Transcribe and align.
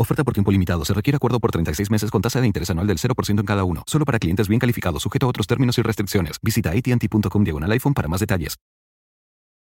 Oferta 0.00 0.24
por 0.24 0.32
tiempo 0.32 0.50
limitado. 0.50 0.82
Se 0.86 0.94
requiere 0.94 1.16
acuerdo 1.16 1.40
por 1.40 1.50
36 1.50 1.90
meses 1.90 2.10
con 2.10 2.22
tasa 2.22 2.40
de 2.40 2.46
interés 2.46 2.70
anual 2.70 2.86
del 2.86 2.96
0% 2.96 3.38
en 3.38 3.44
cada 3.44 3.64
uno. 3.64 3.82
Solo 3.86 4.06
para 4.06 4.18
clientes 4.18 4.48
bien 4.48 4.58
calificados, 4.58 5.02
sujeto 5.02 5.26
a 5.26 5.28
otros 5.28 5.46
términos 5.46 5.76
y 5.76 5.82
restricciones. 5.82 6.38
Visita 6.40 6.70
AT&T.com 6.70 7.44
diagonal 7.44 7.70
iPhone 7.72 7.92
para 7.92 8.08
más 8.08 8.20
detalles 8.20 8.56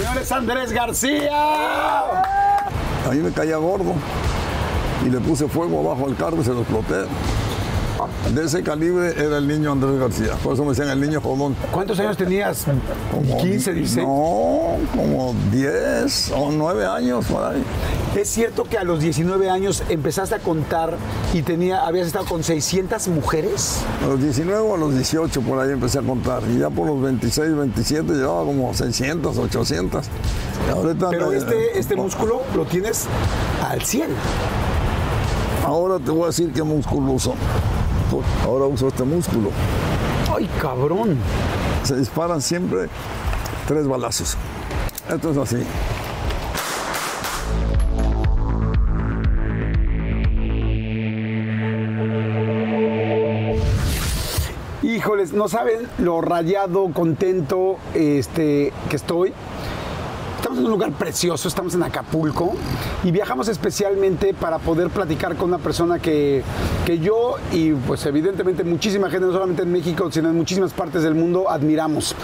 Señores 0.00 0.32
Andrés 0.32 0.72
García. 0.72 1.30
A 1.30 3.10
mí 3.10 3.18
me 3.18 3.30
caía 3.32 3.58
gordo 3.58 3.92
y 5.04 5.10
le 5.10 5.20
puse 5.20 5.46
fuego 5.46 5.80
abajo 5.80 6.06
al 6.08 6.16
carro 6.16 6.40
y 6.40 6.44
se 6.44 6.54
lo 6.54 6.60
exploté. 6.62 7.04
De 8.34 8.44
ese 8.44 8.62
calibre 8.62 9.12
era 9.16 9.38
el 9.38 9.48
niño 9.48 9.72
Andrés 9.72 9.98
García, 9.98 10.34
por 10.42 10.54
eso 10.54 10.64
me 10.64 10.70
decían 10.70 10.88
el 10.88 11.00
niño 11.00 11.20
jodón. 11.20 11.56
¿Cuántos 11.70 11.98
años 12.00 12.16
tenías? 12.16 12.66
Como, 13.10 13.38
15, 13.38 13.74
16. 13.74 14.06
No, 14.06 14.76
como 14.94 15.34
10 15.52 16.32
o 16.36 16.50
9 16.52 16.86
años 16.86 17.24
por 17.26 17.44
ahí. 17.44 17.62
¿Es 18.16 18.28
cierto 18.28 18.64
que 18.64 18.76
a 18.76 18.84
los 18.84 19.00
19 19.00 19.48
años 19.50 19.82
empezaste 19.88 20.34
a 20.34 20.38
contar 20.38 20.96
y 21.32 21.42
tenía, 21.42 21.86
habías 21.86 22.08
estado 22.08 22.24
con 22.24 22.42
600 22.42 23.08
mujeres? 23.08 23.78
A 24.04 24.08
los 24.08 24.20
19 24.20 24.60
o 24.60 24.74
a 24.74 24.78
los 24.78 24.94
18 24.94 25.40
por 25.42 25.58
ahí 25.60 25.70
empecé 25.70 25.98
a 25.98 26.02
contar. 26.02 26.42
Y 26.50 26.58
ya 26.58 26.70
por 26.70 26.86
los 26.86 27.00
26, 27.00 27.54
27 27.54 28.12
llevaba 28.14 28.44
como 28.44 28.74
600, 28.74 29.38
800. 29.38 30.06
Y 30.66 30.70
ahorita 30.70 31.10
Pero 31.10 31.32
este, 31.32 31.78
este 31.78 31.96
músculo 31.96 32.42
lo 32.56 32.64
tienes 32.64 33.06
al 33.68 33.82
100. 33.82 34.08
Ahora 35.64 35.98
te 35.98 36.10
voy 36.10 36.24
a 36.24 36.26
decir 36.26 36.52
qué 36.52 36.62
músculo 36.62 37.12
uso. 37.12 37.34
Ahora 38.44 38.66
uso 38.66 38.88
este 38.88 39.04
músculo. 39.04 39.50
¡Ay, 40.34 40.48
cabrón! 40.60 41.16
Se 41.84 41.96
disparan 41.96 42.40
siempre 42.40 42.88
tres 43.66 43.86
balazos. 43.86 44.36
Esto 45.08 45.30
es 45.30 45.36
así. 45.36 45.66
Híjoles, 54.82 55.32
no 55.32 55.48
saben 55.48 55.88
lo 55.98 56.20
rayado, 56.20 56.90
contento 56.92 57.76
este, 57.94 58.72
que 58.88 58.96
estoy. 58.96 59.32
Un 60.60 60.68
lugar 60.68 60.92
precioso, 60.92 61.48
estamos 61.48 61.74
en 61.74 61.82
Acapulco 61.82 62.52
y 63.02 63.10
viajamos 63.10 63.48
especialmente 63.48 64.34
para 64.34 64.58
poder 64.58 64.90
platicar 64.90 65.34
con 65.36 65.48
una 65.48 65.56
persona 65.56 65.98
que, 65.98 66.42
que 66.84 66.98
yo 66.98 67.36
y 67.50 67.72
pues 67.72 68.04
evidentemente 68.04 68.62
muchísima 68.62 69.08
gente, 69.08 69.26
no 69.26 69.32
solamente 69.32 69.62
en 69.62 69.72
México, 69.72 70.12
sino 70.12 70.28
en 70.28 70.36
muchísimas 70.36 70.74
partes 70.74 71.02
del 71.02 71.14
mundo, 71.14 71.48
admiramos. 71.48 72.14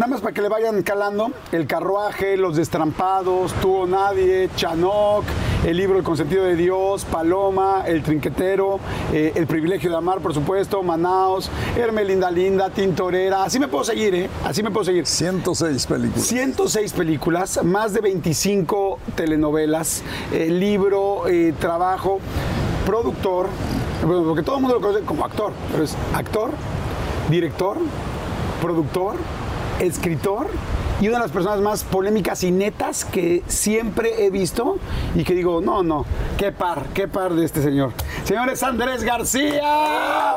Nada 0.00 0.12
más 0.12 0.20
para 0.22 0.32
que 0.32 0.40
le 0.40 0.48
vayan 0.48 0.82
calando, 0.82 1.30
el 1.52 1.66
carruaje, 1.66 2.36
los 2.36 2.56
destrampados, 2.56 3.52
tú 3.60 3.82
o 3.82 3.86
nadie, 3.86 4.48
Chanoc, 4.56 5.24
el 5.66 5.76
libro 5.76 5.98
El 5.98 6.04
consentido 6.04 6.44
de 6.44 6.56
Dios, 6.56 7.04
Paloma, 7.04 7.82
El 7.86 8.02
trinquetero, 8.02 8.80
eh, 9.12 9.32
El 9.34 9.46
privilegio 9.46 9.90
de 9.90 9.96
amar, 9.96 10.20
por 10.20 10.32
supuesto, 10.32 10.82
Manaos, 10.82 11.50
Hermelinda 11.76 12.30
Linda, 12.30 12.70
Tintorera, 12.70 13.44
así 13.44 13.58
me 13.58 13.68
puedo 13.68 13.84
seguir, 13.84 14.14
¿eh? 14.14 14.30
Así 14.42 14.62
me 14.62 14.70
puedo 14.70 14.86
seguir. 14.86 15.04
106 15.04 15.86
películas. 15.86 16.26
106 16.26 16.92
películas, 16.94 17.59
más 17.62 17.92
de 17.92 18.00
25 18.00 18.98
telenovelas, 19.14 20.02
eh, 20.32 20.48
libro, 20.50 21.28
eh, 21.28 21.54
trabajo, 21.58 22.20
productor, 22.86 23.48
porque 24.00 24.42
todo 24.42 24.56
el 24.56 24.62
mundo 24.62 24.76
lo 24.76 24.80
conoce 24.80 25.04
como 25.04 25.24
actor, 25.24 25.52
pero 25.70 25.84
es 25.84 25.96
actor, 26.14 26.50
director, 27.28 27.78
productor, 28.60 29.16
escritor 29.80 30.48
y 31.00 31.08
una 31.08 31.18
de 31.18 31.24
las 31.24 31.32
personas 31.32 31.60
más 31.60 31.84
polémicas 31.84 32.44
y 32.44 32.50
netas 32.50 33.04
que 33.04 33.42
siempre 33.48 34.26
he 34.26 34.30
visto 34.30 34.78
y 35.14 35.24
que 35.24 35.34
digo, 35.34 35.60
no, 35.60 35.82
no, 35.82 36.04
qué 36.36 36.52
par, 36.52 36.84
qué 36.94 37.08
par 37.08 37.34
de 37.34 37.44
este 37.44 37.62
señor. 37.62 37.92
Señores, 38.24 38.62
Andrés 38.62 39.02
García. 39.02 40.32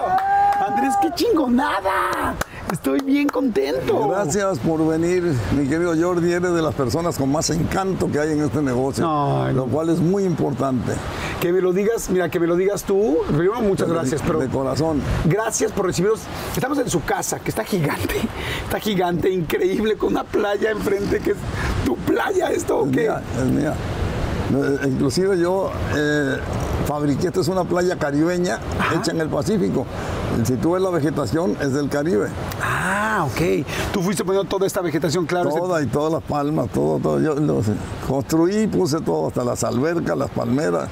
Andrés, 0.66 0.94
qué 1.02 1.10
chingonada. 1.14 2.36
Estoy 2.74 3.02
bien 3.02 3.30
contento. 3.30 4.10
Gracias 4.10 4.58
por 4.58 4.84
venir, 4.88 5.22
mi 5.56 5.68
querido 5.68 5.94
Jordi. 5.96 6.32
Eres 6.34 6.54
de 6.56 6.62
las 6.64 6.74
personas 6.74 7.16
con 7.20 7.32
más 7.32 7.52
encanto 7.52 8.10
que 8.12 8.18
hay 8.20 8.32
en 8.32 8.42
este 8.42 8.64
negocio, 8.64 9.06
lo 9.54 9.68
cual 9.68 9.90
es 9.90 10.00
muy 10.00 10.24
importante. 10.24 10.92
Que 11.40 11.54
me 11.54 11.62
lo 11.62 11.72
digas, 11.72 12.10
mira, 12.10 12.30
que 12.30 12.40
me 12.40 12.48
lo 12.48 12.56
digas 12.56 12.84
tú. 12.84 13.18
Primero, 13.28 13.62
muchas 13.62 13.88
gracias, 13.88 14.24
pero 14.26 14.40
De 14.40 14.48
corazón. 14.48 15.02
gracias 15.26 15.72
por 15.72 15.86
recibirnos. 15.86 16.22
Estamos 16.56 16.80
en 16.80 16.90
su 16.90 17.04
casa, 17.04 17.38
que 17.40 17.52
está 17.52 17.64
gigante, 17.64 18.16
está 18.64 18.80
gigante, 18.80 19.30
increíble, 19.30 19.96
con 19.96 20.10
una 20.14 20.24
playa 20.24 20.72
enfrente, 20.72 21.20
que 21.20 21.32
es 21.32 21.38
tu 21.86 21.96
playa, 21.96 22.48
esto 22.50 22.80
o 22.80 22.86
Es 22.88 22.92
qué. 22.92 23.02
mía, 23.02 23.22
es 23.38 23.46
mía. 23.52 23.74
Eh, 24.54 24.88
Inclusive 24.88 25.38
yo 25.40 25.72
eh, 25.96 26.38
fabriqué, 26.88 27.28
esta 27.28 27.42
es 27.42 27.48
una 27.48 27.64
playa 27.64 27.98
caribeña 27.98 28.60
hecha 28.96 29.12
en 29.12 29.22
el 29.22 29.30
Pacífico. 29.30 29.86
Si 30.44 30.56
tú 30.56 30.72
ves 30.72 30.82
la 30.82 30.90
vegetación, 30.90 31.56
es 31.62 31.74
del 31.74 31.90
Caribe. 31.90 32.28
Ah, 32.62 33.26
ok. 33.28 33.66
Tú 33.92 34.02
fuiste 34.02 34.24
poniendo 34.24 34.50
toda 34.50 34.66
esta 34.68 34.82
vegetación, 34.82 35.26
claro. 35.26 35.50
este- 35.50 35.60
Toda 35.62 35.82
y 35.82 35.86
todas 35.88 36.12
las 36.14 36.24
palmas, 36.24 36.70
todo, 36.70 37.00
todo. 37.00 37.20
Yo 37.22 37.36
lo 37.36 37.62
construí, 38.08 38.68
puse 38.68 39.00
todo, 39.02 39.28
hasta 39.28 39.44
las 39.44 39.64
albercas, 39.64 40.18
las 40.18 40.30
palmeras 40.32 40.90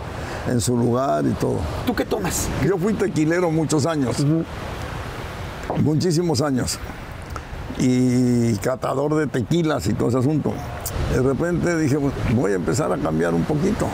en 0.47 0.61
su 0.61 0.75
lugar 0.77 1.25
y 1.25 1.31
todo. 1.33 1.57
¿Tú 1.85 1.93
qué 1.95 2.05
tomas? 2.05 2.47
Yo 2.65 2.77
fui 2.77 2.93
tequilero 2.93 3.49
muchos 3.51 3.85
años, 3.85 4.17
muchísimos 5.83 6.41
años, 6.41 6.77
y 7.83 8.55
catador 8.57 9.15
de 9.15 9.27
tequilas 9.27 9.87
y 9.87 9.93
todo 9.93 10.09
ese 10.09 10.19
asunto. 10.19 10.53
De 11.13 11.21
repente 11.21 11.77
dije, 11.77 11.97
pues, 11.97 12.13
voy 12.35 12.51
a 12.51 12.55
empezar 12.55 12.91
a 12.93 12.97
cambiar 12.97 13.33
un 13.33 13.43
poquito, 13.43 13.87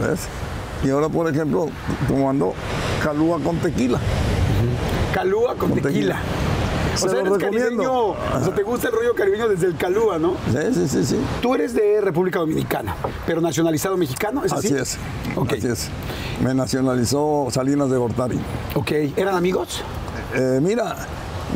¿ves? 0.00 0.20
Y 0.84 0.90
ahora, 0.90 1.08
por 1.08 1.28
ejemplo, 1.28 1.66
tomando 2.06 2.52
calúa 3.02 3.38
con 3.40 3.56
tequila. 3.58 3.98
Calúa 5.14 5.54
con, 5.56 5.70
Con 5.70 5.80
tequila. 5.80 6.16
tequila. 6.16 6.20
O 6.94 6.98
Se 6.98 7.08
sea, 7.08 7.20
eres 7.20 7.32
recomiendo. 7.32 7.82
caribeño. 7.82 7.92
O 8.10 8.44
sea, 8.44 8.54
te 8.54 8.62
gusta 8.62 8.88
el 8.88 8.94
rollo 8.94 9.14
caribeño 9.14 9.48
desde 9.48 9.66
el 9.68 9.76
Calúa, 9.76 10.18
¿no? 10.18 10.34
Sí, 10.50 10.58
sí, 10.74 10.88
sí, 10.88 11.04
sí. 11.06 11.16
Tú 11.40 11.54
eres 11.54 11.72
de 11.72 12.02
República 12.02 12.38
Dominicana, 12.40 12.94
pero 13.26 13.40
nacionalizado 13.40 13.96
mexicano, 13.96 14.44
¿es 14.44 14.52
así? 14.52 14.66
Así 14.68 14.76
es. 14.76 14.98
Ok. 15.34 15.54
Así 15.54 15.68
es. 15.68 15.88
Me 16.44 16.52
nacionalizó 16.52 17.48
Salinas 17.50 17.88
de 17.90 17.96
Gortari. 17.96 18.38
Ok. 18.74 18.90
¿Eran 19.16 19.36
amigos? 19.36 19.82
Eh, 20.34 20.60
mira, 20.62 20.96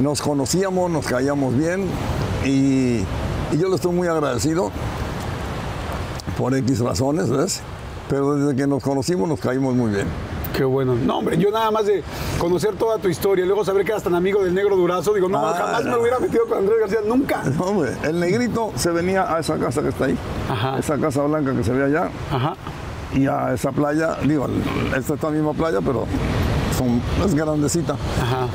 nos 0.03 0.21
conocíamos, 0.23 0.91
nos 0.91 1.07
caíamos 1.07 1.57
bien 1.57 1.87
y, 2.45 2.99
y 3.53 3.59
yo 3.59 3.69
le 3.69 3.77
estoy 3.77 3.93
muy 3.93 4.09
agradecido 4.09 4.71
por 6.37 6.55
X 6.55 6.81
razones, 6.81 7.31
¿ves? 7.31 7.61
Pero 8.09 8.37
desde 8.37 8.55
que 8.57 8.67
nos 8.67 8.83
conocimos 8.83 9.29
nos 9.29 9.41
caímos 9.41 9.75
muy 9.75 9.91
bien. 9.91 10.07
Qué 10.55 10.65
bueno. 10.65 10.95
No, 10.95 11.19
hombre, 11.19 11.37
yo 11.39 11.51
nada 11.51 11.71
más 11.71 11.87
de 11.87 12.03
conocer 12.39 12.77
toda 12.77 12.99
tu 12.99 13.09
historia 13.09 13.45
y 13.45 13.49
luego 13.49 13.65
saber 13.65 13.85
que 13.85 13.91
eras 13.93 14.03
tan 14.05 14.15
amigo 14.15 14.43
del 14.43 14.55
negro 14.55 14.77
Durazo, 14.77 15.13
digo, 15.13 15.29
no, 15.29 15.45
Ah, 15.47 15.55
jamás 15.57 15.85
me 15.85 15.99
hubiera 15.99 16.19
metido 16.19 16.47
con 16.47 16.59
Andrés 16.59 16.79
García, 16.81 17.01
nunca. 17.07 17.43
No, 17.45 17.65
hombre, 17.65 17.93
el 18.05 18.19
negrito 18.21 18.73
se 18.77 18.91
venía 18.91 19.35
a 19.35 19.41
esa 19.41 19.57
casa 19.59 19.83
que 19.83 19.89
está 19.89 20.07
ahí, 20.07 20.17
Ajá. 20.49 20.79
esa 20.79 20.97
casa 20.99 21.23
blanca 21.23 21.53
que 21.55 21.63
se 21.65 21.73
ve 21.73 21.85
allá, 21.85 22.09
Ajá. 22.31 22.55
y 23.15 23.27
a 23.27 23.53
esa 23.53 23.73
playa, 23.73 24.17
digo, 24.25 24.47
esta 24.97 25.15
es 25.15 25.23
la 25.23 25.31
misma 25.31 25.53
playa, 25.53 25.81
pero 25.85 26.07
son, 26.79 27.03
es 27.27 27.35
grandecita. 27.35 27.95
Ajá. 28.23 28.47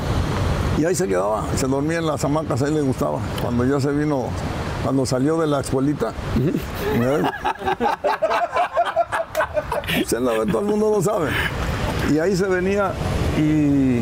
Y 0.81 0.85
ahí 0.85 0.95
se 0.95 1.07
quedaba, 1.07 1.43
se 1.57 1.67
dormía 1.67 1.99
en 1.99 2.07
las 2.07 2.25
hamacas, 2.25 2.59
ahí 2.63 2.73
le 2.73 2.81
gustaba. 2.81 3.19
Cuando 3.39 3.63
ya 3.65 3.79
se 3.79 3.91
vino, 3.91 4.23
cuando 4.83 5.05
salió 5.05 5.37
de 5.39 5.45
la 5.45 5.59
escuelita, 5.61 6.11
¿ves? 6.99 7.23
Se 10.07 10.19
la- 10.19 10.43
todo 10.51 10.61
el 10.61 10.65
mundo 10.65 10.89
lo 10.89 10.99
sabe. 11.03 11.29
Y 12.11 12.17
ahí 12.17 12.35
se 12.35 12.47
venía 12.47 12.93
y 13.37 14.01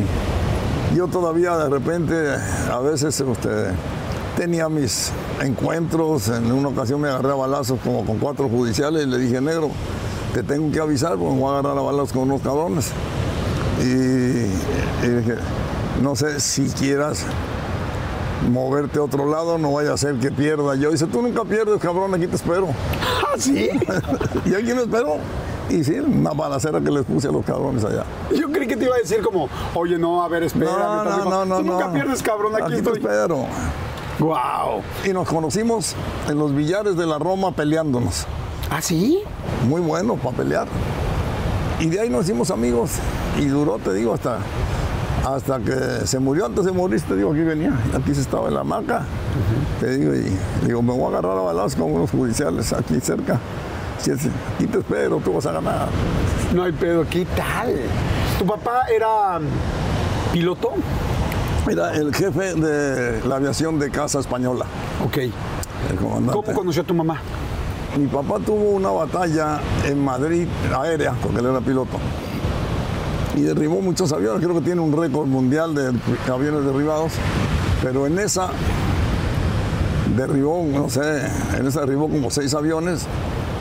yo 0.96 1.06
todavía 1.08 1.54
de 1.58 1.68
repente, 1.68 2.14
a 2.72 2.78
veces, 2.78 3.20
este, 3.20 3.48
tenía 4.38 4.70
mis 4.70 5.12
encuentros, 5.42 6.28
en 6.28 6.50
una 6.50 6.68
ocasión 6.68 6.98
me 7.02 7.08
agarré 7.10 7.32
a 7.32 7.34
balazos 7.34 7.78
como 7.84 8.06
con 8.06 8.16
cuatro 8.16 8.48
judiciales 8.48 9.02
y 9.02 9.06
le 9.06 9.18
dije, 9.18 9.38
negro, 9.42 9.68
te 10.32 10.42
tengo 10.42 10.72
que 10.72 10.80
avisar 10.80 11.16
porque 11.18 11.34
me 11.34 11.40
voy 11.40 11.50
a 11.54 11.58
agarrar 11.58 11.76
a 11.76 11.82
balazos 11.82 12.12
con 12.14 12.22
unos 12.22 12.40
cabrones. 12.40 12.90
Y, 13.82 15.04
y 15.04 15.08
dije, 15.08 15.34
no 16.02 16.16
sé 16.16 16.40
si 16.40 16.68
quieras 16.68 17.24
moverte 18.50 18.98
a 18.98 19.02
otro 19.02 19.26
lado, 19.30 19.58
no 19.58 19.72
vaya 19.72 19.92
a 19.92 19.96
ser 19.96 20.14
que 20.16 20.30
pierda 20.30 20.74
yo. 20.74 20.90
Dice, 20.90 21.06
tú 21.06 21.20
nunca 21.22 21.44
pierdes, 21.44 21.78
cabrón, 21.80 22.14
aquí 22.14 22.26
te 22.26 22.36
espero. 22.36 22.68
¿Ah, 23.22 23.34
sí? 23.38 23.68
y 24.46 24.54
aquí 24.54 24.72
me 24.74 24.82
espero. 24.82 25.16
Y 25.68 25.84
sí, 25.84 26.00
una 26.00 26.30
balacera 26.30 26.80
que 26.80 26.90
les 26.90 27.04
puse 27.04 27.28
a 27.28 27.30
los 27.30 27.44
cabrones 27.44 27.84
allá. 27.84 28.04
Yo 28.34 28.50
creí 28.50 28.66
que 28.66 28.76
te 28.76 28.86
iba 28.86 28.96
a 28.96 28.98
decir 28.98 29.22
como, 29.22 29.48
oye, 29.74 29.98
no, 29.98 30.22
a 30.22 30.28
ver, 30.28 30.42
espera. 30.42 30.72
No, 30.72 31.04
no, 31.04 31.24
no, 31.24 31.44
no, 31.44 31.56
Tú 31.58 31.64
nunca 31.64 31.86
no. 31.86 31.92
pierdes, 31.92 32.22
cabrón, 32.22 32.54
aquí, 32.54 32.62
Aquí 32.64 32.72
te 32.72 32.78
estoy. 32.78 32.98
espero. 32.98 33.46
Wow. 34.18 34.82
Y 35.04 35.10
nos 35.10 35.28
conocimos 35.28 35.94
en 36.28 36.38
los 36.38 36.54
billares 36.54 36.96
de 36.96 37.06
la 37.06 37.18
Roma 37.18 37.52
peleándonos. 37.52 38.26
¿Ah, 38.68 38.82
sí? 38.82 39.22
Muy 39.68 39.80
bueno 39.80 40.16
para 40.16 40.36
pelear. 40.38 40.66
Y 41.78 41.86
de 41.86 42.00
ahí 42.00 42.10
nos 42.10 42.24
hicimos 42.24 42.50
amigos. 42.50 42.92
Y 43.38 43.46
duró, 43.46 43.78
te 43.78 43.94
digo, 43.94 44.12
hasta, 44.12 44.38
hasta 45.26 45.58
que 45.60 46.06
se 46.06 46.18
murió. 46.18 46.46
Antes 46.46 46.64
de 46.64 46.72
morir, 46.72 47.00
te 47.02 47.16
digo, 47.16 47.32
aquí 47.32 47.40
venía. 47.42 47.72
Aquí 47.94 48.14
se 48.14 48.20
estaba 48.22 48.48
en 48.48 48.54
la 48.54 48.60
hamaca. 48.60 49.02
Te 49.80 49.96
digo, 49.96 50.14
y 50.14 50.36
digo, 50.66 50.82
me 50.82 50.92
voy 50.92 51.04
a 51.04 51.18
agarrar 51.18 51.38
a 51.38 51.42
balazos 51.42 51.74
con 51.76 51.92
unos 51.92 52.10
judiciales 52.10 52.72
aquí 52.72 53.00
cerca. 53.00 53.38
Si 53.98 54.10
es- 54.10 54.28
Aquí 54.56 54.66
te 54.66 54.78
espero, 54.78 55.18
tú 55.22 55.32
vas 55.34 55.46
a 55.46 55.52
ganar. 55.52 55.88
No 56.54 56.62
hay 56.64 56.72
pedo, 56.72 57.04
¿qué 57.08 57.26
tal? 57.36 57.74
¿Tu 58.38 58.46
papá 58.46 58.82
era 58.94 59.38
piloto? 60.32 60.72
Mira, 61.66 61.94
el 61.94 62.14
jefe 62.14 62.54
de 62.54 63.22
la 63.26 63.36
aviación 63.36 63.78
de 63.78 63.90
Casa 63.90 64.18
Española, 64.20 64.64
Ok. 65.04 65.18
el 65.18 65.96
comandante. 66.00 66.32
¿Cómo 66.32 66.52
conoció 66.58 66.82
a 66.82 66.86
tu 66.86 66.94
mamá? 66.94 67.20
Mi 67.98 68.06
papá 68.06 68.36
tuvo 68.44 68.70
una 68.70 68.88
batalla 68.90 69.60
en 69.84 70.02
Madrid 70.02 70.46
aérea, 70.74 71.12
porque 71.22 71.40
él 71.40 71.46
era 71.46 71.60
piloto. 71.60 71.98
Y 73.36 73.42
derribó 73.42 73.80
muchos 73.80 74.12
aviones, 74.12 74.44
creo 74.44 74.56
que 74.56 74.64
tiene 74.64 74.80
un 74.80 74.92
récord 74.92 75.26
mundial 75.26 75.74
de 75.74 75.92
aviones 76.30 76.64
derribados. 76.64 77.12
Pero 77.82 78.06
en 78.06 78.18
esa 78.18 78.50
derribó, 80.16 80.66
no 80.70 80.90
sé, 80.90 81.26
en 81.56 81.66
esa 81.66 81.80
derribó 81.80 82.08
como 82.08 82.30
seis 82.30 82.52
aviones 82.54 83.06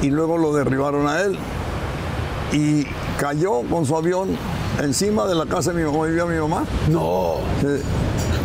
y 0.02 0.10
luego 0.10 0.38
lo 0.38 0.54
derribaron 0.54 1.08
a 1.08 1.22
él. 1.22 1.38
Y 2.52 2.86
cayó 3.20 3.62
con 3.70 3.86
su 3.86 3.96
avión 3.96 4.30
encima 4.82 5.28
de 5.28 5.36
la 5.36 5.46
casa 5.46 5.72
de 5.72 5.84
mi 5.84 5.90
mamá, 5.90 6.06
vivía 6.06 6.26
mi 6.26 6.40
mamá. 6.40 6.66
No. 6.90 7.36
que 7.62 7.82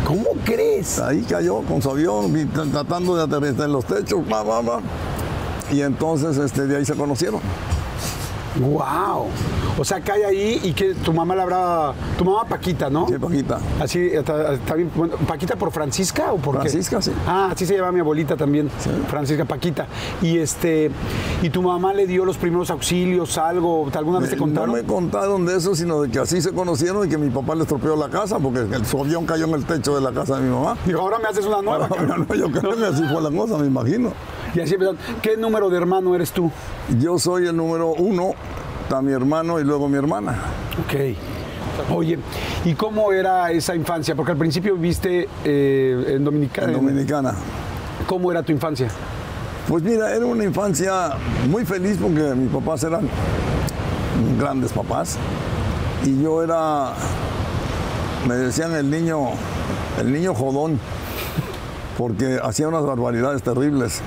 ¿Cómo 0.05 0.25
crees? 0.43 0.99
Ahí 0.99 1.23
cayó 1.23 1.61
con 1.61 1.81
su 1.81 1.89
avión, 1.89 2.31
tratando 2.71 3.15
de 3.15 3.23
aterrizar 3.23 3.65
en 3.65 3.71
los 3.71 3.85
techos, 3.85 4.21
va, 4.31 4.43
va, 4.43 4.61
va. 4.61 4.79
Y 5.71 5.81
entonces 5.81 6.37
este, 6.37 6.67
de 6.67 6.77
ahí 6.77 6.85
se 6.85 6.93
conocieron. 6.93 7.41
Wow. 8.59 9.27
O 9.77 9.83
sea, 9.83 9.99
cae 9.99 10.23
ahí 10.25 10.61
y 10.63 10.71
que 10.73 10.93
tu 10.95 11.11
mamá 11.11 11.35
la 11.35 11.43
habrá. 11.43 11.93
Tu 12.17 12.23
mamá 12.23 12.45
Paquita, 12.45 12.89
¿no? 12.89 13.07
Sí, 13.07 13.15
Paquita. 13.19 13.59
Así 13.81 13.99
está, 13.99 14.53
está 14.53 14.75
bien. 14.75 14.89
bueno, 14.95 15.15
¿Paquita 15.27 15.55
por 15.57 15.71
Francisca 15.71 16.31
o 16.31 16.37
por 16.37 16.55
qué? 16.55 16.61
Francisca, 16.69 17.01
sí. 17.01 17.11
Ah, 17.27 17.49
así 17.51 17.65
se 17.65 17.75
llama 17.75 17.91
mi 17.91 17.99
abuelita 17.99 18.37
también. 18.37 18.69
Francisca 19.09 19.43
Paquita. 19.45 19.87
Y 20.21 20.37
este. 20.37 20.89
¿Y 21.41 21.49
tu 21.49 21.61
mamá 21.61 21.93
le 21.93 22.07
dio 22.07 22.23
los 22.23 22.37
primeros 22.37 22.69
auxilios, 22.71 23.37
algo? 23.37 23.89
¿Alguna 23.93 24.19
vez 24.19 24.29
te 24.29 24.35
Eh, 24.35 24.39
No 24.39 24.45
contaron? 24.45 24.71
me 24.71 24.83
contaron 24.83 25.45
de 25.45 25.57
eso, 25.57 25.75
sino 25.75 26.01
de 26.01 26.09
que 26.09 26.19
así 26.19 26.41
se 26.41 26.53
conocieron 26.53 27.05
y 27.05 27.09
que 27.09 27.17
mi 27.17 27.29
papá 27.29 27.55
le 27.55 27.63
estropeó 27.63 27.95
la 27.97 28.09
casa 28.09 28.39
porque 28.39 28.59
el, 28.59 28.85
su 28.85 28.99
avión 28.99 29.25
cayó 29.25 29.45
en 29.45 29.53
el 29.55 29.65
techo 29.65 29.95
de 29.95 30.01
la 30.01 30.11
casa 30.13 30.37
de 30.37 30.43
mi 30.43 30.53
mamá. 30.53 30.77
Digo, 30.85 31.01
ahora 31.01 31.19
me 31.19 31.27
haces 31.27 31.45
una 31.45 31.61
nueva. 31.61 31.87
Ahora, 31.87 32.17
no, 32.29 32.33
yo 32.35 32.49
creo 32.51 32.75
que 32.77 32.85
así 32.85 33.03
fue 33.11 33.21
la 33.21 33.31
cosa, 33.31 33.57
me 33.57 33.67
imagino. 33.67 34.13
Y 34.55 34.59
así 34.61 34.73
empezaron. 34.73 34.97
¿Qué 35.21 35.37
número 35.37 35.69
de 35.69 35.77
hermano 35.77 36.15
eres 36.15 36.31
tú? 36.31 36.51
Yo 36.99 37.19
soy 37.19 37.47
el 37.47 37.55
número 37.55 37.89
uno, 37.89 38.33
está 38.83 39.01
mi 39.01 39.11
hermano 39.11 39.59
y 39.59 39.63
luego 39.63 39.87
mi 39.89 39.97
hermana. 39.97 40.37
Ok. 40.83 41.93
Oye, 41.93 42.17
¿y 42.63 42.73
cómo 42.73 43.11
era 43.11 43.51
esa 43.51 43.75
infancia? 43.75 44.15
Porque 44.15 44.31
al 44.31 44.37
principio 44.37 44.75
viviste 44.75 45.27
eh, 45.43 46.13
en 46.15 46.23
Dominicana. 46.23 46.67
En 46.67 46.73
Dominicana. 46.73 47.35
¿Cómo 48.07 48.31
era 48.31 48.43
tu 48.43 48.51
infancia? 48.51 48.87
Pues 49.67 49.83
mira, 49.83 50.15
era 50.15 50.25
una 50.25 50.43
infancia 50.43 51.11
muy 51.49 51.65
feliz 51.65 51.97
porque 52.01 52.33
mis 52.35 52.49
papás 52.49 52.83
eran 52.83 53.09
grandes 54.39 54.71
papás 54.71 55.17
y 56.05 56.21
yo 56.21 56.43
era, 56.43 56.93
me 58.27 58.35
decían 58.35 58.73
el 58.75 58.89
niño, 58.91 59.29
el 59.99 60.13
niño 60.13 60.35
jodón, 60.35 60.79
porque 61.97 62.39
hacía 62.41 62.67
unas 62.67 62.85
barbaridades 62.85 63.41
terribles. 63.41 64.01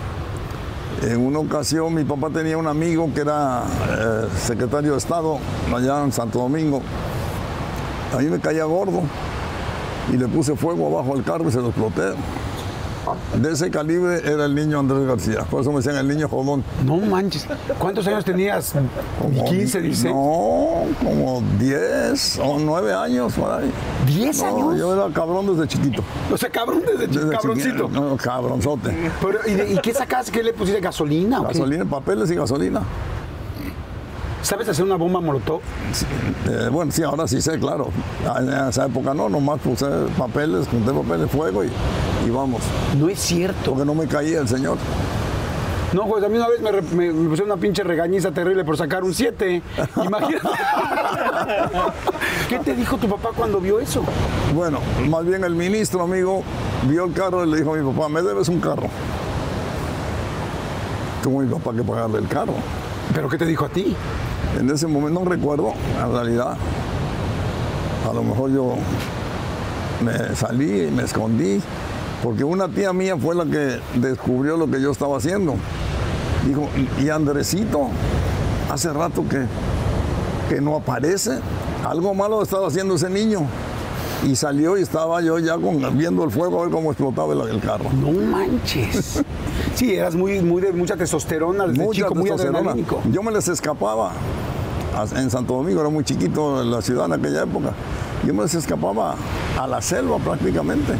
En 1.02 1.24
una 1.24 1.38
ocasión 1.38 1.94
mi 1.94 2.02
papá 2.02 2.28
tenía 2.30 2.58
un 2.58 2.66
amigo 2.66 3.08
que 3.14 3.20
era 3.20 3.62
eh, 3.88 4.26
secretario 4.36 4.92
de 4.92 4.98
Estado 4.98 5.38
allá 5.72 6.02
en 6.02 6.10
Santo 6.10 6.40
Domingo. 6.40 6.82
A 8.12 8.18
mí 8.18 8.24
me 8.26 8.40
caía 8.40 8.64
gordo 8.64 9.02
y 10.12 10.16
le 10.16 10.26
puse 10.26 10.56
fuego 10.56 10.88
abajo 10.88 11.14
al 11.14 11.22
carro 11.22 11.48
y 11.48 11.52
se 11.52 11.60
lo 11.60 11.68
exploté. 11.68 12.14
De 13.34 13.52
ese 13.52 13.70
calibre 13.70 14.20
era 14.24 14.44
el 14.46 14.54
niño 14.54 14.78
Andrés 14.80 15.06
García, 15.06 15.44
por 15.50 15.60
eso 15.62 15.70
me 15.70 15.78
decían 15.78 15.96
el 15.96 16.08
niño 16.08 16.28
jodón. 16.28 16.64
No 16.84 16.96
manches. 16.96 17.46
¿Cuántos 17.78 18.06
años 18.06 18.24
tenías? 18.24 18.72
Como 19.20 19.44
15, 19.44 19.80
di- 19.80 19.86
16. 19.88 20.14
No, 20.14 20.82
como 21.02 21.42
10 21.58 22.38
o 22.42 22.58
9 22.58 22.92
años 22.94 23.32
por 23.34 23.50
ahí. 23.52 23.70
¿10 24.06 24.38
No, 24.42 24.46
años? 24.68 24.78
yo 24.80 24.94
era 24.94 25.12
cabrón 25.14 25.46
desde 25.56 25.68
chiquito. 25.68 26.02
O 26.32 26.36
sea, 26.36 26.50
cabrón 26.50 26.82
desde 26.86 27.08
cabroncito. 27.30 27.68
chiquito. 27.86 27.88
No, 27.88 28.16
cabronzote. 28.16 28.94
Pero, 29.20 29.38
¿y, 29.46 29.54
de- 29.54 29.72
y 29.74 29.78
qué 29.78 29.92
sacas? 29.94 30.30
¿Qué 30.30 30.42
le 30.42 30.52
pusiste? 30.52 30.80
¿Gasolina? 30.80 31.38
qué? 31.40 31.58
Gasolina, 31.58 31.84
papeles 31.84 32.30
y 32.30 32.34
gasolina. 32.34 32.82
¿Sabes 34.40 34.68
hacer 34.68 34.84
una 34.84 34.94
bomba 34.96 35.20
molotov? 35.20 35.60
Eh, 36.48 36.68
bueno, 36.70 36.92
sí, 36.92 37.02
ahora 37.02 37.26
sí 37.26 37.42
sé, 37.42 37.58
claro. 37.58 37.88
En 38.38 38.48
esa 38.68 38.86
época 38.86 39.12
no, 39.12 39.28
nomás 39.28 39.58
puse 39.60 39.84
papeles, 40.16 40.68
junté 40.68 40.92
papeles, 40.92 41.28
fuego 41.30 41.64
y, 41.64 41.70
y 42.26 42.30
vamos. 42.30 42.62
No 42.98 43.08
es 43.08 43.18
cierto. 43.18 43.70
Porque 43.72 43.84
no 43.84 43.94
me 43.94 44.06
caía 44.06 44.40
el 44.40 44.48
señor. 44.48 44.76
No, 45.92 46.06
pues 46.06 46.22
a 46.22 46.28
mí 46.28 46.36
una 46.36 46.48
vez 46.48 46.60
me, 46.60 46.70
me- 46.72 47.12
me 47.12 47.28
pusieron 47.30 47.50
una 47.52 47.60
pinche 47.60 47.82
regañiza 47.82 48.30
terrible 48.30 48.62
por 48.64 48.76
sacar 48.76 49.02
un 49.04 49.14
7. 49.14 49.62
Imagínate. 50.04 50.48
¿Qué 52.48 52.58
te 52.58 52.74
dijo 52.74 52.96
tu 52.98 53.08
papá 53.08 53.30
cuando 53.34 53.58
vio 53.60 53.80
eso? 53.80 54.02
Bueno, 54.54 54.80
más 55.08 55.24
bien 55.24 55.44
el 55.44 55.54
ministro, 55.54 56.02
amigo, 56.02 56.42
vio 56.88 57.04
el 57.04 57.12
carro 57.14 57.44
y 57.44 57.50
le 57.50 57.56
dijo 57.58 57.74
a 57.74 57.78
mi 57.78 57.90
papá, 57.92 58.08
me 58.08 58.20
debes 58.22 58.48
un 58.48 58.60
carro. 58.60 58.88
Tuvo 61.22 61.40
mi 61.40 61.48
papá 61.52 61.72
que 61.74 61.82
pagarle 61.82 62.18
el 62.18 62.28
carro. 62.28 62.54
¿Pero 63.14 63.28
qué 63.28 63.38
te 63.38 63.46
dijo 63.46 63.64
a 63.64 63.68
ti? 63.68 63.96
En 64.58 64.68
ese 64.70 64.86
momento 64.86 65.20
no 65.20 65.28
recuerdo, 65.28 65.72
en 66.04 66.12
realidad. 66.12 66.56
A 68.08 68.12
lo 68.12 68.22
mejor 68.22 68.50
yo 68.52 68.74
me 70.04 70.34
salí 70.36 70.82
y 70.84 70.90
me 70.90 71.02
escondí, 71.04 71.60
porque 72.22 72.44
una 72.44 72.68
tía 72.68 72.92
mía 72.92 73.16
fue 73.16 73.34
la 73.34 73.44
que 73.44 73.80
descubrió 73.98 74.56
lo 74.56 74.66
que 74.70 74.80
yo 74.80 74.90
estaba 74.90 75.16
haciendo. 75.18 75.54
Dijo, 76.46 76.68
"Y- 77.00 77.08
Andresito, 77.10 77.88
hace 78.70 78.92
rato 78.92 79.24
que, 79.28 79.44
que 80.48 80.60
no 80.60 80.76
aparece, 80.76 81.38
algo 81.86 82.14
malo 82.14 82.42
estaba 82.42 82.68
haciendo 82.68 82.94
ese 82.94 83.10
niño. 83.10 83.40
Y 84.26 84.34
salió 84.34 84.76
y 84.76 84.82
estaba 84.82 85.20
yo 85.22 85.38
ya 85.38 85.54
con- 85.54 85.96
viendo 85.96 86.24
el 86.24 86.30
fuego 86.32 86.58
a 86.58 86.62
ver 86.62 86.72
cómo 86.72 86.90
explotaba 86.90 87.32
el, 87.34 87.50
el 87.50 87.60
carro. 87.60 87.84
No 87.92 88.10
manches. 88.12 89.22
Sí, 89.74 89.94
eras 89.94 90.16
muy, 90.16 90.40
muy 90.40 90.60
de 90.60 90.72
mucha 90.72 90.96
testosterona 90.96 91.66
desde 91.68 91.84
Mucha 91.84 92.00
chico, 92.02 92.14
muy 92.16 92.24
testosterona. 92.30 92.74
Yo 93.12 93.22
me 93.22 93.30
les 93.30 93.46
escapaba 93.46 94.10
en 95.14 95.30
Santo 95.30 95.54
Domingo, 95.54 95.80
era 95.82 95.88
muy 95.90 96.02
chiquito 96.02 96.64
la 96.64 96.82
ciudad 96.82 97.06
en 97.06 97.12
aquella 97.12 97.44
época. 97.44 97.70
Yo 98.26 98.34
me 98.34 98.42
les 98.42 98.54
escapaba 98.54 99.14
a 99.56 99.66
la 99.68 99.80
selva 99.80 100.18
prácticamente, 100.18 100.94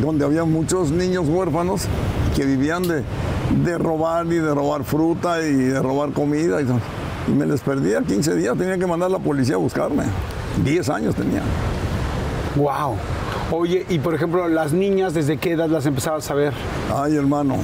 donde 0.00 0.24
había 0.24 0.44
muchos 0.44 0.90
niños 0.90 1.26
huérfanos 1.28 1.82
que 2.36 2.44
vivían 2.44 2.82
de, 2.82 3.02
de 3.64 3.78
robar 3.78 4.26
y 4.26 4.36
de 4.36 4.54
robar 4.54 4.84
fruta 4.84 5.42
y 5.42 5.54
de 5.54 5.82
robar 5.82 6.12
comida. 6.12 6.58
Y 6.60 7.30
me 7.32 7.46
les 7.46 7.60
perdía 7.60 8.00
15 8.02 8.34
días, 8.36 8.56
tenía 8.56 8.78
que 8.78 8.86
mandar 8.86 9.08
a 9.08 9.12
la 9.12 9.18
policía 9.18 9.56
a 9.56 9.58
buscarme. 9.58 10.04
10 10.64 10.88
años 10.90 11.14
tenía. 11.14 11.42
Wow. 12.56 12.96
Oye, 13.50 13.86
y 13.88 13.98
por 13.98 14.14
ejemplo, 14.14 14.46
las 14.48 14.72
niñas, 14.72 15.14
¿desde 15.14 15.36
qué 15.38 15.52
edad 15.52 15.68
las 15.68 15.86
empezabas 15.86 16.30
a 16.30 16.34
ver? 16.34 16.52
Ay, 16.94 17.16
hermano, 17.16 17.56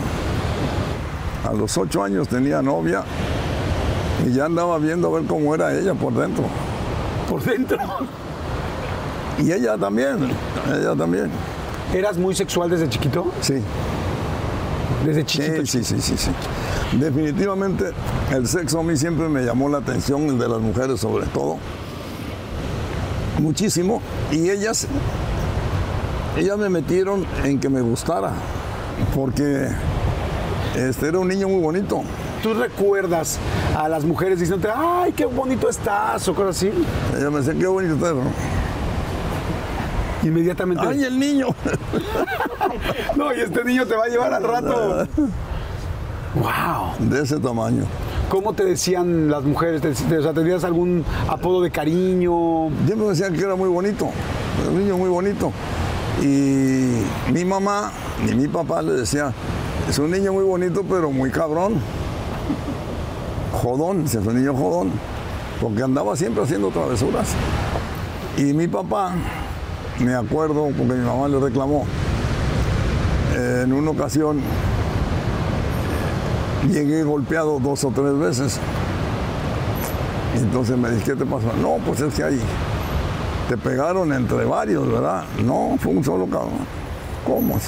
a 1.49 1.53
los 1.53 1.77
8 1.77 2.03
años 2.03 2.29
tenía 2.29 2.63
novia 2.63 3.05
y 4.27 4.33
ya 4.33 4.47
andaba 4.47 4.79
viendo 4.79 5.09
a 5.09 5.19
ver 5.19 5.27
cómo 5.27 5.55
era 5.55 5.75
ella 5.75 5.95
por 5.95 6.15
dentro. 6.15 6.45
Por 7.29 7.43
dentro. 7.43 7.79
Y 9.39 9.53
ella 9.53 9.77
también, 9.77 10.31
ella 10.69 10.95
también. 10.95 11.31
¿Eras 11.95 12.17
muy 12.19 12.35
sexual 12.35 12.69
desde 12.71 12.89
chiquito? 12.89 13.27
Sí, 13.41 13.55
Desde 15.07 15.25
chiquito. 15.25 15.65
sí, 15.65 15.85
sí, 15.85 15.85
sí, 15.85 16.01
sí, 16.01 16.17
sí. 16.19 16.31
Definitivamente 16.99 17.93
el 18.33 18.47
sexo 18.49 18.81
a 18.81 18.83
mí 18.83 18.97
siempre 18.97 19.29
me 19.29 19.43
llamó 19.43 19.69
la 19.69 19.79
atención, 19.79 20.23
el 20.29 20.39
de 20.39 20.49
las 20.49 20.61
mujeres 20.61 20.99
sobre 21.01 21.27
todo. 21.27 21.57
Muchísimo. 23.39 24.01
Y 24.33 24.51
ellas, 24.51 24.87
ellas 26.37 26.59
me 26.59 26.69
metieron 26.69 27.25
en 27.45 27.59
que 27.61 27.69
me 27.69 27.81
gustara. 27.81 28.33
porque 29.15 29.69
este 30.77 31.09
era 31.09 31.19
un 31.21 31.29
niño 31.29 31.49
muy 31.49 31.61
bonito. 31.61 32.03
¿Tú 32.43 32.55
recuerdas 32.55 33.39
a 33.77 33.89
las 33.89 34.05
mujeres 34.05 34.39
diciéndote, 34.41 34.73
ay, 34.77 35.13
qué 35.13 35.25
bonito 35.27 35.69
estás 35.69 36.27
o 36.29 36.35
cosas 36.35 36.57
así? 36.57 36.71
Ella 37.17 37.31
me 37.31 37.39
decía, 37.39 37.55
qué 37.59 37.67
bonito 37.67 37.95
estás. 37.95 38.15
¿no? 38.15 38.23
Inmediatamente. 40.25 40.85
¡Ay, 40.87 41.05
el 41.05 41.19
niño! 41.19 41.49
no, 43.17 43.33
y 43.35 43.41
este 43.41 43.65
niño 43.65 43.87
te 43.87 43.95
va 43.95 44.05
a 44.05 44.09
llevar 44.09 44.35
al 44.35 44.43
rato. 44.43 45.07
¡Wow! 46.35 47.09
De 47.11 47.23
ese 47.23 47.39
tamaño. 47.39 47.85
¿Cómo 48.29 48.55
te 48.55 48.65
decían 48.65 49.31
las 49.31 49.45
mujeres? 49.45 49.83
¿Te, 49.83 49.93
te- 49.93 50.19
o 50.19 50.23
sea, 50.23 50.33
¿Tenías 50.33 50.65
algún 50.65 51.05
apodo 51.29 51.63
de 51.63 51.71
cariño? 51.71 52.71
Siempre 52.87 52.97
me 52.97 53.09
decían 53.11 53.35
que 53.35 53.41
era 53.43 53.55
muy 53.55 53.69
bonito, 53.69 54.09
un 54.69 54.79
niño 54.81 54.97
muy 54.97 55.11
bonito. 55.11 55.53
Y 56.23 57.03
mi 57.33 57.45
mamá 57.45 57.93
y 58.29 58.35
mi 58.35 58.49
papá 58.49 58.83
le 58.83 58.93
decía, 58.93 59.33
es 59.89 59.99
un 59.99 60.11
niño 60.11 60.33
muy 60.33 60.45
bonito, 60.45 60.83
pero 60.89 61.11
muy 61.11 61.31
cabrón. 61.31 61.75
Jodón, 63.53 64.05
es 64.07 64.15
un 64.17 64.35
niño 64.35 64.55
jodón, 64.55 64.91
porque 65.61 65.83
andaba 65.83 66.17
siempre 66.17 66.43
haciendo 66.43 66.71
travesuras. 66.71 67.29
Y 68.37 68.53
mi 68.53 68.67
papá, 68.67 69.13
me 70.01 70.15
acuerdo, 70.15 70.71
porque 70.77 70.95
mi 70.95 71.05
mamá 71.05 71.29
le 71.29 71.39
reclamó, 71.39 71.87
en 73.35 73.73
una 73.73 73.91
ocasión 73.91 74.41
llegué 76.71 77.03
golpeado 77.03 77.59
dos 77.61 77.85
o 77.85 77.91
tres 77.91 78.19
veces. 78.19 78.59
Entonces 80.37 80.77
me 80.77 80.91
dice, 80.91 81.05
¿qué 81.05 81.17
te 81.17 81.25
pasó? 81.25 81.53
No, 81.61 81.77
pues 81.85 82.01
es 82.01 82.15
que 82.15 82.25
ahí 82.25 82.41
te 83.49 83.57
pegaron 83.57 84.13
entre 84.13 84.45
varios, 84.45 84.91
¿verdad? 84.91 85.25
No, 85.45 85.77
fue 85.79 85.93
un 85.93 86.03
solo 86.03 86.27
cabrón. 86.27 86.85
¿Cómo 87.25 87.59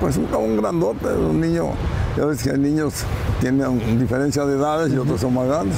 Pues 0.00 0.16
un 0.16 0.26
cabrón 0.26 0.56
grandote, 0.56 1.06
un 1.06 1.40
niño. 1.40 1.70
Ya 2.16 2.24
ves 2.26 2.42
que 2.42 2.50
hay 2.50 2.58
niños 2.58 3.04
tienen 3.40 3.98
diferencia 3.98 4.44
de 4.44 4.56
edades 4.56 4.92
y 4.92 4.98
otros 4.98 5.20
son 5.20 5.34
más 5.34 5.46
grandes. 5.46 5.76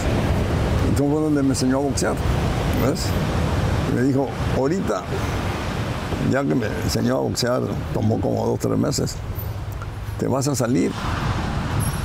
Entonces 0.88 1.12
fue 1.14 1.22
donde 1.22 1.42
me 1.42 1.50
enseñó 1.50 1.78
a 1.78 1.80
boxear. 1.80 2.14
¿Ves? 2.86 3.06
Me 3.94 4.02
dijo, 4.02 4.28
ahorita, 4.56 5.02
ya 6.30 6.42
que 6.44 6.54
me 6.54 6.66
enseñó 6.84 7.16
a 7.16 7.20
boxear, 7.20 7.62
tomó 7.92 8.20
como 8.20 8.46
dos, 8.46 8.58
tres 8.58 8.78
meses, 8.78 9.16
te 10.18 10.26
vas 10.26 10.48
a 10.48 10.54
salir 10.54 10.92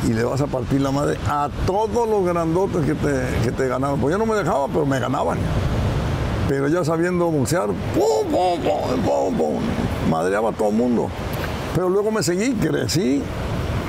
y 0.08 0.14
le 0.14 0.24
vas 0.24 0.42
a 0.42 0.48
partir 0.48 0.82
la 0.82 0.92
madre 0.92 1.18
a 1.28 1.50
todos 1.66 2.08
los 2.08 2.26
grandotes 2.26 2.86
que 2.86 2.96
te, 2.96 3.24
que 3.44 3.52
te 3.52 3.68
ganaban. 3.68 4.00
Pues 4.00 4.14
yo 4.14 4.18
no 4.18 4.26
me 4.26 4.36
dejaba, 4.36 4.68
pero 4.68 4.86
me 4.86 5.00
ganaban. 5.00 5.38
Pero 6.48 6.68
ya 6.68 6.84
sabiendo 6.84 7.30
boxear, 7.30 7.68
pum, 7.68 8.32
pum, 8.32 8.62
pum, 8.62 9.02
pum, 9.04 9.38
pum, 9.38 9.62
madreaba 10.10 10.50
a 10.50 10.54
todo 10.54 10.70
el 10.70 10.76
mundo. 10.76 11.10
Pero 11.76 11.90
luego 11.90 12.12
me 12.12 12.24
seguí, 12.24 12.54
crecí 12.54 13.22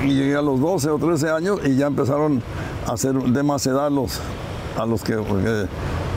y 0.03 0.07
llegué 0.13 0.35
a 0.35 0.41
los 0.41 0.59
12 0.59 0.89
o 0.89 0.97
13 0.97 1.29
años 1.29 1.59
y 1.65 1.75
ya 1.75 1.87
empezaron 1.87 2.41
a 2.87 2.93
hacer 2.93 3.13
de 3.13 3.43
más 3.43 3.65
edad 3.65 3.89
los, 3.89 4.19
a 4.77 4.85
los 4.85 5.03
que, 5.03 5.13
que, 5.13 5.65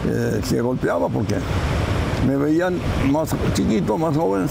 eh, 0.07 0.41
que 0.49 0.61
golpeaba 0.61 1.09
porque 1.09 1.37
me 2.27 2.37
veían 2.37 2.79
más 3.11 3.31
chiquito, 3.55 3.99
más 3.99 4.17
joven, 4.17 4.47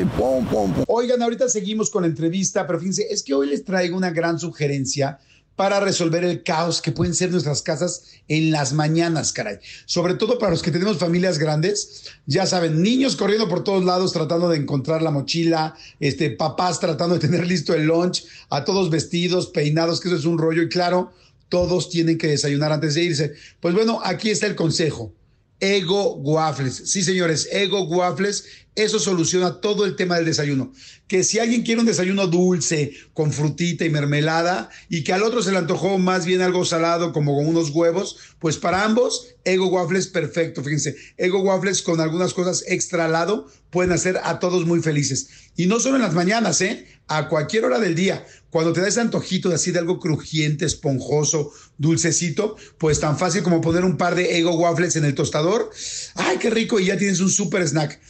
y 0.00 0.04
pum, 0.16 0.44
pum, 0.46 0.72
pum. 0.72 0.84
Oigan, 0.88 1.22
ahorita 1.22 1.48
seguimos 1.48 1.90
con 1.90 2.02
la 2.02 2.08
entrevista, 2.08 2.66
pero 2.66 2.78
fíjense, 2.78 3.06
es 3.10 3.22
que 3.22 3.34
hoy 3.34 3.48
les 3.48 3.64
traigo 3.64 3.96
una 3.96 4.10
gran 4.10 4.38
sugerencia 4.38 5.18
para 5.54 5.80
resolver 5.80 6.22
el 6.22 6.42
caos 6.42 6.82
que 6.82 6.92
pueden 6.92 7.14
ser 7.14 7.30
nuestras 7.30 7.62
casas 7.62 8.02
en 8.28 8.50
las 8.50 8.74
mañanas, 8.74 9.32
caray. 9.32 9.58
Sobre 9.86 10.14
todo 10.14 10.38
para 10.38 10.50
los 10.52 10.62
que 10.62 10.70
tenemos 10.70 10.98
familias 10.98 11.38
grandes, 11.38 12.04
ya 12.26 12.44
saben, 12.44 12.82
niños 12.82 13.16
corriendo 13.16 13.48
por 13.48 13.64
todos 13.64 13.84
lados 13.84 14.12
tratando 14.12 14.50
de 14.50 14.58
encontrar 14.58 15.00
la 15.00 15.10
mochila, 15.10 15.74
este, 15.98 16.30
papás 16.30 16.78
tratando 16.78 17.14
de 17.14 17.20
tener 17.20 17.46
listo 17.46 17.72
el 17.72 17.86
lunch, 17.86 18.24
a 18.50 18.64
todos 18.64 18.90
vestidos, 18.90 19.46
peinados, 19.46 20.00
que 20.00 20.08
eso 20.08 20.18
es 20.18 20.26
un 20.26 20.38
rollo 20.38 20.62
y 20.62 20.68
claro, 20.68 21.12
todos 21.48 21.88
tienen 21.88 22.18
que 22.18 22.26
desayunar 22.26 22.72
antes 22.72 22.94
de 22.94 23.04
irse. 23.04 23.34
Pues 23.60 23.74
bueno, 23.74 24.00
aquí 24.04 24.30
está 24.30 24.46
el 24.46 24.56
consejo. 24.56 25.12
Ego 25.60 26.16
Waffles. 26.16 26.90
Sí, 26.90 27.02
señores, 27.02 27.48
Ego 27.50 27.82
Waffles. 27.82 28.65
Eso 28.76 28.98
soluciona 28.98 29.62
todo 29.62 29.86
el 29.86 29.96
tema 29.96 30.16
del 30.16 30.26
desayuno. 30.26 30.70
Que 31.08 31.24
si 31.24 31.38
alguien 31.38 31.62
quiere 31.62 31.80
un 31.80 31.86
desayuno 31.86 32.26
dulce, 32.26 32.92
con 33.14 33.32
frutita 33.32 33.86
y 33.86 33.90
mermelada, 33.90 34.68
y 34.90 35.02
que 35.02 35.14
al 35.14 35.22
otro 35.22 35.42
se 35.42 35.50
le 35.50 35.56
antojó 35.56 35.96
más 35.96 36.26
bien 36.26 36.42
algo 36.42 36.64
salado, 36.66 37.14
como 37.14 37.34
con 37.34 37.46
unos 37.46 37.70
huevos, 37.70 38.18
pues 38.38 38.58
para 38.58 38.84
ambos, 38.84 39.28
Ego 39.44 39.68
Waffles 39.68 40.08
perfecto. 40.08 40.62
Fíjense, 40.62 40.94
Ego 41.16 41.40
Waffles 41.40 41.80
con 41.80 42.00
algunas 42.00 42.34
cosas 42.34 42.64
extra 42.66 43.06
al 43.06 43.12
lado 43.12 43.50
pueden 43.70 43.92
hacer 43.92 44.20
a 44.22 44.38
todos 44.40 44.66
muy 44.66 44.82
felices. 44.82 45.28
Y 45.56 45.66
no 45.66 45.80
solo 45.80 45.96
en 45.96 46.02
las 46.02 46.14
mañanas, 46.14 46.60
¿eh? 46.60 46.86
A 47.08 47.28
cualquier 47.28 47.64
hora 47.64 47.78
del 47.78 47.94
día. 47.94 48.26
Cuando 48.50 48.72
te 48.72 48.80
da 48.82 48.88
ese 48.88 49.00
antojito 49.00 49.48
de 49.48 49.54
así 49.54 49.70
de 49.70 49.78
algo 49.78 50.00
crujiente, 50.00 50.66
esponjoso, 50.66 51.52
dulcecito, 51.78 52.56
pues 52.78 53.00
tan 53.00 53.18
fácil 53.18 53.42
como 53.42 53.60
poner 53.60 53.84
un 53.84 53.96
par 53.96 54.14
de 54.14 54.38
Ego 54.38 54.54
Waffles 54.56 54.96
en 54.96 55.04
el 55.04 55.14
tostador. 55.14 55.70
¡Ay, 56.14 56.36
qué 56.38 56.50
rico! 56.50 56.78
Y 56.78 56.86
ya 56.86 56.98
tienes 56.98 57.20
un 57.20 57.30
super 57.30 57.66
snack. 57.66 58.00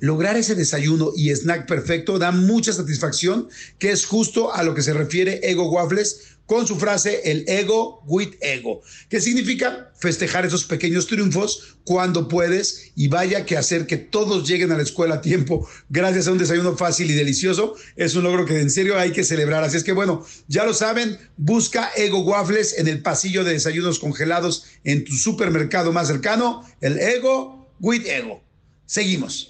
Lograr 0.00 0.36
ese 0.36 0.54
desayuno 0.54 1.12
y 1.16 1.30
snack 1.30 1.66
perfecto 1.66 2.18
da 2.18 2.32
mucha 2.32 2.72
satisfacción, 2.72 3.48
que 3.78 3.90
es 3.90 4.06
justo 4.06 4.54
a 4.54 4.62
lo 4.62 4.74
que 4.74 4.82
se 4.82 4.92
refiere 4.92 5.40
Ego 5.42 5.70
Waffles 5.70 6.38
con 6.50 6.66
su 6.66 6.74
frase 6.74 7.20
el 7.30 7.44
ego 7.46 8.02
with 8.08 8.34
ego, 8.40 8.82
que 9.08 9.20
significa 9.20 9.92
festejar 10.00 10.44
esos 10.44 10.64
pequeños 10.64 11.06
triunfos 11.06 11.76
cuando 11.84 12.26
puedes 12.26 12.90
y 12.96 13.06
vaya 13.06 13.46
que 13.46 13.56
hacer 13.56 13.86
que 13.86 13.98
todos 13.98 14.48
lleguen 14.48 14.72
a 14.72 14.76
la 14.76 14.82
escuela 14.82 15.14
a 15.14 15.20
tiempo 15.20 15.68
gracias 15.90 16.26
a 16.26 16.32
un 16.32 16.38
desayuno 16.38 16.76
fácil 16.76 17.08
y 17.08 17.14
delicioso 17.14 17.76
es 17.94 18.16
un 18.16 18.24
logro 18.24 18.46
que 18.46 18.58
en 18.58 18.68
serio 18.68 18.98
hay 18.98 19.12
que 19.12 19.22
celebrar. 19.22 19.62
Así 19.62 19.76
es 19.76 19.84
que 19.84 19.92
bueno, 19.92 20.26
ya 20.48 20.64
lo 20.64 20.74
saben, 20.74 21.18
busca 21.36 21.92
Ego 21.94 22.18
Waffles 22.22 22.76
en 22.78 22.88
el 22.88 23.00
pasillo 23.00 23.44
de 23.44 23.52
desayunos 23.52 24.00
congelados 24.00 24.64
en 24.82 25.04
tu 25.04 25.12
supermercado 25.12 25.92
más 25.92 26.08
cercano, 26.08 26.68
el 26.80 26.98
Ego 26.98 27.72
with 27.78 28.04
Ego. 28.06 28.42
Seguimos. 28.86 29.49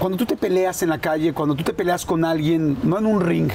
Cuando 0.00 0.16
tú 0.16 0.24
te 0.24 0.36
peleas 0.36 0.82
en 0.82 0.88
la 0.88 0.98
calle, 0.98 1.34
cuando 1.34 1.54
tú 1.54 1.62
te 1.62 1.74
peleas 1.74 2.06
con 2.06 2.24
alguien, 2.24 2.78
no 2.82 2.98
en 2.98 3.04
un 3.04 3.20
ring, 3.20 3.50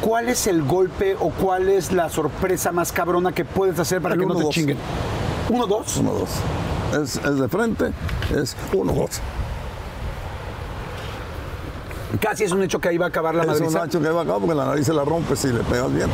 ¿cuál 0.00 0.28
es 0.28 0.48
el 0.48 0.64
golpe 0.64 1.16
o 1.20 1.30
cuál 1.30 1.68
es 1.68 1.92
la 1.92 2.08
sorpresa 2.08 2.72
más 2.72 2.90
cabrona 2.90 3.30
que 3.30 3.44
puedes 3.44 3.78
hacer 3.78 4.02
para 4.02 4.16
El 4.16 4.20
que 4.20 4.26
no 4.26 4.34
te 4.34 4.42
1-2. 4.42 4.48
chinguen? 4.50 4.76
¿Uno, 5.48 5.68
dos? 5.68 5.96
Uno, 5.98 6.14
dos. 6.14 6.30
Es, 7.00 7.16
es 7.24 7.38
de 7.38 7.48
frente, 7.48 7.92
es 8.34 8.56
uno, 8.72 8.92
dos. 8.92 9.20
Casi 12.20 12.42
es 12.42 12.50
un 12.50 12.62
hecho 12.64 12.80
que 12.80 12.88
ahí 12.88 12.98
va 12.98 13.06
a 13.06 13.08
acabar 13.10 13.36
la 13.36 13.44
Es 13.44 13.60
un 13.60 13.76
ancho 13.76 14.00
que 14.00 14.08
va 14.08 14.22
acá 14.22 14.34
porque 14.40 14.56
la 14.56 14.64
nariz 14.66 14.84
se 14.84 14.92
la 14.92 15.04
rompe 15.04 15.36
si 15.36 15.46
le 15.46 15.60
pegas 15.60 15.94
bien. 15.94 16.08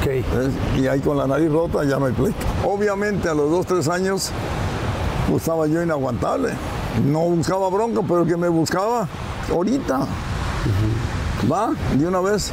Ok. 0.00 0.06
¿ves? 0.06 0.52
Y 0.76 0.86
ahí 0.88 1.00
con 1.00 1.16
la 1.16 1.26
nariz 1.26 1.50
rota 1.50 1.84
ya 1.84 1.98
no 1.98 2.04
hay 2.04 2.12
pleito. 2.12 2.36
Obviamente 2.64 3.30
a 3.30 3.34
los 3.34 3.50
dos, 3.50 3.64
tres 3.64 3.88
años, 3.88 4.30
pues 5.28 5.42
estaba 5.42 5.66
yo 5.66 5.82
inaguantable. 5.82 6.50
No 7.04 7.20
buscaba 7.20 7.68
bronca, 7.70 8.00
pero 8.02 8.22
el 8.22 8.28
que 8.28 8.36
me 8.36 8.48
buscaba, 8.48 9.08
ahorita. 9.50 10.00
Va, 11.50 11.70
de 11.94 12.06
una 12.06 12.20
vez. 12.20 12.52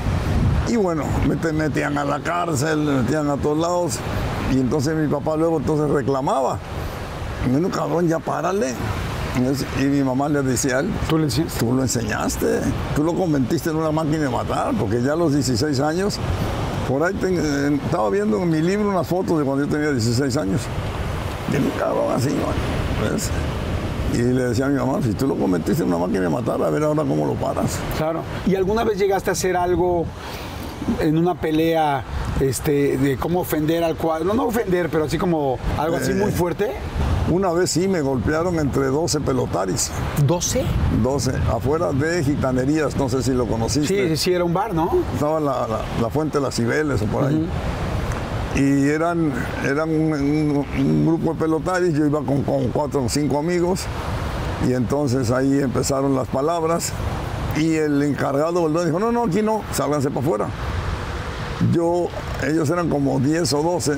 Y 0.67 0.75
bueno, 0.75 1.03
me 1.27 1.35
metían 1.53 1.97
a 1.97 2.03
la 2.05 2.19
cárcel, 2.19 2.79
me 2.79 3.01
metían 3.01 3.29
a 3.29 3.37
todos 3.37 3.57
lados. 3.57 3.93
Y 4.51 4.59
entonces 4.59 4.95
mi 4.95 5.07
papá 5.07 5.35
luego 5.37 5.57
entonces 5.57 5.89
reclamaba. 5.89 6.59
Bueno, 7.49 7.69
cabrón, 7.69 8.07
ya 8.07 8.19
párale. 8.19 8.73
Y 9.79 9.83
mi 9.83 10.03
mamá 10.03 10.27
le 10.27 10.41
decía 10.43 10.77
a 10.77 10.79
él, 10.81 10.89
¿Tú 11.07 11.17
le? 11.17 11.27
Tú 11.29 11.71
lo 11.73 11.81
enseñaste, 11.83 12.59
tú 12.95 13.03
lo 13.03 13.13
convertiste 13.13 13.69
en 13.69 13.77
una 13.77 13.89
máquina 13.91 14.17
de 14.17 14.29
matar, 14.29 14.73
porque 14.77 15.01
ya 15.01 15.13
a 15.13 15.15
los 15.15 15.33
16 15.33 15.79
años, 15.79 16.17
por 16.89 17.01
ahí 17.01 17.13
ten- 17.13 17.39
eh, 17.41 17.79
estaba 17.85 18.09
viendo 18.09 18.37
en 18.41 18.49
mi 18.49 18.61
libro 18.61 18.89
unas 18.89 19.07
fotos 19.07 19.39
de 19.39 19.45
cuando 19.45 19.63
yo 19.65 19.71
tenía 19.71 19.91
16 19.91 20.35
años. 20.35 20.59
De 21.51 21.57
un 21.57 21.69
cabrón 21.77 22.11
así, 22.15 22.29
¿no? 22.29 23.09
¿ves? 23.11 23.29
Y 24.13 24.17
le 24.17 24.43
decía 24.49 24.65
a 24.65 24.69
mi 24.69 24.77
mamá, 24.77 24.99
si 25.01 25.13
tú 25.13 25.25
lo 25.27 25.35
convertiste 25.35 25.83
en 25.83 25.89
una 25.89 25.97
máquina 25.99 26.21
de 26.21 26.29
matar, 26.29 26.61
a 26.61 26.69
ver 26.69 26.83
ahora 26.83 27.03
cómo 27.03 27.25
lo 27.25 27.33
paras. 27.35 27.77
Claro. 27.97 28.21
¿Y 28.45 28.55
alguna 28.55 28.83
vez 28.83 28.97
llegaste 28.97 29.29
a 29.29 29.33
hacer 29.33 29.55
algo 29.55 30.05
en 30.99 31.17
una 31.17 31.35
pelea 31.35 32.03
este, 32.39 32.97
de 32.97 33.15
cómo 33.17 33.41
ofender 33.41 33.83
al 33.83 33.95
cuadro. 33.95 34.25
No, 34.25 34.33
no 34.33 34.43
ofender, 34.45 34.89
pero 34.89 35.05
así 35.05 35.17
como 35.17 35.57
algo 35.77 35.95
así 35.97 36.11
Eh. 36.11 36.15
muy 36.15 36.31
fuerte. 36.31 36.71
Una 37.29 37.51
vez 37.53 37.69
sí 37.69 37.87
me 37.87 38.01
golpearon 38.01 38.57
entre 38.59 38.87
12 38.87 39.21
pelotaris. 39.21 39.91
¿12? 40.27 40.63
12, 41.03 41.31
afuera 41.53 41.91
de 41.93 42.23
Gitanerías, 42.23 42.95
no 42.97 43.07
sé 43.09 43.21
si 43.23 43.31
lo 43.31 43.45
conociste. 43.45 44.09
sí, 44.09 44.17
sí, 44.17 44.33
era 44.33 44.43
un 44.43 44.53
bar, 44.53 44.73
¿no? 44.73 44.89
Estaba 45.13 45.39
la, 45.39 45.67
la- 45.67 46.01
la 46.01 46.09
Fuente 46.09 46.39
de 46.39 46.43
las 46.43 46.55
Cibeles 46.55 47.01
o 47.03 47.05
por 47.05 47.25
ahí. 47.25 47.47
Y 48.55 48.89
eran, 48.89 49.31
eran 49.63 49.89
un, 49.89 51.05
grupo 51.05 51.33
de 51.33 51.39
pelotaris, 51.39 51.93
yo 51.93 52.05
iba 52.05 52.21
con, 52.21 52.43
con 52.43 52.67
cuatro 52.69 53.05
o 53.05 53.09
cinco 53.09 53.39
amigos. 53.39 53.85
Y 54.67 54.73
entonces 54.73 55.31
ahí 55.31 55.59
empezaron 55.59 56.15
las 56.15 56.27
palabras. 56.27 56.93
Y 57.57 57.75
el 57.75 58.01
encargado 58.03 58.69
del 58.69 58.85
dijo, 58.85 58.99
no, 58.99 59.11
no, 59.11 59.23
aquí 59.25 59.41
no, 59.41 59.61
sálganse 59.71 60.09
para 60.09 60.21
afuera. 60.21 60.47
Yo, 61.73 62.07
ellos 62.43 62.69
eran 62.69 62.89
como 62.89 63.19
10 63.19 63.53
o 63.53 63.63
12 63.63 63.97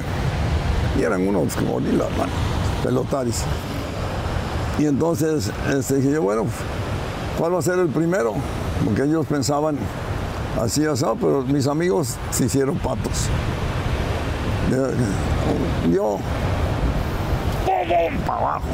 y 0.99 1.01
eran 1.01 1.27
unos 1.27 1.55
gorilas, 1.61 2.09
man, 2.17 2.29
pelotaris. 2.83 3.43
Y 4.79 4.85
entonces 4.85 5.51
este, 5.71 5.97
dije 5.97 6.11
yo, 6.11 6.21
bueno, 6.21 6.45
¿cuál 7.37 7.53
va 7.53 7.59
a 7.59 7.61
ser 7.61 7.79
el 7.79 7.89
primero? 7.89 8.33
Porque 8.83 9.03
ellos 9.03 9.25
pensaban 9.27 9.77
así, 10.61 10.85
así, 10.85 11.05
pero 11.21 11.43
mis 11.43 11.67
amigos 11.67 12.15
se 12.31 12.45
hicieron 12.45 12.77
patos. 12.79 13.29
Yo, 14.73 14.87
yo 15.91 16.19
para 18.25 18.39
abajo. 18.39 18.65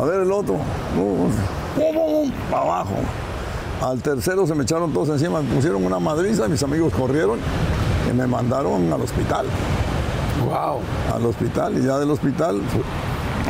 A 0.00 0.04
ver 0.04 0.20
el 0.20 0.32
otro, 0.32 0.56
para 2.50 2.62
abajo. 2.62 2.94
Al 3.82 4.02
tercero 4.02 4.46
se 4.46 4.54
me 4.54 4.62
echaron 4.64 4.92
todos 4.92 5.10
encima, 5.10 5.42
me 5.42 5.54
pusieron 5.54 5.84
una 5.84 5.98
madriza, 5.98 6.48
mis 6.48 6.62
amigos 6.62 6.92
corrieron 6.94 7.38
y 8.10 8.14
me 8.14 8.26
mandaron 8.26 8.92
al 8.92 9.02
hospital 9.02 9.46
Wow. 10.44 10.80
al 11.14 11.26
hospital 11.26 11.78
y 11.78 11.86
ya 11.86 11.98
del 11.98 12.10
hospital 12.10 12.60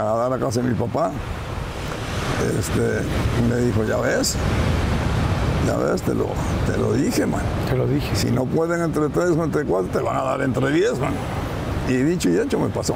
a 0.01 0.05
dar 0.05 0.33
a 0.33 0.39
casa 0.39 0.61
de 0.63 0.69
mi 0.69 0.75
papá. 0.75 1.11
Este, 2.59 2.81
me 3.49 3.57
dijo, 3.67 3.83
ya 3.85 3.97
ves, 3.97 4.37
ya 5.67 5.77
ves, 5.77 6.03
te 6.03 6.15
lo, 6.15 6.27
te 6.67 6.77
lo 6.79 6.93
dije, 6.93 7.27
man. 7.27 7.43
Te 7.69 7.77
lo 7.77 7.87
dije. 7.87 8.15
Si 8.15 8.31
no 8.31 8.45
pueden 8.45 8.83
entre 8.83 9.09
tres 9.09 9.31
o 9.31 9.45
entre 9.45 9.65
cuatro, 9.65 9.89
te 9.93 9.99
van 9.99 10.17
a 10.17 10.23
dar 10.23 10.41
entre 10.43 10.71
diez, 10.71 10.99
man. 10.99 11.13
Y 11.89 11.95
dicho 11.95 12.29
y 12.29 12.39
hecho 12.39 12.59
me 12.59 12.69
pasó. 12.69 12.95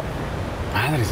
Madre. 0.75 1.03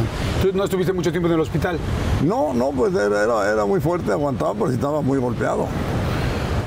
¿Tú 0.41 0.57
no 0.57 0.65
estuviste 0.65 0.93
mucho 0.93 1.11
tiempo 1.11 1.29
en 1.29 1.35
el 1.35 1.41
hospital? 1.41 1.79
No, 2.25 2.55
no, 2.55 2.71
pues 2.71 2.95
era, 2.95 3.25
era, 3.25 3.51
era 3.51 3.65
muy 3.65 3.81
fuerte, 3.81 4.13
aguantaba, 4.13 4.55
pero 4.55 4.71
estaba 4.71 5.01
muy 5.01 5.19
golpeado. 5.19 5.67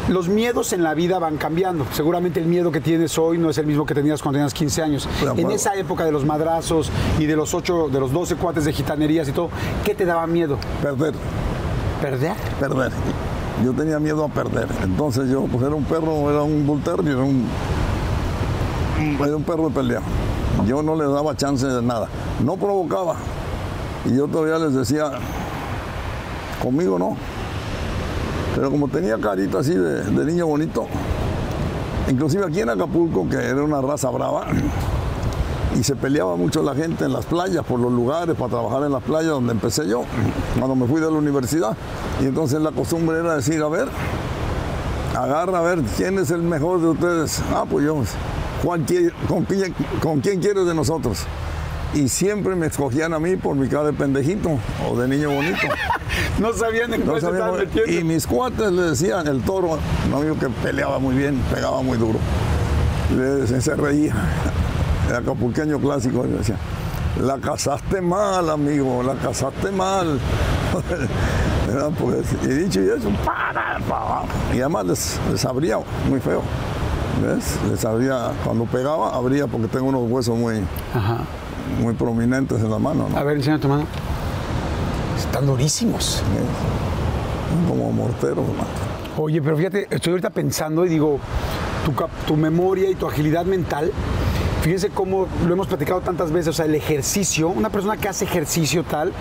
Los 0.10 0.28
miedos 0.28 0.74
en 0.74 0.84
la 0.84 0.94
vida 0.94 1.20
van 1.20 1.38
cambiando. 1.38 1.86
Seguramente 1.94 2.40
el 2.40 2.48
miedo 2.48 2.72
que 2.72 2.82
tienes 2.82 3.18
hoy 3.18 3.38
no 3.38 3.50
es 3.50 3.58
el 3.60 3.66
mismo 3.66 3.86
que 3.86 3.94
tenías 3.94 4.22
cuando 4.22 4.40
tenías 4.40 4.54
15 4.54 4.82
años. 4.82 5.10
En 5.38 5.52
esa 5.52 5.76
época 5.76 6.04
de 6.04 6.12
los 6.12 6.26
madrazos 6.26 6.92
y 7.18 7.28
de 7.28 7.36
los 7.36 7.54
8, 7.54 7.90
de 7.90 8.00
los 8.00 8.12
12 8.12 8.36
cuates 8.36 8.66
de 8.66 8.74
gitanerías 8.74 9.30
y 9.30 9.32
todo, 9.32 9.50
¿qué 9.86 9.96
te 9.96 10.04
daba 10.04 10.28
miedo? 10.28 10.58
Perder, 10.82 11.14
¿Perder? 12.02 12.34
perder. 12.60 12.92
Yo 13.64 13.74
tenía 13.74 14.00
miedo 14.00 14.24
a 14.26 14.30
perder. 14.30 14.68
Entonces 14.84 15.30
yo, 15.30 15.44
pues 15.44 15.64
era 15.64 15.76
un 15.76 15.84
perro, 15.84 16.30
era 16.30 16.42
un 16.42 16.66
bull 16.66 16.82
era 16.86 17.24
un, 17.24 17.48
era 19.24 19.36
un 19.36 19.44
perro 19.44 19.70
de 19.70 19.76
pelea. 19.76 20.02
Yo 20.66 20.82
no 20.82 20.96
le 20.96 21.06
daba 21.06 21.36
chance 21.36 21.66
de 21.66 21.82
nada. 21.82 22.08
No 22.44 22.58
provocaba. 22.58 23.16
Y 24.06 24.16
yo 24.16 24.28
todavía 24.28 24.58
les 24.58 24.74
decía, 24.74 25.12
conmigo 26.62 26.98
no. 26.98 27.16
Pero 28.56 28.70
como 28.70 28.88
tenía 28.88 29.18
carita 29.18 29.60
así 29.60 29.74
de 29.74 30.26
niño 30.26 30.48
bonito, 30.48 30.88
inclusive 32.10 32.46
aquí 32.46 32.62
en 32.62 32.70
Acapulco, 32.70 33.28
que 33.30 33.38
era 33.38 33.64
una 33.64 33.82
raza 33.82 34.10
brava, 34.10 34.48
y 35.80 35.84
se 35.84 35.96
peleaba 35.96 36.36
mucho 36.36 36.62
la 36.64 36.76
gente 36.76 37.06
en 37.06 37.14
las 37.14 37.26
playas, 37.26 37.64
por 37.66 37.80
los 37.80 37.92
lugares, 37.92 38.36
para 38.36 38.50
trabajar 38.52 38.84
en 38.84 38.92
las 38.92 39.04
playas 39.04 39.32
donde 39.32 39.54
empecé 39.54 39.88
yo, 39.88 40.04
cuando 40.58 40.76
me 40.76 40.86
fui 40.88 41.00
de 41.02 41.10
la 41.10 41.18
universidad. 41.18 41.76
Y 42.22 42.26
entonces 42.26 42.60
la 42.62 42.72
costumbre 42.72 43.20
era 43.20 43.36
decir, 43.36 43.62
a 43.62 43.68
ver, 43.70 43.88
agarra 45.18 45.60
a 45.60 45.62
ver 45.62 45.80
quién 45.98 46.18
es 46.20 46.32
el 46.32 46.42
mejor 46.44 46.82
de 46.82 46.88
ustedes. 46.88 47.42
Ah, 47.54 47.66
pues 47.70 47.86
yo, 47.86 47.98
Juan, 48.64 48.84
¿quién- 48.86 49.12
con, 49.28 49.44
quién, 49.46 49.74
¿con 50.02 50.20
quién 50.22 50.40
quieres 50.42 50.66
de 50.66 50.74
nosotros? 50.74 51.20
Y 51.94 52.08
siempre 52.08 52.56
me 52.56 52.68
escogían 52.68 53.14
a 53.14 53.20
mí 53.20 53.36
por 53.36 53.56
mi 53.56 53.68
cara 53.68 53.86
de 53.86 53.94
pendejito 53.94 54.50
o 54.90 54.98
de 54.98 55.08
niño 55.08 55.32
bonito. 55.32 55.58
No 56.40 56.52
sabían 56.54 56.94
en 56.94 57.06
No 57.06 57.12
cuál 57.14 57.22
se 57.22 57.32
metiendo. 57.32 57.92
y 57.92 58.04
mis 58.04 58.28
cuates 58.28 58.70
le 58.72 58.82
decían, 58.82 59.28
el 59.28 59.42
toro, 59.44 59.78
un 60.08 60.14
amigo 60.14 60.38
que 60.38 60.48
peleaba 60.50 61.00
muy 61.00 61.16
bien, 61.16 61.42
pegaba 61.54 61.82
muy 61.82 61.98
duro, 61.98 62.20
le 63.16 63.48
se 63.62 63.76
reía, 63.76 64.14
era 65.12 65.20
acapulqueño 65.20 65.78
clásico, 65.80 66.24
decía, 66.24 66.56
la 67.22 67.38
casaste 67.38 68.00
mal, 68.02 68.50
amigo, 68.50 69.04
la 69.04 69.16
casaste 69.16 69.72
mal. 69.72 70.20
Pues, 72.00 72.26
y 72.44 72.48
dicho 72.48 72.82
y 72.82 72.90
eso, 72.90 73.10
para, 73.24 73.80
para. 73.88 74.24
Y 74.54 74.60
además 74.60 74.86
les, 74.88 75.20
les 75.32 75.46
abría 75.46 75.78
muy 76.10 76.20
feo. 76.20 76.42
¿Ves? 77.24 77.58
Les 77.70 77.86
abría, 77.86 78.32
cuando 78.44 78.66
pegaba, 78.66 79.16
abría 79.16 79.48
porque 79.48 79.68
tengo 79.68 79.86
unos 79.86 80.10
huesos 80.10 80.38
muy, 80.38 80.62
Ajá. 80.94 81.20
muy 81.82 81.94
prominentes 81.94 82.60
en 82.60 82.70
la 82.72 82.78
mano, 82.78 83.08
¿no? 83.10 83.18
A 83.18 83.24
ver, 83.24 83.38
enseña 83.38 83.58
tu 83.58 83.70
mano. 83.70 83.86
Están 85.18 85.46
durísimos. 85.46 86.22
como 87.70 87.92
morteros, 87.94 88.46
¿no? 88.48 89.24
Oye, 89.24 89.42
pero 89.42 89.56
fíjate, 89.56 89.88
estoy 89.90 90.12
ahorita 90.12 90.30
pensando 90.32 90.86
y 90.86 90.90
digo, 90.90 91.20
tu, 91.86 91.94
tu 92.28 92.36
memoria 92.36 92.90
y 92.90 92.96
tu 92.96 93.08
agilidad 93.08 93.46
mental, 93.46 93.92
fíjense 94.62 94.90
cómo 94.90 95.28
lo 95.46 95.54
hemos 95.54 95.68
platicado 95.68 96.02
tantas 96.02 96.32
veces, 96.32 96.50
o 96.50 96.54
sea, 96.54 96.66
el 96.66 96.76
ejercicio, 96.76 97.50
una 97.50 97.70
persona 97.70 97.98
que 97.98 98.08
hace 98.08 98.26
ejercicio 98.26 98.84
tal, 98.84 99.12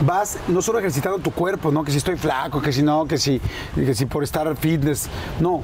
vas 0.00 0.38
no 0.48 0.62
solo 0.62 0.78
ejercitando 0.78 1.18
tu 1.18 1.32
cuerpo, 1.32 1.70
¿no? 1.70 1.84
Que 1.84 1.90
si 1.90 1.98
estoy 1.98 2.16
flaco, 2.16 2.62
que 2.62 2.72
si 2.72 2.82
no, 2.82 3.06
que 3.06 3.18
si, 3.18 3.40
que 3.74 3.94
si 3.94 4.06
por 4.06 4.22
estar 4.22 4.56
fitness, 4.56 5.08
no, 5.40 5.62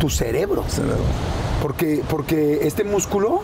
tu 0.00 0.10
cerebro. 0.10 0.64
Cerebro. 0.68 0.96
Porque, 1.62 2.02
porque 2.08 2.66
este 2.66 2.84
músculo, 2.84 3.40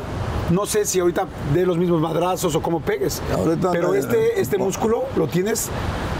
no 0.51 0.67
sé 0.67 0.85
si 0.85 1.01
ahorita 1.01 1.27
de 1.55 1.65
los 1.65 1.79
mismos 1.79 2.01
madrazos 2.01 2.55
o 2.55 2.63
cómo 2.63 2.81
pegues, 2.81 3.23
Ahorita 3.33 3.71
pero 3.71 3.95
este, 3.95 4.41
este 4.41 4.59
músculo 4.59 5.05
lo 5.17 5.29
tienes 5.29 5.71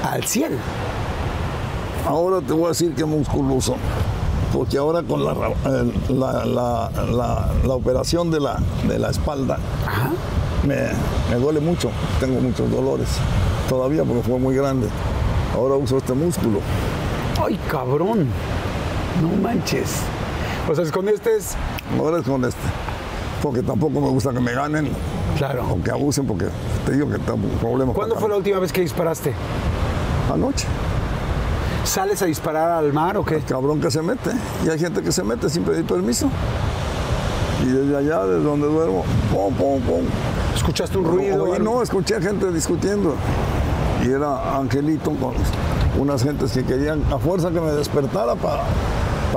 al 0.03 0.25
100. 0.25 0.53
Ahora 2.07 2.41
te 2.41 2.53
voy 2.53 2.67
a 2.67 2.69
decir 2.69 2.95
que 2.95 3.05
musculoso, 3.05 3.77
porque 4.53 4.79
ahora 4.79 5.03
con 5.03 5.25
la, 5.25 5.33
el- 5.67 5.93
la, 6.21 6.45
la- 6.45 6.91
la- 7.11 7.49
la 7.65 7.75
operación 7.75 8.31
de 8.31 8.41
la, 8.41 8.59
de 8.87 8.99
la 8.99 9.11
espalda 9.11 9.59
me, 10.67 10.77
me 11.31 11.37
duele 11.41 11.61
mucho, 11.61 11.91
tengo 12.21 12.41
muchos 12.41 12.71
dolores 12.71 13.09
todavía 13.69 14.05
porque 14.05 14.23
fue 14.23 14.39
muy 14.39 14.55
grande. 14.55 14.87
Ahora 15.55 15.75
uso 15.77 15.99
este 15.99 16.13
músculo. 16.15 16.61
¡Ay, 17.45 17.59
cabrón! 17.71 18.27
No 19.21 19.29
manches. 19.43 19.97
O 20.71 20.75
sea, 20.75 20.89
con 20.91 21.09
este 21.09 21.37
es. 21.37 21.57
Ahora 21.99 22.19
es 22.19 22.25
con 22.25 22.45
este, 22.45 22.61
porque 23.43 23.63
tampoco 23.63 24.01
me 24.01 24.09
gusta 24.09 24.33
que 24.33 24.41
me 24.41 24.53
ganen 24.53 24.89
Claro. 25.37 25.65
o 25.71 25.83
que 25.83 25.91
abusen, 25.91 26.27
porque 26.27 26.47
te 26.87 26.93
digo 26.93 27.09
que 27.11 27.19
tengo 27.19 27.35
un 27.35 27.59
problema. 27.61 27.93
¿Cuándo 27.93 28.17
fue 28.17 28.29
la 28.29 28.37
última 28.37 28.59
vez 28.61 28.73
que 28.73 28.81
disparaste? 28.83 29.35
Anoche. 30.33 30.67
¿Sales 31.85 32.23
a 32.23 32.27
disparar 32.27 32.71
al 32.71 32.93
mar 32.93 33.17
o 33.17 33.25
qué? 33.25 33.41
cabrón 33.41 33.81
que 33.81 33.91
se 33.91 34.03
mete. 34.03 34.31
Y 34.65 34.69
hay 34.69 34.79
gente 34.79 35.03
que 35.03 35.13
se 35.13 35.23
mete 35.25 35.51
sin 35.51 35.65
pedir 35.65 35.85
permiso. 35.85 36.29
Y 37.63 37.67
desde 37.67 37.97
allá, 37.97 38.25
desde 38.25 38.45
donde 38.45 38.67
duermo, 38.67 39.05
pum, 39.33 39.55
pum, 39.55 39.81
pum. 39.83 40.05
¿Escuchaste 40.55 40.99
un 40.99 41.05
ruido? 41.05 41.53
Algo? 41.53 41.59
no, 41.59 41.83
escuché 41.83 42.21
gente 42.21 42.51
discutiendo. 42.53 43.15
Y 44.05 44.11
era 44.11 44.57
Angelito 44.57 45.13
con 45.13 45.35
unas 45.99 46.23
gentes 46.23 46.53
que 46.53 46.65
querían 46.65 47.03
a 47.13 47.19
fuerza 47.19 47.51
que 47.51 47.61
me 47.61 47.71
despertara 47.73 48.35
para 48.35 48.63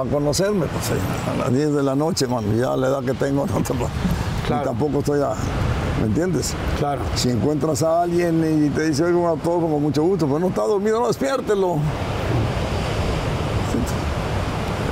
conocerme. 0.09 0.65
Pues 0.67 0.91
a 1.31 1.37
las 1.43 1.53
10 1.53 1.73
de 1.73 1.83
la 1.83 1.95
noche, 1.95 2.25
cuando 2.27 2.55
ya 2.55 2.73
a 2.73 2.77
la 2.77 2.87
edad 2.87 3.03
que 3.03 3.13
tengo, 3.13 3.45
no 3.53 3.61
te 3.61 3.73
Claro. 4.47 4.61
y 4.61 4.65
tampoco 4.65 4.99
estoy 4.99 5.21
a. 5.21 5.33
¿Me 5.99 6.07
entiendes? 6.07 6.53
Claro. 6.77 7.01
Si 7.15 7.29
encuentras 7.29 7.81
a 7.83 8.03
alguien 8.03 8.65
y 8.65 8.69
te 8.69 8.89
dice, 8.89 9.03
oiga, 9.03 9.17
un 9.17 9.27
autógrafo 9.27 9.71
con 9.71 9.81
mucho 9.81 10.03
gusto, 10.03 10.27
pero 10.27 10.39
no 10.39 10.47
está 10.47 10.63
dormido, 10.63 10.99
no, 10.99 11.07
despiértelo. 11.07 11.77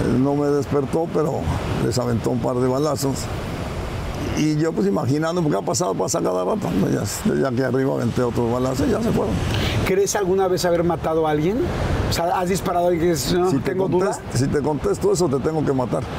Él 0.06 0.24
no 0.24 0.36
me 0.36 0.48
despertó, 0.48 1.08
pero 1.14 1.42
les 1.86 1.98
aventó 1.98 2.32
un 2.32 2.40
par 2.40 2.56
de 2.58 2.68
balazos. 2.68 3.16
Y 4.38 4.56
yo 4.58 4.72
pues 4.72 4.88
imaginando, 4.88 5.42
porque 5.42 5.58
ha 5.58 5.62
pasado, 5.62 5.94
pasa 5.94 6.22
cada 6.22 6.44
rato, 6.44 6.68
ya, 6.92 7.04
ya 7.36 7.52
que 7.52 7.64
arriba 7.64 7.94
aventé 7.94 8.24
otros 8.24 8.52
balazos 8.52 8.88
y 8.88 8.92
ya 8.92 9.02
se 9.02 9.12
fueron. 9.12 9.36
¿Crees 9.86 10.16
alguna 10.16 10.48
vez 10.48 10.64
haber 10.66 10.84
matado 10.84 11.28
a 11.28 11.32
alguien? 11.32 11.60
O 12.10 12.14
sea, 12.14 12.40
¿has 12.40 12.50
disparado 12.50 12.86
a 12.86 12.90
alguien 12.90 13.06
que 13.06 13.12
dices, 13.16 13.34
no, 13.34 13.50
Si 13.50 13.60
te, 13.60 13.74
duda? 13.74 13.90
contesto, 13.90 14.24
si 14.38 14.48
te 14.48 14.62
contesto 14.62 15.14
eso, 15.14 15.28
te 15.28 15.40
tengo 15.40 15.66
que 15.66 15.74
matar. 15.74 16.04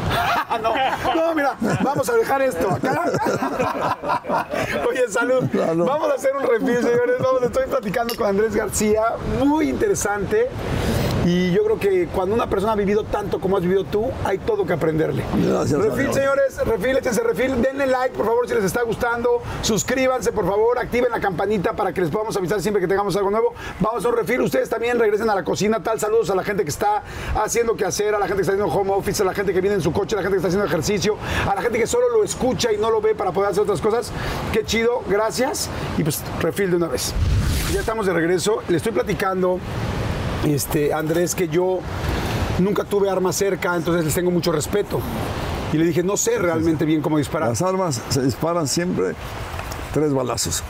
No, 0.62 0.70
no, 1.16 1.34
mira, 1.34 1.56
vamos 1.82 2.08
a 2.08 2.12
dejar 2.14 2.40
esto 2.42 2.70
acá. 2.70 3.02
Oye, 4.88 5.08
salud. 5.08 5.44
Salud. 5.52 5.84
Vamos 5.84 6.10
a 6.12 6.14
hacer 6.14 6.30
un 6.36 6.46
refil, 6.46 6.76
señores. 6.76 7.16
Vamos, 7.18 7.42
estoy 7.42 7.64
platicando 7.66 8.14
con 8.14 8.28
Andrés 8.28 8.54
García, 8.54 9.02
muy 9.44 9.68
interesante. 9.68 10.48
Y 11.24 11.52
yo 11.52 11.64
creo 11.64 11.78
que 11.78 12.06
cuando 12.14 12.34
una 12.34 12.48
persona 12.50 12.72
ha 12.72 12.76
vivido 12.76 13.02
tanto 13.04 13.40
como 13.40 13.56
has 13.56 13.62
vivido 13.62 13.84
tú, 13.84 14.10
hay 14.24 14.36
todo 14.38 14.66
que 14.66 14.74
aprenderle. 14.74 15.24
Gracias, 15.46 15.80
Refil, 15.80 16.00
amigo. 16.00 16.12
señores, 16.12 16.58
refil, 16.66 16.96
échense 16.98 17.22
refil, 17.22 17.62
denle 17.62 17.86
like, 17.86 18.14
por 18.14 18.26
favor, 18.26 18.46
si 18.46 18.54
les 18.54 18.64
está 18.64 18.82
gustando. 18.82 19.42
Suscríbanse, 19.62 20.32
por 20.32 20.46
favor, 20.46 20.78
activen 20.78 21.10
la 21.10 21.20
campanita 21.20 21.72
para 21.72 21.94
que 21.94 22.02
les 22.02 22.10
podamos 22.10 22.36
avisar 22.36 22.60
siempre 22.60 22.80
que 22.82 22.86
tengamos 22.88 23.16
algo 23.16 23.30
nuevo. 23.30 23.54
Vamos 23.80 24.04
a 24.04 24.08
un 24.08 24.16
refil. 24.16 24.42
Ustedes 24.42 24.68
también 24.68 24.98
regresen 24.98 25.30
a 25.30 25.34
la 25.34 25.44
cocina. 25.44 25.82
Tal, 25.82 25.98
saludos 25.98 26.28
a 26.28 26.34
la 26.34 26.44
gente 26.44 26.62
que 26.62 26.70
está 26.70 27.02
haciendo 27.42 27.74
que 27.74 27.86
hacer, 27.86 28.14
a 28.14 28.18
la 28.18 28.26
gente 28.26 28.36
que 28.36 28.42
está 28.42 28.52
haciendo 28.52 28.72
home 28.74 28.90
office, 28.92 29.22
a 29.22 29.26
la 29.26 29.32
gente 29.32 29.54
que 29.54 29.62
viene 29.62 29.76
en 29.76 29.82
su 29.82 29.92
coche, 29.92 30.16
a 30.16 30.18
la 30.18 30.22
gente 30.22 30.34
que 30.34 30.38
está 30.46 30.48
haciendo 30.48 30.66
ejercicio, 30.66 31.16
a 31.50 31.54
la 31.54 31.62
gente 31.62 31.78
que 31.78 31.86
solo 31.86 32.10
lo 32.10 32.22
escucha 32.22 32.70
y 32.70 32.76
no 32.76 32.90
lo 32.90 33.00
ve 33.00 33.14
para 33.14 33.32
poder 33.32 33.50
hacer 33.50 33.62
otras 33.62 33.80
cosas. 33.80 34.12
Qué 34.52 34.62
chido, 34.64 35.02
gracias. 35.08 35.70
Y 35.96 36.02
pues 36.02 36.22
refil 36.42 36.70
de 36.70 36.76
una 36.76 36.88
vez. 36.88 37.14
Ya 37.72 37.80
estamos 37.80 38.04
de 38.04 38.12
regreso. 38.12 38.62
Le 38.68 38.76
estoy 38.76 38.92
platicando, 38.92 39.58
este, 40.46 40.92
Andrés, 40.92 41.34
que 41.34 41.48
yo 41.48 41.80
nunca 42.58 42.84
tuve 42.84 43.10
armas 43.10 43.36
cerca, 43.36 43.74
entonces 43.76 44.04
les 44.04 44.14
tengo 44.14 44.30
mucho 44.30 44.52
respeto. 44.52 45.00
Y 45.72 45.76
le 45.78 45.84
dije, 45.86 46.02
no 46.02 46.16
sé 46.16 46.38
realmente 46.38 46.84
bien 46.84 47.00
cómo 47.02 47.18
disparar. 47.18 47.48
Las 47.48 47.62
armas 47.62 48.00
se 48.08 48.22
disparan 48.22 48.68
siempre 48.68 49.14
tres 49.92 50.12
balazos. 50.12 50.62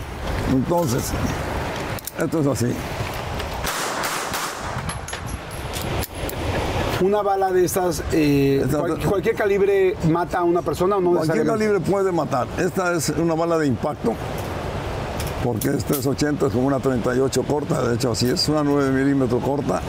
Entonces, 0.52 1.10
esto 2.18 2.40
es 2.40 2.46
así. 2.46 2.72
Una 7.00 7.22
bala 7.22 7.52
de 7.52 7.64
estas, 7.64 8.02
eh, 8.12 8.62
Esta- 8.64 8.78
cual- 8.78 8.98
cualquier 9.04 9.34
calibre 9.34 9.94
mata 10.08 10.38
a 10.38 10.44
una 10.44 10.62
persona 10.62 10.96
o 10.96 11.00
no 11.02 11.10
Cualquier 11.12 11.44
calibre 11.44 11.80
puede 11.80 12.12
matar. 12.12 12.46
Esta 12.56 12.94
es 12.94 13.10
una 13.10 13.34
bala 13.34 13.58
de 13.58 13.66
impacto, 13.66 14.14
porque 15.44 15.68
es 15.68 15.84
380, 15.84 16.46
es 16.46 16.52
como 16.52 16.66
una 16.66 16.80
38 16.80 17.42
corta, 17.42 17.86
de 17.86 17.96
hecho 17.96 18.12
así 18.12 18.30
es, 18.30 18.48
una 18.48 18.64
9 18.64 18.90
milímetros 18.90 19.44
corta, 19.44 19.82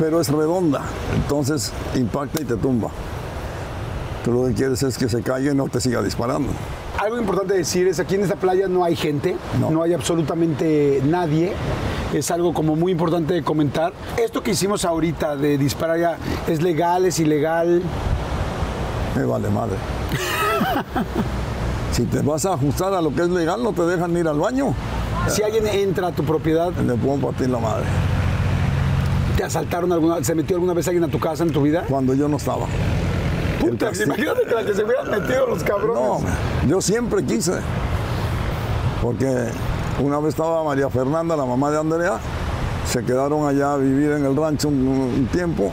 pero 0.00 0.20
es 0.20 0.28
redonda, 0.28 0.82
entonces 1.14 1.72
impacta 1.94 2.42
y 2.42 2.44
te 2.44 2.56
tumba. 2.56 2.90
Tú 4.24 4.32
lo 4.32 4.48
que 4.48 4.54
quieres 4.54 4.82
es 4.82 4.98
que 4.98 5.08
se 5.08 5.22
caiga 5.22 5.52
y 5.52 5.54
no 5.54 5.68
te 5.68 5.80
siga 5.80 6.02
disparando. 6.02 6.48
Algo 6.98 7.18
importante 7.18 7.54
decir 7.54 7.86
es 7.86 8.00
aquí 8.00 8.16
en 8.16 8.22
esta 8.22 8.36
playa 8.36 8.66
no 8.68 8.84
hay 8.84 8.96
gente, 8.96 9.36
no, 9.60 9.70
No. 9.70 9.82
hay 9.82 9.92
absolutamente 9.94 11.00
nadie. 11.04 11.52
Es 12.12 12.30
algo 12.30 12.52
como 12.52 12.76
muy 12.76 12.92
importante 12.92 13.34
de 13.34 13.42
comentar. 13.42 13.92
Esto 14.16 14.42
que 14.42 14.50
hicimos 14.52 14.84
ahorita 14.84 15.34
de 15.36 15.56
disparar 15.56 15.98
ya 15.98 16.18
es 16.46 16.62
legal, 16.62 17.04
es 17.06 17.18
ilegal. 17.18 17.82
Me 19.16 19.24
vale 19.24 19.50
madre. 19.50 19.76
si 21.92 22.04
te 22.04 22.20
vas 22.20 22.44
a 22.46 22.54
ajustar 22.54 22.94
a 22.94 23.02
lo 23.02 23.14
que 23.14 23.22
es 23.22 23.28
legal, 23.28 23.62
no 23.62 23.72
te 23.72 23.82
dejan 23.82 24.16
ir 24.16 24.26
al 24.26 24.38
baño. 24.38 24.74
Si 25.28 25.42
alguien 25.42 25.66
entra 25.66 26.08
a 26.08 26.12
tu 26.12 26.24
propiedad, 26.24 26.72
Le 26.72 26.94
puedo 26.94 27.18
partir 27.18 27.50
la 27.50 27.58
madre. 27.58 27.84
¿te 29.36 29.44
asaltaron 29.44 29.90
alguna 29.92 30.22
se 30.22 30.34
metió 30.34 30.56
alguna 30.56 30.74
vez 30.74 30.86
alguien 30.88 31.04
a 31.04 31.08
tu 31.08 31.18
casa 31.18 31.42
en 31.42 31.52
tu 31.52 31.62
vida? 31.62 31.84
Cuando 31.88 32.14
yo 32.14 32.28
no 32.28 32.36
estaba. 32.36 32.66
Puta, 33.60 33.90
imagínate 34.04 34.42
que 34.46 34.54
la 34.54 34.64
que 34.64 34.74
se 34.74 34.84
hubieran 34.84 35.10
metido 35.10 35.46
los 35.46 35.62
cabrones. 35.62 36.02
No, 36.02 36.20
yo 36.68 36.80
siempre 36.80 37.24
quise. 37.24 37.52
Porque 39.00 39.48
una 40.02 40.18
vez 40.18 40.30
estaba 40.30 40.64
María 40.64 40.90
Fernanda, 40.90 41.36
la 41.36 41.44
mamá 41.44 41.70
de 41.70 41.78
Andrea, 41.78 42.18
se 42.86 43.04
quedaron 43.04 43.46
allá 43.46 43.74
a 43.74 43.76
vivir 43.76 44.12
en 44.12 44.24
el 44.24 44.36
rancho 44.36 44.68
un, 44.68 44.86
un 44.86 45.28
tiempo 45.32 45.72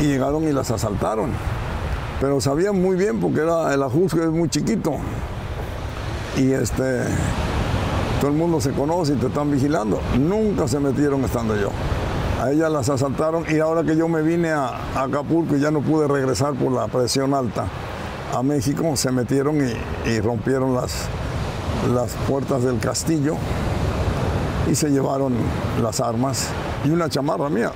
y 0.00 0.04
llegaron 0.04 0.44
y 0.44 0.52
las 0.52 0.70
asaltaron. 0.70 1.32
Pero 2.20 2.40
sabían 2.40 2.80
muy 2.80 2.96
bien 2.96 3.20
porque 3.20 3.40
era 3.40 3.72
el 3.72 3.82
ajusque 3.82 4.20
es 4.20 4.30
muy 4.30 4.48
chiquito. 4.48 4.96
Y 6.36 6.52
este 6.52 7.02
todo 8.20 8.30
el 8.30 8.36
mundo 8.36 8.60
se 8.60 8.72
conoce 8.72 9.12
y 9.12 9.16
te 9.16 9.28
están 9.28 9.50
vigilando. 9.50 10.00
Nunca 10.18 10.66
se 10.66 10.80
metieron 10.80 11.24
estando 11.24 11.56
yo. 11.56 11.70
A 12.42 12.50
ellas 12.50 12.70
las 12.70 12.88
asaltaron 12.88 13.44
y 13.48 13.58
ahora 13.58 13.82
que 13.82 13.96
yo 13.96 14.08
me 14.08 14.22
vine 14.22 14.50
a, 14.50 14.68
a 14.94 15.02
Acapulco 15.02 15.56
y 15.56 15.60
ya 15.60 15.70
no 15.70 15.80
pude 15.80 16.06
regresar 16.06 16.54
por 16.54 16.72
la 16.72 16.86
presión 16.88 17.34
alta 17.34 17.66
a 18.34 18.42
México, 18.42 18.96
se 18.96 19.10
metieron 19.10 19.56
y, 19.56 20.10
y 20.10 20.20
rompieron 20.20 20.74
las, 20.74 21.06
las 21.92 22.12
puertas 22.28 22.62
del 22.62 22.78
castillo 22.78 23.36
y 24.70 24.74
se 24.74 24.90
llevaron 24.90 25.34
las 25.82 26.00
armas 26.00 26.48
y 26.84 26.90
una 26.90 27.08
chamarra 27.08 27.48
mía. 27.48 27.72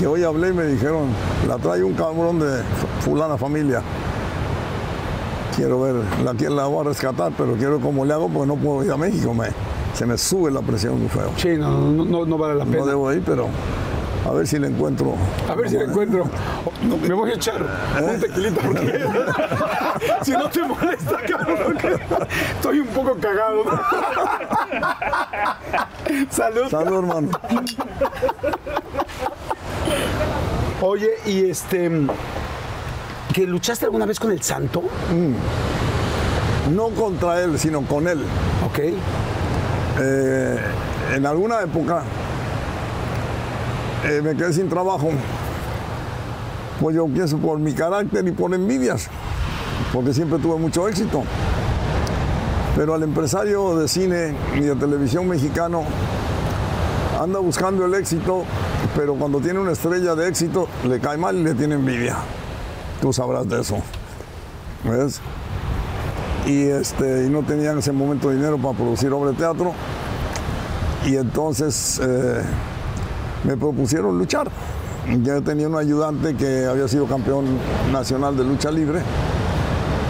Que 0.00 0.06
hoy 0.06 0.24
hablé 0.24 0.48
y 0.48 0.52
me 0.54 0.64
dijeron, 0.64 1.08
la 1.46 1.58
trae 1.58 1.84
un 1.84 1.92
cabrón 1.92 2.40
de 2.40 2.62
fulana 3.00 3.36
familia. 3.36 3.82
Quiero 5.54 5.82
ver, 5.82 5.96
la, 6.24 6.32
la 6.32 6.64
voy 6.64 6.86
a 6.86 6.88
rescatar, 6.88 7.32
pero 7.36 7.52
quiero 7.52 7.72
ver 7.72 7.82
cómo 7.82 8.06
le 8.06 8.14
hago 8.14 8.30
porque 8.30 8.46
no 8.46 8.56
puedo 8.56 8.82
ir 8.82 8.90
a 8.92 8.96
México. 8.96 9.34
Me, 9.34 9.48
se 9.92 10.06
me 10.06 10.16
sube 10.16 10.50
la 10.50 10.62
presión 10.62 10.98
muy 10.98 11.10
feo. 11.10 11.30
Sí, 11.36 11.50
no, 11.58 11.92
no, 11.92 12.06
no, 12.06 12.24
no 12.24 12.38
vale 12.38 12.54
la 12.54 12.64
pena. 12.64 12.78
No 12.78 12.86
debo 12.86 13.12
ir, 13.12 13.22
pero 13.26 13.48
a 14.26 14.32
ver 14.32 14.46
si 14.46 14.58
le 14.58 14.68
encuentro. 14.68 15.16
A 15.46 15.54
ver 15.54 15.68
si 15.68 15.76
la 15.76 15.84
encuentro. 15.84 16.24
Me 17.06 17.12
voy 17.12 17.32
a 17.32 17.34
echar 17.34 17.60
¿Eh? 17.60 18.10
un 18.14 18.20
tequilita 18.20 18.62
porque 18.62 19.04
si 20.22 20.30
no 20.30 20.48
te 20.48 20.62
molesta, 20.62 21.16
cabrón. 21.28 21.76
Estoy 22.54 22.80
un 22.80 22.88
poco 22.88 23.18
cagado. 23.20 23.64
Salud. 26.30 26.70
Salud, 26.70 26.98
hermano. 27.00 27.28
Oye, 30.82 31.10
y 31.26 31.50
este. 31.50 31.90
¿Que 33.32 33.46
luchaste 33.46 33.84
alguna 33.84 34.06
vez 34.06 34.18
con 34.18 34.32
el 34.32 34.42
santo? 34.42 34.82
No 36.74 36.88
contra 36.90 37.40
él, 37.42 37.58
sino 37.58 37.82
con 37.82 38.08
él. 38.08 38.24
Ok. 38.66 38.78
Eh, 40.00 40.58
en 41.14 41.26
alguna 41.26 41.60
época 41.60 42.02
eh, 44.04 44.20
me 44.22 44.34
quedé 44.34 44.52
sin 44.52 44.68
trabajo. 44.68 45.10
Pues 46.80 46.96
yo 46.96 47.06
pienso 47.06 47.36
por 47.38 47.58
mi 47.58 47.74
carácter 47.74 48.26
y 48.26 48.32
por 48.32 48.54
envidias, 48.54 49.08
porque 49.92 50.14
siempre 50.14 50.38
tuve 50.38 50.58
mucho 50.58 50.88
éxito. 50.88 51.22
Pero 52.74 52.94
al 52.94 53.02
empresario 53.02 53.76
de 53.76 53.88
cine 53.88 54.34
y 54.56 54.60
de 54.60 54.74
televisión 54.76 55.28
mexicano 55.28 55.84
anda 57.20 57.38
buscando 57.38 57.84
el 57.84 57.94
éxito, 57.94 58.44
pero 58.96 59.14
cuando 59.14 59.40
tiene 59.40 59.58
una 59.58 59.72
estrella 59.72 60.14
de 60.14 60.28
éxito 60.28 60.68
le 60.86 61.00
cae 61.00 61.16
mal 61.16 61.36
y 61.36 61.42
le 61.42 61.54
tiene 61.54 61.74
envidia. 61.74 62.16
Tú 63.00 63.12
sabrás 63.12 63.48
de 63.48 63.60
eso. 63.60 63.78
¿Ves? 64.84 65.20
y, 66.46 66.64
este, 66.64 67.26
y 67.26 67.30
no 67.30 67.42
tenía 67.42 67.72
en 67.72 67.78
ese 67.78 67.92
momento 67.92 68.30
dinero 68.30 68.58
para 68.58 68.76
producir 68.76 69.12
obra 69.12 69.30
de 69.30 69.36
teatro. 69.36 69.72
Y 71.06 71.16
entonces 71.16 72.00
eh, 72.02 72.42
me 73.44 73.56
propusieron 73.56 74.18
luchar. 74.18 74.50
Ya 75.22 75.40
tenía 75.40 75.68
un 75.68 75.76
ayudante 75.76 76.36
que 76.36 76.66
había 76.66 76.86
sido 76.86 77.06
campeón 77.06 77.46
nacional 77.92 78.36
de 78.36 78.44
lucha 78.44 78.70
libre. 78.70 79.00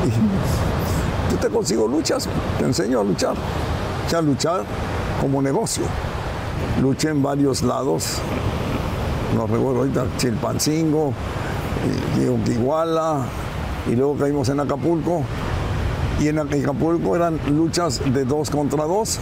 Y 0.06 1.32
yo 1.32 1.38
te 1.38 1.48
consigo 1.48 1.86
luchas, 1.86 2.28
te 2.58 2.64
enseño 2.64 3.00
a 3.00 3.04
luchar. 3.04 3.34
O 4.06 4.10
sea, 4.10 4.20
luchar 4.20 4.64
como 5.20 5.40
negocio. 5.40 5.84
Luché 6.80 7.10
en 7.10 7.22
varios 7.22 7.62
lados. 7.62 8.20
No 9.36 9.46
recuerdo 9.46 9.80
ahorita, 9.80 10.06
Chilpancingo, 10.16 11.12
Oquiguala, 12.42 13.24
y 13.90 13.96
luego 13.96 14.16
caímos 14.16 14.48
en 14.48 14.60
Acapulco. 14.60 15.22
Y 16.20 16.28
en 16.28 16.38
Acapulco 16.38 17.16
eran 17.16 17.40
luchas 17.48 18.00
de 18.12 18.24
dos 18.24 18.50
contra 18.50 18.84
dos. 18.84 19.18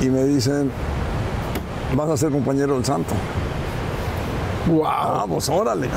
Y 0.00 0.08
me 0.08 0.24
dicen, 0.24 0.70
vas 1.96 2.08
a 2.08 2.16
ser 2.16 2.30
compañero 2.30 2.74
del 2.74 2.84
santo. 2.84 3.14
Wow. 4.68 4.84
Ah, 4.86 5.26
pues 5.28 5.48
órale. 5.48 5.88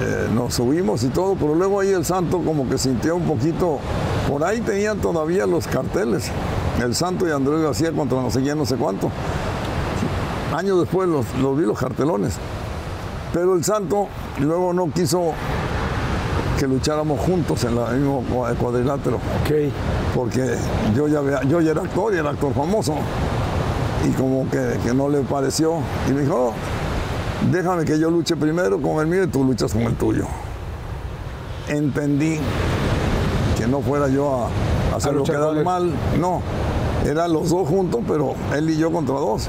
Eh, 0.00 0.28
nos 0.32 0.54
subimos 0.54 1.02
y 1.04 1.08
todo, 1.08 1.34
pero 1.34 1.54
luego 1.54 1.80
ahí 1.80 1.90
el 1.90 2.04
santo 2.04 2.40
como 2.42 2.68
que 2.68 2.78
sintió 2.78 3.16
un 3.16 3.24
poquito. 3.24 3.78
Por 4.28 4.44
ahí 4.44 4.60
tenían 4.60 4.98
todavía 4.98 5.46
los 5.46 5.66
carteles. 5.66 6.30
El 6.82 6.94
santo 6.94 7.28
y 7.28 7.32
Andrés 7.32 7.60
García 7.60 7.92
contra 7.92 8.20
no 8.20 8.30
sé 8.30 8.40
quién, 8.40 8.56
no 8.56 8.64
sé 8.64 8.76
cuánto. 8.76 9.10
Años 10.60 10.78
después 10.80 11.08
los, 11.08 11.24
los 11.40 11.56
vi 11.56 11.64
los 11.64 11.78
cartelones. 11.78 12.34
Pero 13.32 13.54
el 13.54 13.64
santo 13.64 14.08
luego 14.40 14.74
no 14.74 14.90
quiso 14.92 15.32
que 16.58 16.66
lucháramos 16.66 17.18
juntos 17.20 17.64
en 17.64 17.78
el 17.78 17.96
mismo 18.00 18.22
cua- 18.30 18.54
cuadrilátero 18.56 19.16
Ok. 19.16 19.72
porque 20.14 20.54
yo 20.94 21.08
ya, 21.08 21.20
había- 21.20 21.42
yo 21.44 21.62
ya 21.62 21.70
era 21.70 21.80
actor 21.80 22.12
y 22.12 22.18
era 22.18 22.28
actor 22.30 22.52
famoso. 22.52 22.94
Y 24.06 24.10
como 24.12 24.50
que, 24.50 24.78
que 24.84 24.92
no 24.92 25.08
le 25.08 25.20
pareció. 25.20 25.76
Y 26.08 26.12
me 26.12 26.22
dijo, 26.22 26.34
"Oh, 26.50 26.52
déjame 27.50 27.86
que 27.86 27.98
yo 27.98 28.10
luche 28.10 28.36
primero 28.36 28.78
con 28.82 28.98
el 29.00 29.06
mío 29.06 29.22
y 29.24 29.28
tú 29.28 29.42
luchas 29.42 29.72
con 29.72 29.80
el 29.82 29.94
tuyo. 29.94 30.26
Entendí 31.68 32.38
que 33.56 33.66
no 33.66 33.80
fuera 33.80 34.08
yo 34.08 34.34
a, 34.44 34.48
a 34.92 34.96
hacerlo 34.96 35.24
quedar 35.24 35.64
mal. 35.64 35.90
No, 36.20 36.42
eran 37.06 37.32
los 37.32 37.48
dos 37.48 37.66
juntos, 37.66 38.00
pero 38.06 38.34
él 38.54 38.68
y 38.68 38.76
yo 38.76 38.90
contra 38.92 39.14
dos. 39.14 39.48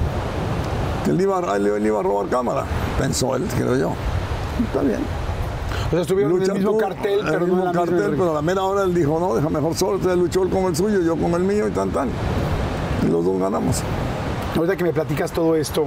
Que 1.04 1.10
él 1.10 1.20
iba, 1.20 1.38
a- 1.38 1.56
él, 1.56 1.86
iba 1.86 2.00
a 2.00 2.02
robar 2.02 2.26
cámara, 2.28 2.64
pensó 2.98 3.34
él, 3.36 3.44
creo 3.56 3.76
yo. 3.76 3.92
Está 4.66 4.82
bien. 4.82 5.00
O 5.86 5.90
sea, 5.90 6.00
estuvieron 6.02 6.32
en 6.32 6.38
Lucha 6.38 6.52
el 6.52 6.58
mismo 6.58 6.72
tú, 6.72 6.78
cartel, 6.78 7.18
el 7.20 7.24
pero 7.26 7.40
no 7.40 7.46
mismo 7.46 7.62
en 7.62 7.68
misma 7.68 7.72
cartel, 7.84 8.14
pero 8.16 8.30
a 8.30 8.34
la 8.34 8.42
mera 8.42 8.62
hora 8.62 8.82
él 8.84 8.94
dijo, 8.94 9.18
no, 9.20 9.34
deja 9.34 9.48
mejor 9.48 9.74
solo, 9.74 9.96
entonces 9.96 10.18
luchó 10.18 10.42
él 10.42 10.50
con 10.50 10.64
el 10.64 10.76
suyo, 10.76 11.00
yo 11.02 11.16
con 11.16 11.32
el 11.34 11.42
mío 11.42 11.66
y 11.68 11.70
tan 11.70 11.90
tan. 11.90 12.08
Y 13.02 13.10
los 13.10 13.24
dos 13.24 13.38
ganamos. 13.40 13.82
Ahorita 14.56 14.76
que 14.76 14.84
me 14.84 14.92
platicas 14.92 15.32
todo 15.32 15.56
esto, 15.56 15.86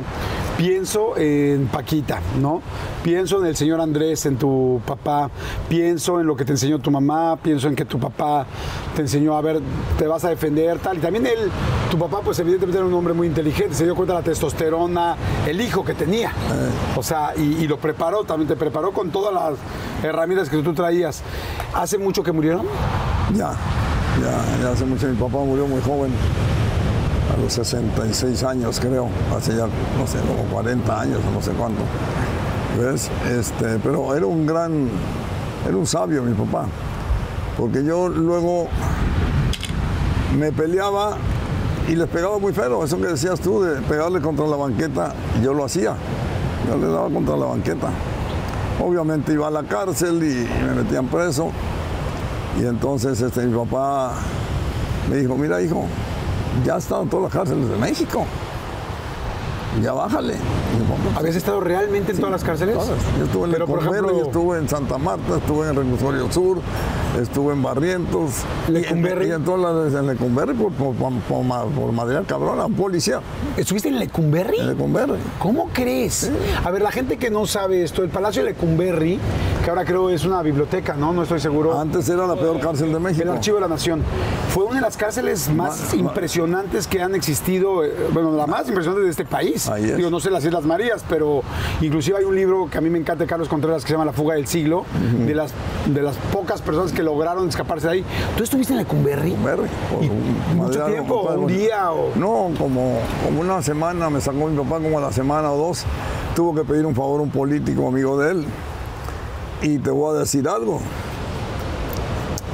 pienso 0.57 1.17
en 1.17 1.67
Paquita, 1.67 2.19
¿no? 2.41 2.61
Pienso 3.03 3.39
en 3.39 3.47
el 3.47 3.55
señor 3.55 3.81
Andrés, 3.81 4.25
en 4.25 4.37
tu 4.37 4.81
papá, 4.85 5.29
pienso 5.69 6.19
en 6.19 6.27
lo 6.27 6.35
que 6.35 6.45
te 6.45 6.53
enseñó 6.53 6.79
tu 6.79 6.91
mamá, 6.91 7.37
pienso 7.41 7.67
en 7.67 7.75
que 7.75 7.85
tu 7.85 7.99
papá 7.99 8.45
te 8.95 9.01
enseñó 9.01 9.37
a 9.37 9.41
ver, 9.41 9.61
te 9.97 10.07
vas 10.07 10.23
a 10.25 10.29
defender, 10.29 10.79
tal. 10.79 10.97
Y 10.97 11.01
también 11.01 11.27
él, 11.27 11.51
tu 11.91 11.97
papá, 11.97 12.21
pues 12.23 12.39
evidentemente 12.39 12.77
era 12.77 12.87
un 12.87 12.93
hombre 12.93 13.13
muy 13.13 13.27
inteligente, 13.27 13.75
se 13.75 13.83
dio 13.83 13.95
cuenta 13.95 14.13
de 14.13 14.19
la 14.19 14.25
testosterona, 14.25 15.15
el 15.47 15.61
hijo 15.61 15.83
que 15.83 15.93
tenía. 15.93 16.31
O 16.95 17.03
sea, 17.03 17.33
y, 17.35 17.63
y 17.63 17.67
lo 17.67 17.77
preparó, 17.77 18.23
también 18.23 18.47
te 18.47 18.55
preparó 18.55 18.91
con 18.91 19.11
todas 19.11 19.33
las 19.33 19.59
herramientas 20.03 20.49
que 20.49 20.57
tú 20.57 20.73
traías. 20.73 21.21
¿Hace 21.73 21.97
mucho 21.97 22.23
que 22.23 22.31
murieron? 22.31 22.65
Ya, 23.35 23.51
ya, 24.21 24.63
ya 24.63 24.71
hace 24.71 24.85
mucho. 24.85 25.07
Mi 25.07 25.15
papá 25.15 25.37
murió 25.39 25.67
muy 25.67 25.81
joven, 25.81 26.11
a 27.33 27.41
los 27.41 27.53
66 27.53 28.43
años 28.43 28.79
creo, 28.79 29.07
hace 29.35 29.55
ya, 29.55 29.67
no 29.97 30.07
sé, 30.07 30.19
como 30.19 30.43
40 30.51 31.01
años 31.01 31.19
no 31.33 31.41
sé 31.41 31.51
cuánto. 31.51 31.81
¿Ves? 32.79 33.09
Este, 33.29 33.79
pero 33.79 34.15
era 34.15 34.25
un 34.25 34.45
gran, 34.45 34.89
era 35.67 35.77
un 35.77 35.87
sabio 35.87 36.23
mi 36.23 36.33
papá, 36.33 36.67
porque 37.57 37.83
yo 37.83 38.09
luego 38.09 38.67
me 40.37 40.51
peleaba 40.51 41.17
y 41.87 41.95
les 41.95 42.07
pegaba 42.07 42.37
muy 42.39 42.51
feo, 42.51 42.83
eso 42.83 42.97
que 42.97 43.07
decías 43.07 43.39
tú 43.39 43.61
de 43.61 43.81
pegarle 43.81 44.19
contra 44.19 44.45
la 44.45 44.57
banqueta, 44.57 45.13
yo 45.41 45.53
lo 45.53 45.65
hacía, 45.65 45.95
yo 46.67 46.77
le 46.77 46.87
daba 46.87 47.09
contra 47.09 47.37
la 47.37 47.45
banqueta. 47.45 47.89
Obviamente 48.83 49.31
iba 49.31 49.47
a 49.47 49.51
la 49.51 49.63
cárcel 49.63 50.21
y 50.23 50.47
me 50.65 50.83
metían 50.83 51.07
preso. 51.07 51.51
Y 52.59 52.65
entonces 52.65 53.21
este, 53.21 53.45
mi 53.45 53.57
papá 53.57 54.13
me 55.09 55.17
dijo, 55.17 55.37
mira 55.37 55.61
hijo, 55.61 55.85
ya 56.63 56.77
estado 56.77 57.03
en 57.03 57.09
todas 57.09 57.23
las 57.25 57.33
cárceles 57.33 57.69
de 57.69 57.75
México. 57.77 58.25
Ya 59.83 59.91
bájale. 59.91 60.35
¿Habías 61.17 61.35
estado 61.35 61.59
realmente 61.59 62.13
en 62.13 62.17
todas 62.17 62.31
las 62.31 62.43
cárceles? 62.45 62.75
Todas. 62.75 62.97
Yo 63.19 63.25
estuve 63.25 63.45
en 63.47 63.51
Pero, 63.51 63.65
ejemplo- 63.81 64.21
estuve 64.25 64.57
en 64.59 64.69
Santa 64.69 64.97
Marta, 64.97 65.35
estuve 65.37 65.67
en 65.67 65.75
Reclusorio 65.75 66.31
Sur, 66.31 66.59
estuve 67.21 67.51
en 67.53 67.61
Barrientos. 67.61 68.31
Lecumberri. 68.69 69.25
Y, 69.25 69.29
y 69.29 69.31
en 69.33 69.43
todas 69.43 69.91
las 69.91 69.99
en 70.01 70.07
Lecumberri 70.07 70.53
por, 70.53 70.71
por, 70.71 70.95
por, 70.95 71.11
por, 71.23 71.43
ma- 71.43 71.65
por 71.65 71.91
material 71.91 72.25
cabrón, 72.25 72.73
policía. 72.73 73.19
¿Estuviste 73.57 73.89
en 73.89 73.99
Lecumberri? 73.99 74.59
En 74.61 74.67
Lecumberri. 74.69 75.15
¿Cómo 75.39 75.67
crees? 75.73 76.31
A 76.63 76.71
ver, 76.71 76.81
la 76.81 76.91
gente 76.93 77.17
que 77.17 77.29
no 77.29 77.45
sabe 77.45 77.83
esto, 77.83 78.01
el 78.01 78.07
Palacio 78.09 78.45
de 78.45 78.51
Lecumberri, 78.51 79.19
que 79.65 79.71
ahora 79.71 79.83
creo 79.83 80.11
es 80.11 80.23
una 80.25 80.43
biblioteca, 80.43 80.93
¿no? 80.93 81.11
No 81.11 81.23
estoy 81.23 81.39
seguro. 81.39 81.79
Antes 81.79 82.07
era 82.07 82.27
la 82.27 82.35
peor 82.35 82.59
cárcel 82.59 82.93
de 82.93 82.99
México. 82.99 83.23
El 83.23 83.29
Archivo 83.29 83.55
de 83.55 83.61
la 83.61 83.67
Nación. 83.67 84.03
Fue 84.49 84.63
una 84.63 84.75
de 84.75 84.81
las 84.81 84.95
cárceles 84.95 85.49
más 85.49 85.91
impresionantes 85.95 86.85
que 86.85 87.01
han 87.01 87.15
existido, 87.15 87.83
eh, 87.83 87.91
bueno, 88.13 88.31
la 88.33 88.45
más 88.45 88.67
impresionante 88.67 89.03
de 89.05 89.09
este 89.09 89.25
país. 89.25 89.67
Es. 89.67 89.97
Digo, 89.97 90.11
no 90.11 90.19
sé 90.19 90.29
las 90.29 90.45
Islas 90.45 90.65
Marías, 90.65 91.03
pero 91.09 91.41
inclusive 91.81 92.19
hay 92.19 92.25
un 92.25 92.35
libro 92.35 92.69
que 92.69 92.77
a 92.77 92.81
mí 92.81 92.91
me 92.91 92.99
encanta 92.99 93.23
de 93.23 93.27
Carlos 93.27 93.49
Contreras 93.49 93.81
que 93.81 93.87
se 93.87 93.95
llama 93.95 94.05
La 94.05 94.13
fuga 94.13 94.35
del 94.35 94.45
siglo, 94.45 94.85
de, 95.25 95.33
las, 95.33 95.51
de 95.87 96.01
las 96.03 96.15
pocas 96.31 96.61
personas 96.61 96.91
que 96.91 97.01
lograron 97.01 97.49
escaparse 97.49 97.87
de 97.87 97.93
ahí. 97.93 98.05
¿Tú 98.37 98.43
estuviste 98.43 98.73
en 98.73 98.77
Lecumberri? 98.77 99.31
Lecumberri, 99.31 99.67
por 99.91 100.03
¿Y 100.03 100.09
un 100.09 100.57
mucho 100.57 100.85
tiempo? 100.85 101.21
¿Un 101.21 101.47
día? 101.47 101.91
O... 101.91 102.11
No, 102.15 102.51
como, 102.59 102.99
como 103.25 103.41
una 103.41 103.63
semana, 103.63 104.11
me 104.11 104.21
sacó 104.21 104.45
mi 104.45 104.55
papá 104.63 104.79
como 104.79 104.99
a 104.99 105.01
la 105.01 105.11
semana 105.11 105.51
o 105.51 105.57
dos. 105.57 105.85
Tuvo 106.35 106.53
que 106.53 106.63
pedir 106.63 106.85
un 106.85 106.93
favor 106.93 107.19
a 107.19 107.23
un 107.23 107.31
político 107.31 107.87
amigo 107.87 108.19
de 108.19 108.31
él. 108.31 108.45
Y 109.61 109.79
te 109.79 109.89
voy 109.89 110.15
a 110.15 110.19
decir 110.19 110.47
algo. 110.47 110.79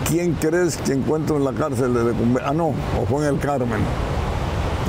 ¿Quién 0.08 0.34
crees 0.34 0.78
que 0.78 0.94
encuentro 0.94 1.38
en 1.38 1.46
la 1.46 1.54
cárcel 1.54 1.94
de 1.94 2.04
Lecumberri? 2.04 2.46
Ah, 2.48 2.54
no, 2.54 2.68
o 2.68 3.06
fue 3.10 3.28
en 3.28 3.36
el 3.36 3.40
Carmen. 3.40 3.80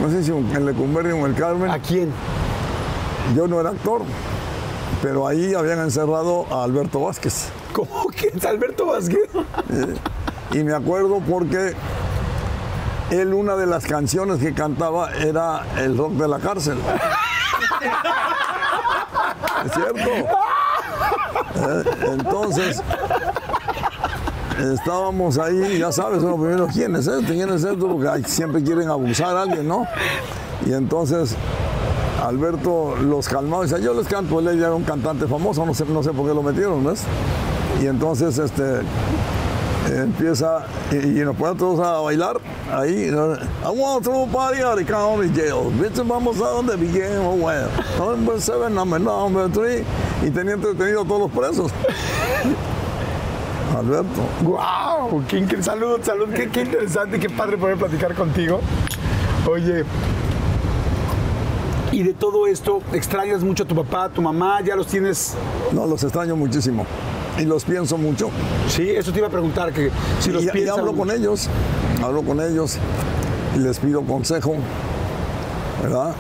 No 0.01 0.11
sé 0.11 0.25
si 0.25 0.33
en 0.33 0.67
Lecumberri 0.67 1.13
o 1.13 1.19
en 1.19 1.27
el 1.27 1.35
Carmen. 1.35 1.71
¿A 1.71 1.79
quién? 1.79 2.13
Yo 3.37 3.47
no 3.47 3.61
era 3.61 3.71
actor, 3.71 4.03
pero 5.01 5.29
ahí 5.29 5.55
habían 5.55 5.79
encerrado 5.79 6.47
a 6.51 6.65
Alberto 6.65 7.01
Vázquez. 7.01 7.51
¿Cómo 7.73 8.09
que 8.09 8.33
es 8.35 8.45
Alberto 8.45 8.87
Vázquez? 8.87 9.29
Y 10.53 10.65
me 10.65 10.75
acuerdo 10.75 11.21
porque 11.21 11.75
él 13.11 13.33
una 13.33 13.55
de 13.57 13.67
las 13.67 13.87
canciones 13.87 14.39
que 14.39 14.53
cantaba 14.55 15.13
era 15.13 15.65
el 15.79 15.97
rock 15.97 16.15
de 16.15 16.29
la 16.29 16.41
cárcel. 16.41 16.79
¿Es 19.65 19.73
cierto? 19.73 20.11
Entonces, 22.13 22.83
estábamos 24.59 25.39
ahí, 25.39 25.79
ya 25.79 25.93
sabes, 25.93 26.23
lo 26.23 26.37
primero, 26.37 26.67
¿quién 26.73 26.95
es 26.97 27.07
este? 27.07 27.35
¿Quién 27.35 27.51
es 27.51 27.65
esto? 27.65 27.89
Porque 27.89 28.29
siempre 28.29 28.63
quieren 28.63 28.89
abusar 28.89 29.37
a 29.37 29.43
alguien, 29.43 29.67
¿no? 29.67 29.87
Y 30.67 30.73
entonces 30.73 31.37
Alberto 32.23 32.95
los 32.97 33.29
calmaba 33.29 33.65
y 33.65 33.69
decía, 33.69 33.85
yo 33.85 33.95
les 33.95 34.07
canto, 34.07 34.39
él 34.39 34.49
era 34.49 34.75
un 34.75 34.85
cantante 34.85 35.27
famoso, 35.27 35.67
no 35.67 35.75
sé, 35.75 35.85
no 35.87 36.03
sé 36.03 36.11
por 36.13 36.27
qué 36.27 36.35
lo 36.35 36.43
metieron, 36.43 36.85
¿ves? 36.85 37.03
Y 37.83 37.87
entonces 37.87 38.39
este, 38.39 38.81
empieza 40.01 40.65
y, 40.91 40.97
y 40.97 41.25
nos 41.25 41.37
ponen 41.37 41.57
todos 41.57 41.81
a 41.81 42.01
bailar 42.01 42.41
ahí. 42.73 43.09
I 43.09 43.69
want 43.69 44.05
to 44.05 44.27
party 44.33 44.61
at 44.63 44.77
the 44.77 44.85
county 44.85 45.29
jail. 45.35 45.71
Vamos 46.05 46.37
a 46.41 46.49
donde 46.51 46.77
began 46.77 47.19
oh 47.25 47.35
well. 47.35 47.69
Number 47.99 48.41
seven, 48.41 48.75
number 48.75 49.01
number 49.01 49.49
three. 49.51 49.85
Y 50.27 50.31
tenía 50.31 50.55
entretenido 50.55 51.03
a 51.03 51.05
todos 51.05 51.21
los 51.23 51.31
presos. 51.31 51.73
Alberto. 53.77 54.21
¡Guau! 54.43 55.23
¡Qué 55.29 55.39
incre- 55.41 55.63
Salud, 55.63 55.99
salud. 56.03 56.29
Qué, 56.35 56.49
qué 56.51 56.63
interesante, 56.63 57.19
qué 57.19 57.31
padre 57.31 57.57
poder 57.57 57.77
platicar 57.79 58.15
contigo. 58.15 58.61
Oye. 59.51 59.85
Y 61.91 62.03
de 62.03 62.15
todo 62.15 62.47
esto, 62.47 62.81
¿extrañas 62.93 63.43
mucho 63.43 63.65
a 63.65 63.67
tu 63.67 63.75
papá, 63.75 64.05
a 64.05 64.09
tu 64.09 64.23
mamá? 64.23 64.61
¿Ya 64.63 64.77
los 64.77 64.87
tienes? 64.87 65.35
No, 65.73 65.87
los 65.87 66.03
extraño 66.03 66.37
muchísimo. 66.37 66.87
Y 67.39 67.45
los 67.45 67.65
pienso 67.65 67.97
mucho. 67.97 68.31
Sí, 68.69 68.91
eso 68.91 69.13
te 69.13 69.19
iba 69.19 69.29
a 69.29 69.31
preguntar, 69.31 69.73
que 69.73 69.91
si 70.21 70.31
los 70.31 70.43
y, 70.43 70.59
y 70.59 70.69
hablo 70.69 70.93
con 70.93 71.11
ellos. 71.11 71.49
Hablo 72.03 72.23
con 72.23 72.41
ellos 72.41 72.79
y 73.57 73.59
les 73.59 73.79
pido 73.79 74.03
consejo. 74.03 74.57
¿Verdad? 75.83 76.15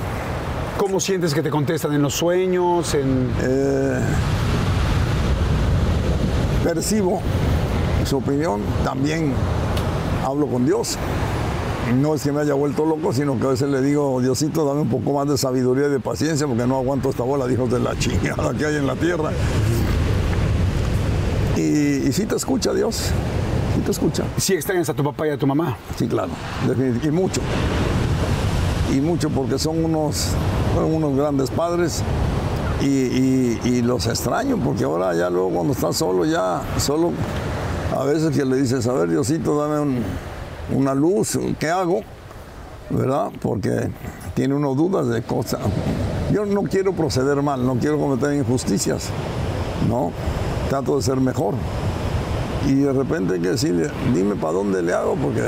¿Cómo 0.78 0.98
sientes 1.00 1.34
que 1.34 1.42
te 1.42 1.50
contestan 1.50 1.92
en 1.92 2.02
los 2.02 2.14
sueños? 2.14 2.94
En... 2.94 3.30
Eh, 3.42 4.00
percibo 6.64 7.20
su 8.04 8.16
opinión, 8.16 8.60
también 8.84 9.32
hablo 10.24 10.46
con 10.46 10.64
Dios. 10.64 10.96
No 12.00 12.14
es 12.14 12.22
que 12.22 12.32
me 12.32 12.40
haya 12.40 12.54
vuelto 12.54 12.86
loco, 12.86 13.12
sino 13.12 13.38
que 13.38 13.46
a 13.46 13.50
veces 13.50 13.68
le 13.68 13.80
digo, 13.80 14.20
Diosito, 14.20 14.64
dame 14.64 14.80
un 14.82 14.88
poco 14.88 15.12
más 15.12 15.28
de 15.28 15.36
sabiduría 15.36 15.88
y 15.88 15.90
de 15.90 16.00
paciencia, 16.00 16.46
porque 16.46 16.66
no 16.66 16.76
aguanto 16.76 17.10
esta 17.10 17.22
bola 17.22 17.46
de 17.46 17.54
hijos 17.54 17.70
de 17.70 17.80
la 17.80 17.98
chingada 17.98 18.54
que 18.54 18.66
hay 18.66 18.76
en 18.76 18.86
la 18.86 18.94
tierra. 18.96 19.30
Y, 21.62 22.08
y 22.08 22.12
sí 22.12 22.26
te 22.26 22.34
escucha 22.36 22.72
Dios, 22.72 22.96
sí 23.74 23.80
te 23.84 23.90
escucha. 23.90 24.24
Sí 24.36 24.54
extrañas 24.54 24.88
a 24.88 24.94
tu 24.94 25.04
papá 25.04 25.26
y 25.28 25.30
a 25.30 25.38
tu 25.38 25.46
mamá. 25.46 25.76
Sí, 25.96 26.06
claro, 26.06 26.30
y 27.04 27.10
mucho. 27.10 27.40
Y 28.92 29.00
mucho 29.00 29.30
porque 29.30 29.58
son 29.58 29.84
unos, 29.84 30.28
fueron 30.74 30.94
unos 30.94 31.16
grandes 31.16 31.50
padres 31.50 32.02
y, 32.82 32.86
y- 32.86 33.60
y 33.64 33.82
los 33.82 34.06
extraño 34.06 34.58
porque 34.58 34.84
ahora 34.84 35.14
ya 35.14 35.30
luego 35.30 35.50
cuando 35.50 35.72
estás 35.72 35.96
solo, 35.96 36.24
ya 36.26 36.60
solo, 36.78 37.12
a 37.96 38.04
veces 38.04 38.36
que 38.36 38.44
le 38.44 38.56
dices, 38.56 38.86
a 38.86 38.92
ver 38.92 39.08
Diosito, 39.08 39.56
dame 39.58 39.80
un- 39.80 40.02
una 40.74 40.94
luz, 40.94 41.38
¿qué 41.58 41.70
hago? 41.70 42.00
¿Verdad? 42.90 43.30
Porque 43.40 43.88
tiene 44.34 44.54
uno 44.54 44.74
dudas 44.74 45.06
de 45.08 45.22
cosas. 45.22 45.60
Yo 46.32 46.44
no 46.44 46.62
quiero 46.64 46.92
proceder 46.92 47.40
mal, 47.42 47.64
no 47.64 47.76
quiero 47.76 47.98
cometer 47.98 48.34
injusticias, 48.34 49.08
¿no? 49.88 50.12
Trato 50.72 50.96
de 50.96 51.02
ser 51.02 51.20
mejor. 51.20 51.52
Y 52.66 52.76
de 52.76 52.94
repente 52.94 53.34
hay 53.34 53.40
que 53.40 53.50
decirle, 53.50 53.90
dime 54.14 54.36
para 54.36 54.54
dónde 54.54 54.80
le 54.80 54.94
hago, 54.94 55.16
porque 55.16 55.42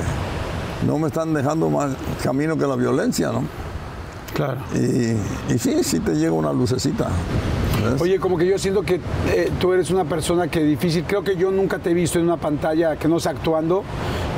no 0.87 0.99
me 0.99 1.07
están 1.07 1.33
dejando 1.33 1.71
más 1.71 1.93
camino 2.23 2.59
que 2.59 2.67
la 2.67 2.77
violencia, 2.77 3.33
¿no? 3.33 3.45
Claro. 4.35 4.61
Y, 4.75 5.17
y 5.51 5.59
sí, 5.59 5.83
sí 5.83 6.01
te 6.01 6.15
llega 6.15 6.33
una 6.33 6.53
lucecita. 6.53 7.09
¿ves? 7.83 8.03
Oye, 8.03 8.21
como 8.21 8.37
que 8.37 8.47
yo 8.47 8.59
siento 8.59 8.83
que 8.83 9.01
eh, 9.31 9.51
tú 9.59 9.73
eres 9.73 9.91
una 9.91 10.05
persona 10.05 10.49
que 10.49 10.63
difícil, 10.63 11.05
creo 11.05 11.25
que 11.25 11.37
yo 11.37 11.51
nunca 11.51 11.79
te 11.79 11.93
he 11.93 11.95
visto 11.95 12.19
en 12.19 12.27
una 12.27 12.37
pantalla 12.37 12.97
que 12.97 13.09
no 13.09 13.19
sea 13.19 13.33
actuando 13.33 13.83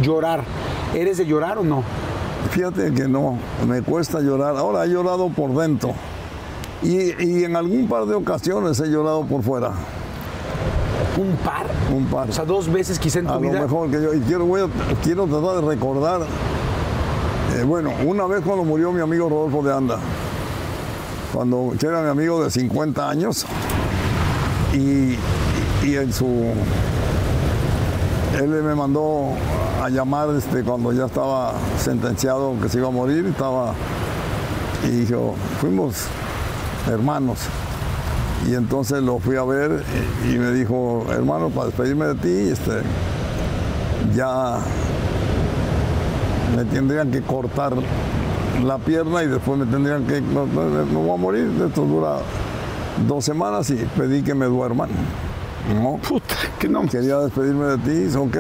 llorar. 0.03 0.45
¿Eres 0.95 1.19
de 1.19 1.27
llorar 1.27 1.59
o 1.59 1.65
no? 1.65 1.83
Fíjate 2.53 2.95
que 2.95 3.09
no, 3.09 3.41
me 3.67 3.83
cuesta 3.83 4.21
llorar. 4.21 4.57
Ahora 4.57 4.85
he 4.85 4.89
llorado 4.89 5.31
por 5.31 5.53
dentro. 5.53 5.95
Y, 6.81 7.25
y 7.25 7.43
en 7.43 7.57
algún 7.57 7.89
par 7.89 8.07
de 8.07 8.15
ocasiones 8.15 8.79
he 8.79 8.87
llorado 8.87 9.27
por 9.27 9.43
fuera. 9.43 9.73
¿Un 11.19 11.37
par? 11.37 11.67
Un 11.95 12.05
par. 12.07 12.29
O 12.29 12.33
sea, 12.33 12.45
dos 12.45 12.71
veces 12.71 12.99
quizá 12.99 13.21
en 13.21 13.27
tu 13.27 13.33
A 13.33 13.41
lo 13.41 13.51
mejor 13.53 13.91
que 13.91 14.03
yo. 14.03 14.13
Y 14.15 14.21
quiero, 14.21 14.45
voy 14.47 14.61
a- 14.63 14.97
quiero 15.03 15.27
tratar 15.27 15.63
de 15.63 15.69
recordar. 15.69 16.21
eh, 17.57 17.63
bueno, 17.65 17.91
una 18.05 18.27
vez 18.27 18.43
cuando 18.45 18.65
murió 18.65 18.93
mi 18.93 19.01
amigo 19.01 19.29
Rodolfo 19.29 19.63
de 19.63 19.73
Anda, 19.75 19.99
cuando 21.33 21.73
que 21.79 21.87
era 21.87 22.03
mi 22.03 22.09
amigo 22.11 22.43
de 22.45 22.51
50 22.51 23.09
años, 23.09 23.47
y, 24.75 25.17
y 25.87 25.97
en 25.97 26.13
su. 26.13 26.27
Él 28.39 28.49
me 28.49 28.75
mandó 28.75 29.31
a 29.83 29.89
llamar 29.89 30.29
este, 30.37 30.63
cuando 30.63 30.93
ya 30.93 31.07
estaba 31.07 31.55
sentenciado 31.79 32.55
que 32.61 32.69
se 32.69 32.79
iba 32.79 32.89
a 32.89 32.91
morir, 32.91 33.25
estaba. 33.27 33.73
Y 34.85 35.07
yo, 35.07 35.35
fuimos 35.61 36.05
hermanos. 36.91 37.39
Y 38.49 38.55
entonces 38.55 39.03
lo 39.03 39.19
fui 39.19 39.37
a 39.37 39.45
ver 39.45 39.83
y, 40.25 40.39
me 40.39 40.53
dijo, 40.53 41.05
hermano, 41.11 41.51
para 41.51 41.67
despedirme 41.67 42.07
de 42.07 42.15
ti, 42.15 42.51
este, 42.53 42.83
ya 44.15 44.59
me 46.57 46.65
tendrían 46.65 47.11
que 47.11 47.23
cortar 47.23 47.73
la 48.63 48.79
pierna 48.79 49.25
y 49.25 49.27
después 49.27 49.59
me 49.59 49.67
tendrían 49.67 50.07
que, 50.07 50.21
no, 50.21 50.47
no, 50.47 50.85
no 50.85 51.01
voy 51.01 51.15
a 51.15 51.17
morir, 51.17 51.51
esto 51.67 51.83
dura 51.85 52.19
dos 53.09 53.25
semanas 53.25 53.69
y 53.71 53.75
pedí 53.97 54.23
que 54.23 54.35
me 54.35 54.47
duerman. 54.47 54.91
No, 55.75 55.99
Puta, 56.09 56.37
que 56.61 56.69
no. 56.69 56.87
quería 56.87 57.19
despedirme 57.19 57.65
de 57.77 57.79
ti, 57.79 58.17
ok, 58.17 58.37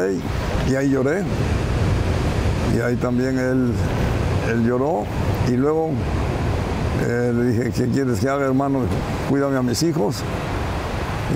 y 0.70 0.74
ahí 0.76 0.90
lloré. 0.90 1.24
Y 2.76 2.80
ahí 2.80 2.94
también 2.96 3.38
él, 3.38 3.72
él 4.52 4.66
lloró 4.66 5.04
y 5.48 5.52
luego 5.52 5.90
eh, 7.08 7.32
le 7.32 7.44
dije, 7.44 7.70
¿qué 7.70 7.86
quieres 7.88 8.18
que 8.18 8.28
haga, 8.28 8.46
hermano? 8.46 8.80
Cuídame 9.30 9.56
a 9.56 9.62
mis 9.62 9.80
hijos. 9.84 10.22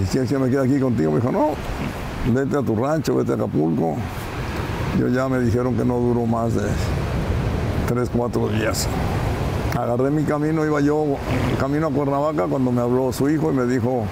¿Y 0.02 0.04
quieres 0.06 0.28
que 0.28 0.36
me 0.36 0.50
quede 0.50 0.64
aquí 0.64 0.80
contigo? 0.80 1.12
Me 1.12 1.20
dijo, 1.20 1.30
no, 1.30 1.50
vete 2.32 2.58
a 2.58 2.62
tu 2.62 2.74
rancho, 2.74 3.14
vete 3.14 3.32
a 3.32 3.34
Acapulco. 3.36 3.94
Yo 4.98 5.06
ya 5.06 5.28
me 5.28 5.38
dijeron 5.38 5.76
que 5.76 5.84
no 5.84 6.00
duró 6.00 6.26
más 6.26 6.54
de 6.54 6.68
tres, 7.86 8.10
cuatro 8.12 8.48
días. 8.48 8.88
Agarré 9.78 10.10
mi 10.10 10.24
camino, 10.24 10.66
iba 10.66 10.80
yo 10.80 11.16
camino 11.60 11.86
a 11.86 11.90
Cuernavaca 11.90 12.46
cuando 12.46 12.72
me 12.72 12.80
habló 12.80 13.12
su 13.12 13.30
hijo 13.30 13.52
y 13.52 13.54
me 13.54 13.66
dijo, 13.66 14.02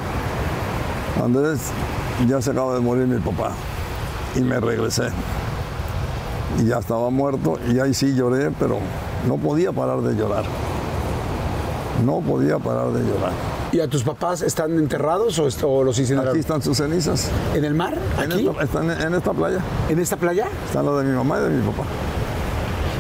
Andrés, 1.23 1.73
ya 2.29 2.41
se 2.41 2.53
acaba 2.53 2.75
de 2.75 2.81
morir 2.81 3.09
mi 3.09 3.19
papá. 3.19 3.51
Y 4.37 4.43
me 4.43 4.61
regresé. 4.61 5.09
Y 6.61 6.67
ya 6.67 6.79
estaba 6.79 7.11
muerto 7.11 7.59
y 7.69 7.81
ahí 7.81 7.93
sí 7.95 8.15
lloré, 8.15 8.53
pero 8.53 8.79
no 9.27 9.37
podía 9.39 9.73
parar 9.73 10.01
de 10.03 10.15
llorar. 10.15 10.45
No 12.05 12.21
podía 12.21 12.59
parar 12.59 12.93
de 12.93 13.01
llorar. 13.01 13.33
¿Y 13.73 13.81
a 13.81 13.89
tus 13.89 14.03
papás 14.03 14.41
están 14.43 14.79
enterrados 14.79 15.39
o, 15.39 15.47
est- 15.49 15.63
o 15.65 15.83
los 15.85 15.99
incineraron? 15.99 16.31
Aquí 16.33 16.41
están 16.41 16.63
sus 16.63 16.77
cenizas. 16.79 17.29
¿En 17.55 17.65
el 17.65 17.75
mar? 17.75 17.99
En 18.23 18.33
¿Aquí? 18.33 18.47
esta, 18.49 18.63
están 18.63 18.91
en 18.91 19.15
esta 19.15 19.33
playa. 19.33 19.59
¿En 19.89 19.99
esta 19.99 20.17
playa? 20.17 20.47
Están 20.67 20.87
las 20.87 20.99
de 20.99 21.05
mi 21.05 21.17
mamá 21.17 21.39
y 21.39 21.43
de 21.43 21.49
mi 21.51 21.63
papá. 21.67 21.83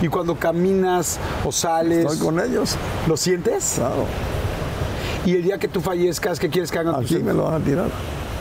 Y 0.02 0.08
cuando 0.08 0.36
caminas 0.36 1.18
o 1.44 1.50
sales, 1.52 1.98
Estoy 2.04 2.18
con 2.18 2.38
ellos. 2.40 2.76
¿lo 3.06 3.16
sientes? 3.16 3.74
Claro. 3.76 4.04
Y 5.24 5.34
el 5.36 5.42
día 5.42 5.58
que 5.58 5.68
tú 5.68 5.80
fallezcas, 5.80 6.38
¿qué 6.38 6.48
quieres 6.50 6.70
que 6.70 6.78
hagan 6.78 6.96
tus 7.00 7.04
Aquí 7.12 7.22
me 7.22 7.32
lo 7.34 7.44
van 7.44 7.60
a 7.62 7.64
tirar. 7.64 7.88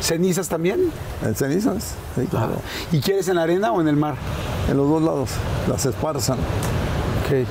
cenizas 0.02 0.48
también? 0.50 0.92
En 1.26 1.36
cenizas. 1.36 1.94
Sí, 2.16 2.26
claro. 2.28 2.54
¿Y 2.92 3.00
quieres 3.00 3.28
en 3.30 3.36
la 3.38 3.44
arena 3.44 3.72
o 3.72 3.82
en 3.82 3.88
el 3.88 3.96
mar? 3.96 4.16
En 4.70 4.78
los 4.78 4.88
dos 4.90 5.02
lados. 5.02 5.30
Las 5.70 5.86
esparzan. 5.86 6.38
Ok. 6.38 7.48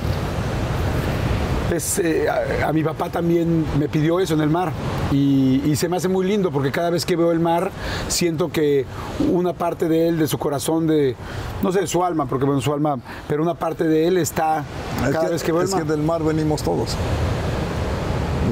Es, 1.73 1.99
eh, 1.99 2.27
a, 2.29 2.69
a 2.69 2.73
mi 2.73 2.81
papá 2.83 3.09
también 3.09 3.65
me 3.77 3.89
pidió 3.89 4.19
eso 4.21 4.33
en 4.33 4.41
el 4.41 4.49
mar 4.49 4.71
y, 5.11 5.61
y 5.65 5.75
se 5.75 5.89
me 5.89 5.97
hace 5.97 6.07
muy 6.07 6.25
lindo 6.25 6.49
porque 6.49 6.71
cada 6.71 6.89
vez 6.89 7.05
que 7.05 7.15
veo 7.17 7.31
el 7.33 7.41
mar 7.41 7.71
siento 8.07 8.49
que 8.49 8.85
una 9.31 9.51
parte 9.53 9.89
de 9.89 10.07
él, 10.07 10.17
de 10.17 10.27
su 10.27 10.37
corazón, 10.37 10.87
de, 10.87 11.15
no 11.61 11.71
sé, 11.73 11.81
de 11.81 11.87
su 11.87 12.03
alma, 12.05 12.25
porque 12.25 12.45
bueno, 12.45 12.61
su 12.61 12.71
alma, 12.73 12.97
pero 13.27 13.43
una 13.43 13.53
parte 13.55 13.83
de 13.83 14.07
él 14.07 14.17
está 14.17 14.63
Es 15.05 15.11
cada 15.11 15.25
que, 15.25 15.31
vez 15.33 15.43
que 15.43 15.51
veo 15.51 15.61
el 15.61 15.67
es 15.67 15.73
mar. 15.73 15.83
que 15.83 15.89
del 15.91 16.01
mar 16.03 16.23
venimos 16.23 16.63
todos. 16.63 16.95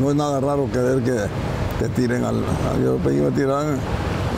No 0.01 0.09
es 0.09 0.15
nada 0.15 0.41
raro 0.41 0.67
querer 0.71 0.99
que 1.01 1.15
te 1.79 1.89
tiren 1.95 2.25
al. 2.25 2.41
Yo 2.83 2.97
pedí 2.97 3.15
que 3.17 3.21
me 3.21 3.31
tiraran 3.31 3.77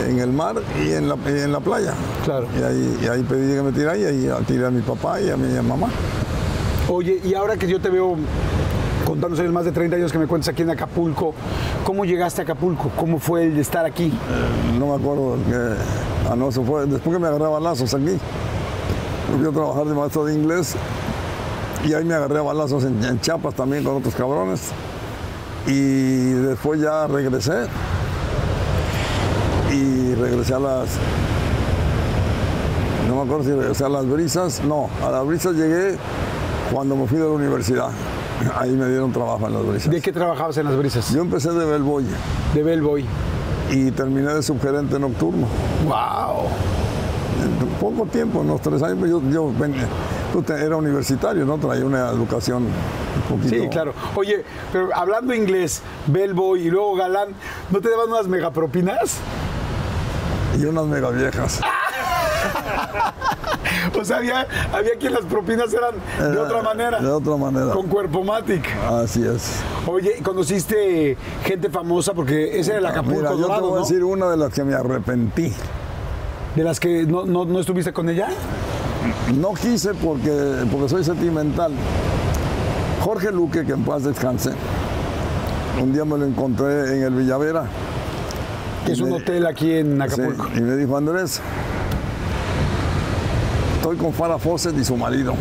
en 0.07 0.19
el 0.19 0.31
mar 0.31 0.55
y 0.85 0.91
en 0.91 1.09
la, 1.09 1.15
y 1.25 1.39
en 1.39 1.51
la 1.51 1.59
playa. 1.61 1.93
Claro. 2.25 2.45
Y 2.59 2.61
ahí, 2.61 2.99
y 3.03 3.07
ahí 3.07 3.23
pedí 3.23 3.55
que 3.55 3.61
me 3.63 3.71
tiraran 3.71 3.99
y 3.99 4.05
ahí 4.05 4.29
tiré 4.45 4.67
a 4.67 4.69
mi 4.69 4.81
papá 4.81 5.19
y 5.19 5.31
a 5.31 5.35
mi 5.37 5.51
mamá. 5.67 5.87
Oye, 6.89 7.19
y 7.23 7.33
ahora 7.33 7.57
que 7.57 7.67
yo 7.67 7.81
te 7.81 7.89
veo 7.89 8.15
contándonos 9.07 9.39
años, 9.39 9.53
más 9.53 9.63
de 9.63 9.71
30 9.71 9.95
años 9.95 10.11
que 10.11 10.17
me 10.17 10.27
cuentas 10.27 10.49
aquí 10.49 10.63
en 10.63 10.69
Acapulco, 10.69 11.33
¿cómo 11.85 12.03
llegaste 12.03 12.41
a 12.41 12.43
Acapulco? 12.43 12.91
¿Cómo 12.97 13.19
fue 13.19 13.45
el 13.45 13.57
estar 13.57 13.85
aquí? 13.85 14.11
No 14.77 14.87
me 14.87 14.95
acuerdo 14.95 15.37
que. 15.47 16.29
Ah, 16.29 16.35
no, 16.35 16.49
eso 16.49 16.61
fue 16.63 16.85
después 16.85 17.15
que 17.15 17.21
me 17.21 17.27
agarré 17.27 17.45
a 17.45 17.49
balazos 17.49 17.93
aquí. 17.93 18.17
Fui 19.37 19.47
a 19.47 19.51
trabajar 19.51 19.85
de 19.85 19.93
maestro 19.93 20.25
de 20.25 20.33
inglés 20.33 20.75
y 21.85 21.93
ahí 21.93 22.03
me 22.03 22.15
agarré 22.15 22.39
a 22.39 22.41
balazos 22.41 22.83
en, 22.83 23.01
en 23.03 23.21
Chiapas 23.21 23.53
también 23.53 23.83
con 23.85 23.95
otros 23.95 24.13
cabrones. 24.13 24.71
Y 25.65 26.31
después 26.31 26.81
ya 26.81 27.07
regresé. 27.07 27.65
Y 29.71 30.15
regresé 30.15 30.53
a 30.53 30.59
las. 30.59 30.89
No 33.07 33.15
me 33.15 33.21
acuerdo 33.21 33.45
si 33.45 33.51
regresé 33.51 33.85
a 33.85 33.89
las 33.89 34.05
brisas. 34.05 34.61
No, 34.65 34.89
a 35.05 35.11
las 35.11 35.25
brisas 35.25 35.53
llegué 35.53 35.97
cuando 36.73 36.97
me 36.97 37.07
fui 37.07 37.17
de 37.17 37.23
la 37.23 37.31
universidad. 37.31 37.89
Ahí 38.55 38.71
me 38.71 38.87
dieron 38.87 39.11
trabajo 39.11 39.47
en 39.47 39.53
las 39.53 39.65
brisas. 39.65 39.91
¿De 39.91 40.01
qué 40.01 40.11
trabajabas 40.11 40.57
en 40.57 40.65
las 40.65 40.77
brisas? 40.77 41.11
Yo 41.13 41.21
empecé 41.21 41.51
de 41.51 41.65
bellboy 41.65 42.05
De 42.53 42.63
Bellboy. 42.63 43.05
y 43.71 43.91
terminé 43.91 44.33
de 44.33 44.43
subgerente 44.43 44.99
nocturno. 44.99 45.47
¡Wow! 45.85 46.47
En 47.43 47.67
poco 47.79 48.05
tiempo, 48.07 48.39
unos 48.39 48.61
tres 48.61 48.81
años, 48.81 49.07
yo, 49.09 49.21
yo 49.29 49.51
ven- 49.59 49.75
tú 50.33 50.41
te- 50.41 50.53
era 50.53 50.75
universitario, 50.77 51.45
¿no? 51.45 51.57
Traía 51.57 51.85
una 51.85 52.09
educación 52.09 52.63
un 52.65 53.37
poquito. 53.37 53.61
Sí, 53.63 53.67
claro. 53.69 53.93
Oye, 54.15 54.43
pero 54.71 54.89
hablando 54.95 55.33
inglés, 55.33 55.81
Bellboy 56.07 56.67
y 56.67 56.69
luego 56.71 56.95
Galán, 56.95 57.29
¿no 57.69 57.79
te 57.81 57.89
daban 57.89 58.09
unas 58.09 58.27
megapropinas? 58.27 59.17
Y 60.59 60.65
unas 60.65 60.85
mega 60.85 61.09
viejas. 61.11 61.59
O 63.99 64.03
sea, 64.05 64.17
había, 64.17 64.47
había 64.73 64.91
quien 64.99 65.13
las 65.13 65.25
propinas 65.25 65.71
eran 65.73 65.95
de 66.33 66.37
otra 66.39 66.61
manera. 66.61 66.99
De 66.99 67.09
otra 67.11 67.35
manera. 67.37 67.71
Con 67.71 67.87
Cuerpo 67.87 68.23
Matic. 68.23 68.65
Así 68.89 69.23
es. 69.25 69.59
Oye, 69.85 70.15
¿conociste 70.23 71.17
gente 71.43 71.69
famosa? 71.69 72.13
Porque 72.13 72.59
ese 72.59 72.71
era 72.71 72.79
el 72.79 72.85
Acapulco 72.85 73.17
Mira, 73.19 73.29
yo 73.31 73.35
te 73.37 73.41
Dorado, 73.41 73.69
voy 73.69 73.77
a 73.79 73.81
decir 73.81 74.03
una 74.03 74.29
de 74.29 74.37
las 74.37 74.53
que 74.53 74.63
me 74.63 74.73
arrepentí. 74.73 75.53
De 76.55 76.63
las 76.63 76.79
que 76.79 77.05
no, 77.05 77.25
no- 77.25 77.45
no 77.45 77.59
estuviste 77.59 77.93
con 77.93 78.09
ella. 78.09 78.27
No 79.35 79.53
quise 79.53 79.93
porque, 79.93 80.65
porque 80.71 80.89
soy 80.89 81.03
sentimental. 81.03 81.71
Jorge 83.01 83.31
Luque, 83.31 83.63
que 83.65 83.73
en 83.73 83.83
paz 83.83 84.03
descanse, 84.03 84.51
un 85.81 85.93
día 85.93 86.03
me 86.03 86.17
lo 86.17 86.25
encontré 86.25 86.97
en 86.97 87.03
el 87.03 87.13
Villavera. 87.13 87.65
Que 88.85 88.93
es 88.93 88.99
un 88.99 89.09
me- 89.11 89.15
hotel 89.17 89.45
aquí 89.45 89.71
en 89.73 90.01
Acapulco. 90.01 90.45
Sí, 90.53 90.59
y 90.59 90.61
me 90.61 90.75
dijo, 90.75 90.97
Andrés, 90.97 91.41
estoy 93.91 94.03
con 94.03 94.13
Farah 94.13 94.37
Fawcett 94.37 94.77
y 94.77 94.83
su 94.83 94.97
marido. 94.97 95.33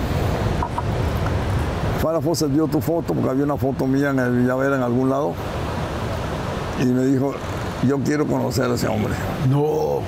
Farah 2.00 2.20
Fawcett 2.20 2.48
vio 2.52 2.68
tu 2.68 2.80
foto, 2.80 3.12
porque 3.12 3.30
había 3.30 3.42
una 3.42 3.56
foto 3.56 3.88
mía 3.88 4.10
en 4.10 4.20
el 4.20 4.36
Villavera 4.36 4.76
en 4.76 4.82
algún 4.82 5.10
lado, 5.10 5.32
y 6.80 6.84
me 6.84 7.04
dijo, 7.06 7.34
yo 7.88 7.98
quiero 7.98 8.24
conocer 8.24 8.70
a 8.70 8.74
ese 8.74 8.86
hombre. 8.86 9.14
No. 9.50 10.00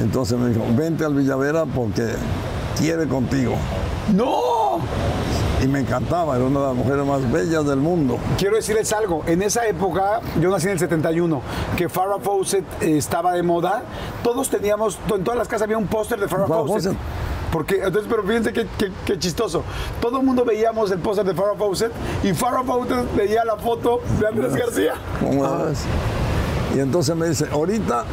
Entonces 0.00 0.38
me 0.38 0.48
dijo, 0.48 0.64
vente 0.74 1.04
al 1.04 1.12
Villavera 1.12 1.66
porque 1.66 2.14
quiere 2.78 3.06
contigo. 3.06 3.56
¡No! 4.14 4.78
Y 5.62 5.66
me 5.66 5.80
encantaba, 5.80 6.36
era 6.36 6.46
una 6.46 6.60
de 6.60 6.66
las 6.68 6.74
mujeres 6.74 7.04
más 7.04 7.30
bellas 7.30 7.66
del 7.66 7.80
mundo. 7.80 8.16
Quiero 8.38 8.56
decirles 8.56 8.90
algo, 8.94 9.24
en 9.26 9.42
esa 9.42 9.66
época, 9.66 10.22
yo 10.40 10.50
nací 10.50 10.68
en 10.68 10.72
el 10.72 10.78
71, 10.78 11.42
que 11.76 11.90
Farrah 11.90 12.20
Fawcett 12.20 12.64
eh, 12.80 12.96
estaba 12.96 13.34
de 13.34 13.42
moda, 13.42 13.82
todos 14.22 14.48
teníamos, 14.48 14.98
en 15.14 15.22
todas 15.22 15.36
las 15.36 15.48
casas 15.48 15.64
había 15.64 15.76
un 15.76 15.88
póster 15.88 16.18
de 16.18 16.28
Farrah 16.28 16.46
Farrah 16.46 16.64
Fawcett. 16.64 16.94
Fawcett. 16.94 17.27
Porque, 17.52 17.76
entonces, 17.76 18.04
pero 18.10 18.22
fíjense 18.24 18.52
qué, 18.52 18.66
qué- 18.76 18.92
qué 19.06 19.18
chistoso. 19.18 19.62
Todo 20.00 20.20
el 20.20 20.26
mundo 20.26 20.44
veíamos 20.44 20.90
el 20.90 20.98
póster 20.98 21.24
de 21.24 21.34
Farrah 21.34 21.56
Fawcett 21.56 21.92
y 22.22 22.32
Farrah 22.34 22.62
Fawcett 22.64 23.14
veía 23.16 23.44
la 23.44 23.56
foto 23.56 24.00
de 24.20 24.26
Andrés 24.26 24.54
García. 24.54 24.92
¿Cómo 25.20 25.42
la 25.42 25.64
ves? 25.64 25.80
Y 26.76 26.80
entonces 26.80 27.16
me 27.16 27.28
dice, 27.28 27.46
ahorita 27.50 28.04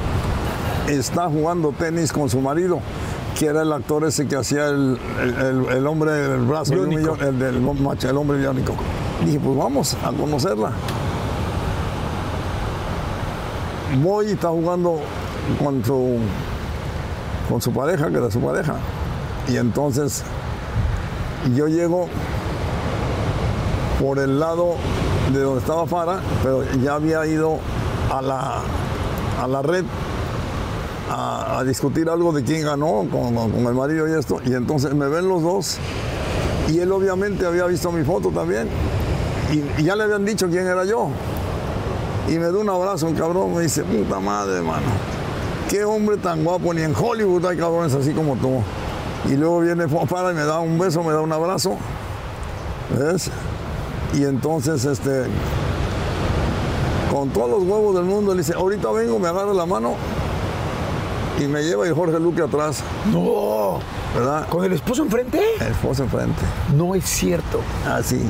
está 0.87 1.27
jugando 1.29 1.73
tenis 1.77 2.13
con 2.13 2.29
su 2.29 2.39
marido, 2.39 2.79
que 3.37 3.47
era 3.47 3.63
el 3.63 3.73
actor 3.73 4.05
ese 4.05 4.25
que 4.27 4.37
hacía 4.37 4.67
el, 4.67 4.97
el- 5.21 5.33
el- 5.35 5.65
el 5.77 5.87
hombre 5.87 6.11
del 6.11 6.41
brazo, 6.45 6.73
de 6.73 6.79
un 6.81 6.89
Biónico. 6.89 7.13
millón, 7.15 7.27
el 7.27 7.39
del 7.39 7.59
macho, 7.59 8.09
el 8.09 8.15
hombre 8.17 8.37
biónico. 8.37 8.73
Dije, 9.25 9.39
pues 9.43 9.57
vamos 9.57 9.97
a 10.01 10.11
conocerla. 10.13 10.71
Voy 14.01 14.27
y 14.27 14.31
está 14.31 14.49
jugando 14.49 14.99
con 15.63 15.83
su, 15.83 16.17
con 17.49 17.61
su 17.61 17.71
pareja, 17.71 18.09
que 18.09 18.17
era 18.17 18.31
su 18.31 18.39
pareja. 18.39 18.75
Y 19.47 19.57
entonces 19.57 20.23
yo 21.55 21.67
llego 21.67 22.07
por 23.99 24.19
el 24.19 24.39
lado 24.39 24.75
de 25.33 25.39
donde 25.39 25.59
estaba 25.59 25.85
Fara, 25.85 26.19
pero 26.43 26.63
ya 26.83 26.95
había 26.95 27.25
ido 27.25 27.59
a 28.11 28.21
la, 28.21 28.61
a 29.41 29.47
la 29.47 29.61
red 29.61 29.85
a, 31.09 31.63
discutir 31.65 32.09
algo 32.09 32.31
de 32.31 32.43
quién 32.43 32.63
ganó 32.63 33.05
con, 33.11 33.65
el 33.65 33.73
marido 33.73 34.07
y 34.07 34.17
esto. 34.17 34.39
Y 34.45 34.53
entonces 34.53 34.93
me 34.93 35.07
ven 35.07 35.27
los 35.27 35.41
dos 35.41 35.77
y 36.69 36.79
él 36.79 36.91
obviamente 36.91 37.45
había 37.45 37.65
visto 37.65 37.91
mi 37.91 38.03
foto 38.03 38.29
también 38.29 38.67
y, 39.51 39.83
ya 39.83 39.95
le 39.95 40.03
habían 40.03 40.25
dicho 40.25 40.47
quién 40.47 40.67
era 40.67 40.85
yo. 40.85 41.09
Y 42.27 42.39
me 42.39 42.45
da 42.45 42.57
un 42.57 42.69
abrazo, 42.69 43.07
el 43.07 43.15
cabrón 43.15 43.53
me 43.53 43.61
dice, 43.61 43.83
puta 43.83 44.19
madre, 44.19 44.61
mano, 44.61 44.87
qué 45.69 45.83
hombre 45.85 46.17
tan 46.17 46.43
guapo, 46.43 46.73
ni 46.73 46.81
en 46.81 46.93
Hollywood 46.95 47.45
hay 47.45 47.57
cabrones 47.57 47.93
así 47.93 48.11
como 48.13 48.35
tú. 48.35 48.61
Y 49.29 49.35
luego 49.35 49.59
viene 49.61 49.87
Fara 50.07 50.31
y 50.31 50.35
me 50.35 50.43
da 50.45 50.59
un 50.59 50.77
beso, 50.77 51.03
me 51.03 51.13
da 51.13 51.21
un 51.21 51.31
abrazo. 51.31 51.77
¿Ves? 52.97 53.29
Y 54.13 54.23
entonces, 54.23 54.85
este, 54.85 55.23
con 57.11 57.29
todos 57.29 57.49
los 57.49 57.63
huevos 57.63 57.95
del 57.95 58.05
mundo, 58.05 58.33
le 58.33 58.39
dice, 58.41 58.53
ahorita 58.53 58.91
vengo, 58.91 59.17
me 59.19 59.27
agarra 59.27 59.53
la 59.53 59.65
mano 59.65 59.95
y 61.39 61.47
me 61.47 61.63
lleva 61.63 61.87
y 61.87 61.91
Jorge 61.91 62.19
Luque 62.19 62.41
atrás, 62.41 62.81
No. 63.11 63.79
¿verdad? 64.15 64.47
¿Con 64.47 64.63
el 64.63 64.71
esposo 64.73 65.03
enfrente? 65.03 65.41
El 65.59 65.67
esposo 65.67 66.03
enfrente, 66.03 66.41
No 66.75 66.95
es 66.95 67.03
cierto. 67.05 67.59
así. 67.91 68.21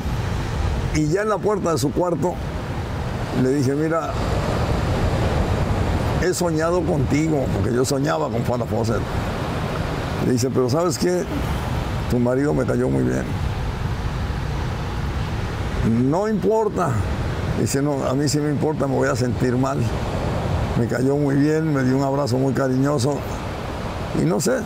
Y 0.94 1.06
ya 1.08 1.22
en 1.22 1.28
la 1.28 1.38
puerta 1.38 1.72
de 1.72 1.78
su 1.78 1.92
cuarto, 1.92 2.34
le 3.42 3.50
dije, 3.50 3.74
mira, 3.74 4.10
he 6.22 6.32
soñado 6.34 6.80
contigo, 6.80 7.44
porque 7.54 7.74
yo 7.76 7.84
soñaba 7.84 8.28
con 8.30 8.42
Farrah 8.44 8.64
Fawcett. 8.64 9.00
Le 10.26 10.32
dice, 10.32 10.50
pero 10.50 10.68
¿sabes 10.68 10.98
qué? 10.98 11.22
Tu 12.10 12.18
marido 12.18 12.52
me 12.52 12.66
cayó 12.66 12.88
muy 12.88 13.04
bien. 13.04 13.22
No 16.10 16.28
importa. 16.28 16.90
Dice, 17.60 17.80
no, 17.80 18.04
a 18.04 18.12
mí 18.14 18.28
sí 18.28 18.38
me 18.38 18.50
importa, 18.50 18.86
me 18.86 18.94
voy 18.96 19.08
a 19.08 19.16
sentir 19.16 19.56
mal. 19.56 19.78
Me 20.78 20.86
cayó 20.88 21.16
muy 21.16 21.36
bien, 21.36 21.72
me 21.72 21.82
dio 21.84 21.96
un 21.96 22.02
abrazo 22.02 22.36
muy 22.38 22.52
cariñoso. 22.52 23.18
Y 24.20 24.24
no 24.24 24.40
sé, 24.40 24.58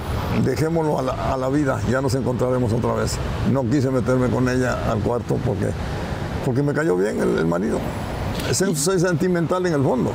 dejémoslo 0.44 0.98
a 0.98 1.02
la, 1.02 1.34
a 1.34 1.36
la 1.36 1.48
vida, 1.48 1.80
ya 1.90 2.00
nos 2.00 2.14
encontraremos 2.14 2.72
otra 2.72 2.94
vez. 2.94 3.16
No 3.52 3.62
quise 3.68 3.90
meterme 3.90 4.28
con 4.28 4.48
ella 4.48 4.90
al 4.90 5.00
cuarto 5.00 5.38
porque, 5.44 5.70
porque 6.44 6.62
me 6.62 6.72
cayó 6.72 6.96
bien 6.96 7.20
el, 7.20 7.38
el 7.38 7.46
marido. 7.46 7.78
Soy 8.52 8.74
soy 8.74 8.98
sentimental 8.98 9.66
en 9.66 9.74
el 9.74 9.82
fondo. 9.82 10.12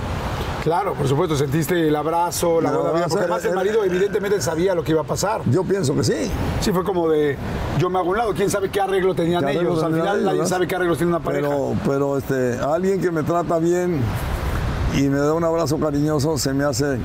Claro, 0.66 0.96
por 0.96 1.08
supuesto, 1.08 1.36
sentiste 1.36 1.90
el 1.90 1.96
abrazo, 1.96 2.60
la 2.60 2.72
boda 2.72 2.90
abrazo, 2.90 3.10
porque 3.10 3.26
además 3.26 3.46
el 3.46 3.54
marido 3.54 3.84
evidentemente 3.84 4.42
sabía 4.42 4.74
lo 4.74 4.84
que 4.84 4.94
iba 4.94 5.02
a 5.02 5.06
pasar. 5.06 5.44
Yo 5.46 5.64
pienso 5.64 5.94
que 5.94 6.04
sí. 6.04 6.32
Sí, 6.60 6.72
fue 6.72 6.84
como 6.84 7.08
de, 7.08 7.38
yo 7.78 7.88
me 7.92 8.00
hago 8.00 8.10
un 8.10 8.18
lado, 8.18 8.34
quién 8.34 8.50
sabe 8.50 8.70
qué 8.70 8.82
arreglo 8.82 9.14
tenían 9.14 9.42
¿Qué 9.42 9.52
arreglo 9.52 9.74
ellos. 9.74 9.84
Al 9.84 9.94
final 9.94 10.26
nadie 10.26 10.44
sabe 10.48 10.66
qué 10.66 10.76
arreglos 10.76 10.98
tiene 10.98 11.12
una 11.12 11.24
pareja. 11.24 11.48
Pero, 11.50 11.76
pero 11.86 12.18
este, 12.18 12.58
alguien 12.58 13.00
que 13.00 13.12
me 13.12 13.22
trata 13.22 13.60
bien 13.60 14.02
y 14.98 15.04
me 15.04 15.20
da 15.20 15.36
un 15.36 15.44
abrazo 15.44 15.78
cariñoso, 15.78 16.36
se 16.40 16.52
me 16.52 16.64
hace 16.64 16.98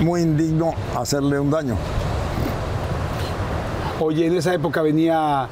muy 0.00 0.22
indigno 0.22 0.72
hacerle 0.96 1.38
un 1.38 1.50
daño. 1.50 1.76
Oye, 4.00 4.28
en 4.28 4.34
esa 4.34 4.54
época 4.54 4.80
venía 4.80 5.46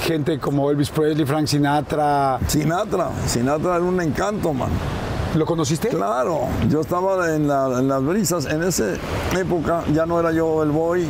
gente 0.00 0.38
como 0.38 0.70
Elvis 0.70 0.88
Presley, 0.88 1.26
Frank 1.26 1.46
Sinatra. 1.46 2.38
Sinatra, 2.46 3.10
Sinatra 3.26 3.76
era 3.76 3.84
un 3.84 4.00
encanto, 4.00 4.54
man. 4.54 4.70
¿Lo 5.36 5.44
conociste? 5.44 5.88
Claro, 5.88 6.40
yo 6.68 6.80
estaba 6.80 7.34
en, 7.34 7.46
la- 7.46 7.78
en 7.78 7.88
las 7.88 8.02
brisas, 8.02 8.46
en 8.46 8.62
esa 8.62 8.84
época 9.38 9.82
ya 9.92 10.06
no 10.06 10.18
era 10.18 10.32
yo 10.32 10.62
el 10.62 10.70
boy, 10.70 11.06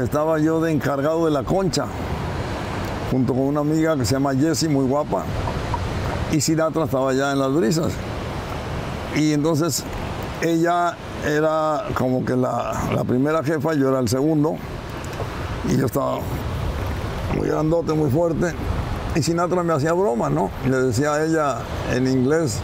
estaba 0.00 0.38
yo 0.38 0.60
de 0.60 0.72
encargado 0.72 1.24
de 1.24 1.30
la 1.30 1.42
concha, 1.42 1.86
junto 3.10 3.32
con 3.32 3.42
una 3.44 3.60
amiga 3.60 3.96
que 3.96 4.04
se 4.04 4.12
llama 4.14 4.34
Jessie, 4.34 4.68
muy 4.68 4.84
guapa, 4.86 5.24
y 6.32 6.40
Sinatra 6.40 6.84
estaba 6.84 7.12
ya 7.14 7.32
en 7.32 7.38
las 7.38 7.52
brisas. 7.54 7.92
Y 9.16 9.32
entonces 9.32 9.84
ella 10.42 10.94
era 11.26 11.84
como 11.94 12.24
que 12.26 12.36
la, 12.36 12.74
la 12.94 13.04
primera 13.04 13.42
jefa, 13.42 13.72
yo 13.74 13.88
era 13.88 14.00
el 14.00 14.08
segundo, 14.08 14.56
y 15.66 15.78
yo 15.78 15.86
estaba 15.86 16.18
muy 17.38 17.48
grandote, 17.48 17.94
muy 17.94 18.10
fuerte, 18.10 18.54
y 19.14 19.22
Sinatra 19.22 19.62
me 19.62 19.72
hacía 19.72 19.94
broma, 19.94 20.28
¿no? 20.28 20.50
Le 20.68 20.76
decía 20.76 21.14
a 21.14 21.24
ella 21.24 21.58
en 21.92 22.06
inglés, 22.06 22.60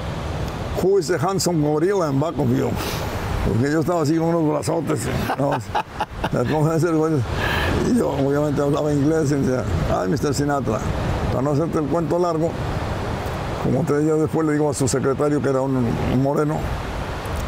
Who 0.83 0.99
is 0.99 1.09
the 1.09 1.18
handsome 1.18 1.61
gorilla 1.61 2.09
in 2.09 2.20
back 2.20 2.39
of 2.39 2.49
you? 2.51 2.70
Porque 3.47 3.70
yo 3.72 3.81
estaba 3.81 4.03
así 4.03 4.16
con 4.16 4.35
unos 4.35 4.49
brazotes. 4.49 5.01
¿no? 5.39 5.53
Y 7.89 7.97
yo 7.97 8.11
obviamente 8.11 8.61
hablaba 8.61 8.93
inglés 8.93 9.31
y 9.31 9.37
decía, 9.37 9.64
ay, 9.91 10.09
Mr. 10.09 10.35
Sinatra, 10.35 10.79
para 11.31 11.43
no 11.43 11.53
hacerte 11.53 11.79
el 11.79 11.87
cuento 11.87 12.18
largo, 12.18 12.51
como 13.64 13.85
te 13.85 14.05
yo 14.05 14.18
después 14.18 14.47
le 14.47 14.53
digo 14.55 14.68
a 14.68 14.74
su 14.74 14.89
secretario 14.89 15.41
que 15.41 15.49
era 15.49 15.61
un, 15.62 15.76
un 15.76 16.22
moreno, 16.22 16.57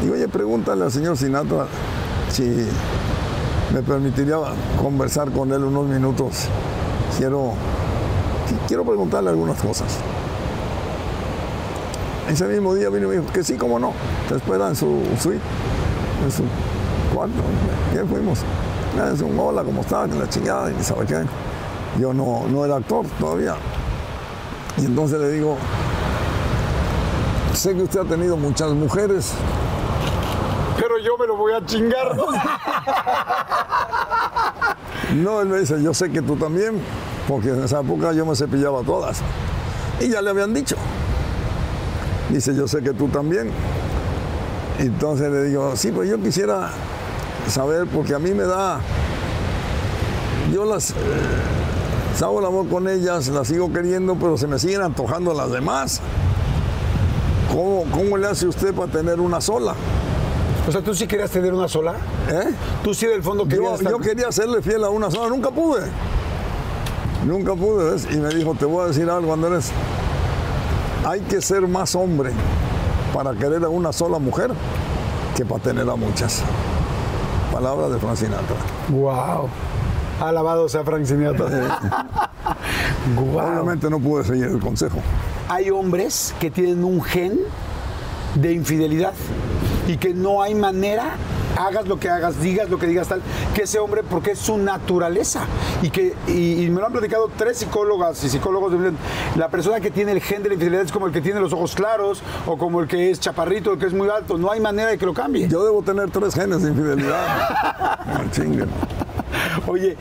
digo, 0.01 0.15
oye, 0.15 0.27
pregúntale 0.27 0.83
al 0.85 0.91
señor 0.91 1.17
Sinatra 1.17 1.67
si 2.29 2.67
me 3.73 3.81
permitiría 3.81 4.37
conversar 4.81 5.31
con 5.31 5.51
él 5.51 5.63
unos 5.63 5.87
minutos. 5.87 6.47
Quiero, 7.17 7.53
quiero 8.67 8.83
preguntarle 8.85 9.29
algunas 9.29 9.61
cosas. 9.61 9.97
Ese 12.31 12.47
mismo 12.47 12.73
día 12.73 12.87
vino 12.87 13.07
y 13.07 13.09
me 13.09 13.21
dijo 13.21 13.33
que 13.33 13.43
sí, 13.43 13.55
cómo 13.57 13.77
no. 13.77 13.91
Te 14.29 14.35
espera 14.35 14.69
en 14.69 14.75
su 14.77 15.03
suite, 15.21 15.41
en 16.23 16.31
su 16.31 16.43
cuarto. 17.13 17.35
Y 17.93 17.97
ahí 17.97 18.07
fuimos. 18.07 18.39
Es 19.13 19.21
un 19.21 19.37
hola, 19.37 19.65
¿cómo 19.65 19.81
está? 19.81 20.07
Que 20.07 20.17
la 20.17 20.29
chingada, 20.29 20.71
y 20.71 20.81
sabe 20.81 21.05
qué. 21.05 21.23
Yo 21.99 22.13
no, 22.13 22.45
no 22.47 22.63
era 22.63 22.77
actor 22.77 23.05
todavía. 23.19 23.55
Y 24.77 24.85
entonces 24.85 25.19
le 25.19 25.29
digo, 25.29 25.57
sé 27.53 27.75
que 27.75 27.83
usted 27.83 27.99
ha 27.99 28.05
tenido 28.05 28.37
muchas 28.37 28.71
mujeres. 28.71 29.33
Pero 30.77 30.99
yo 30.99 31.17
me 31.17 31.27
lo 31.27 31.35
voy 31.35 31.53
a 31.53 31.65
chingar. 31.65 32.15
No, 35.13 35.41
él 35.41 35.49
me 35.49 35.59
dice, 35.59 35.83
yo 35.83 35.93
sé 35.93 36.09
que 36.09 36.21
tú 36.21 36.37
también, 36.37 36.81
porque 37.27 37.49
en 37.49 37.61
esa 37.61 37.81
época 37.81 38.13
yo 38.13 38.25
me 38.25 38.33
cepillaba 38.33 38.81
todas. 38.81 39.19
Y 39.99 40.07
ya 40.07 40.21
le 40.21 40.29
habían 40.29 40.53
dicho. 40.53 40.77
Dice, 42.31 42.55
yo 42.55 42.67
sé 42.67 42.81
que 42.81 42.93
tú 42.93 43.07
también. 43.09 43.49
Entonces 44.79 45.29
le 45.31 45.43
digo, 45.43 45.75
sí, 45.75 45.91
pues 45.91 46.09
yo 46.09 46.19
quisiera 46.19 46.71
saber, 47.47 47.87
porque 47.87 48.15
a 48.15 48.19
mí 48.19 48.31
me 48.31 48.43
da, 48.43 48.79
yo 50.53 50.65
las, 50.65 50.91
eh, 50.91 50.93
hago 52.21 52.39
el 52.39 52.45
amor 52.45 52.67
con 52.69 52.87
ellas, 52.87 53.27
las 53.27 53.47
sigo 53.47 53.71
queriendo, 53.71 54.15
pero 54.15 54.37
se 54.37 54.47
me 54.47 54.57
siguen 54.59 54.81
antojando 54.81 55.33
las 55.33 55.51
demás. 55.51 56.01
¿Cómo, 57.51 57.83
cómo 57.91 58.17
le 58.17 58.27
hace 58.27 58.47
usted 58.47 58.73
para 58.73 58.91
tener 58.91 59.19
una 59.19 59.41
sola? 59.41 59.75
O 60.67 60.71
sea, 60.71 60.81
¿tú 60.81 60.93
sí 60.95 61.05
querías 61.07 61.29
tener 61.31 61.53
una 61.53 61.67
sola? 61.67 61.95
¿Eh? 62.29 62.51
Tú 62.83 62.93
sí 62.93 63.07
del 63.07 63.21
fondo 63.23 63.45
querías 63.47 63.71
Yo, 63.71 63.75
estar- 63.77 63.91
yo 63.91 63.97
quería 63.99 64.31
serle 64.31 64.61
fiel 64.61 64.83
a 64.83 64.89
una 64.89 65.11
sola, 65.11 65.29
nunca 65.29 65.49
pude. 65.51 65.81
Nunca 67.25 67.53
pude, 67.55 67.91
¿ves? 67.91 68.07
Y 68.11 68.17
me 68.17 68.29
dijo, 68.29 68.55
te 68.55 68.65
voy 68.65 68.85
a 68.85 68.87
decir 68.87 69.09
algo, 69.09 69.33
Andrés. 69.33 69.71
Hay 71.05 71.21
que 71.21 71.41
ser 71.41 71.67
más 71.67 71.95
hombre 71.95 72.31
para 73.13 73.33
querer 73.33 73.63
a 73.63 73.69
una 73.69 73.91
sola 73.91 74.19
mujer 74.19 74.51
que 75.35 75.43
para 75.43 75.63
tener 75.63 75.89
a 75.89 75.95
muchas. 75.95 76.43
Palabras 77.51 77.91
de 77.91 77.99
Frank 77.99 78.15
Sinatra. 78.15 78.55
Wow. 78.89 79.49
Alabado 80.21 80.69
sea 80.69 80.83
Frank 80.83 81.05
Sinatra. 81.05 81.47
No 83.89 83.99
pude 83.99 84.23
seguir 84.23 84.45
el 84.45 84.59
consejo. 84.59 84.99
Hay 85.49 85.71
hombres 85.71 86.35
que 86.39 86.51
tienen 86.51 86.83
un 86.83 87.01
gen 87.01 87.39
de 88.35 88.53
infidelidad 88.53 89.13
y 89.87 89.97
que 89.97 90.13
no 90.13 90.41
hay 90.43 90.53
manera, 90.53 91.15
hagas 91.67 91.87
lo 91.87 91.99
que 91.99 92.09
hagas, 92.09 92.41
digas 92.41 92.69
lo 92.69 92.77
que 92.79 92.87
digas 92.87 93.07
tal, 93.07 93.21
que 93.53 93.63
ese 93.63 93.79
hombre, 93.79 94.03
porque 94.03 94.31
es 94.31 94.39
su 94.39 94.57
naturaleza. 94.57 95.45
Y 95.81 95.89
que 95.89 96.13
y, 96.27 96.63
y 96.65 96.69
me 96.69 96.79
lo 96.81 96.87
han 96.87 96.91
platicado 96.91 97.29
tres 97.37 97.57
psicólogas 97.57 98.23
y 98.23 98.29
psicólogos. 98.29 98.71
de- 98.71 98.91
La 99.35 99.49
persona 99.49 99.79
que 99.79 99.91
tiene 99.91 100.11
el 100.11 100.21
gen 100.21 100.43
de 100.43 100.49
la 100.49 100.55
infidelidad 100.55 100.83
es 100.85 100.91
como 100.91 101.07
el 101.07 101.13
que 101.13 101.21
tiene 101.21 101.39
los 101.39 101.53
ojos 101.53 101.75
claros 101.75 102.21
o 102.45 102.57
como 102.57 102.81
el 102.81 102.87
que 102.87 103.11
es 103.11 103.19
chaparrito, 103.19 103.73
el 103.73 103.79
que 103.79 103.85
es 103.87 103.93
muy 103.93 104.09
alto. 104.09 104.37
No 104.37 104.51
hay 104.51 104.59
manera 104.59 104.89
de 104.89 104.97
que 104.97 105.05
lo 105.05 105.13
cambie. 105.13 105.47
Yo 105.47 105.63
debo 105.63 105.81
tener 105.81 106.09
tres 106.11 106.33
genes 106.33 106.61
de 106.63 106.69
infidelidad. 106.69 107.99
Chinguen. 108.31 108.69
Oye, 109.67 109.95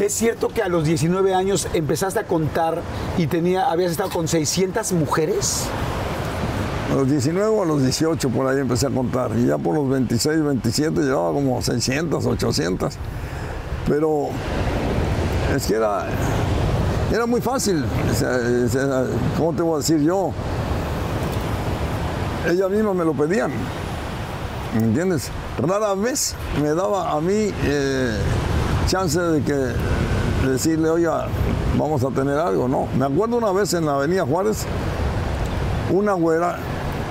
¿es 0.00 0.12
cierto 0.12 0.48
que 0.48 0.62
a 0.62 0.68
los 0.68 0.84
19 0.84 1.34
años 1.34 1.68
empezaste 1.72 2.20
a 2.20 2.24
contar 2.24 2.82
y 3.18 3.26
tenía, 3.26 3.70
habías 3.70 3.90
estado 3.92 4.10
con 4.10 4.28
600 4.28 4.92
mujeres? 4.92 5.64
A 6.94 6.98
los 6.98 7.10
19 7.10 7.48
o 7.48 7.62
a 7.64 7.66
los 7.66 7.82
18 7.82 8.30
por 8.30 8.46
ahí 8.46 8.60
empecé 8.60 8.86
a 8.86 8.90
contar. 8.90 9.32
Y 9.36 9.46
ya 9.46 9.58
por 9.58 9.74
los 9.74 9.88
26, 9.88 10.44
27 10.44 11.00
llevaba 11.00 11.32
como 11.32 11.60
600, 11.60 12.24
800. 12.24 12.94
Pero 13.88 14.28
es 15.52 15.66
que 15.66 15.74
era, 15.74 16.06
era 17.12 17.26
muy 17.26 17.40
fácil. 17.40 17.84
¿Cómo 19.36 19.52
te 19.54 19.62
voy 19.62 19.74
a 19.74 19.78
decir 19.78 20.02
yo? 20.02 20.30
Ellas 22.48 22.70
mismas 22.70 22.94
me 22.94 23.04
lo 23.04 23.12
pedían. 23.12 23.50
¿Me 24.76 24.84
entiendes? 24.84 25.32
Rara 25.58 25.94
vez 25.94 26.36
me 26.62 26.74
daba 26.74 27.10
a 27.10 27.20
mí 27.20 27.52
eh, 27.64 28.16
chance 28.86 29.18
de 29.18 29.42
que 29.42 29.72
decirle, 30.46 30.90
oiga, 30.90 31.26
vamos 31.76 32.04
a 32.04 32.10
tener 32.10 32.38
algo, 32.38 32.68
¿no? 32.68 32.86
Me 32.96 33.06
acuerdo 33.06 33.38
una 33.38 33.50
vez 33.50 33.74
en 33.74 33.84
la 33.84 33.96
Avenida 33.96 34.24
Juárez, 34.24 34.64
una 35.90 36.12
güera 36.12 36.60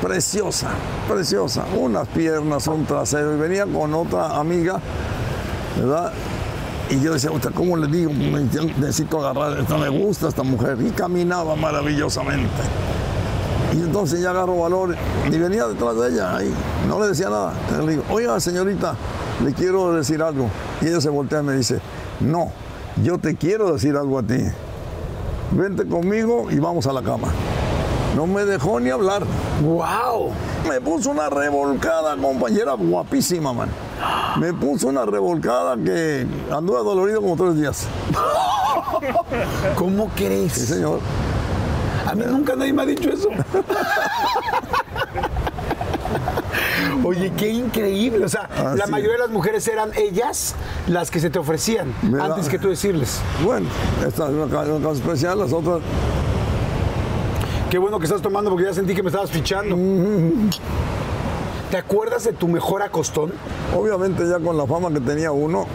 preciosa, 0.04 0.68
preciosa, 1.08 1.64
unas 1.78 2.10
piernas, 2.10 2.68
un 2.68 2.86
trasero, 2.86 3.36
y 3.36 3.40
venía 3.40 3.66
con 3.66 3.94
otra 3.94 4.38
amiga, 4.38 4.78
¿verdad? 5.80 6.12
Y 6.90 7.00
yo 7.00 7.14
decía, 7.14 7.30
"Puta, 7.32 7.52
¿cómo 7.52 7.78
le 7.78 7.88
digo? 7.88 8.12
Necesito 8.12 9.26
agarrar, 9.26 9.58
esta 9.58 9.78
me 9.78 9.88
gusta 9.88 10.28
esta 10.28 10.44
mujer. 10.44 10.78
Y 10.82 10.92
caminaba 10.92 11.56
maravillosamente. 11.56 12.52
Y 13.74 13.78
entonces 13.78 14.20
ya 14.20 14.32
agarro 14.32 14.60
valor 14.60 14.96
y 15.32 15.38
venía 15.38 15.68
detrás 15.68 15.96
de 15.96 16.10
ella 16.10 16.36
ahí, 16.36 16.54
no 16.88 17.00
le 17.00 17.08
decía 17.08 17.30
nada. 17.30 17.54
Entonces 17.62 17.86
le 17.86 17.92
digo, 17.94 18.04
oiga 18.12 18.40
señorita, 18.42 18.96
le 19.44 19.54
quiero 19.54 19.94
decir 19.94 20.22
algo. 20.22 20.50
Y 20.82 20.88
ella 20.88 21.00
se 21.00 21.10
voltea 21.10 21.40
y 21.40 21.44
me 21.44 21.54
dice, 21.54 21.80
no, 22.20 22.52
yo 23.02 23.18
te 23.18 23.36
quiero 23.36 23.72
decir 23.72 23.96
algo 23.96 24.20
a 24.20 24.24
ti. 24.24 24.44
vente 25.52 25.86
conmigo 25.88 26.52
y 26.52 26.60
vamos 26.60 26.88
a 26.88 26.94
la 26.94 27.02
cama. 27.02 27.30
No 28.16 28.28
me 28.28 28.46
dejó 28.46 28.80
ni 28.80 28.90
hablar. 28.92 29.24
¡Wow! 29.64 30.32
Me 30.70 30.80
puso 30.80 31.10
una 31.10 31.30
revolcada, 31.30 32.16
compañera 32.16 32.74
guapísima, 32.74 33.54
man. 33.54 33.70
Me 34.40 34.54
puso 34.54 34.88
una 34.88 35.06
revolcada 35.06 35.76
que 35.78 36.28
anduve 36.52 36.78
dolorido 36.84 37.22
como 37.22 37.36
tres 37.36 37.56
días. 37.56 37.88
¿Cómo 39.76 40.10
crees? 40.16 40.54
Sí, 40.54 40.66
señor. 40.66 41.00
A 42.08 42.14
mí 42.16 42.24
nunca 42.28 42.56
nadie 42.56 42.74
me 42.74 42.84
ha 42.84 42.86
dicho 42.86 43.10
eso. 43.10 43.30
Oye, 47.04 47.32
qué 47.36 47.50
increíble. 47.50 48.26
O 48.26 48.30
sea, 48.30 48.50
la 48.76 48.88
mayoría 48.88 49.14
de 49.14 49.20
las 49.24 49.30
mujeres 49.30 49.68
eran 49.68 49.92
ellas 49.98 50.56
las 50.88 51.10
que 51.12 51.20
se 51.20 51.30
te 51.30 51.40
ofrecían 51.40 51.94
da- 52.04 52.26
antes 52.26 52.48
que 52.48 52.60
tú 52.60 52.70
decirles. 52.70 53.20
Bueno, 53.44 53.68
esta 54.08 54.26
es 54.26 54.30
una 54.34 54.46
una 54.46 54.88
cosa 54.88 55.02
especial, 55.02 55.40
las 55.40 55.52
otras 55.52 55.80
Qué 57.74 57.80
bueno 57.80 57.98
que 57.98 58.06
estás 58.06 58.22
tomando 58.22 58.52
porque 58.52 58.66
ya 58.66 58.74
sentí 58.76 58.94
que 58.94 59.02
me 59.02 59.10
estabas 59.10 59.32
fichando. 59.32 59.76
¿Te 61.72 61.78
acuerdas 61.78 62.24
de 62.24 62.32
tu 62.32 62.48
mejor 62.48 62.84
acostón? 62.84 63.34
Obviamente 63.76 64.30
ya 64.30 64.38
con 64.38 64.56
la 64.60 64.68
fama 64.68 64.94
que 64.94 65.00
tenía 65.00 65.32
uno, 65.32 65.66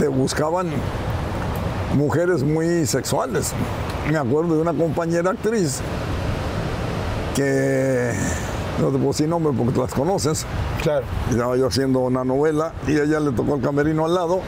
te 0.00 0.08
buscaban 0.08 0.70
mujeres 1.96 2.42
muy 2.42 2.84
sexuales. 2.86 3.52
Me 4.10 4.18
acuerdo 4.18 4.56
de 4.56 4.62
una 4.62 4.74
compañera 4.74 5.30
actriz 5.30 5.82
que 7.36 8.12
no 8.80 8.88
te 8.88 8.94
puedo 8.94 9.10
decir 9.10 9.28
nombre 9.28 9.52
porque 9.56 9.78
las 9.78 9.94
conoces. 9.94 10.44
Claro. 10.82 11.06
Estaba 11.30 11.56
yo 11.56 11.68
haciendo 11.68 12.00
una 12.00 12.24
novela 12.24 12.72
y 12.88 12.98
a 12.98 13.04
ella 13.04 13.20
le 13.20 13.30
tocó 13.30 13.54
el 13.54 13.62
camerino 13.62 14.04
al 14.04 14.14
lado 14.14 14.40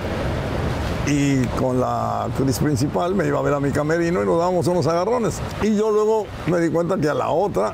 y 1.07 1.45
con 1.59 1.81
la 1.81 2.25
actriz 2.25 2.59
principal 2.59 3.15
me 3.15 3.27
iba 3.27 3.39
a 3.39 3.43
ver 3.43 3.55
a 3.55 3.61
mi 3.61 3.71
camerino 3.71 4.23
y 4.23 4.27
nos 4.27 4.39
dábamos 4.39 4.67
unos 4.67 4.87
agarrones. 4.87 5.41
Y 5.63 5.77
yo 5.77 5.91
luego 5.91 6.27
me 6.47 6.61
di 6.61 6.71
cuenta 6.71 6.97
que 6.97 7.09
a 7.09 7.15
la 7.15 7.31
otra, 7.31 7.73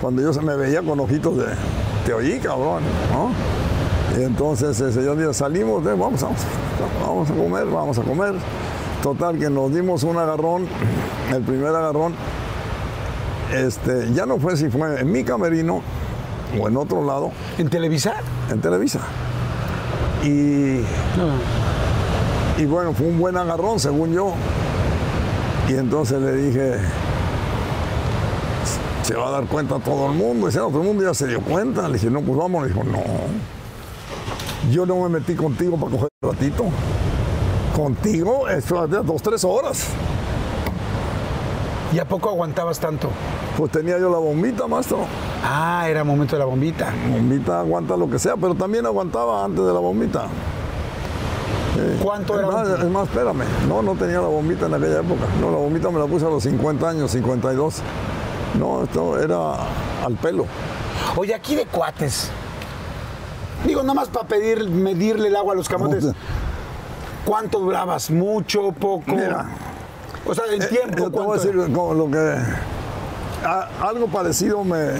cuando 0.00 0.20
yo 0.20 0.32
se 0.32 0.42
me 0.42 0.54
veía 0.56 0.82
con 0.82 1.00
ojitos 1.00 1.36
de, 1.36 1.46
te 2.04 2.12
oí, 2.12 2.38
cabrón, 2.38 2.82
¿no? 3.12 3.30
Y 4.18 4.22
entonces 4.22 4.78
ese 4.78 5.14
día 5.14 5.32
salimos, 5.32 5.84
de, 5.84 5.94
vamos, 5.94 6.20
vamos, 6.20 6.40
vamos 7.02 7.30
a 7.30 7.34
comer, 7.34 7.66
vamos 7.66 7.98
a 7.98 8.02
comer. 8.02 8.34
Total, 9.02 9.38
que 9.38 9.50
nos 9.50 9.74
dimos 9.74 10.02
un 10.02 10.16
agarrón, 10.16 10.66
el 11.32 11.42
primer 11.42 11.68
agarrón, 11.68 12.14
este, 13.52 14.12
ya 14.12 14.24
no 14.26 14.38
fue 14.38 14.56
si 14.56 14.68
fue 14.70 15.00
en 15.00 15.10
mi 15.10 15.24
camerino 15.24 15.82
o 16.60 16.68
en 16.68 16.76
otro 16.76 17.04
lado, 17.04 17.32
¿En 17.58 17.68
Televisa? 17.68 18.14
en 18.50 18.60
Televisa. 18.60 19.00
Y, 20.22 20.80
y 22.56 22.64
bueno, 22.66 22.92
fue 22.92 23.06
un 23.06 23.18
buen 23.18 23.36
agarrón, 23.36 23.80
según 23.80 24.12
yo. 24.12 24.32
Y 25.68 25.74
entonces 25.74 26.20
le 26.20 26.36
dije, 26.36 26.78
se 29.02 29.14
va 29.14 29.28
a 29.28 29.30
dar 29.32 29.44
cuenta 29.46 29.78
todo 29.78 30.06
el 30.10 30.12
mundo. 30.12 30.46
Dice, 30.46 30.58
no, 30.58 30.68
todo 30.68 30.80
el 30.80 30.86
mundo 30.86 31.04
ya 31.04 31.14
se 31.14 31.26
dio 31.26 31.40
cuenta. 31.40 31.88
Le 31.88 31.94
dije, 31.94 32.10
no, 32.10 32.20
pues 32.20 32.38
vamos. 32.38 32.62
Le 32.62 32.68
dijo, 32.68 32.84
no. 32.84 33.02
Yo 34.70 34.86
no 34.86 35.00
me 35.02 35.08
metí 35.08 35.34
contigo 35.34 35.76
para 35.76 35.92
coger 35.92 36.08
un 36.22 36.30
ratito. 36.30 36.64
Contigo, 37.74 38.48
esto 38.48 38.86
dos, 38.86 39.22
tres 39.22 39.44
horas. 39.44 39.88
¿Y 41.92 41.98
a 41.98 42.06
poco 42.06 42.28
aguantabas 42.28 42.78
tanto? 42.78 43.08
Pues 43.56 43.70
tenía 43.70 43.98
yo 43.98 44.10
la 44.10 44.18
bombita, 44.18 44.66
maestro. 44.66 45.06
Ah, 45.44 45.86
era 45.88 46.02
momento 46.02 46.34
de 46.36 46.40
la 46.40 46.46
bombita. 46.46 46.92
Bombita 47.10 47.60
aguanta 47.60 47.96
lo 47.96 48.08
que 48.08 48.18
sea, 48.18 48.36
pero 48.36 48.54
también 48.54 48.86
aguantaba 48.86 49.44
antes 49.44 49.64
de 49.64 49.72
la 49.72 49.78
bombita. 49.80 50.26
¿Cuánto 52.02 52.34
Es 52.34 52.38
era? 52.40 52.48
más, 52.52 52.68
es 52.68 52.84
más, 52.90 53.08
espérame. 53.08 53.44
No, 53.68 53.82
no 53.82 53.94
tenía 53.94 54.20
la 54.20 54.28
bombita 54.28 54.66
en 54.66 54.74
aquella 54.74 55.00
época. 55.00 55.22
No, 55.40 55.50
la 55.50 55.56
bombita 55.56 55.90
me 55.90 55.98
la 55.98 56.06
puse 56.06 56.24
a 56.26 56.28
los 56.28 56.42
50 56.42 56.88
años, 56.88 57.10
52. 57.10 57.76
No, 58.58 58.84
esto 58.84 59.18
era 59.18 59.54
al 60.04 60.14
pelo. 60.14 60.46
Oye, 61.16 61.34
aquí 61.34 61.56
de 61.56 61.66
cuates. 61.66 62.30
Digo, 63.66 63.82
nada 63.82 63.94
más 63.94 64.08
para 64.08 64.26
pedir, 64.28 64.68
medirle 64.68 65.28
el 65.28 65.36
agua 65.36 65.54
a 65.54 65.56
los 65.56 65.68
camotes. 65.68 66.06
¿Cuánto 67.24 67.58
durabas? 67.58 68.10
¿Mucho? 68.10 68.70
¿Poco? 68.72 69.02
Mira. 69.12 69.46
O 70.26 70.34
sea, 70.34 70.44
en 70.52 70.62
Eh, 70.62 70.66
tiempo. 70.66 70.98
Yo 70.98 71.10
te 71.10 71.18
voy 71.20 71.38
a 71.38 71.40
decir 71.42 71.56
como 71.74 71.94
lo 71.94 72.10
que. 72.10 72.36
a- 73.44 73.68
algo 73.88 74.06
parecido 74.08 74.62
me, 74.64 74.92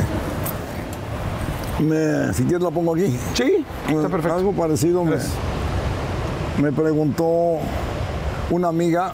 me. 1.80 2.32
Si 2.34 2.44
quieres 2.44 2.62
la 2.62 2.70
pongo 2.70 2.94
aquí. 2.94 3.18
Sí, 3.34 3.64
está 3.88 4.08
perfecto. 4.08 4.34
Algo 4.36 4.52
parecido 4.52 5.04
me. 5.04 5.16
Me 6.60 6.72
preguntó 6.72 7.58
una 8.50 8.68
amiga. 8.68 9.12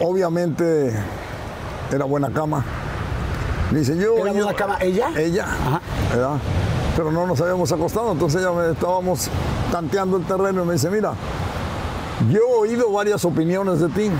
Obviamente 0.00 0.94
era 1.92 2.04
buena 2.04 2.30
cama. 2.30 2.64
Me 3.70 3.80
dice, 3.80 3.96
yo. 3.96 4.16
¿Era 4.18 4.32
yo- 4.32 4.44
buena 4.44 4.54
cama 4.54 4.78
ella? 4.80 5.10
Ella, 5.16 5.44
Ajá. 5.44 5.80
¿verdad? 6.10 6.36
Pero 6.96 7.12
no 7.12 7.26
nos 7.26 7.40
habíamos 7.40 7.70
acostado, 7.72 8.12
entonces 8.12 8.42
me 8.42 8.72
estábamos 8.72 9.28
tanteando 9.70 10.16
el 10.16 10.24
terreno 10.24 10.62
y 10.64 10.66
me 10.66 10.72
dice, 10.74 10.90
mira, 10.90 11.12
yo 12.30 12.38
he 12.38 12.68
oído 12.68 12.90
varias 12.92 13.24
opiniones 13.24 13.80
de 13.80 13.88
ti. 13.88 14.10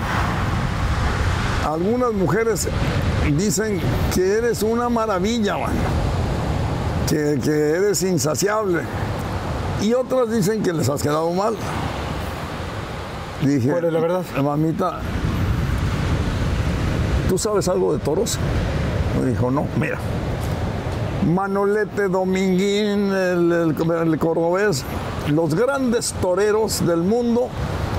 Algunas 1.67 2.13
mujeres 2.13 2.67
dicen 3.37 3.79
que 4.13 4.37
eres 4.37 4.63
una 4.63 4.89
maravilla, 4.89 5.57
man. 5.57 5.73
Que, 7.07 7.39
que 7.43 7.51
eres 7.71 8.01
insaciable. 8.03 8.81
Y 9.81 9.93
otras 9.93 10.31
dicen 10.31 10.61
que 10.61 10.73
les 10.73 10.87
has 10.89 11.01
quedado 11.01 11.31
mal. 11.31 11.55
Dije, 13.41 13.69
¿Cuál 13.71 13.85
es 13.85 13.93
la 13.93 13.99
verdad? 13.99 14.23
Mamita, 14.43 14.99
¿tú 17.27 17.37
sabes 17.37 17.67
algo 17.67 17.93
de 17.93 17.99
toros? 17.99 18.37
Me 19.19 19.29
dijo, 19.31 19.49
no, 19.49 19.65
mira. 19.79 19.97
Manolete, 21.27 22.07
Dominguín, 22.07 23.11
el, 23.11 23.51
el- 23.51 23.91
el 24.07 24.19
cordobés, 24.19 24.83
los 25.29 25.53
grandes 25.55 26.13
toreros 26.21 26.85
del 26.85 27.01
mundo, 27.01 27.47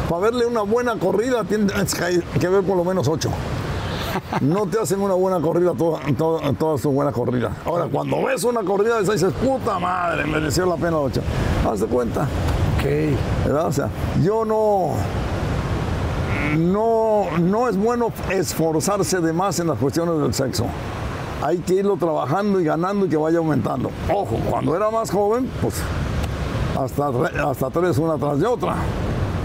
para 0.08 0.22
verle 0.22 0.46
una 0.46 0.62
buena 0.62 0.96
corrida 0.96 1.44
tienes 1.44 1.94
que 1.94 2.22
que 2.40 2.48
ver 2.48 2.62
por 2.62 2.76
lo 2.76 2.84
menos 2.84 3.08
ocho. 3.08 3.30
No 4.40 4.66
te 4.66 4.80
hacen 4.80 5.00
una 5.00 5.14
buena 5.14 5.40
corrida 5.40 5.72
toda, 5.76 6.00
toda, 6.16 6.52
toda 6.52 6.78
su 6.78 6.90
buena 6.90 7.12
corrida. 7.12 7.52
Ahora, 7.64 7.86
cuando 7.86 8.22
ves 8.24 8.44
una 8.44 8.62
corrida 8.62 8.96
de 8.96 9.02
esa 9.02 9.12
dices, 9.12 9.32
puta 9.34 9.78
madre, 9.78 10.24
mereció 10.26 10.66
la 10.66 10.76
pena 10.76 10.98
ocho. 10.98 11.20
Haz 11.68 11.80
de 11.80 11.86
cuenta. 11.86 12.22
Ok. 12.76 12.84
¿verdad? 13.44 13.66
O 13.66 13.72
sea, 13.72 13.88
yo 14.22 14.44
no, 14.44 14.94
no, 16.58 17.38
no 17.38 17.68
es 17.68 17.76
bueno 17.76 18.12
esforzarse 18.30 19.20
de 19.20 19.32
más 19.32 19.58
en 19.60 19.68
las 19.68 19.78
cuestiones 19.78 20.18
del 20.18 20.34
sexo. 20.34 20.66
Hay 21.42 21.58
que 21.58 21.74
irlo 21.74 21.96
trabajando 21.96 22.60
y 22.60 22.64
ganando 22.64 23.06
y 23.06 23.08
que 23.08 23.16
vaya 23.16 23.38
aumentando. 23.38 23.90
Ojo, 24.12 24.36
cuando 24.48 24.76
era 24.76 24.90
más 24.90 25.10
joven, 25.10 25.50
pues 25.60 25.74
hasta, 26.78 27.10
hasta 27.50 27.70
tres 27.70 27.98
una 27.98 28.16
tras 28.16 28.38
de 28.38 28.46
otra. 28.46 28.76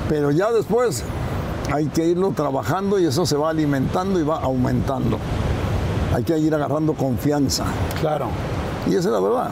Pero 0.08 0.32
ya 0.32 0.52
después 0.52 1.04
hay 1.72 1.88
que 1.88 2.06
irlo 2.06 2.32
trabajando 2.32 3.00
y 3.00 3.06
eso 3.06 3.26
se 3.26 3.36
va 3.36 3.50
alimentando 3.50 4.20
y 4.20 4.24
va 4.24 4.40
aumentando. 4.40 5.18
Hay 6.14 6.24
que 6.24 6.38
ir 6.38 6.54
agarrando 6.54 6.94
confianza. 6.94 7.66
Claro. 8.00 8.28
Y 8.88 8.92
esa 8.92 9.10
es 9.10 9.14
la 9.14 9.20
verdad. 9.20 9.50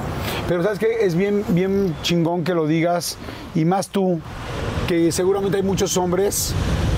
Pero 0.48 0.64
sabes 0.64 0.80
que 0.80 1.06
es 1.06 1.16
bien, 1.16 1.44
bien 1.50 1.96
chingón 2.02 2.44
que 2.44 2.54
lo 2.54 2.68
digas 2.68 3.18
y 3.54 3.66
más 3.66 3.90
tú, 3.90 4.20
que 4.88 5.12
seguramente 5.12 5.58
hay 5.58 5.64
muchos 5.64 5.98
hombres 5.98 6.54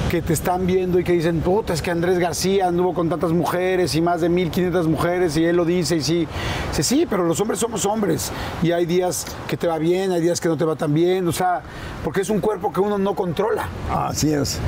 que 0.09 0.21
te 0.21 0.31
están 0.31 0.65
viendo 0.65 0.99
y 0.99 1.03
que 1.03 1.11
dicen, 1.11 1.41
puta, 1.41 1.73
es 1.73 1.81
que 1.81 1.91
Andrés 1.91 2.17
García 2.17 2.67
anduvo 2.67 2.93
con 2.93 3.09
tantas 3.09 3.33
mujeres 3.33 3.93
y 3.95 4.01
más 4.01 4.21
de 4.21 4.29
1500 4.29 4.87
mujeres 4.87 5.35
y 5.35 5.43
él 5.43 5.57
lo 5.57 5.65
dice 5.65 5.97
y 5.97 6.01
sí. 6.01 6.27
Dice, 6.69 6.83
sí, 6.83 7.05
pero 7.09 7.25
los 7.25 7.39
hombres 7.41 7.59
somos 7.59 7.85
hombres 7.85 8.31
y 8.63 8.71
hay 8.71 8.85
días 8.85 9.25
que 9.49 9.57
te 9.57 9.67
va 9.67 9.77
bien, 9.77 10.11
hay 10.11 10.21
días 10.21 10.39
que 10.39 10.47
no 10.47 10.55
te 10.55 10.63
va 10.63 10.75
tan 10.77 10.93
bien, 10.93 11.27
o 11.27 11.31
sea, 11.33 11.61
porque 12.05 12.21
es 12.21 12.29
un 12.29 12.39
cuerpo 12.39 12.71
que 12.71 12.79
uno 12.79 12.97
no 12.97 13.15
controla. 13.15 13.67
Así 13.93 14.31
es. 14.31 14.59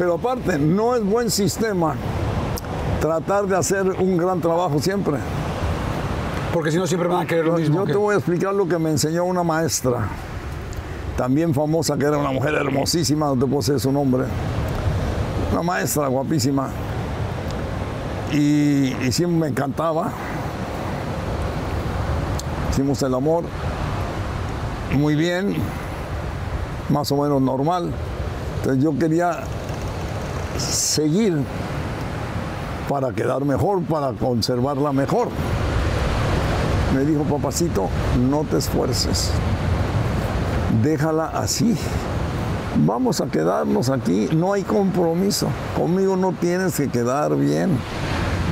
Pero 0.00 0.14
aparte, 0.14 0.58
no 0.58 0.96
es 0.96 1.04
buen 1.04 1.30
sistema 1.30 1.94
tratar 3.00 3.46
de 3.46 3.56
hacer 3.56 3.84
un 4.00 4.16
gran 4.16 4.40
trabajo 4.40 4.80
siempre. 4.80 5.16
Porque 6.52 6.72
si 6.72 6.78
no 6.78 6.86
siempre 6.88 7.08
van 7.08 7.22
a 7.22 7.26
querer 7.26 7.44
lo 7.46 7.52
mismo. 7.56 7.76
Yo 7.76 7.84
que- 7.84 7.92
te 7.92 7.98
voy 7.98 8.14
a 8.14 8.18
explicar 8.18 8.52
lo 8.52 8.66
que 8.66 8.78
me 8.78 8.90
enseñó 8.90 9.24
una 9.24 9.44
maestra, 9.44 10.08
también 11.16 11.54
famosa, 11.54 11.96
que 11.96 12.04
era 12.06 12.16
una 12.18 12.32
mujer 12.32 12.54
hermosísima, 12.54 13.26
no 13.26 13.34
te 13.34 13.40
puedo 13.46 13.58
decir 13.58 13.78
su 13.78 13.92
nombre. 13.92 14.24
Una 15.52 15.62
maestra 15.62 16.08
guapísima. 16.08 16.70
Y, 18.32 18.94
y 19.02 19.12
siempre 19.12 19.38
me 19.38 19.46
encantaba. 19.48 20.10
Hicimos 22.70 23.02
el 23.02 23.14
amor 23.14 23.44
muy 24.96 25.14
bien, 25.14 25.56
más 26.88 27.10
o 27.12 27.16
menos 27.16 27.40
normal. 27.42 27.92
Entonces 28.58 28.82
yo 28.82 28.96
quería 28.98 29.40
seguir 30.58 31.42
para 32.88 33.12
quedar 33.12 33.44
mejor, 33.44 33.82
para 33.82 34.12
conservarla 34.12 34.92
mejor. 34.92 35.28
Me 36.94 37.04
dijo, 37.04 37.22
papacito, 37.24 37.88
no 38.30 38.44
te 38.44 38.58
esfuerces. 38.58 39.30
Déjala 40.82 41.26
así. 41.26 41.76
Vamos 42.86 43.20
a 43.20 43.26
quedarnos 43.26 43.90
aquí, 43.90 44.28
no 44.32 44.52
hay 44.52 44.62
compromiso. 44.62 45.48
Conmigo 45.76 46.16
no 46.16 46.32
tienes 46.32 46.76
que 46.76 46.88
quedar 46.88 47.34
bien. 47.36 47.70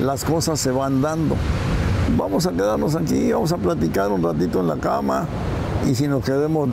Las 0.02 0.24
cosas 0.24 0.60
se 0.60 0.70
van 0.70 1.02
dando. 1.02 1.36
Vamos 2.16 2.46
a 2.46 2.52
quedarnos 2.52 2.94
aquí, 2.94 3.32
vamos 3.32 3.52
a 3.52 3.56
platicar 3.56 4.10
un 4.10 4.22
ratito 4.22 4.60
en 4.60 4.68
la 4.68 4.76
cama. 4.76 5.26
Y 5.86 5.94
si 5.94 6.08
nos 6.08 6.24
queremos 6.24 6.70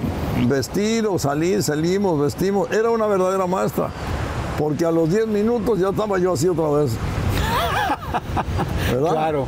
vestir 0.47 1.06
o 1.08 1.20
salir, 1.20 1.62
salimos, 1.62 2.20
vestimos. 2.20 2.72
Era 2.72 2.89
una 2.89 3.06
verdadera 3.06 3.47
maestra. 3.47 3.89
Porque 4.58 4.86
a 4.86 4.91
los 4.91 5.10
10 5.10 5.28
minutos 5.28 5.80
ya 5.80 5.89
estaba 5.89 6.18
yo 6.20 6.34
así 6.34 6.47
otra 6.47 6.70
vez. 6.70 6.91
¿Verdad? 8.91 9.12
Claro. 9.12 9.45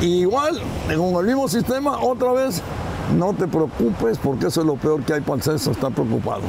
Igual, 0.00 0.60
con 0.96 1.14
el 1.14 1.26
mismo 1.26 1.48
sistema, 1.48 1.98
otra 2.00 2.32
vez, 2.32 2.60
no 3.16 3.32
te 3.34 3.46
preocupes 3.46 4.18
porque 4.18 4.46
eso 4.46 4.60
es 4.60 4.66
lo 4.66 4.76
peor 4.76 5.02
que 5.02 5.14
hay 5.14 5.20
para 5.20 5.36
el 5.36 5.42
sexo, 5.42 5.70
estar 5.70 5.92
preocupado. 5.92 6.42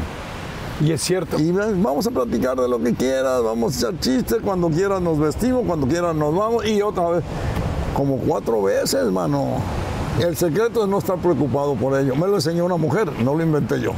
Y 0.82 0.92
es 0.92 1.02
cierto. 1.02 1.40
Y 1.40 1.52
vamos 1.52 2.08
a 2.08 2.12
platicar 2.12 2.58
de 2.60 2.68
lo 2.68 2.80
que 2.82 2.94
quieras, 2.94 3.44
vamos 3.44 3.76
a 3.76 3.78
echar 3.90 4.00
chistes, 4.00 4.38
cuando 4.44 4.70
quieras 4.70 5.02
nos 5.02 5.20
vestimos, 5.20 5.64
cuando 5.68 5.88
quieras 5.88 6.16
nos 6.16 6.36
vamos 6.36 6.66
y 6.66 6.82
otra 6.82 7.10
vez, 7.10 7.24
como 7.96 8.18
cuatro 8.18 8.62
veces, 8.64 9.06
mano. 9.12 9.58
El 10.20 10.36
secreto 10.38 10.84
es 10.84 10.90
no 10.90 11.00
estar 11.00 11.18
preocupado 11.18 11.76
por 11.76 11.98
ello. 12.00 12.16
Me 12.16 12.28
lo 12.28 12.36
enseñó 12.36 12.66
una 12.66 12.78
mujer, 12.78 13.12
no 13.24 13.34
lo 13.36 13.44
inventé 13.44 13.80
yo. 13.82 13.94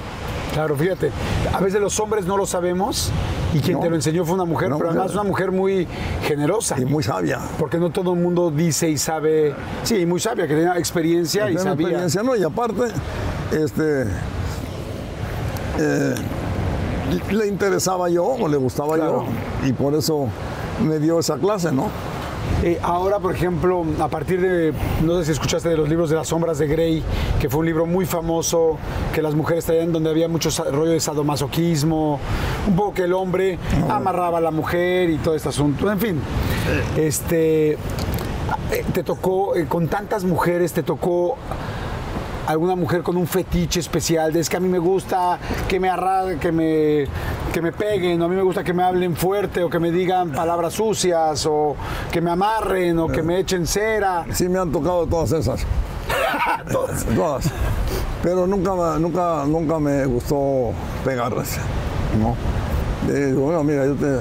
Claro, 0.54 0.76
fíjate, 0.78 1.12
a 1.54 1.60
veces 1.60 1.82
los 1.82 2.00
hombres 2.00 2.26
no 2.26 2.38
lo 2.38 2.46
sabemos 2.46 3.12
y 3.54 3.60
quien 3.60 3.76
No. 3.78 3.84
te 3.84 3.90
lo 3.90 3.96
enseñó 3.98 4.24
fue 4.24 4.36
una 4.36 4.46
mujer, 4.46 4.72
pero 4.78 4.90
además 4.92 5.12
una 5.12 5.24
mujer 5.24 5.52
muy 5.52 5.86
generosa. 6.24 6.80
Y 6.80 6.86
muy 6.86 7.04
sabia. 7.04 7.42
Porque 7.60 7.78
no 7.78 7.90
todo 7.90 8.14
el 8.14 8.20
mundo 8.22 8.52
dice 8.52 8.90
y 8.90 8.98
sabe, 8.98 9.54
sí, 9.84 10.06
muy 10.06 10.22
sabia, 10.22 10.48
que 10.48 10.56
tenía 10.56 10.78
experiencia 10.78 11.50
y 11.50 11.56
Tengo 11.56 11.64
sabía. 11.64 11.88
experiencia, 11.88 12.24
¿no? 12.24 12.36
Y 12.38 12.44
aparte, 12.44 12.84
este, 13.52 14.04
eh, 15.78 16.16
le 17.32 17.48
interesaba 17.48 18.10
yo 18.10 18.26
o 18.26 18.48
le 18.48 18.58
gustaba 18.58 18.96
Claro. 18.96 19.26
yo 19.62 19.68
y 19.68 19.74
por 19.74 19.94
eso 19.94 20.28
me 20.86 21.00
dio 21.00 21.20
esa 21.20 21.38
clase, 21.38 21.72
¿no? 21.72 21.90
Eh, 22.64 22.80
ahora, 22.82 23.20
por 23.20 23.34
ejemplo, 23.34 23.84
a 24.00 24.08
partir 24.08 24.40
de, 24.40 24.74
no 25.04 25.18
sé 25.20 25.26
si 25.26 25.32
escuchaste 25.32 25.70
de 25.70 25.78
los 25.78 25.90
libros 25.90 26.10
de 26.10 26.16
las 26.16 26.28
sombras 26.28 26.58
de 26.58 26.68
Grey, 26.68 27.04
que 27.40 27.50
fue 27.50 27.60
un 27.62 27.66
libro 27.66 27.86
muy 27.86 28.06
famoso, 28.06 28.78
que 29.14 29.22
las 29.22 29.34
mujeres 29.36 29.66
traían 29.66 29.92
donde 29.92 30.10
había 30.10 30.28
mucho 30.28 30.50
rollo 30.72 30.92
de 30.92 31.00
sadomasoquismo, 31.00 32.20
un 32.68 32.76
poco 32.76 32.94
que 32.94 33.04
el 33.04 33.14
hombre 33.14 33.58
amarraba 33.90 34.38
a 34.38 34.42
la 34.42 34.52
mujer 34.52 35.10
y 35.10 35.18
todo 35.18 35.36
este 35.36 35.50
asunto, 35.50 35.92
en 35.92 36.00
fin. 36.00 36.20
Este, 36.98 37.74
eh, 37.74 37.78
te 38.94 39.04
tocó, 39.04 39.56
eh, 39.56 39.66
con 39.68 39.88
tantas 39.88 40.24
mujeres, 40.24 40.72
te 40.72 40.84
tocó 40.84 41.38
alguna 42.48 42.76
mujer 42.76 43.04
con 43.04 43.18
un 43.18 43.28
fetiche 43.28 43.80
especial, 43.80 44.32
de 44.32 44.40
es 44.40 44.50
que 44.50 44.58
a 44.58 44.60
mí 44.60 44.68
me 44.68 44.80
gusta 44.80 45.40
que 45.68 45.80
me 45.80 45.90
arra 45.90 46.36
que 46.40 46.52
me, 46.52 47.06
que 47.54 47.62
me 47.62 47.72
peguen, 47.72 48.22
o 48.22 48.26
a 48.26 48.28
mí 48.28 48.36
me 48.36 48.42
gusta 48.42 48.64
que 48.64 48.74
me 48.74 48.84
hablen 48.84 49.16
fuerte, 49.16 49.64
o 49.64 49.70
que 49.70 49.80
me 49.80 49.92
digan 49.92 50.32
palabras 50.32 50.74
sucias, 50.74 51.46
o 51.46 51.76
que 52.12 52.22
me 52.22 52.32
amarren, 52.32 53.00
o 53.00 53.08
que 53.08 53.22
me 53.24 53.40
echen 53.40 53.66
cera. 53.66 54.26
Sí 54.32 54.48
me 54.50 54.60
han 54.60 54.72
tocado 54.72 55.06
todas 55.08 55.32
esas. 55.32 55.66
todas. 56.72 57.52
Pero 58.22 58.48
nunca, 58.48 58.98
nunca, 59.00 59.46
nunca 59.46 59.80
me 59.80 60.06
gustó 60.06 60.72
pegarles. 61.04 61.58
¿no? 62.20 62.36
Eh, 63.14 63.34
bueno, 63.34 63.64
mira, 63.64 63.86
yo 63.86 63.96
te 63.96 64.20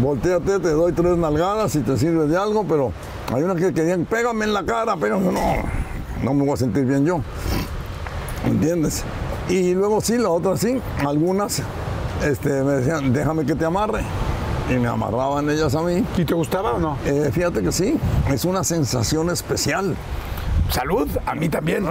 volteate, 0.00 0.58
te 0.58 0.70
doy 0.70 0.92
tres 0.92 1.16
nalgadas 1.16 1.72
si 1.72 1.80
te 1.80 1.96
sirve 1.96 2.26
de 2.26 2.36
algo, 2.36 2.64
pero 2.64 2.92
hay 3.32 3.42
unas 3.42 3.56
que 3.56 3.72
querían, 3.72 4.04
pégame 4.04 4.44
en 4.44 4.52
la 4.52 4.64
cara, 4.64 4.96
pero 4.98 5.20
no, 5.20 5.30
no 6.24 6.34
me 6.34 6.44
voy 6.44 6.54
a 6.54 6.56
sentir 6.56 6.86
bien 6.86 7.04
yo. 7.04 7.20
¿Me 8.44 8.50
entiendes? 8.50 9.04
Y 9.48 9.74
luego 9.74 10.00
sí, 10.00 10.16
la 10.16 10.30
otra 10.30 10.56
sí, 10.56 10.80
algunas 11.06 11.62
este, 12.24 12.62
me 12.62 12.72
decían, 12.72 13.12
déjame 13.12 13.44
que 13.44 13.54
te 13.54 13.64
amarre. 13.64 14.02
Y 14.70 14.74
me 14.74 14.88
amarraban 14.88 15.50
ellas 15.50 15.74
a 15.74 15.82
mí. 15.82 16.02
¿Y 16.16 16.24
te 16.24 16.32
gustaba 16.32 16.72
o 16.72 16.78
no? 16.78 16.96
Eh, 17.04 17.30
fíjate 17.32 17.62
que 17.62 17.70
sí, 17.70 17.98
es 18.30 18.46
una 18.46 18.64
sensación 18.64 19.28
especial. 19.28 19.94
Salud, 20.70 21.08
a 21.26 21.34
mí 21.34 21.50
también. 21.50 21.84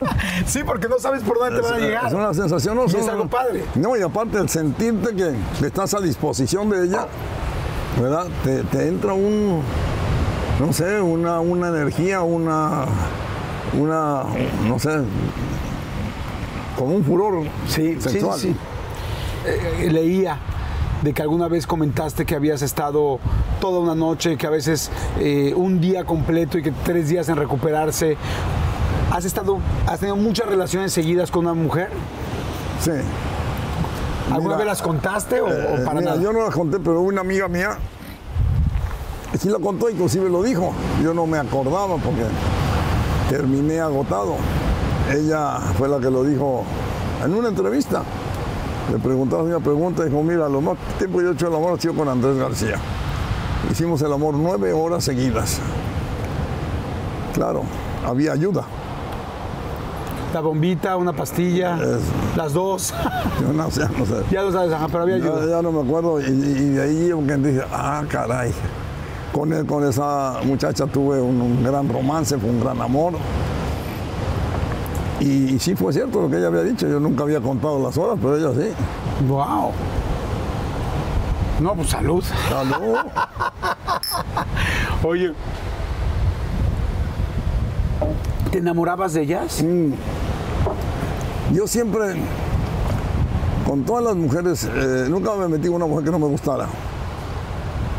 Sí, 0.46 0.60
porque 0.64 0.88
no 0.88 0.98
sabes 0.98 1.22
por 1.22 1.38
dónde 1.38 1.60
te 1.60 1.62
van 1.62 1.74
a 1.74 1.78
llegar. 1.78 2.06
Es 2.06 2.12
una 2.12 2.34
sensación, 2.34 2.76
no 2.76 2.84
Y 2.86 2.96
es 2.96 3.08
algo 3.08 3.28
padre. 3.28 3.64
No, 3.74 3.96
y 3.96 4.02
aparte 4.02 4.38
el 4.38 4.48
sentirte 4.48 5.14
que, 5.14 5.66
estás 5.66 5.94
a 5.94 6.00
disposición 6.00 6.68
de 6.70 6.84
ella, 6.84 7.06
¿verdad? 8.00 8.26
Te, 8.44 8.62
te 8.64 8.88
entra 8.88 9.12
un, 9.12 9.62
no 10.60 10.72
sé, 10.72 11.00
una, 11.00 11.40
una 11.40 11.68
energía, 11.68 12.22
una, 12.22 12.86
una, 13.78 14.24
no 14.66 14.78
sé, 14.78 14.90
como 16.76 16.94
un 16.96 17.04
furor 17.04 17.44
Sí, 17.68 17.96
sí, 18.00 18.00
sexual. 18.00 18.38
sí. 18.38 18.56
Eh, 19.46 19.86
eh, 19.86 19.90
leía 19.90 20.38
de 21.02 21.12
que 21.12 21.20
alguna 21.22 21.48
vez 21.48 21.66
comentaste 21.66 22.24
que 22.24 22.36
habías 22.36 22.62
estado 22.62 23.18
toda 23.60 23.80
una 23.80 23.94
noche, 23.94 24.36
que 24.36 24.46
a 24.46 24.50
veces 24.50 24.90
eh, 25.18 25.52
un 25.56 25.80
día 25.80 26.04
completo 26.04 26.58
y 26.58 26.62
que 26.62 26.70
tres 26.70 27.08
días 27.08 27.28
en 27.28 27.36
recuperarse. 27.36 28.16
¿Has 29.12 29.26
estado, 29.26 29.58
has 29.86 30.00
tenido 30.00 30.16
muchas 30.16 30.46
relaciones 30.46 30.92
seguidas 30.92 31.30
con 31.30 31.44
una 31.44 31.52
mujer? 31.54 31.90
Sí. 32.80 32.92
¿Alguna 34.32 34.56
vez 34.56 34.66
las 34.66 34.80
contaste 34.80 35.40
o, 35.42 35.46
o 35.46 35.50
Eh, 35.50 35.82
para 35.84 36.00
mira, 36.00 36.12
nada? 36.12 36.22
yo 36.22 36.32
no 36.32 36.44
la 36.44 36.50
conté, 36.50 36.78
pero 36.78 37.00
una 37.02 37.20
amiga 37.20 37.46
mía 37.48 37.76
sí 39.38 39.48
la 39.50 39.58
contó, 39.58 39.90
inclusive 39.90 40.30
lo 40.30 40.42
dijo. 40.42 40.72
Yo 41.02 41.12
no 41.12 41.26
me 41.26 41.36
acordaba 41.38 41.96
porque 41.96 42.22
terminé 43.28 43.80
agotado. 43.80 44.36
Ella 45.10 45.58
fue 45.76 45.88
la 45.88 45.98
que 46.00 46.10
lo 46.10 46.24
dijo 46.24 46.64
en 47.22 47.34
una 47.34 47.48
entrevista. 47.48 48.02
Le 48.90 48.98
preguntaron 48.98 49.46
una 49.46 49.60
pregunta 49.60 50.02
y 50.02 50.06
dijo, 50.08 50.22
mira, 50.22 50.48
lo 50.48 50.60
más 50.62 50.76
tiempo 50.98 51.18
que 51.18 51.24
yo 51.24 51.30
he 51.30 51.34
hecho 51.34 51.48
el 51.48 51.54
amor 51.54 51.74
ha 51.78 51.80
sido 51.80 51.94
con 51.94 52.08
Andrés 52.08 52.36
García. 52.38 52.76
Hicimos 53.70 54.00
el 54.02 54.12
amor 54.12 54.34
nueve 54.34 54.72
horas 54.72 55.04
seguidas. 55.04 55.58
Claro, 57.34 57.62
había 58.06 58.32
ayuda. 58.32 58.64
La 60.32 60.40
bombita, 60.40 60.96
una 60.96 61.12
pastilla, 61.12 61.76
Es- 61.76 62.36
las 62.36 62.52
dos. 62.54 62.94
Yo 63.40 63.52
no 63.52 63.70
sé, 63.70 63.82
no 63.98 64.06
sé. 64.06 64.14
ya 64.30 64.42
lo 64.42 64.50
sabes, 64.52 64.72
ajá, 64.72 64.86
pero 64.88 65.02
había 65.02 65.16
ayuda. 65.16 65.46
ya 65.46 65.62
no 65.62 65.72
me 65.72 65.82
acuerdo 65.82 66.20
y, 66.20 66.24
y 66.24 66.68
de 66.70 66.82
ahí 66.82 67.08
yo 67.08 67.18
dije, 67.20 67.62
ah, 67.70 68.02
caray. 68.08 68.52
Con, 69.32 69.52
él- 69.52 69.66
con 69.66 69.84
esa 69.86 70.40
muchacha 70.44 70.86
tuve 70.86 71.20
un, 71.20 71.40
un 71.40 71.62
gran 71.64 71.88
romance, 71.88 72.38
fue 72.38 72.48
un 72.50 72.60
gran 72.60 72.80
amor. 72.80 73.14
Y, 75.20 75.58
sí 75.60 75.74
fue 75.76 75.92
cierto 75.92 76.20
lo 76.22 76.28
que 76.30 76.38
ella 76.38 76.48
había 76.48 76.62
dicho, 76.62 76.88
yo 76.88 76.98
nunca 76.98 77.22
había 77.22 77.40
contado 77.40 77.78
las 77.82 77.96
horas, 77.96 78.18
pero 78.20 78.36
ella 78.36 78.50
sí. 78.60 78.72
Wow. 79.28 79.70
No, 81.60 81.74
pues 81.74 81.90
salud. 81.90 82.24
Salud. 82.48 82.96
Oye. 85.04 85.32
¿Te 88.50 88.58
enamorabas 88.58 89.12
de 89.14 89.22
ellas? 89.22 89.64
Yo 91.52 91.66
siempre, 91.66 92.16
con 93.66 93.84
todas 93.84 94.04
las 94.04 94.16
mujeres, 94.16 94.64
eh, 94.64 95.06
nunca 95.08 95.34
me 95.34 95.48
metí 95.48 95.66
con 95.66 95.76
una 95.76 95.86
mujer 95.86 96.04
que 96.04 96.10
no 96.10 96.18
me 96.18 96.26
gustara. 96.26 96.66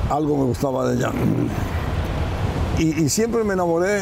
Algo 0.10 0.38
me 0.38 0.44
gustaba 0.46 0.88
de 0.88 0.96
ella. 0.96 1.12
Y, 2.80 3.04
y 3.04 3.10
siempre 3.10 3.44
me 3.44 3.54
enamoré 3.54 4.02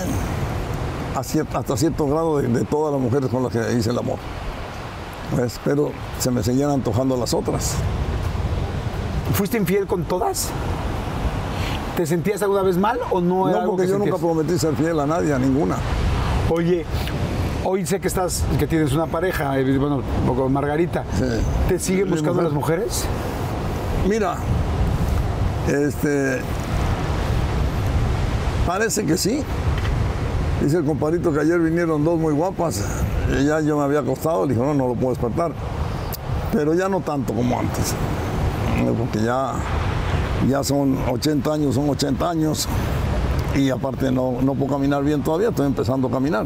hasta 1.16 1.78
cierto 1.78 2.08
grado 2.08 2.38
de, 2.38 2.64
todas 2.66 2.94
las 2.94 3.02
mujeres 3.02 3.30
con 3.30 3.44
las 3.44 3.52
que 3.52 3.74
hice 3.74 3.90
el 3.90 3.98
amor. 3.98 4.18
Pues, 5.36 5.60
pero 5.64 5.92
se 6.20 6.32
me 6.32 6.44
seguían 6.44 6.72
antojando 6.72 7.18
las 7.18 7.34
otras. 7.34 7.76
¿Fuiste 9.34 9.58
infiel 9.58 9.88
con 9.88 10.04
todas? 10.04 10.50
¿Te 12.02 12.08
sentías 12.08 12.42
alguna 12.42 12.64
vez 12.64 12.78
mal 12.78 13.00
o 13.12 13.22
no 13.22 13.48
era 13.48 13.62
No, 13.62 13.68
porque 13.68 13.88
yo 13.88 14.00
nunca 14.00 14.18
prometí 14.18 14.58
ser 14.58 14.74
fiel 14.76 15.00
a 15.00 15.06
nadie, 15.06 15.32
a 15.36 15.38
ninguna. 15.38 15.76
Oye, 16.50 16.84
hoy 17.64 17.86
sé 17.86 18.00
que 18.00 18.08
estás, 18.08 18.44
que 18.58 18.66
tienes 18.66 18.92
una 18.94 19.06
pareja, 19.06 19.60
eh, 19.60 19.78
bueno, 19.78 20.02
con 20.26 20.52
Margarita. 20.52 21.04
¿Te 21.70 21.78
siguen 21.78 22.10
buscando 22.10 22.42
las 22.42 22.54
mujeres? 22.54 23.06
Mira, 24.10 24.38
este, 25.68 26.40
parece 28.66 29.06
que 29.06 29.16
sí. 29.16 29.44
Dice 30.60 30.78
el 30.78 30.86
compadrito 30.86 31.32
que 31.32 31.42
ayer 31.42 31.60
vinieron 31.60 32.04
dos 32.04 32.18
muy 32.18 32.34
guapas. 32.34 32.84
Y 33.30 33.46
ya 33.46 33.60
yo 33.60 33.78
me 33.78 33.84
había 33.84 34.00
acostado, 34.00 34.48
le 34.48 34.56
dijo, 34.56 34.66
no, 34.66 34.74
no 34.74 34.88
lo 34.88 34.96
puedo 34.96 35.10
despertar. 35.10 35.52
Pero 36.52 36.74
ya 36.74 36.90
no 36.90 37.02
tanto 37.02 37.32
como 37.32 37.60
antes. 37.60 37.94
Porque 38.98 39.24
ya, 39.24 39.54
ya 40.48 40.64
son 40.64 40.98
80 41.10 41.54
años, 41.54 41.76
son 41.76 41.90
80 41.90 42.30
años. 42.30 42.68
Y 43.56 43.70
aparte 43.70 44.12
no, 44.12 44.42
no 44.42 44.56
puedo 44.56 44.74
caminar 44.74 45.04
bien 45.04 45.22
todavía, 45.24 45.50
estoy 45.50 45.68
empezando 45.68 46.08
a 46.08 46.12
caminar. 46.12 46.46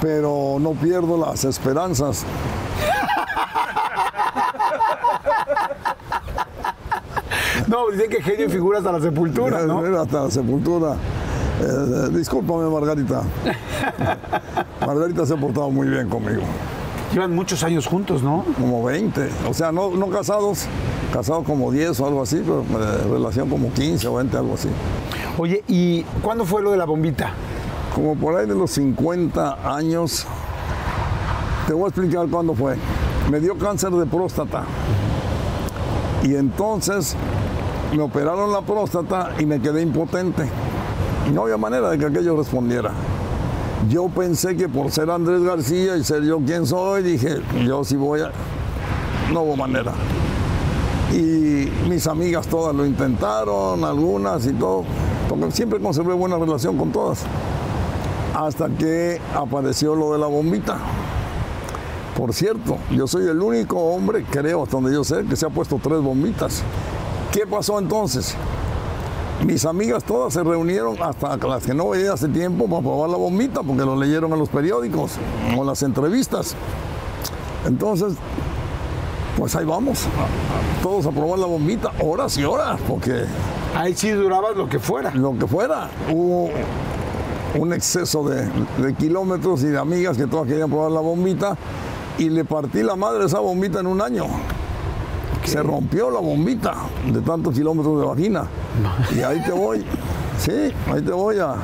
Pero 0.00 0.56
no 0.60 0.72
pierdo 0.72 1.18
las 1.18 1.44
esperanzas. 1.44 2.24
No, 7.66 7.88
dicen 7.90 8.10
que 8.10 8.22
genio 8.22 8.50
figura 8.50 8.78
hasta 8.78 8.92
la 8.92 9.00
sepultura, 9.00 9.62
¿no? 9.62 9.80
Hasta 9.98 10.24
la 10.24 10.30
sepultura. 10.30 10.96
Eh, 11.60 12.08
discúlpame, 12.10 12.68
Margarita. 12.68 13.22
Margarita 14.86 15.24
se 15.24 15.34
ha 15.34 15.36
portado 15.36 15.70
muy 15.70 15.88
bien 15.88 16.08
conmigo. 16.08 16.42
Llevan 17.14 17.32
muchos 17.32 17.62
años 17.62 17.86
juntos, 17.86 18.24
¿no? 18.24 18.44
Como 18.58 18.82
20. 18.82 19.28
O 19.48 19.54
sea, 19.54 19.70
no, 19.70 19.92
no 19.92 20.08
casados, 20.08 20.66
casados 21.12 21.44
como 21.44 21.70
10 21.70 22.00
o 22.00 22.06
algo 22.08 22.22
así, 22.22 22.42
pero 22.44 22.62
eh, 22.62 23.04
relación 23.08 23.48
como 23.48 23.72
15 23.72 24.08
o 24.08 24.14
20, 24.14 24.36
algo 24.36 24.54
así. 24.54 24.68
Oye, 25.38 25.62
¿y 25.68 26.02
cuándo 26.22 26.44
fue 26.44 26.60
lo 26.60 26.72
de 26.72 26.76
la 26.76 26.86
bombita? 26.86 27.30
Como 27.94 28.16
por 28.16 28.36
ahí 28.36 28.48
de 28.48 28.56
los 28.56 28.72
50 28.72 29.76
años. 29.76 30.26
Te 31.68 31.72
voy 31.72 31.84
a 31.84 31.86
explicar 31.86 32.26
cuándo 32.26 32.52
fue. 32.52 32.74
Me 33.30 33.38
dio 33.38 33.56
cáncer 33.56 33.92
de 33.92 34.06
próstata. 34.06 34.64
Y 36.24 36.34
entonces 36.34 37.14
me 37.94 38.02
operaron 38.02 38.50
la 38.50 38.62
próstata 38.62 39.34
y 39.38 39.46
me 39.46 39.60
quedé 39.60 39.82
impotente. 39.82 40.48
No 41.32 41.42
había 41.42 41.58
manera 41.58 41.90
de 41.90 41.98
que 41.98 42.06
aquello 42.06 42.36
respondiera. 42.36 42.90
Yo 43.88 44.08
pensé 44.08 44.56
que 44.56 44.68
por 44.68 44.90
ser 44.90 45.10
Andrés 45.10 45.42
García 45.42 45.96
y 45.96 46.04
ser 46.04 46.22
yo 46.22 46.38
quien 46.38 46.66
soy, 46.66 47.02
dije, 47.02 47.40
yo 47.66 47.84
sí 47.84 47.96
voy 47.96 48.20
a... 48.20 48.30
No 49.32 49.42
hubo 49.42 49.56
manera. 49.56 49.92
Y 51.12 51.68
mis 51.88 52.06
amigas 52.06 52.46
todas 52.46 52.74
lo 52.74 52.86
intentaron, 52.86 53.84
algunas 53.84 54.46
y 54.46 54.52
todo, 54.52 54.84
porque 55.28 55.50
siempre 55.50 55.80
conservé 55.80 56.14
buena 56.14 56.36
relación 56.36 56.76
con 56.76 56.92
todas. 56.92 57.24
Hasta 58.34 58.68
que 58.68 59.20
apareció 59.34 59.94
lo 59.94 60.12
de 60.12 60.18
la 60.18 60.26
bombita. 60.26 60.78
Por 62.16 62.32
cierto, 62.32 62.78
yo 62.92 63.06
soy 63.06 63.28
el 63.28 63.40
único 63.40 63.76
hombre, 63.76 64.24
creo, 64.30 64.62
hasta 64.62 64.76
donde 64.76 64.92
yo 64.92 65.04
sé, 65.04 65.24
que 65.24 65.36
se 65.36 65.46
ha 65.46 65.50
puesto 65.50 65.80
tres 65.82 66.00
bombitas. 66.00 66.62
¿Qué 67.32 67.46
pasó 67.46 67.78
entonces? 67.78 68.36
Mis 69.44 69.66
amigas 69.66 70.02
todas 70.04 70.32
se 70.32 70.42
reunieron, 70.42 70.96
hasta 71.02 71.36
las 71.36 71.64
que 71.64 71.74
no 71.74 71.90
veía 71.90 72.14
hace 72.14 72.28
tiempo, 72.28 72.66
para 72.66 72.80
probar 72.80 73.10
la 73.10 73.18
bombita, 73.18 73.62
porque 73.62 73.82
lo 73.82 73.94
leyeron 73.94 74.32
en 74.32 74.38
los 74.38 74.48
periódicos 74.48 75.12
o 75.54 75.60
en 75.60 75.66
las 75.66 75.82
entrevistas. 75.82 76.56
Entonces, 77.66 78.14
pues 79.36 79.54
ahí 79.54 79.66
vamos, 79.66 80.06
todos 80.82 81.04
a 81.06 81.10
probar 81.10 81.38
la 81.40 81.46
bombita, 81.46 81.92
horas 82.00 82.38
y 82.38 82.44
horas, 82.44 82.80
porque... 82.88 83.24
Ahí 83.76 83.92
sí 83.94 84.10
duraba 84.12 84.52
lo 84.52 84.66
que 84.66 84.78
fuera. 84.78 85.10
Lo 85.14 85.36
que 85.38 85.46
fuera. 85.46 85.90
Hubo 86.10 86.48
un 87.58 87.72
exceso 87.74 88.26
de, 88.26 88.48
de 88.78 88.94
kilómetros 88.94 89.62
y 89.62 89.66
de 89.66 89.78
amigas 89.78 90.16
que 90.16 90.26
todas 90.26 90.46
querían 90.46 90.70
probar 90.70 90.90
la 90.90 91.00
bombita 91.00 91.56
y 92.16 92.30
le 92.30 92.46
partí 92.46 92.82
la 92.82 92.96
madre 92.96 93.26
esa 93.26 93.40
bombita 93.40 93.80
en 93.80 93.88
un 93.88 94.00
año. 94.00 94.26
Se 95.44 95.62
rompió 95.62 96.10
la 96.10 96.20
bombita 96.20 96.74
de 97.12 97.20
tantos 97.20 97.54
kilómetros 97.54 98.00
de 98.00 98.06
vagina. 98.06 98.46
Y 99.14 99.20
ahí 99.20 99.42
te 99.42 99.52
voy. 99.52 99.84
Sí, 100.36 100.50
ahí 100.92 101.00
te 101.00 101.12
voy 101.12 101.38
a, 101.38 101.54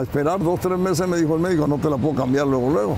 esperar 0.00 0.38
dos, 0.38 0.60
tres 0.60 0.78
meses, 0.78 1.06
me 1.08 1.16
dijo 1.16 1.34
el 1.34 1.40
médico, 1.40 1.66
no 1.66 1.78
te 1.78 1.90
la 1.90 1.96
puedo 1.96 2.14
cambiar 2.14 2.46
luego, 2.46 2.70
luego. 2.70 2.96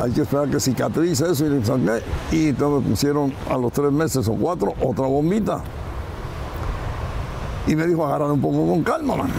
Hay 0.00 0.12
que 0.12 0.22
esperar 0.22 0.48
que 0.48 0.60
cicatrice 0.60 1.28
eso 1.28 1.44
y 1.44 1.48
le 1.48 1.64
saqué. 1.64 2.02
Y 2.30 2.48
entonces 2.50 2.84
me 2.84 2.90
pusieron 2.90 3.34
a 3.50 3.58
los 3.58 3.72
tres 3.72 3.90
meses 3.90 4.28
o 4.28 4.34
cuatro 4.34 4.72
otra 4.80 5.06
bombita. 5.06 5.60
Y 7.66 7.74
me 7.74 7.84
dijo, 7.84 8.06
agarrar 8.06 8.30
un 8.30 8.40
poco 8.40 8.64
con 8.64 8.84
calma, 8.84 9.16
man. 9.16 9.30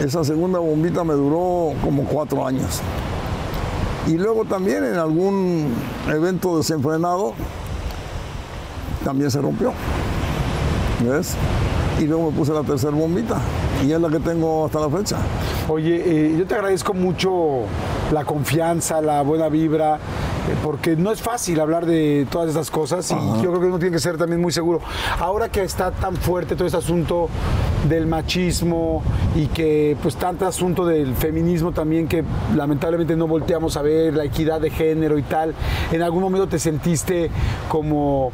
Esa 0.00 0.24
segunda 0.24 0.58
bombita 0.58 1.04
me 1.04 1.14
duró 1.14 1.72
como 1.82 2.04
cuatro 2.04 2.44
años. 2.44 2.80
Y 4.06 4.14
luego 4.14 4.44
también 4.44 4.84
en 4.84 4.96
algún 4.96 5.72
evento 6.08 6.58
desenfrenado 6.58 7.34
también 9.04 9.30
se 9.30 9.40
rompió. 9.40 9.72
¿Ves? 11.00 11.34
Y 11.98 12.06
luego 12.06 12.30
me 12.30 12.36
puse 12.36 12.52
la 12.52 12.62
tercera 12.62 12.92
bombita 12.92 13.36
y 13.84 13.92
es 13.92 14.00
la 14.00 14.08
que 14.08 14.20
tengo 14.20 14.66
hasta 14.66 14.80
la 14.80 14.88
fecha. 14.88 15.16
Oye, 15.68 16.02
eh, 16.04 16.36
yo 16.38 16.46
te 16.46 16.54
agradezco 16.54 16.94
mucho 16.94 17.62
la 18.12 18.24
confianza, 18.24 19.00
la 19.00 19.22
buena 19.22 19.48
vibra, 19.48 19.98
porque 20.62 20.96
no 20.96 21.12
es 21.12 21.22
fácil 21.22 21.60
hablar 21.60 21.86
de 21.86 22.26
todas 22.30 22.48
estas 22.48 22.70
cosas 22.70 23.10
y 23.10 23.14
yo 23.42 23.50
creo 23.50 23.60
que 23.60 23.66
uno 23.66 23.78
tiene 23.78 23.94
que 23.94 24.00
ser 24.00 24.16
también 24.16 24.40
muy 24.40 24.52
seguro. 24.52 24.80
Ahora 25.18 25.48
que 25.48 25.62
está 25.62 25.90
tan 25.90 26.16
fuerte 26.16 26.54
todo 26.56 26.66
este 26.66 26.78
asunto 26.78 27.28
del 27.88 28.06
machismo 28.06 29.02
y 29.34 29.46
que 29.46 29.96
pues 30.02 30.16
tanto 30.16 30.46
asunto 30.46 30.86
del 30.86 31.14
feminismo 31.14 31.72
también 31.72 32.08
que 32.08 32.24
lamentablemente 32.54 33.16
no 33.16 33.26
volteamos 33.26 33.76
a 33.76 33.82
ver, 33.82 34.14
la 34.14 34.24
equidad 34.24 34.60
de 34.60 34.70
género 34.70 35.18
y 35.18 35.22
tal, 35.22 35.54
¿en 35.92 36.02
algún 36.02 36.22
momento 36.22 36.48
te 36.48 36.58
sentiste 36.58 37.30
como 37.68 38.32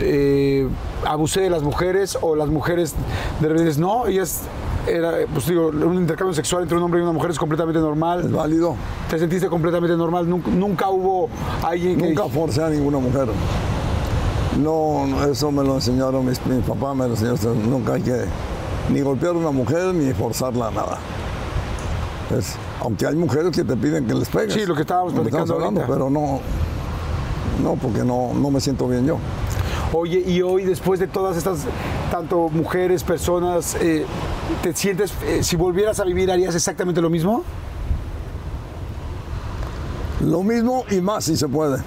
eh, 0.00 0.68
abusé 1.04 1.42
de 1.42 1.50
las 1.50 1.62
mujeres 1.62 2.18
o 2.20 2.34
las 2.34 2.48
mujeres 2.48 2.94
de 3.40 3.48
repente 3.48 3.78
no, 3.80 4.06
ellas 4.06 4.42
era, 4.86 5.12
pues 5.32 5.46
digo, 5.46 5.68
un 5.68 5.94
intercambio 5.94 6.34
sexual 6.34 6.62
entre 6.62 6.76
un 6.76 6.82
hombre 6.82 7.00
y 7.00 7.02
una 7.02 7.12
mujer 7.12 7.30
es 7.30 7.38
completamente 7.38 7.80
normal. 7.80 8.20
Es 8.20 8.32
válido. 8.32 8.76
¿Te 9.08 9.18
sentiste 9.18 9.48
completamente 9.48 9.96
normal? 9.96 10.28
Nunca, 10.28 10.90
hubo 10.90 11.28
alguien 11.62 11.98
que... 11.98 12.08
Nunca 12.08 12.24
forcé 12.24 12.62
a 12.62 12.68
ninguna 12.68 12.98
mujer. 12.98 13.28
No, 14.58 15.06
eso 15.30 15.52
me 15.52 15.62
lo 15.62 15.76
enseñaron 15.76 16.26
mis, 16.26 16.44
mi 16.46 16.60
papá, 16.60 16.94
me 16.94 17.06
lo 17.06 17.14
enseñó. 17.14 17.54
Nunca 17.54 17.94
hay 17.94 18.02
que 18.02 18.24
ni 18.90 19.00
golpear 19.00 19.34
a 19.34 19.38
una 19.38 19.50
mujer 19.50 19.94
ni 19.94 20.12
forzarla 20.12 20.68
a 20.68 20.70
nada. 20.70 20.98
aunque 22.80 23.06
hay 23.06 23.14
mujeres 23.14 23.50
que 23.50 23.64
te 23.64 23.76
piden 23.76 24.06
que 24.06 24.14
les 24.14 24.28
pegues. 24.28 24.54
Sí, 24.54 24.66
lo 24.66 24.74
que 24.74 24.82
estábamos 24.82 25.12
platicando 25.12 25.54
hablando, 25.54 25.82
pero 25.86 26.10
no, 26.10 26.40
no, 27.62 27.74
porque 27.74 28.04
no, 28.04 28.32
no 28.34 28.50
me 28.50 28.60
siento 28.60 28.88
bien 28.88 29.06
yo. 29.06 29.18
Oye, 29.92 30.22
y 30.24 30.40
hoy 30.40 30.64
después 30.64 31.00
de 31.00 31.08
todas 31.08 31.36
estas, 31.36 31.64
tanto 32.12 32.48
mujeres, 32.48 33.02
personas, 33.02 33.76
eh, 33.80 34.04
¿te 34.62 34.74
sientes, 34.74 35.12
eh, 35.26 35.42
si 35.42 35.56
volvieras 35.56 36.00
a 36.00 36.04
vivir, 36.04 36.30
harías 36.30 36.54
exactamente 36.54 37.00
lo 37.00 37.10
mismo? 37.10 37.42
Lo 40.20 40.42
mismo 40.42 40.84
y 40.90 41.00
más 41.00 41.24
si 41.24 41.36
se 41.36 41.48
puede. 41.48 41.82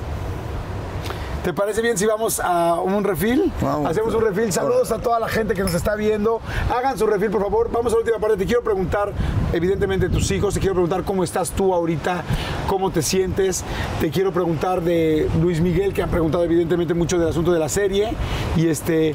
¿Te 1.44 1.52
parece 1.52 1.82
bien 1.82 1.98
si 1.98 2.06
vamos 2.06 2.40
a 2.40 2.80
un 2.80 3.04
refil? 3.04 3.52
Hacemos 3.86 4.16
un 4.16 4.22
refil. 4.22 4.54
Saludos 4.54 4.94
a 4.94 5.00
toda 5.00 5.20
la 5.20 5.28
gente 5.28 5.54
que 5.54 5.62
nos 5.62 5.74
está 5.74 5.94
viendo. 5.96 6.40
Hagan 6.74 6.98
su 6.98 7.06
refil, 7.06 7.32
por 7.32 7.42
favor. 7.42 7.70
Vamos 7.70 7.92
a 7.92 7.98
la 7.98 8.00
última 8.00 8.18
parte. 8.18 8.38
Te 8.38 8.46
quiero 8.46 8.64
preguntar, 8.64 9.12
evidentemente, 9.52 10.08
tus 10.08 10.32
hijos. 10.32 10.54
Te 10.54 10.62
quiero 10.62 10.74
preguntar 10.76 11.04
cómo 11.04 11.22
estás 11.22 11.52
tú 11.52 11.74
ahorita, 11.74 12.24
cómo 12.68 12.92
te 12.92 13.02
sientes. 13.02 13.66
Te 14.00 14.10
quiero 14.10 14.32
preguntar 14.32 14.82
de 14.82 15.30
Luis 15.42 15.60
Miguel, 15.60 15.94
que 15.94 16.02
ha 16.02 16.08
preguntado, 16.08 16.46
evidentemente, 16.46 16.94
mucho 16.94 17.20
del 17.20 17.28
asunto 17.28 17.52
de 17.52 17.60
la 17.60 17.68
serie. 17.68 18.14
Y 18.56 18.68
este, 18.68 19.14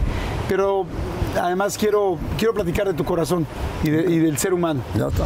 pero 0.51 0.85
además 1.37 1.77
quiero, 1.79 2.19
quiero 2.37 2.55
platicar 2.55 2.87
de 2.87 2.95
tu 2.95 3.05
corazón 3.05 3.47
y, 3.83 3.91
del 3.91 4.39
ser 4.39 4.55
humano. 4.55 4.81
Ya 4.97 5.09
está. 5.09 5.25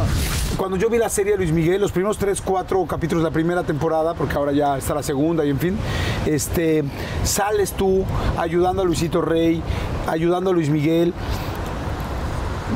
Cuando 0.57 0.77
yo 0.77 0.89
vi 0.89 0.97
la 0.97 1.09
serie 1.09 1.33
de 1.33 1.37
Luis 1.37 1.51
Miguel, 1.51 1.81
los 1.81 1.91
primeros 1.91 2.17
tres, 2.17 2.41
cuatro 2.41 2.85
capítulos 2.85 3.23
de 3.23 3.29
la 3.29 3.33
primera 3.33 3.63
temporada, 3.63 4.13
porque 4.13 4.35
ahora 4.35 4.51
ya 4.51 4.77
está 4.77 4.93
la 4.93 5.03
segunda 5.03 5.43
y 5.45 5.49
en 5.49 5.59
fin, 5.59 5.77
este, 6.25 6.83
sales 7.23 7.71
tú 7.73 8.03
ayudando 8.37 8.81
a 8.81 8.85
Luisito 8.85 9.21
Rey, 9.21 9.61
ayudando 10.07 10.51
a 10.51 10.53
Luis 10.53 10.69
Miguel. 10.69 11.13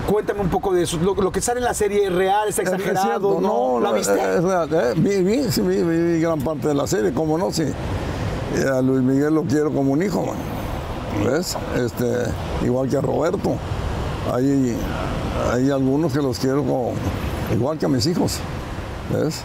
Cuéntame 0.06 0.42
un 0.42 0.50
poco 0.50 0.74
de 0.74 0.84
eso. 0.84 0.98
Lo, 0.98 1.32
que 1.32 1.42
sale 1.42 1.60
en 1.60 1.66
la 1.66 1.74
serie 1.74 2.06
es 2.06 2.14
real, 2.14 2.50
está 2.50 2.62
exagerado, 2.62 3.42
¿no? 3.42 3.80
¿La 3.80 3.92
viste? 3.92 4.14
Es 4.14 4.44
real. 4.44 4.70
Eh, 4.72 4.94
vi, 4.96 5.52
sí, 5.52 5.62
vi, 5.62 6.20
gran 6.20 6.40
parte 6.42 6.68
de 6.68 6.76
la 6.76 6.86
serie, 6.86 7.14
¿cómo 7.14 7.38
no? 7.38 7.52
Sí. 7.52 7.64
A 8.72 8.82
Luis 8.82 9.02
Miguel 9.02 9.34
lo 9.34 9.44
quiero 9.44 9.72
como 9.72 9.92
un 9.94 10.02
hijo, 10.02 10.26
man. 10.26 10.57
¿Ves? 11.26 11.58
Este, 11.76 12.06
igual 12.64 12.90
que 12.90 12.98
a 12.98 13.02
Roberto. 13.02 13.56
Hay, 14.34 14.76
hay 15.52 15.72
algunos 15.72 16.12
que 16.12 16.20
los 16.20 16.40
quiero 16.40 16.64
igual 17.54 17.78
que 17.78 17.86
a 17.86 17.90
mis 17.90 18.06
hijos. 18.06 18.40
¿Ves? 19.14 19.42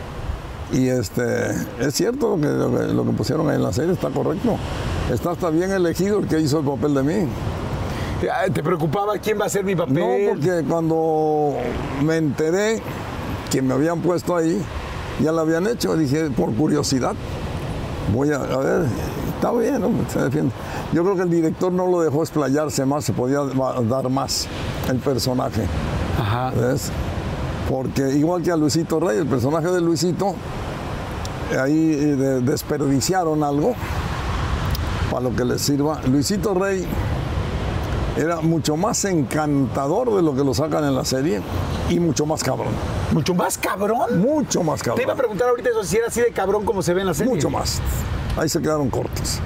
Y 0.73 0.89
este, 0.89 1.51
es 1.81 1.95
cierto 1.95 2.39
que 2.41 2.47
lo, 2.47 2.77
que 2.77 2.85
lo 2.87 3.05
que 3.05 3.13
pusieron 3.13 3.49
ahí 3.51 3.57
en 3.57 3.63
la 3.63 3.73
serie, 3.73 3.93
está 3.93 4.09
correcto. 4.09 4.57
Está 5.13 5.33
hasta 5.33 5.51
bien 5.51 5.71
elegido 5.71 6.19
el 6.21 6.27
que 6.27 6.41
hizo 6.41 6.61
el 6.61 6.65
papel 6.65 6.95
de 6.95 7.03
mí. 7.03 7.29
Ah, 8.31 8.45
¿Te 8.53 8.63
preocupaba 8.63 9.19
quién 9.19 9.39
va 9.41 9.47
a 9.47 9.49
ser 9.49 9.65
mi 9.65 9.75
papel? 9.75 9.99
No, 9.99 10.31
porque 10.31 10.65
cuando 10.67 11.55
me 12.03 12.17
enteré 12.17 12.81
que 13.51 13.61
me 13.61 13.75
habían 13.75 14.01
puesto 14.01 14.37
ahí, 14.37 14.63
ya 15.21 15.33
lo 15.33 15.41
habían 15.41 15.67
hecho, 15.67 15.97
dije, 15.97 16.31
por 16.31 16.55
curiosidad, 16.55 17.15
voy 18.15 18.31
a, 18.31 18.37
a 18.37 18.57
ver, 18.59 18.83
está 19.43 19.51
bien, 19.59 19.81
¿no? 19.81 19.91
se 20.09 20.21
defiende. 20.21 20.53
Yo 20.93 21.03
creo 21.03 21.17
que 21.17 21.23
el 21.23 21.31
director 21.31 21.73
no 21.73 21.89
lo 21.89 22.01
dejó 22.01 22.23
explayarse 22.23 22.85
más, 22.87 23.05
se 23.05 23.13
podía 23.13 23.41
dar 23.41 24.09
más 24.09 24.47
el 24.89 24.99
personaje, 24.99 25.63
Ajá. 26.21 26.51
¿ves? 26.51 26.91
Porque 27.69 28.11
igual 28.11 28.43
que 28.43 28.53
a 28.53 28.57
Luisito 28.57 29.01
Rey, 29.01 29.19
el 29.19 29.27
personaje 29.27 29.67
de 29.69 29.81
Luisito, 29.81 30.35
ahí 31.61 31.91
eh, 31.93 32.17
de- 32.17 32.41
desperdiciaron 32.43 33.43
algo 33.43 33.75
para 35.11 35.25
lo 35.25 35.35
que 35.35 35.45
les 35.45 35.61
sirva. 35.61 36.01
Luisito 36.07 36.55
Rey 36.55 36.87
era 38.17 38.41
mucho 38.43 38.77
más 38.77 39.05
encantador 39.07 40.15
de 40.15 40.23
lo 40.23 40.35
que 40.37 40.45
lo 40.45 40.55
sacan 40.55 40.85
en 40.85 40.95
la 40.95 41.05
serie 41.05 41.41
y 41.89 41.99
mucho 41.99 42.27
más 42.27 42.45
cabrón. 42.45 42.69
¿Mucho 43.11 43.35
más 43.35 43.59
cabrón? 43.59 44.21
Mucho 44.21 44.63
más 44.63 44.81
Te 44.83 44.87
iba 44.91 44.95
a 44.95 44.97
cabrón. 44.99 45.17
preguntar 45.17 45.49
ahorita 45.49 45.71
eso, 45.71 45.83
si 45.83 45.97
era 45.97 46.07
así 46.09 46.21
de 46.21 46.31
cabrón 46.31 46.65
como 46.65 46.83
se 46.83 46.95
ve 46.95 47.01
en 47.01 47.07
la 47.09 47.15
serie. 47.15 47.33
Mucho 47.33 47.51
más. 47.51 47.81
Ahí 48.37 48.49
se 48.49 48.61
quedaron 48.61 48.89
cortos. 48.91 49.39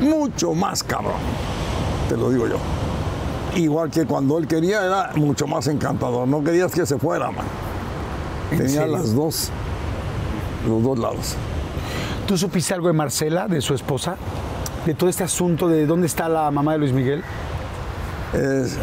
Mucho 0.00 0.52
más 0.54 0.82
cabrón. 0.82 1.14
Te 2.08 2.16
lo 2.16 2.30
digo 2.30 2.46
yo. 2.48 2.56
Igual 3.56 3.90
que 3.90 4.04
cuando 4.04 4.38
él 4.38 4.46
quería 4.46 4.84
era 4.84 5.10
mucho 5.14 5.46
más 5.46 5.66
encantador. 5.68 6.26
No 6.28 6.42
querías 6.42 6.72
que 6.72 6.84
se 6.84 6.98
fuera, 6.98 7.30
man. 7.30 7.46
¿En 8.50 8.58
Tenía 8.58 8.86
las 8.86 9.14
dos, 9.14 9.50
los 10.68 10.82
dos 10.82 10.98
lados. 10.98 11.36
¿Tú 12.26 12.36
supiste 12.36 12.74
algo 12.74 12.88
de 12.88 12.92
Marcela, 12.94 13.48
de 13.48 13.60
su 13.60 13.74
esposa? 13.74 14.16
De 14.84 14.94
todo 14.94 15.08
este 15.08 15.24
asunto 15.24 15.68
de 15.68 15.86
dónde 15.86 16.06
está 16.06 16.28
la 16.28 16.50
mamá 16.50 16.72
de 16.72 16.78
Luis 16.78 16.92
Miguel. 16.92 17.22
Es- 18.32 18.76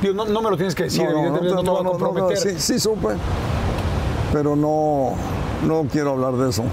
Digo, 0.00 0.14
no, 0.14 0.24
no 0.24 0.42
me 0.42 0.50
lo 0.50 0.56
tienes 0.56 0.74
que 0.74 0.84
decir, 0.84 1.04
no, 1.04 1.10
evidentemente 1.10 1.54
no, 1.54 1.62
no, 1.62 1.62
te 1.62 1.70
voy 1.70 1.80
a 1.80 1.84
comprometer. 1.90 2.36
sí, 2.38 2.54
sí 2.58 2.78
supe, 2.80 3.10
pero 4.32 4.56
no, 4.56 5.12
no 5.64 5.84
quiero 5.90 6.10
hablar 6.10 6.32
de 6.34 6.50
eso. 6.50 6.64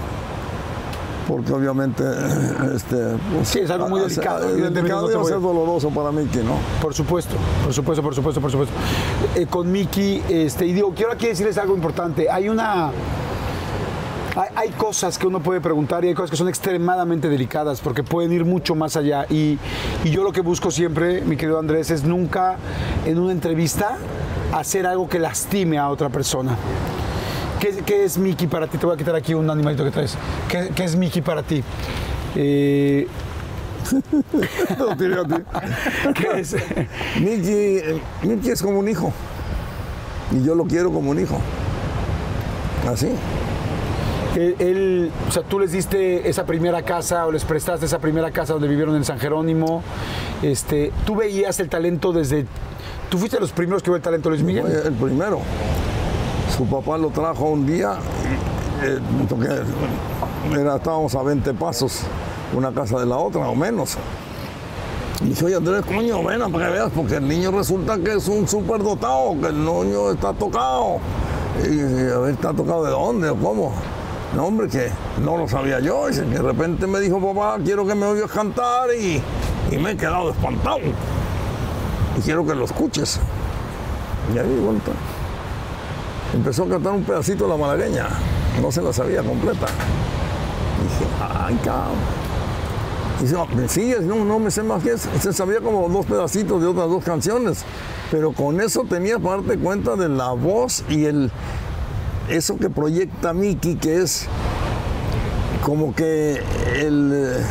Porque 1.30 1.52
obviamente, 1.52 2.02
este, 2.74 2.96
pues, 3.32 3.48
Sí, 3.48 3.60
es 3.60 3.70
algo 3.70 3.88
muy 3.88 4.00
ah, 4.00 4.04
delicado, 4.08 4.48
evidentemente 4.48 4.92
delicado 4.92 5.08
no 5.08 5.26
a 5.26 5.38
doloroso 5.38 5.90
para 5.90 6.10
que 6.10 6.42
no. 6.42 6.56
Por 6.82 6.92
supuesto, 6.92 7.36
por 7.62 7.72
supuesto, 7.72 8.02
por 8.02 8.14
supuesto, 8.14 8.40
por 8.40 8.50
supuesto. 8.50 8.74
Eh, 9.36 9.46
con 9.46 9.70
Miki, 9.70 10.22
este, 10.28 10.66
y 10.66 10.72
digo, 10.72 10.92
quiero 10.92 11.12
aquí 11.12 11.28
decirles 11.28 11.56
algo 11.56 11.76
importante. 11.76 12.28
Hay 12.28 12.48
una. 12.48 12.90
Hay, 14.36 14.48
hay 14.56 14.68
cosas 14.70 15.18
que 15.18 15.26
uno 15.28 15.40
puede 15.40 15.60
preguntar 15.60 16.04
y 16.04 16.08
hay 16.08 16.14
cosas 16.14 16.30
que 16.32 16.36
son 16.36 16.48
extremadamente 16.48 17.28
delicadas 17.28 17.80
porque 17.80 18.02
pueden 18.02 18.32
ir 18.32 18.44
mucho 18.44 18.74
más 18.74 18.96
allá. 18.96 19.26
Y, 19.30 19.56
y 20.02 20.10
yo 20.10 20.24
lo 20.24 20.32
que 20.32 20.40
busco 20.40 20.72
siempre, 20.72 21.20
mi 21.20 21.36
querido 21.36 21.60
Andrés, 21.60 21.92
es 21.92 22.02
nunca 22.02 22.56
en 23.06 23.18
una 23.18 23.30
entrevista 23.30 23.98
hacer 24.52 24.84
algo 24.84 25.08
que 25.08 25.20
lastime 25.20 25.78
a 25.78 25.88
otra 25.88 26.08
persona. 26.08 26.56
¿Qué, 27.60 27.82
qué 27.84 28.04
es 28.04 28.16
Miki 28.18 28.46
para 28.46 28.66
ti? 28.66 28.78
Te 28.78 28.86
voy 28.86 28.94
a 28.94 28.98
quitar 28.98 29.14
aquí 29.14 29.34
un 29.34 29.48
animalito 29.50 29.84
que 29.84 29.90
traes. 29.90 30.16
¿Qué, 30.48 30.70
qué 30.74 30.84
es 30.84 30.96
Miki 30.96 31.20
para 31.20 31.42
ti? 31.42 31.62
Eh, 32.34 33.06
tiré 34.98 35.14
a 35.20 35.24
ti. 35.24 35.34
¿Qué 36.14 36.40
es? 36.40 36.54
Mickey, 37.20 37.76
eh, 37.78 38.00
Mickey 38.22 38.50
es 38.50 38.62
como 38.62 38.78
un 38.78 38.88
hijo. 38.88 39.12
Y 40.32 40.42
yo 40.44 40.54
lo 40.54 40.64
quiero 40.64 40.90
como 40.92 41.10
un 41.10 41.18
hijo. 41.20 41.38
Así. 42.90 43.08
Él, 44.36 44.54
él- 44.60 45.10
o 45.28 45.32
sea, 45.32 45.42
tú 45.42 45.58
les 45.58 45.72
diste 45.72 46.28
esa 46.28 46.46
primera 46.46 46.82
casa 46.82 47.26
o 47.26 47.32
les 47.32 47.44
prestaste 47.44 47.86
esa 47.86 47.98
primera 47.98 48.30
casa 48.30 48.52
donde 48.52 48.68
vivieron 48.68 48.94
en 48.96 49.04
San 49.04 49.18
Jerónimo. 49.18 49.82
Este, 50.42 50.92
tú 51.04 51.16
veías 51.16 51.58
el 51.60 51.68
talento 51.68 52.12
desde. 52.12 52.46
Tú 53.10 53.18
fuiste 53.18 53.36
de 53.36 53.40
los 53.40 53.50
primeros 53.52 53.82
que 53.82 53.90
vio 53.90 53.96
el 53.96 54.02
talento 54.02 54.28
de 54.30 54.36
Luis 54.36 54.46
Miguel. 54.46 54.66
El 54.86 54.92
primero. 54.92 55.40
Su 56.60 56.66
papá 56.66 56.98
lo 56.98 57.08
trajo 57.08 57.46
un 57.46 57.64
día, 57.64 57.94
eh, 58.82 58.98
porque 59.26 59.48
era, 60.52 60.76
estábamos 60.76 61.14
a 61.14 61.22
20 61.22 61.54
pasos, 61.54 62.02
una 62.54 62.70
casa 62.70 62.98
de 62.98 63.06
la 63.06 63.16
otra, 63.16 63.48
o 63.48 63.54
menos. 63.54 63.96
Y 65.22 65.28
dice, 65.28 65.46
oye 65.46 65.54
Andrés, 65.56 65.82
coño, 65.86 66.22
ven 66.22 66.42
a 66.42 66.48
que 66.48 66.58
veas, 66.58 66.90
porque 66.94 67.16
el 67.16 67.26
niño 67.26 67.50
resulta 67.50 67.96
que 67.96 68.12
es 68.12 68.28
un 68.28 68.46
súper 68.46 68.82
dotado, 68.82 69.34
que 69.40 69.46
el 69.46 69.64
niño 69.64 70.10
está 70.10 70.34
tocado. 70.34 70.98
Y 71.64 71.80
a 71.80 72.18
ver, 72.18 72.34
¿está 72.34 72.52
tocado 72.52 72.84
de 72.84 72.90
dónde 72.90 73.30
o 73.30 73.36
cómo? 73.36 73.72
No, 74.36 74.44
hombre, 74.44 74.68
que 74.68 74.90
no 75.24 75.38
lo 75.38 75.48
sabía 75.48 75.80
yo. 75.80 76.08
Que 76.08 76.20
de 76.20 76.42
repente 76.42 76.86
me 76.86 77.00
dijo, 77.00 77.18
papá, 77.20 77.56
quiero 77.64 77.86
que 77.86 77.94
me 77.94 78.04
oigas 78.04 78.30
cantar 78.30 78.90
y, 78.94 79.22
y 79.70 79.78
me 79.78 79.92
he 79.92 79.96
quedado 79.96 80.28
espantado. 80.28 80.80
Y 82.18 82.20
quiero 82.20 82.44
que 82.44 82.54
lo 82.54 82.66
escuches. 82.66 83.18
Y 84.34 84.38
ahí, 84.38 84.60
bueno, 84.62 84.80
empezó 86.34 86.64
a 86.64 86.68
cantar 86.68 86.92
un 86.92 87.04
pedacito 87.04 87.44
de 87.44 87.50
la 87.50 87.56
malagueña. 87.56 88.08
No 88.60 88.70
se 88.70 88.82
la 88.82 88.92
sabía 88.92 89.22
completa. 89.22 89.66
Dije, 90.82 91.10
ay, 91.20 91.58
cabrón. 91.64 91.96
Dice, 93.20 93.34
"No, 93.34 93.46
¿me 93.46 93.68
sigues? 93.68 94.02
No, 94.02 94.24
no 94.24 94.38
me 94.38 94.50
sé 94.50 94.62
más 94.62 94.82
que 94.82 94.92
eso. 94.92 95.08
Se 95.20 95.32
sabía 95.32 95.60
como 95.60 95.88
dos 95.88 96.06
pedacitos 96.06 96.60
de 96.60 96.68
otras 96.68 96.88
dos 96.88 97.04
canciones. 97.04 97.64
Pero 98.10 98.32
con 98.32 98.60
eso 98.60 98.84
tenía 98.88 99.18
para 99.18 99.36
darte 99.42 99.58
cuenta 99.58 99.94
de 99.94 100.08
la 100.08 100.32
voz 100.32 100.84
y 100.88 101.04
el 101.04 101.30
eso 102.28 102.56
que 102.58 102.70
proyecta 102.70 103.32
Miki, 103.32 103.74
que 103.74 104.02
es 104.02 104.26
como 105.64 105.94
que 105.94 106.40
el, 106.76 107.12
eh, 107.12 107.44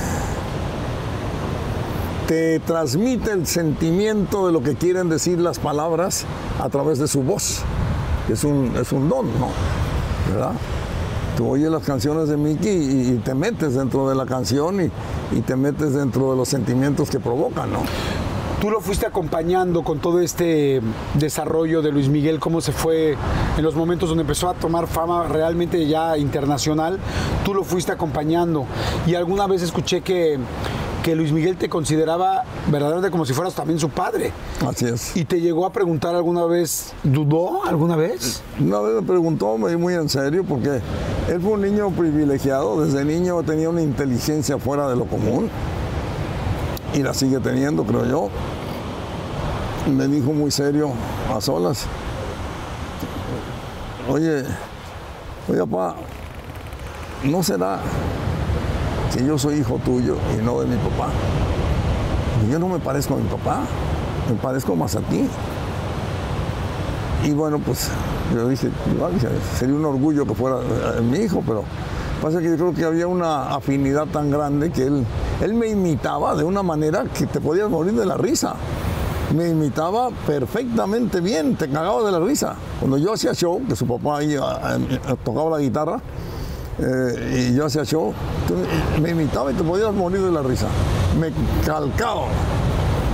te 2.28 2.60
transmite 2.60 3.32
el 3.32 3.46
sentimiento 3.46 4.48
de 4.48 4.54
lo 4.54 4.64
que 4.64 4.76
quieren 4.76 5.10
decir 5.10 5.40
las 5.40 5.60
palabras 5.60 6.26
a 6.60 6.70
través 6.70 6.98
de 7.00 7.08
su 7.08 7.24
voz. 7.24 7.62
Es 8.30 8.44
un, 8.44 8.74
es 8.80 8.92
un 8.92 9.10
don, 9.10 9.28
¿no? 9.40 9.50
¿Verdad? 10.32 10.52
Tú 11.36 11.50
oyes 11.50 11.70
las 11.70 11.84
canciones 11.84 12.28
de 12.28 12.38
Mickey 12.38 13.14
y, 13.14 13.22
te 13.24 13.34
metes 13.34 13.76
dentro 13.76 14.10
de 14.10 14.16
la 14.16 14.26
canción 14.26 14.82
y, 14.82 14.92
y 15.36 15.42
te 15.42 15.56
metes 15.56 15.94
dentro 15.94 16.32
de 16.32 16.38
los 16.38 16.50
sentimientos 16.50 17.10
que 17.10 17.20
provocan, 17.20 17.72
¿no? 17.72 17.80
Tú 18.62 18.70
lo 18.70 18.82
fuiste 18.82 19.06
acompañando 19.06 19.84
con 19.84 20.00
todo 20.00 20.20
este 20.20 20.82
desarrollo 21.14 21.82
de 21.82 21.94
Luis 21.94 22.10
Miguel, 22.10 22.42
cómo 22.42 22.60
se 22.60 22.74
fue 22.74 23.16
en 23.58 23.64
los 23.64 23.74
momentos 23.74 24.10
donde 24.10 24.24
empezó 24.24 24.50
a 24.50 24.54
tomar 24.54 24.88
fama 24.88 25.30
realmente 25.30 25.88
ya 25.88 26.18
internacional. 26.18 27.00
Tú 27.46 27.54
lo 27.54 27.64
fuiste 27.64 27.94
acompañando. 27.94 28.66
Y 29.08 29.16
alguna 29.16 29.48
vez 29.48 29.62
escuché 29.62 30.02
que, 30.02 30.38
que 31.04 31.16
Luis 31.16 31.32
Miguel 31.32 31.56
te 31.56 31.70
consideraba 31.70 32.44
verdaderamente 32.68 33.12
como 33.12 33.26
si 33.26 33.34
fueras 33.34 33.54
también 33.56 33.80
su 33.80 33.90
padre. 33.90 34.32
Así 34.68 34.86
es. 34.86 35.16
¿Y 35.16 35.26
te 35.26 35.40
llegó 35.40 35.66
a 35.66 35.72
preguntar 35.72 36.16
alguna 36.16 36.46
vez, 36.46 36.94
dudó 37.04 37.66
alguna 37.66 37.96
vez? 37.96 38.42
Una 38.60 38.80
vez 38.80 38.96
me 38.96 39.02
preguntó, 39.02 39.58
me 39.58 39.70
di 39.70 39.78
muy 39.78 39.94
en 39.94 40.10
serio, 40.10 40.44
porque 40.44 40.82
él 41.28 41.42
fue 41.42 41.52
un 41.52 41.62
niño 41.62 41.90
privilegiado, 41.92 42.84
desde 42.84 43.06
niño 43.06 43.42
tenía 43.44 43.70
una 43.70 43.82
inteligencia 43.82 44.58
fuera 44.58 44.90
de 44.90 44.96
lo 44.96 45.06
común, 45.06 45.50
y 46.94 47.02
la 47.02 47.14
sigue 47.14 47.40
teniendo, 47.40 47.84
creo 47.84 48.06
yo. 48.06 48.30
Me 49.90 50.08
dijo 50.08 50.34
muy 50.34 50.52
serio, 50.52 50.92
a 51.34 51.40
solas, 51.40 51.86
oye, 54.10 54.44
oye, 55.48 55.60
papá, 55.60 55.96
¿no 57.24 57.42
será 57.42 57.80
que 59.14 59.26
yo 59.26 59.38
soy 59.38 59.60
hijo 59.60 59.80
tuyo 59.84 60.16
y 60.38 60.44
no 60.44 60.60
de 60.62 60.68
mi 60.68 60.76
papá? 60.78 61.10
Yo 62.50 62.60
no 62.60 62.68
me 62.68 62.80
parezco 62.80 63.16
a 63.16 63.18
mi 63.18 63.28
papá, 63.28 63.62
me 64.30 64.36
parezco 64.36 64.76
más 64.76 64.96
a 64.96 65.02
ti. 65.02 65.28
Y 67.26 67.32
bueno, 67.32 67.60
pues 67.60 67.90
yo 68.34 68.48
dije, 68.48 68.70
sería 69.58 69.76
un 69.76 69.86
orgullo 69.86 70.26
que 70.26 70.34
fuera 70.34 70.58
eh, 70.60 71.02
mi 71.02 71.20
hijo, 71.20 71.44
pero 71.46 71.64
pasa 72.22 72.40
que 72.40 72.50
yo 72.50 72.56
creo 72.56 72.74
que 72.74 72.86
había 72.86 73.08
una 73.08 73.56
afinidad 73.56 74.06
tan 74.08 74.32
grande 74.32 74.72
que 74.72 74.84
él, 74.84 75.06
él 75.42 75.54
me 75.54 75.68
imitaba 75.68 76.36
de 76.36 76.44
una 76.44 76.64
manera 76.64 77.04
que 77.06 77.26
te 77.26 77.42
podías 77.42 77.70
morir 77.70 77.94
de 77.94 78.06
la 78.06 78.16
risa. 78.18 78.56
Me 79.36 79.50
imitaba 79.50 80.10
perfectamente 80.26 81.22
bien, 81.22 81.56
te 81.56 81.70
cagaba 81.70 82.04
de 82.04 82.12
la 82.12 82.20
risa. 82.20 82.56
Cuando 82.80 82.98
yo 82.98 83.14
hacía 83.14 83.34
show, 83.34 83.62
que 83.68 83.76
su 83.76 83.86
papá 83.86 84.20
ahí 84.20 84.36
ah, 84.42 84.78
eh, 84.90 85.16
tocaba 85.24 85.58
la 85.58 85.60
guitarra, 85.60 86.02
eh, 86.82 87.50
y 87.52 87.56
yo 87.56 87.66
hacía 87.66 87.84
show, 87.84 88.14
me 89.02 89.10
imitaba 89.10 89.52
y 89.52 89.56
te 89.56 89.64
podías 89.64 89.94
morir 89.94 90.22
de 90.22 90.32
la 90.32 90.42
risa. 90.42 90.68
Me 91.20 91.32
calcaba 91.66 92.28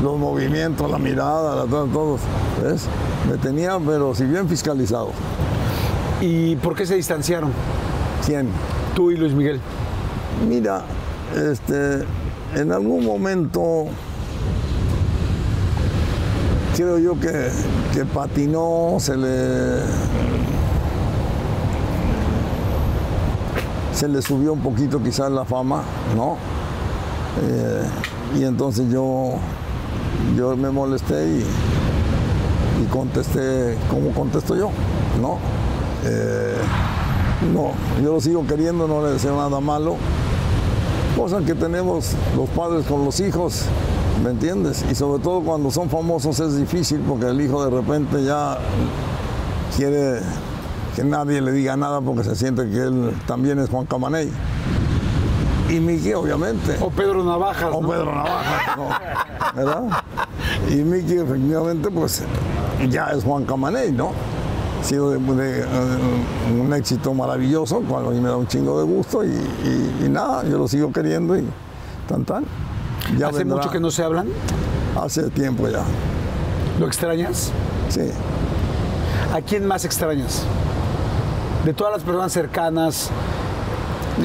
los 0.03 0.19
movimientos, 0.19 0.89
la 0.89 0.99
mirada, 0.99 1.55
la, 1.55 1.65
todo, 1.65 1.85
todo, 1.87 2.17
¿ves? 2.63 2.87
Me 3.29 3.37
tenía, 3.37 3.79
pero 3.79 4.13
si 4.13 4.25
bien 4.25 4.47
fiscalizado. 4.47 5.09
¿Y 6.21 6.55
por 6.57 6.75
qué 6.75 6.85
se 6.85 6.95
distanciaron 6.95 7.51
¿Quién? 8.25 8.49
tú 8.95 9.11
y 9.11 9.17
Luis 9.17 9.33
Miguel? 9.33 9.59
Mira, 10.47 10.83
este, 11.35 12.05
en 12.55 12.71
algún 12.71 13.03
momento 13.03 13.85
creo 16.75 16.97
yo 16.99 17.19
que, 17.19 17.49
que 17.93 18.05
patinó, 18.05 18.97
se 18.99 19.17
le 19.17 19.79
se 23.95 24.09
le 24.09 24.21
subió 24.21 24.51
un 24.51 24.59
poquito 24.59 25.01
quizás 25.01 25.31
la 25.31 25.45
fama, 25.45 25.81
¿no? 26.15 26.35
Eh, 27.41 27.87
y 28.37 28.43
entonces 28.43 28.91
yo, 28.91 29.35
yo 30.35 30.55
me 30.57 30.69
molesté 30.69 31.39
y, 31.39 31.45
contesté 32.91 33.77
como 33.89 34.11
contesto 34.11 34.55
yo, 34.55 34.69
¿no? 35.19 35.37
Eh, 36.05 36.55
no, 37.53 37.71
yo 38.01 38.13
lo 38.13 38.21
sigo 38.21 38.45
queriendo, 38.45 38.87
no 38.87 39.03
le 39.05 39.13
deseo 39.13 39.35
nada 39.35 39.59
malo. 39.59 39.95
Cosa 41.17 41.39
que 41.39 41.55
tenemos 41.55 42.11
los 42.37 42.49
padres 42.49 42.85
con 42.85 43.03
los 43.03 43.19
hijos, 43.21 43.63
¿me 44.23 44.29
entiendes? 44.29 44.85
Y 44.91 44.95
sobre 44.95 45.23
todo 45.23 45.41
cuando 45.41 45.71
son 45.71 45.89
famosos 45.89 46.39
es 46.41 46.57
difícil 46.57 46.99
porque 47.07 47.27
el 47.27 47.41
hijo 47.41 47.63
de 47.65 47.71
repente 47.71 48.23
ya 48.23 48.57
quiere 49.75 50.19
que 50.95 51.03
nadie 51.03 51.41
le 51.41 51.51
diga 51.51 51.75
nada 51.75 51.99
porque 52.01 52.23
se 52.23 52.35
siente 52.35 52.69
que 52.69 52.77
él 52.77 53.13
también 53.27 53.59
es 53.59 53.69
Juan 53.69 53.85
Camaney. 53.85 54.31
Y 55.69 55.79
Miki, 55.79 56.13
obviamente. 56.13 56.77
O 56.79 56.89
Pedro 56.89 57.23
Navajas. 57.23 57.69
O 57.73 57.81
¿no? 57.81 57.89
Pedro 57.89 58.13
Navajas, 58.15 58.77
¿no? 58.77 58.87
¿verdad? 59.55 59.83
Y 60.69 60.75
Miki, 60.75 61.15
efectivamente, 61.15 61.89
pues 61.89 62.23
ya 62.89 63.07
es 63.07 63.23
Juan 63.23 63.45
Camaney, 63.45 63.91
¿no? 63.91 64.11
Ha 64.81 64.83
sido 64.87 65.09
de, 65.09 65.17
de, 65.17 65.61
eh, 65.61 65.65
un 66.61 66.71
éxito 66.73 67.13
maravilloso, 67.13 67.79
cual 67.81 68.05
a 68.05 68.09
mí 68.11 68.19
me 68.19 68.29
da 68.29 68.37
un 68.37 68.47
chingo 68.47 68.77
de 68.79 68.85
gusto 68.85 69.23
y, 69.25 69.29
y- 69.29 70.03
y 70.05 70.09
nada, 70.09 70.43
yo 70.43 70.57
lo 70.59 70.67
sigo 70.67 70.91
queriendo 70.91 71.35
y 71.35 71.43
tan 72.07 72.23
tan. 72.23 72.45
Ya 73.17 73.29
¿Hace 73.29 73.39
vendrá. 73.39 73.57
mucho 73.57 73.71
que 73.71 73.79
no 73.79 73.89
se 73.89 74.03
hablan? 74.03 74.27
Hace 75.01 75.29
tiempo 75.31 75.67
ya, 75.67 75.83
¿Lo 76.79 76.85
extrañas? 76.85 77.51
sí. 77.89 78.01
¿A 79.33 79.41
quién 79.41 79.65
más 79.67 79.83
extrañas? 79.83 80.43
De 81.65 81.73
todas 81.73 81.93
las 81.93 82.03
personas 82.03 82.31
cercanas 82.31 83.09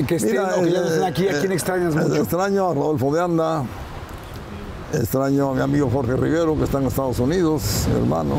que 0.07 0.15
estén 0.17 0.39
o 0.39 0.63
que 0.63 0.71
ya 0.73 0.81
no 0.81 0.87
estén 0.87 1.05
aquí, 1.05 1.27
¿a 1.27 1.33
eh, 1.33 1.37
quién 1.41 1.53
extrañas 1.53 1.95
eh, 1.97 1.99
mucho? 1.99 2.15
Extraño 2.17 2.69
a 2.71 2.75
Rodolfo 2.75 3.13
de 3.15 3.23
Anda, 3.23 3.65
extraño 4.93 5.51
a 5.51 5.55
mi 5.55 5.61
amigo 5.63 5.89
Jorge 5.91 6.17
Rivero, 6.17 6.55
que 6.57 6.65
está 6.65 6.79
en 6.79 6.87
Estados 6.87 7.19
Unidos, 7.19 7.87
mi 7.93 7.99
hermano. 7.99 8.37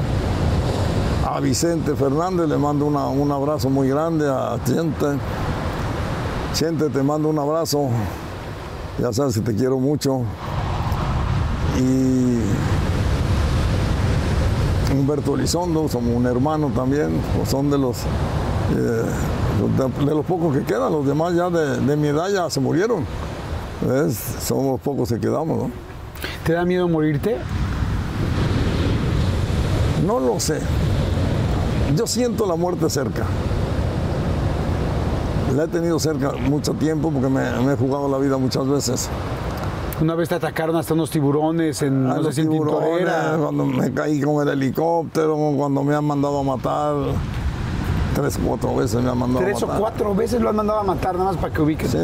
A 1.27 1.39
Vicente 1.39 1.95
Fernández 1.95 2.47
le 2.47 2.57
mando 2.57 2.85
una- 2.85 3.07
un 3.07 3.31
abrazo 3.31 3.69
muy 3.69 3.89
grande, 3.89 4.29
a 4.29 4.57
Chente. 4.65 5.05
Chente, 6.53 6.89
te 6.89 7.01
mando 7.01 7.29
un 7.29 7.39
abrazo, 7.39 7.89
ya 8.99 9.11
sabes 9.11 9.33
que 9.35 9.41
te 9.41 9.55
quiero 9.55 9.79
mucho. 9.79 10.21
Y 11.79 12.39
Humberto 14.93 15.35
Elizondo, 15.35 15.87
somos 15.87 16.15
un 16.15 16.25
hermano 16.27 16.69
también, 16.75 17.19
pues 17.37 17.49
son 17.49 17.71
de 17.71 17.77
los, 17.77 17.97
eh, 17.97 18.01
de, 18.75 20.05
de 20.05 20.15
los 20.15 20.25
pocos 20.25 20.55
que 20.55 20.63
quedan, 20.63 20.91
los 20.91 21.05
demás 21.05 21.33
ya 21.33 21.49
de, 21.49 21.77
de 21.79 21.95
mi 21.95 22.07
edad 22.09 22.29
ya 22.29 22.49
se 22.49 22.59
murieron. 22.59 23.05
¿Ves? 23.81 24.17
Somos 24.41 24.79
pocos 24.81 25.09
que 25.09 25.19
quedamos, 25.19 25.57
¿no? 25.63 25.71
¿Te 26.45 26.53
da 26.53 26.65
miedo 26.65 26.87
morirte? 26.87 27.37
No 30.05 30.19
lo 30.19 30.39
sé. 30.39 30.59
Yo 31.95 32.07
siento 32.07 32.45
la 32.47 32.55
muerte 32.55 32.89
cerca. 32.89 33.25
La 35.55 35.65
he 35.65 35.67
tenido 35.67 35.99
cerca 35.99 36.31
mucho 36.33 36.73
tiempo 36.73 37.11
porque 37.11 37.27
me, 37.27 37.51
me 37.61 37.73
he 37.73 37.75
jugado 37.75 38.07
la 38.07 38.17
vida 38.17 38.37
muchas 38.37 38.67
veces. 38.67 39.09
Una 40.01 40.15
vez 40.15 40.29
te 40.29 40.35
atacaron 40.35 40.75
hasta 40.77 40.93
unos 40.93 41.09
tiburones 41.11 41.81
en, 41.81 42.05
A 42.09 42.15
no 42.15 42.17
sé 42.17 42.21
los 42.23 42.37
en 42.37 42.49
tiburones, 42.49 42.89
Tintorera. 42.99 43.37
cuando 43.37 43.65
me 43.65 43.93
caí 43.93 44.21
con 44.21 44.47
el 44.47 44.53
helicóptero, 44.53 45.35
cuando 45.57 45.83
me 45.83 45.93
han 45.93 46.05
mandado 46.05 46.39
a 46.39 46.43
matar. 46.43 46.95
Tres 48.15 48.37
o 48.37 48.39
cuatro 48.47 48.75
veces 48.75 49.01
me 49.01 49.09
han 49.09 49.17
mandado 49.17 49.45
Tres 49.45 49.61
a 49.61 49.65
o 49.65 49.67
matar. 49.67 49.81
cuatro 49.81 50.15
veces 50.15 50.41
lo 50.41 50.49
han 50.49 50.55
mandado 50.55 50.79
a 50.79 50.83
matar, 50.83 51.13
nada 51.13 51.31
más 51.31 51.37
para 51.37 51.53
que 51.53 51.61
ubiques. 51.61 51.91
Sí. 51.91 51.97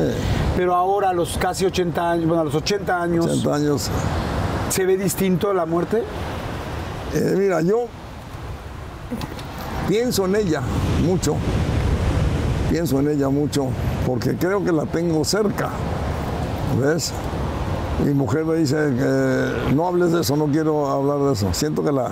Pero 0.56 0.74
ahora, 0.74 1.10
a 1.10 1.14
los 1.14 1.38
casi 1.38 1.66
80 1.66 2.12
años, 2.12 2.28
bueno, 2.28 2.42
a 2.42 2.46
los 2.46 2.56
80 2.56 3.02
años, 3.02 3.26
80 3.26 3.56
años. 3.56 3.90
¿se 4.70 4.86
ve 4.86 4.98
distinto 4.98 5.54
la 5.54 5.66
muerte? 5.66 6.04
Eh, 7.14 7.36
mira, 7.38 7.62
yo 7.62 7.86
pienso 9.88 10.26
en 10.26 10.36
ella 10.36 10.62
mucho, 11.06 11.36
pienso 12.70 13.00
en 13.00 13.10
ella 13.10 13.30
mucho, 13.30 13.68
porque 14.06 14.36
creo 14.36 14.64
que 14.64 14.72
la 14.72 14.86
tengo 14.86 15.24
cerca, 15.24 15.70
¿ves? 16.82 17.14
Mi 18.06 18.14
mujer 18.14 18.46
me 18.46 18.56
dice 18.56 18.76
que 18.76 19.74
no 19.74 19.88
hables 19.88 20.12
de 20.12 20.22
eso, 20.22 20.36
no 20.36 20.48
quiero 20.48 20.90
hablar 20.90 21.20
de 21.20 21.34
eso, 21.34 21.48
siento 21.54 21.84
que 21.84 21.92
la, 21.92 22.12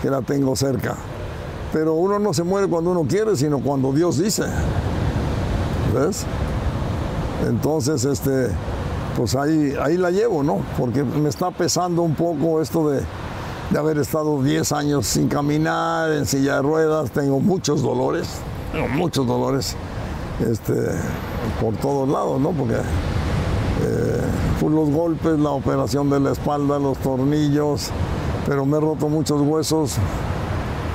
que 0.00 0.08
la 0.08 0.22
tengo 0.22 0.54
cerca. 0.56 0.94
Pero 1.72 1.94
uno 1.94 2.18
no 2.18 2.32
se 2.32 2.42
muere 2.42 2.68
cuando 2.68 2.90
uno 2.90 3.04
quiere, 3.08 3.36
sino 3.36 3.60
cuando 3.60 3.92
Dios 3.92 4.18
dice, 4.18 4.44
¿ves? 5.94 6.24
Entonces, 7.46 8.04
este, 8.04 8.48
pues 9.16 9.34
ahí, 9.34 9.74
ahí 9.80 9.96
la 9.96 10.10
llevo, 10.10 10.42
¿no? 10.42 10.60
Porque 10.78 11.04
me 11.04 11.28
está 11.28 11.50
pesando 11.50 12.02
un 12.02 12.14
poco 12.14 12.62
esto 12.62 12.88
de, 12.88 13.02
de 13.70 13.78
haber 13.78 13.98
estado 13.98 14.42
10 14.42 14.72
años 14.72 15.06
sin 15.06 15.28
caminar, 15.28 16.10
en 16.12 16.26
silla 16.26 16.56
de 16.56 16.62
ruedas, 16.62 17.10
tengo 17.10 17.38
muchos 17.38 17.82
dolores, 17.82 18.28
tengo 18.72 18.88
muchos 18.88 19.26
dolores, 19.26 19.76
este, 20.40 20.74
por 21.60 21.74
todos 21.76 22.08
lados, 22.08 22.40
¿no? 22.40 22.52
Porque 22.52 22.76
eh, 22.76 24.22
por 24.60 24.72
los 24.72 24.90
golpes, 24.90 25.38
la 25.38 25.50
operación 25.50 26.08
de 26.10 26.18
la 26.18 26.32
espalda, 26.32 26.78
los 26.78 26.98
tornillos, 26.98 27.90
pero 28.46 28.64
me 28.64 28.78
he 28.78 28.80
roto 28.80 29.08
muchos 29.08 29.40
huesos, 29.42 29.96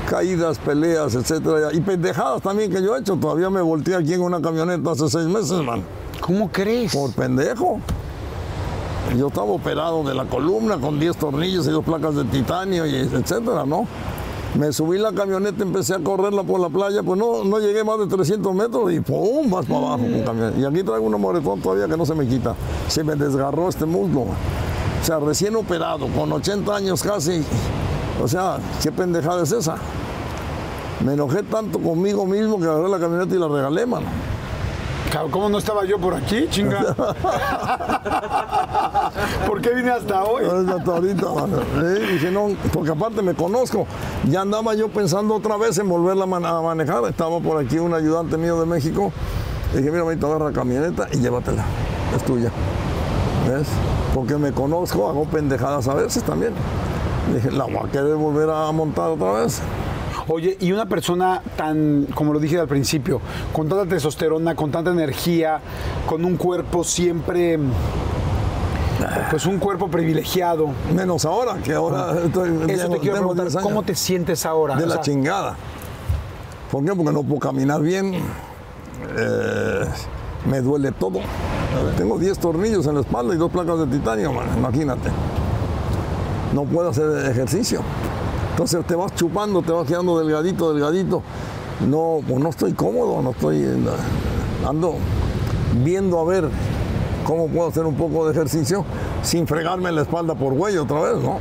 caídas, 0.09 0.59
peleas, 0.59 1.15
etcétera, 1.15 1.69
y 1.73 1.81
pendejadas 1.81 2.41
también 2.41 2.71
que 2.71 2.81
yo 2.81 2.95
he 2.95 2.99
hecho. 2.99 3.15
Todavía 3.15 3.49
me 3.49 3.61
volteé 3.61 3.95
aquí 3.95 4.13
en 4.13 4.21
una 4.21 4.41
camioneta 4.41 4.91
hace 4.91 5.09
seis 5.09 5.25
meses, 5.25 5.61
man, 5.63 5.83
¿Cómo 6.21 6.49
crees? 6.51 6.93
por 6.93 7.11
pendejo. 7.13 7.79
Yo 9.17 9.27
estaba 9.27 9.47
operado 9.47 10.03
de 10.03 10.13
la 10.15 10.25
columna 10.25 10.77
con 10.77 10.99
10 10.99 11.17
tornillos 11.17 11.67
y 11.67 11.71
dos 11.71 11.83
placas 11.83 12.15
de 12.15 12.23
titanio, 12.25 12.85
y 12.85 12.95
etcétera, 12.95 13.65
¿no? 13.65 13.85
Me 14.57 14.71
subí 14.71 14.99
la 14.99 15.11
camioneta, 15.11 15.63
empecé 15.63 15.95
a 15.95 15.99
correrla 15.99 16.43
por 16.43 16.59
la 16.59 16.69
playa, 16.69 17.01
pues 17.01 17.19
no, 17.19 17.43
no 17.43 17.59
llegué 17.59 17.83
más 17.83 17.97
de 17.99 18.05
300 18.07 18.53
metros 18.53 18.91
y 18.91 18.99
¡pum! 18.99 19.49
más 19.49 19.65
para 19.65 19.79
abajo 19.79 20.03
con 20.03 20.21
camioneta. 20.23 20.59
Y 20.59 20.65
aquí 20.65 20.83
traigo 20.83 21.05
un 21.05 21.19
moretón 21.19 21.59
todavía 21.59 21.87
que 21.87 21.97
no 21.97 22.05
se 22.05 22.13
me 22.13 22.27
quita. 22.27 22.55
Se 22.87 23.03
me 23.03 23.15
desgarró 23.15 23.67
este 23.67 23.85
muslo. 23.85 24.21
O 24.21 25.05
sea, 25.05 25.19
recién 25.19 25.55
operado, 25.55 26.07
con 26.07 26.31
80 26.31 26.75
años 26.75 27.01
casi. 27.03 27.43
O 28.21 28.27
sea, 28.27 28.57
¿qué 28.81 28.91
pendejada 28.91 29.43
es 29.43 29.51
esa? 29.51 29.75
Me 31.03 31.13
enojé 31.13 31.43
tanto 31.43 31.79
conmigo 31.79 32.25
mismo 32.25 32.59
que 32.59 32.65
agarré 32.65 32.89
la 32.89 32.99
camioneta 32.99 33.35
y 33.35 33.39
la 33.39 33.47
regalé, 33.47 33.85
mano. 33.85 34.07
¿Cómo 35.29 35.47
no 35.47 35.59
estaba 35.59 35.85
yo 35.85 35.99
por 35.99 36.15
aquí, 36.15 36.47
chinga? 36.49 36.95
¿Por 39.47 39.61
qué 39.61 39.69
vine 39.75 39.91
hasta 39.91 40.23
hoy? 40.23 40.43
Hasta 40.45 40.91
ahorita, 40.91 41.25
mano. 41.29 41.57
Dije, 42.11 42.31
no, 42.31 42.47
porque 42.71 42.91
aparte 42.91 43.21
me 43.21 43.33
conozco. 43.35 43.85
Ya 44.29 44.41
andaba 44.41 44.73
yo 44.73 44.89
pensando 44.89 45.35
otra 45.35 45.57
vez 45.57 45.77
en 45.77 45.87
volverla 45.87 46.23
a 46.23 46.27
man- 46.27 46.45
a 46.45 46.61
manejar. 46.61 47.03
Estaba 47.05 47.39
por 47.39 47.63
aquí 47.63 47.77
un 47.77 47.93
ayudante 47.93 48.37
mío 48.37 48.59
de 48.59 48.65
México. 48.65 49.11
Dije, 49.75 49.91
mira, 49.91 50.01
ahorita 50.03 50.25
agarra 50.27 50.45
la 50.45 50.51
camioneta 50.53 51.07
y 51.11 51.17
llévatela. 51.17 51.63
Es 52.15 52.23
tuya. 52.23 52.51
¿Ves? 53.47 53.67
Porque 54.15 54.37
me 54.37 54.51
conozco, 54.51 55.09
hago 55.09 55.25
pendejadas 55.25 55.87
a 55.87 55.93
veces 55.95 56.23
también. 56.23 56.53
Dije, 57.33 57.51
la 57.51 57.65
voy 57.65 57.87
a 57.87 57.91
querer 57.91 58.15
volver 58.15 58.49
a 58.49 58.71
montar 58.71 59.09
otra 59.11 59.31
vez. 59.33 59.61
Oye, 60.27 60.57
y 60.59 60.71
una 60.71 60.85
persona 60.85 61.41
tan, 61.57 62.07
como 62.13 62.33
lo 62.33 62.39
dije 62.39 62.59
al 62.59 62.67
principio, 62.67 63.19
con 63.51 63.67
tanta 63.67 63.85
testosterona, 63.85 64.55
con 64.55 64.71
tanta 64.71 64.91
energía, 64.91 65.59
con 66.07 66.23
un 66.23 66.37
cuerpo 66.37 66.83
siempre, 66.83 67.59
pues 69.29 69.45
un 69.45 69.59
cuerpo 69.59 69.89
privilegiado. 69.89 70.69
Menos 70.95 71.25
ahora, 71.25 71.57
que 71.57 71.73
ahora 71.73 72.15
estoy, 72.25 72.49
Eso 72.69 72.89
te 72.89 72.99
quiero 72.99 73.17
preguntar, 73.17 73.45
10 73.47 73.55
años. 73.57 73.67
¿cómo 73.67 73.83
te 73.83 73.95
sientes 73.95 74.45
ahora? 74.45 74.75
De 74.75 74.83
O 74.83 74.87
la 74.87 74.93
sea, 74.95 75.03
chingada. 75.03 75.55
¿Por 76.71 76.83
qué? 76.85 76.93
Porque 76.95 77.11
no 77.11 77.23
puedo 77.23 77.39
caminar 77.39 77.81
bien. 77.81 78.13
Eh, 78.15 79.85
me 80.49 80.61
duele 80.61 80.91
todo. 80.93 81.19
Tengo 81.97 82.17
10 82.17 82.39
tornillos 82.39 82.87
en 82.87 82.95
la 82.95 83.01
espalda 83.01 83.33
y 83.33 83.37
dos 83.37 83.51
placas 83.51 83.79
de 83.79 83.87
titanio, 83.87 84.31
man, 84.31 84.47
imagínate. 84.57 85.09
No 86.53 86.63
puedo 86.65 86.89
hacer 86.89 87.09
ejercicio. 87.29 87.81
Entonces 88.51 88.85
te 88.85 88.95
vas 88.95 89.13
chupando, 89.15 89.61
te 89.61 89.71
vas 89.71 89.87
quedando 89.87 90.19
delgadito, 90.19 90.73
delgadito. 90.73 91.21
No, 91.87 92.19
pues 92.27 92.39
no 92.41 92.49
estoy 92.49 92.73
cómodo, 92.73 93.21
no 93.21 93.31
estoy. 93.31 93.63
eh, 93.63 93.77
Ando 94.67 94.95
viendo 95.83 96.19
a 96.19 96.23
ver 96.23 96.47
cómo 97.25 97.47
puedo 97.47 97.69
hacer 97.69 97.85
un 97.85 97.95
poco 97.95 98.25
de 98.25 98.31
ejercicio 98.31 98.85
sin 99.23 99.47
fregarme 99.47 99.91
la 99.91 100.03
espalda 100.03 100.35
por 100.35 100.53
güey 100.53 100.77
otra 100.77 101.01
vez, 101.01 101.17
¿no? 101.21 101.39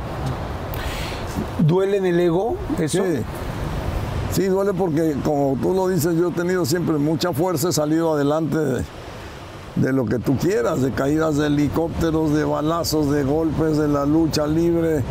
¿Duele 1.59 1.97
en 1.97 2.05
el 2.07 2.19
ego 2.19 2.55
eso? 2.79 3.03
Sí. 3.03 3.21
Sí, 4.31 4.45
duele 4.45 4.73
porque, 4.73 5.15
como 5.23 5.55
tú 5.61 5.73
lo 5.75 5.87
dices, 5.87 6.15
yo 6.15 6.29
he 6.29 6.31
tenido 6.31 6.65
siempre 6.65 6.97
mucha 6.97 7.31
fuerza, 7.33 7.69
he 7.69 7.71
salido 7.71 8.13
adelante 8.13 8.57
de, 8.57 8.83
de 9.75 9.91
lo 9.91 10.05
que 10.05 10.19
tú 10.19 10.37
quieras, 10.37 10.81
de 10.81 10.91
caídas 10.91 11.37
de 11.37 11.47
helicópteros, 11.47 12.33
de 12.33 12.43
balazos, 12.43 13.09
de 13.11 13.23
golpes, 13.23 13.77
de 13.77 13.87
la 13.87 14.05
lucha 14.05 14.45
libre, 14.45 15.03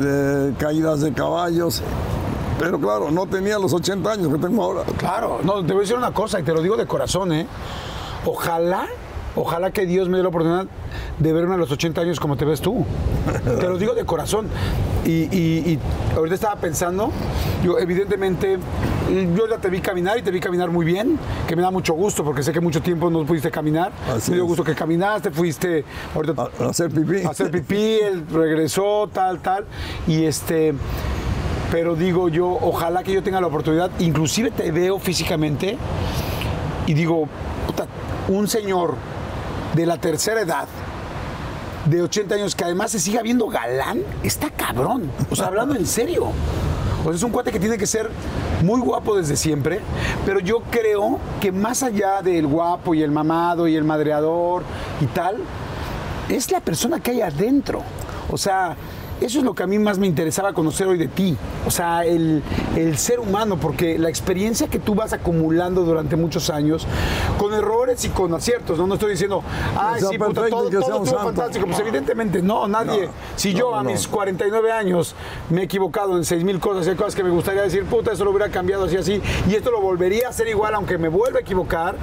de 0.00 0.52
caídas 0.58 1.00
de 1.00 1.12
caballos. 1.12 1.82
Pero 2.58 2.78
claro, 2.80 3.10
no 3.10 3.26
tenía 3.26 3.58
los 3.58 3.72
80 3.72 4.10
años 4.12 4.28
que 4.32 4.38
tengo 4.38 4.62
ahora. 4.62 4.82
Claro, 4.98 5.38
no, 5.44 5.64
te 5.64 5.72
voy 5.72 5.78
a 5.78 5.80
decir 5.82 5.96
una 5.96 6.12
cosa 6.12 6.40
y 6.40 6.42
te 6.42 6.52
lo 6.52 6.60
digo 6.60 6.76
de 6.76 6.86
corazón, 6.86 7.32
¿eh? 7.32 7.46
Ojalá, 8.26 8.86
ojalá 9.34 9.70
que 9.70 9.86
Dios 9.86 10.08
me 10.08 10.18
dé 10.18 10.22
la 10.24 10.28
oportunidad 10.28 10.66
de 11.18 11.32
verme 11.32 11.54
a 11.54 11.56
los 11.56 11.70
80 11.70 12.00
años 12.02 12.20
como 12.20 12.36
te 12.36 12.44
ves 12.44 12.60
tú. 12.60 12.84
te 13.60 13.66
lo 13.68 13.78
digo 13.78 13.94
de 13.94 14.04
corazón. 14.04 14.48
Y, 15.06 15.10
y- 15.34 15.64
y 15.72 15.78
ahorita 16.16 16.34
estaba 16.34 16.56
pensando, 16.56 17.10
yo 17.64 17.78
evidentemente, 17.78 18.58
yo 19.36 19.48
ya 19.48 19.58
te 19.58 19.68
vi 19.68 19.80
caminar 19.80 20.18
y 20.18 20.22
te 20.22 20.30
vi 20.30 20.40
caminar 20.40 20.70
muy 20.70 20.84
bien, 20.84 21.18
que 21.46 21.56
me 21.56 21.62
da 21.62 21.70
mucho 21.70 21.94
gusto 21.94 22.24
porque 22.24 22.42
sé 22.42 22.52
que 22.52 22.60
mucho 22.60 22.80
tiempo 22.80 23.10
no 23.10 23.24
pudiste 23.24 23.50
caminar. 23.50 23.92
Así 24.08 24.30
me 24.30 24.36
dio 24.36 24.44
es. 24.44 24.48
gusto 24.48 24.64
que 24.64 24.74
caminaste, 24.74 25.30
fuiste 25.30 25.84
ahorita 26.14 26.50
A, 26.60 26.64
a 26.64 26.68
hacer 26.70 26.90
pipí. 26.90 27.22
a 27.24 27.30
hacer 27.30 27.50
pipí, 27.50 27.98
él 28.00 28.24
regresó, 28.30 29.08
tal, 29.12 29.40
tal. 29.40 29.66
Y 30.06 30.24
este, 30.24 30.74
pero 31.70 31.94
digo 31.96 32.28
yo, 32.28 32.48
ojalá 32.60 33.02
que 33.02 33.12
yo 33.12 33.22
tenga 33.22 33.40
la 33.40 33.46
oportunidad, 33.46 33.90
inclusive 33.98 34.50
te 34.50 34.70
veo 34.72 34.98
físicamente 34.98 35.76
y 36.86 36.94
digo, 36.94 37.28
puta, 37.66 37.86
un 38.28 38.48
señor 38.48 38.94
de 39.74 39.86
la 39.86 39.98
tercera 39.98 40.40
edad, 40.40 40.66
de 41.86 42.02
80 42.02 42.34
años, 42.34 42.54
que 42.54 42.64
además 42.64 42.90
se 42.90 42.98
siga 42.98 43.22
viendo 43.22 43.46
galán, 43.48 44.02
está 44.22 44.50
cabrón. 44.50 45.10
O 45.30 45.36
sea, 45.36 45.46
hablando 45.46 45.74
en 45.74 45.86
serio. 45.86 46.32
O 47.04 47.10
es 47.12 47.22
un 47.22 47.30
cuate 47.30 47.50
que 47.50 47.60
tiene 47.60 47.78
que 47.78 47.86
ser 47.86 48.10
muy 48.62 48.80
guapo 48.80 49.16
desde 49.16 49.36
siempre, 49.36 49.80
pero 50.26 50.38
yo 50.40 50.60
creo 50.70 51.18
que 51.40 51.50
más 51.50 51.82
allá 51.82 52.20
del 52.20 52.46
guapo 52.46 52.94
y 52.94 53.02
el 53.02 53.10
mamado 53.10 53.66
y 53.66 53.74
el 53.74 53.84
madreador 53.84 54.62
y 55.00 55.06
tal, 55.06 55.38
es 56.28 56.50
la 56.50 56.60
persona 56.60 57.00
que 57.00 57.12
hay 57.12 57.22
adentro. 57.22 57.82
O 58.30 58.36
sea, 58.36 58.76
eso 59.20 59.38
es 59.38 59.44
lo 59.44 59.54
que 59.54 59.62
a 59.62 59.66
mí 59.66 59.78
más 59.78 59.98
me 59.98 60.06
interesaba 60.06 60.52
conocer 60.52 60.86
hoy 60.86 60.98
de 60.98 61.08
ti. 61.08 61.36
O 61.66 61.70
sea, 61.70 62.04
el, 62.04 62.42
el 62.76 62.96
ser 62.96 63.20
humano, 63.20 63.58
porque 63.58 63.98
la 63.98 64.08
experiencia 64.08 64.68
que 64.68 64.78
tú 64.78 64.94
vas 64.94 65.12
acumulando 65.12 65.82
durante 65.82 66.16
muchos 66.16 66.50
años, 66.50 66.86
con 67.38 67.52
errores 67.52 68.04
y 68.04 68.08
con 68.08 68.34
aciertos, 68.34 68.78
no, 68.78 68.86
no 68.86 68.94
estoy 68.94 69.12
diciendo, 69.12 69.42
ay, 69.78 70.00
sí, 70.00 70.18
puta, 70.18 70.48
todo, 70.48 70.70
todo 70.70 70.80
estuvo 70.80 71.06
santo". 71.06 71.24
fantástico. 71.24 71.66
Pues 71.66 71.78
evidentemente 71.80 72.42
no, 72.42 72.66
nadie. 72.66 73.06
No, 73.06 73.12
si 73.36 73.52
yo 73.52 73.70
no, 73.70 73.76
a 73.76 73.84
mis 73.84 74.08
49 74.08 74.72
años 74.72 75.14
me 75.50 75.62
he 75.62 75.64
equivocado 75.64 76.16
en 76.16 76.24
6 76.24 76.44
mil 76.44 76.58
cosas, 76.58 76.86
hay 76.88 76.96
cosas 76.96 77.14
que 77.14 77.22
me 77.24 77.30
gustaría 77.30 77.62
decir, 77.62 77.84
puta, 77.84 78.12
eso 78.12 78.24
lo 78.24 78.30
hubiera 78.30 78.48
cambiado 78.50 78.84
así, 78.84 78.96
así, 78.96 79.20
y 79.48 79.54
esto 79.54 79.70
lo 79.70 79.80
volvería 79.80 80.26
a 80.28 80.30
hacer 80.30 80.48
igual, 80.48 80.74
aunque 80.74 80.98
me 80.98 81.08
vuelva 81.08 81.38
a 81.38 81.42
equivocar. 81.42 81.96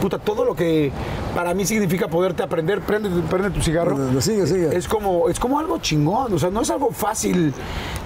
Puta, 0.00 0.18
todo 0.18 0.44
lo 0.44 0.54
que 0.54 0.92
para 1.34 1.54
mí 1.54 1.66
significa 1.66 2.06
poderte 2.06 2.42
aprender, 2.42 2.80
prende, 2.80 3.10
prende 3.28 3.50
tu 3.50 3.60
cigarro. 3.60 4.20
Sigue, 4.20 4.46
sigue. 4.46 4.76
Es 4.76 4.86
como, 4.86 5.28
es 5.28 5.40
como 5.40 5.58
algo 5.58 5.78
chingón, 5.78 6.32
o 6.32 6.38
sea, 6.38 6.50
no 6.50 6.60
es 6.60 6.70
algo 6.70 6.90
fácil 6.92 7.52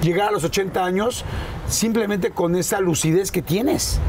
llegar 0.01 0.29
a 0.29 0.33
los 0.33 0.43
80 0.45 0.83
años 0.83 1.25
simplemente 1.69 2.31
con 2.31 2.57
esa 2.57 2.81
lucidez 2.81 3.31
que 3.31 3.43
tienes. 3.43 4.01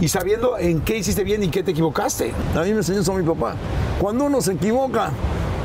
Y 0.00 0.06
sabiendo 0.06 0.56
en 0.56 0.80
qué 0.82 0.98
hiciste 0.98 1.24
bien 1.24 1.42
y 1.42 1.48
qué 1.48 1.64
te 1.64 1.72
equivocaste. 1.72 2.32
A 2.54 2.62
mí 2.62 2.70
me 2.70 2.78
enseñó 2.78 3.00
eso 3.00 3.12
mi 3.14 3.24
papá. 3.24 3.56
Cuando 4.00 4.26
uno 4.26 4.40
se 4.40 4.52
equivoca, 4.52 5.10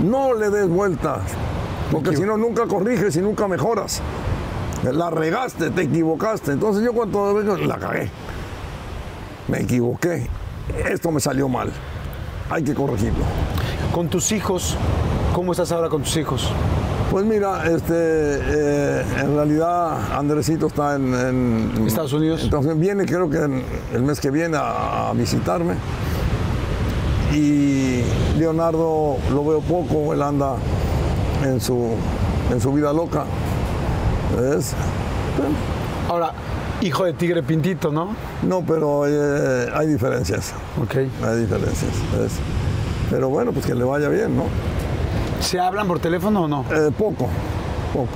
no 0.03 0.33
le 0.33 0.49
des 0.49 0.67
vueltas. 0.67 1.21
Porque 1.91 2.15
si 2.15 2.23
no, 2.23 2.37
nunca 2.37 2.65
corriges 2.65 3.15
y 3.15 3.21
nunca 3.21 3.47
mejoras. 3.47 4.01
La 4.91 5.11
regaste, 5.11 5.69
te 5.69 5.83
equivocaste. 5.83 6.53
Entonces 6.53 6.83
yo 6.83 6.93
cuando 6.93 7.39
la 7.57 7.77
cagué. 7.77 8.09
Me 9.47 9.61
equivoqué. 9.61 10.27
Esto 10.89 11.11
me 11.11 11.19
salió 11.19 11.47
mal. 11.49 11.71
Hay 12.49 12.63
que 12.63 12.73
corregirlo. 12.73 13.23
Con 13.93 14.07
tus 14.09 14.31
hijos, 14.31 14.75
¿cómo 15.33 15.51
estás 15.51 15.71
ahora 15.71 15.89
con 15.89 16.03
tus 16.03 16.15
hijos? 16.17 16.49
Pues 17.11 17.25
mira, 17.25 17.65
este, 17.67 17.93
eh, 17.95 19.03
en 19.21 19.35
realidad 19.35 20.13
Andresito 20.17 20.67
está 20.67 20.95
en, 20.95 21.13
en- 21.13 21.87
Estados 21.87 22.13
Unidos. 22.13 22.41
Entonces 22.43 22.77
viene, 22.79 23.05
creo 23.05 23.29
que 23.29 23.37
en- 23.37 23.63
el 23.93 24.01
mes 24.01 24.19
que 24.19 24.31
viene 24.31 24.57
a, 24.57 25.09
a 25.09 25.13
visitarme. 25.13 25.75
Y 27.33 28.03
Leonardo 28.37 29.17
lo 29.31 29.45
veo 29.45 29.59
poco, 29.61 30.13
él 30.13 30.21
anda 30.21 30.55
en 31.43 31.59
su, 31.59 31.89
en 32.51 32.61
su 32.61 32.71
vida 32.73 32.93
loca. 32.93 33.25
¿Ves? 34.39 34.73
Ahora, 36.09 36.31
hijo 36.83 37.05
de 37.05 37.13
tigre 37.13 37.43
pintito, 37.43 37.91
¿no? 37.91 38.09
No, 38.43 38.61
pero 38.65 39.05
eh, 39.07 39.69
hay 39.73 39.87
diferencias, 39.87 40.53
Ok. 40.81 40.95
hay 40.95 41.39
diferencias. 41.39 41.91
¿ves? 42.19 42.33
Pero 43.09 43.29
bueno, 43.29 43.51
pues 43.51 43.65
que 43.65 43.73
le 43.75 43.83
vaya 43.83 44.09
bien, 44.09 44.35
¿no? 44.35 44.43
¿Se 45.39 45.59
hablan 45.59 45.87
por 45.87 45.99
teléfono 45.99 46.43
o 46.43 46.47
no? 46.47 46.65
Eh, 46.71 46.91
poco, 46.97 47.27
poco. 47.93 48.09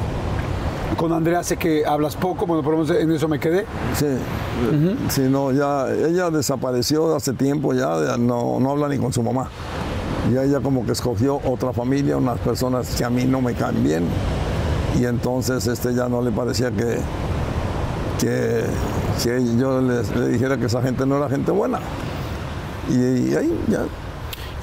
Con 0.98 1.12
Andrea 1.14 1.44
sé 1.44 1.58
que 1.58 1.86
hablas 1.86 2.16
poco, 2.16 2.46
bueno, 2.48 2.64
por 2.64 2.74
lo 2.74 2.84
menos 2.84 2.96
en 2.98 3.12
eso 3.12 3.28
me 3.28 3.40
quedé. 3.40 3.66
Sí, 3.96 4.08
sí, 5.10 5.22
no, 5.30 5.52
ya, 5.52 5.92
ella 5.94 6.30
desapareció 6.30 7.16
hace 7.16 7.34
tiempo 7.34 7.74
ya, 7.74 7.90
ya 8.04 8.18
no, 8.18 8.60
no 8.60 8.72
habla 8.72 8.88
ni 8.88 8.98
con 8.98 9.12
su 9.14 9.22
mamá. 9.22 9.50
Ya 10.34 10.44
ella 10.44 10.60
como 10.62 10.86
que 10.86 10.94
escogió 10.94 11.40
otra 11.46 11.74
familia, 11.74 12.18
unas 12.18 12.40
personas 12.40 12.96
que 12.96 13.04
a 13.06 13.10
mí 13.10 13.26
no 13.26 13.42
me 13.42 13.54
caen 13.54 13.84
bien. 13.84 14.04
Y 15.00 15.06
entonces 15.06 15.68
este 15.68 15.94
ya 15.94 16.10
no 16.10 16.22
le 16.22 16.32
parecía 16.32 16.72
que, 16.72 16.98
que, 18.20 18.64
que 19.24 19.58
yo 19.58 19.82
le, 19.82 20.30
dijera 20.30 20.58
que 20.58 20.66
esa 20.66 20.82
gente 20.82 21.06
no 21.06 21.18
era 21.18 21.30
gente 21.30 21.52
buena. 21.52 21.80
Y, 22.90 23.32
y 23.32 23.36
ahí 23.36 23.60
ya, 23.68 23.82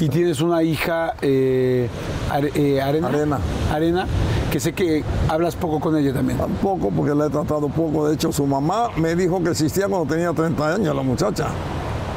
Y 0.00 0.08
tienes 0.08 0.40
una 0.40 0.62
hija, 0.62 1.14
eh, 1.22 1.88
Are- 2.30 2.50
eh, 2.54 2.80
Arena. 2.82 3.08
Arena. 3.08 3.38
Arena, 3.72 4.06
que 4.50 4.58
sé 4.60 4.72
que 4.72 5.04
hablas 5.28 5.54
poco 5.56 5.78
con 5.80 5.96
ella 5.96 6.12
también. 6.12 6.38
tampoco 6.38 6.90
porque 6.90 7.14
la 7.14 7.26
he 7.26 7.30
tratado 7.30 7.68
poco. 7.68 8.08
De 8.08 8.14
hecho, 8.14 8.32
su 8.32 8.46
mamá 8.46 8.88
me 8.96 9.14
dijo 9.14 9.42
que 9.42 9.50
existía 9.50 9.88
cuando 9.88 10.12
tenía 10.12 10.32
30 10.32 10.74
años 10.74 10.96
la 10.96 11.02
muchacha. 11.02 11.46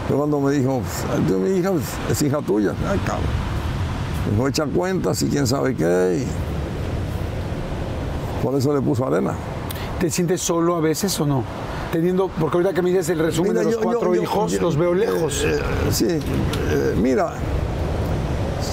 Pero 0.07 0.19
cuando 0.19 0.39
me 0.39 0.53
dijo, 0.53 0.81
"Pues, 1.27 1.37
mi 1.37 1.57
hija 1.57 1.71
es 2.09 2.21
hija 2.21 2.39
tuya, 2.39 2.71
ay 2.89 2.97
cabrón. 3.05 3.25
Me 4.27 4.31
dijo, 4.35 4.47
echa 4.47 4.65
cuentas 4.65 5.21
y 5.21 5.27
quién 5.27 5.45
sabe 5.45 5.75
qué. 5.75 6.23
y 6.25 6.27
por 8.43 8.55
eso 8.55 8.73
le 8.73 8.81
puso 8.81 9.05
arena. 9.05 9.33
¿Te 9.99 10.09
sientes 10.11 10.41
solo 10.41 10.75
a 10.75 10.79
veces 10.79 11.19
o 11.19 11.25
no? 11.25 11.43
Teniendo, 11.91 12.27
porque 12.39 12.57
ahorita 12.57 12.73
que 12.73 12.81
me 12.81 12.89
dices 12.91 13.09
el 13.09 13.19
resumen 13.19 13.51
Mira, 13.53 13.59
de 13.61 13.65
los 13.65 13.75
yo- 13.75 13.81
cuatro 13.81 14.13
yo- 14.13 14.21
hijos, 14.21 14.51
yo- 14.51 14.61
los 14.61 14.77
veo 14.77 14.93
lejos. 14.93 15.43
eh, 15.43 15.55
eh, 15.57 15.61
sí, 15.91 16.05
eh, 16.07 16.95
mira, 17.01 17.33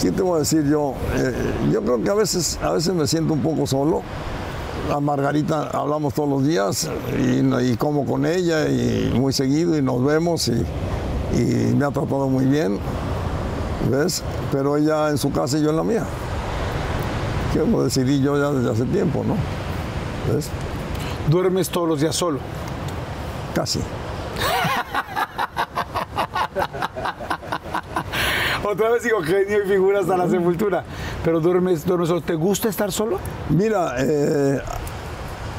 ¿qué 0.03 0.11
te 0.13 0.21
voy 0.21 0.37
a 0.37 0.39
decir 0.41 0.65
yo? 0.69 0.95
Eh, 1.17 1.33
yo 1.73 1.81
creo 1.83 2.03
que 2.03 2.11
a 2.11 2.15
veces, 2.15 2.59
a 2.63 2.73
veces 2.73 2.93
me 2.93 3.07
siento 3.07 3.33
un 3.33 3.41
poco 3.41 3.67
solo. 3.67 4.03
A 4.93 5.01
Margarita 5.01 5.69
hablamos 5.73 6.13
todos 6.13 6.29
los 6.29 6.45
días 6.47 6.91
y, 7.19 7.39
y 7.71 7.77
como 7.79 8.05
con 8.05 8.27
ella 8.27 8.69
y 8.69 9.11
muy 9.15 9.33
seguido 9.33 9.79
y 9.79 9.81
nos 9.83 10.05
vemos 10.05 10.49
y, 10.49 10.63
y 11.41 11.75
me 11.75 11.87
ha 11.87 11.91
tratado 11.91 12.29
muy 12.29 12.45
bien, 12.45 12.79
¿ves? 13.91 14.23
Pero 14.53 14.77
ella 14.77 15.09
en 15.09 15.17
su 15.17 15.33
casa 15.33 15.57
y 15.57 15.63
yo 15.63 15.71
en 15.71 15.77
la 15.77 15.85
mía. 15.85 16.05
Que 17.55 17.61
lo 17.61 17.83
decidí 17.85 18.21
yo 18.21 18.37
ya 18.37 18.51
desde 18.51 18.73
hace 18.73 18.85
tiempo, 18.93 19.25
¿no? 19.27 19.37
¿Ves? 20.35 20.49
Duermes 21.29 21.71
todos 21.71 21.89
los 21.89 22.01
días 22.01 22.15
solo. 22.15 22.39
Casi. 23.55 23.81
Otra 28.65 28.91
vez 28.91 29.03
digo 29.03 29.23
genio 29.23 29.65
y 29.65 29.69
figura 29.69 30.01
hasta 30.01 30.17
la 30.17 30.29
sepultura. 30.29 30.85
Pero 31.25 31.41
duermes, 31.41 31.87
duermes 31.87 32.09
solo. 32.09 32.21
¿Te 32.21 32.35
gusta 32.35 32.69
estar 32.69 32.93
solo? 32.93 33.19
Mira, 33.49 33.95
eh, 33.99 34.61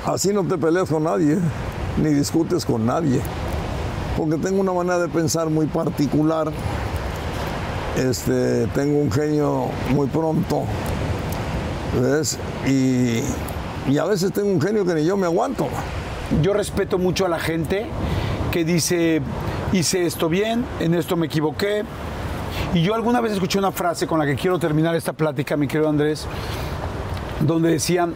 así 0.06 0.34
no 0.34 0.44
te 0.44 0.58
peleas 0.58 0.90
con 0.90 1.04
nadie, 1.04 1.38
ni 1.98 2.10
discutes 2.10 2.66
con 2.66 2.86
nadie, 2.86 3.22
porque 4.18 4.38
tengo 4.38 4.62
una 4.62 4.74
manera 4.74 5.00
de 5.00 5.08
pensar 5.08 5.50
muy 5.50 5.66
particular. 5.66 6.52
Este, 7.96 8.68
tengo 8.68 9.00
un 9.00 9.12
genio 9.12 9.68
muy 9.90 10.08
pronto, 10.08 10.64
¿ves? 12.02 12.38
Y, 12.68 13.22
y 13.88 13.98
a 13.98 14.06
veces 14.06 14.32
tengo 14.32 14.50
un 14.50 14.62
genio 14.62 14.86
que 14.86 14.96
ni 14.96 15.06
yo 15.06 15.18
me 15.18 15.26
aguanto. 15.26 15.68
Yo 16.42 16.54
respeto 16.54 16.98
mucho 16.98 17.26
a 17.26 17.30
la 17.30 17.40
gente 17.40 17.86
que 18.52 18.66
dice, 18.66 19.22
hice 19.74 20.06
esto 20.06 20.28
bien, 20.28 20.66
en 20.80 20.94
esto 20.96 21.16
me 21.16 21.28
equivoqué. 21.28 21.84
Y 22.74 22.82
yo 22.82 22.96
alguna 22.96 23.22
vez 23.22 23.34
escuché 23.34 23.60
una 23.60 23.72
frase 23.72 24.08
con 24.08 24.18
la 24.18 24.26
que 24.26 24.36
quiero 24.36 24.58
terminar 24.58 24.96
esta 24.96 25.14
plática, 25.14 25.56
mi 25.56 25.68
querido 25.68 25.90
Andrés, 25.90 26.26
donde 27.42 27.70
decían, 27.72 28.16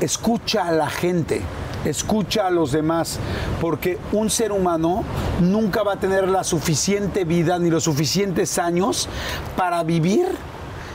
escucha 0.00 0.68
a 0.68 0.72
la 0.72 0.88
gente, 0.88 1.42
escucha 1.84 2.46
a 2.46 2.50
los 2.50 2.72
demás, 2.72 3.18
porque 3.60 3.98
un 4.12 4.30
ser 4.30 4.52
humano 4.52 5.02
nunca 5.40 5.82
va 5.82 5.94
a 5.94 5.96
tener 5.96 6.28
la 6.28 6.44
suficiente 6.44 7.24
vida 7.24 7.58
ni 7.58 7.68
los 7.68 7.84
suficientes 7.84 8.58
años 8.58 9.08
para 9.56 9.82
vivir 9.82 10.26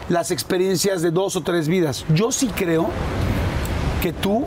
las 0.10 0.32
experiencias 0.32 1.02
de 1.02 1.12
dos 1.12 1.36
o 1.36 1.42
tres 1.42 1.68
vidas. 1.68 2.06
Yo 2.14 2.32
sí 2.32 2.48
creo 2.56 2.90
que 4.02 4.14
tú 4.14 4.46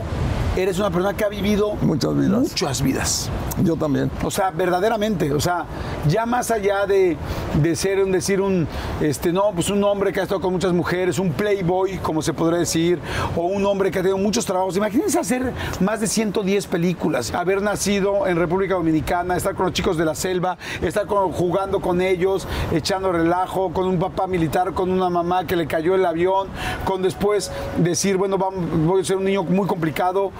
eres 0.55 0.79
una 0.79 0.89
persona 0.89 1.15
que 1.15 1.23
ha 1.23 1.29
vivido 1.29 1.75
Muchas 1.81 2.15
vidas. 2.15 2.39
Muchas 2.39 2.81
vidas. 2.81 3.29
Yo 3.63 3.75
también. 3.75 4.11
O 4.23 4.31
sea, 4.31 4.51
verdaderamente, 4.51 5.31
o 5.33 5.39
sea, 5.39 5.65
ya 6.07 6.25
más 6.25 6.51
allá 6.51 6.85
de 6.85 7.17
de 7.61 7.75
ser 7.75 8.01
un 8.01 8.11
decir 8.11 8.41
un 8.41 8.67
este 9.01 9.31
no, 9.31 9.51
pues 9.53 9.69
un 9.69 9.83
hombre 9.83 10.13
que 10.13 10.19
ha 10.19 10.23
estado 10.23 10.41
con 10.41 10.53
muchas 10.53 10.73
mujeres, 10.73 11.19
un 11.19 11.31
playboy, 11.31 11.97
como 11.97 12.21
se 12.21 12.33
podría 12.33 12.59
decir, 12.59 12.99
o 13.35 13.41
un 13.41 13.65
hombre 13.65 13.91
que 13.91 13.99
ha 13.99 14.01
tenido 14.01 14.17
muchos 14.17 14.45
trabajos. 14.45 14.77
Imagínense 14.77 15.19
hacer 15.19 15.53
más 15.79 15.99
de 15.99 16.07
110 16.07 16.67
películas, 16.67 17.33
haber 17.33 17.61
nacido 17.61 18.27
en 18.27 18.37
República 18.37 18.75
Dominicana, 18.75 19.35
estar 19.35 19.55
con 19.55 19.65
los 19.65 19.73
chicos 19.73 19.97
de 19.97 20.05
la 20.05 20.15
selva, 20.15 20.57
estar 20.81 21.05
jugando 21.07 21.79
con 21.79 22.01
ellos, 22.01 22.47
echando 22.71 23.11
relajo, 23.11 23.73
con 23.73 23.87
un 23.87 23.99
papá 23.99 24.27
militar, 24.27 24.73
con 24.73 24.91
una 24.91 25.09
mamá 25.09 25.45
que 25.45 25.55
le 25.55 25.67
cayó 25.67 25.95
el 25.95 26.05
avión, 26.05 26.47
con 26.85 27.01
después 27.01 27.51
decir, 27.77 28.17
bueno, 28.17 28.37
voy 28.37 29.01
a 29.01 29.03
ser 29.03 29.17
un 29.17 29.25
niño 29.25 29.43
muy 29.43 29.67
complicado 29.67 30.31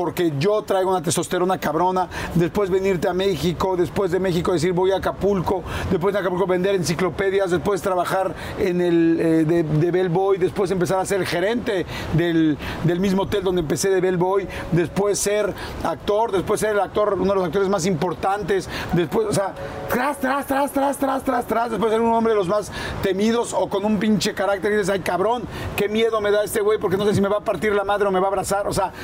porque 0.00 0.32
yo 0.38 0.62
traigo 0.62 0.88
una 0.88 1.02
testosterona 1.02 1.58
cabrona, 1.58 2.08
después 2.34 2.70
venirte 2.70 3.06
a 3.06 3.12
México, 3.12 3.76
después 3.76 4.10
de 4.10 4.18
México 4.18 4.50
decir 4.50 4.72
voy 4.72 4.92
a 4.92 4.96
Acapulco, 4.96 5.62
después 5.90 6.14
de 6.14 6.20
Acapulco 6.20 6.46
vender 6.46 6.74
enciclopedias, 6.74 7.50
después 7.50 7.82
trabajar 7.82 8.34
en 8.58 8.80
el 8.80 9.20
eh, 9.20 9.44
de, 9.44 9.62
de, 9.62 9.90
Bellboy, 9.90 10.38
después 10.38 10.70
empezar 10.70 11.00
a 11.00 11.04
ser 11.04 11.26
gerente 11.26 11.84
del, 12.14 12.56
mismo 12.98 13.24
hotel 13.24 13.44
donde 13.44 13.60
empecé 13.60 13.90
de 13.90 14.00
Bellboy, 14.00 14.48
después 14.72 15.18
ser 15.18 15.52
actor, 15.84 16.32
después 16.32 16.60
ser 16.60 16.70
el 16.70 16.80
actor, 16.80 17.18
uno 17.20 17.34
de 17.34 17.34
los 17.34 17.44
actores 17.44 17.68
más 17.68 17.84
importantes, 17.84 18.70
después, 18.94 19.26
o 19.26 19.34
sea, 19.34 19.52
tras, 19.90 20.18
tras, 20.18 20.46
tras, 20.46 20.72
tras, 20.72 20.96
tras, 20.96 21.24
tras, 21.24 21.46
tras, 21.46 21.70
después 21.72 21.92
ser 21.92 22.00
un 22.00 22.14
hombre 22.14 22.32
de 22.32 22.38
los 22.38 22.48
más 22.48 22.72
temidos 23.02 23.52
o 23.52 23.68
con 23.68 23.84
un 23.84 23.98
pinche 23.98 24.32
carácter 24.32 24.72
y 24.72 24.76
dices, 24.76 24.88
ay 24.88 25.00
cabrón, 25.00 25.42
qué 25.76 25.90
miedo 25.90 26.22
me 26.22 26.30
da 26.30 26.42
este 26.42 26.62
güey 26.62 26.78
porque 26.78 26.96
no 26.96 27.04
sé 27.04 27.14
si 27.14 27.20
me 27.20 27.28
va 27.28 27.36
a 27.36 27.44
partir 27.44 27.74
la 27.74 27.84
madre 27.84 28.08
o 28.08 28.10
me 28.10 28.18
va 28.18 28.28
a 28.28 28.30
abrazar, 28.30 28.66
o 28.66 28.72
sea, 28.72 28.94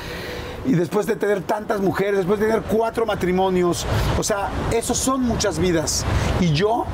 y 0.67 0.73
después 0.73 1.05
de 1.05 1.15
tener 1.15 1.41
tantas 1.41 1.79
mujeres, 1.79 2.17
después 2.17 2.39
de 2.39 2.47
tener 2.47 2.61
cuatro 2.63 3.05
matrimonios, 3.05 3.85
o 4.19 4.23
sea, 4.23 4.49
esos 4.71 4.97
son 4.97 5.21
muchas 5.21 5.59
vidas. 5.59 6.05
Y 6.41 6.51
yo 6.51 6.85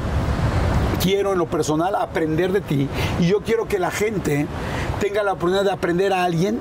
quiero 1.02 1.34
en 1.34 1.40
lo 1.40 1.48
personal 1.48 1.96
aprender 1.96 2.52
de 2.52 2.62
ti 2.62 2.88
y 3.20 3.28
yo 3.28 3.42
quiero 3.42 3.68
que 3.68 3.80
la 3.80 3.92
gente 3.92 4.48
tenga 5.02 5.24
la 5.24 5.34
oportunidad 5.34 5.66
de 5.66 5.72
aprender 5.72 6.14
a 6.14 6.24
alguien 6.24 6.60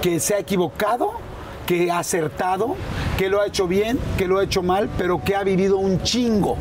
que 0.00 0.20
se 0.20 0.34
ha 0.34 0.38
equivocado, 0.38 1.12
que 1.66 1.90
ha 1.90 1.98
acertado, 1.98 2.76
que 3.18 3.28
lo 3.28 3.42
ha 3.42 3.46
hecho 3.46 3.68
bien, 3.68 3.98
que 4.16 4.26
lo 4.26 4.38
ha 4.38 4.44
hecho 4.44 4.62
mal, 4.62 4.88
pero 4.96 5.22
que 5.22 5.36
ha 5.36 5.44
vivido 5.44 5.76
un 5.76 6.02
chingo 6.02 6.56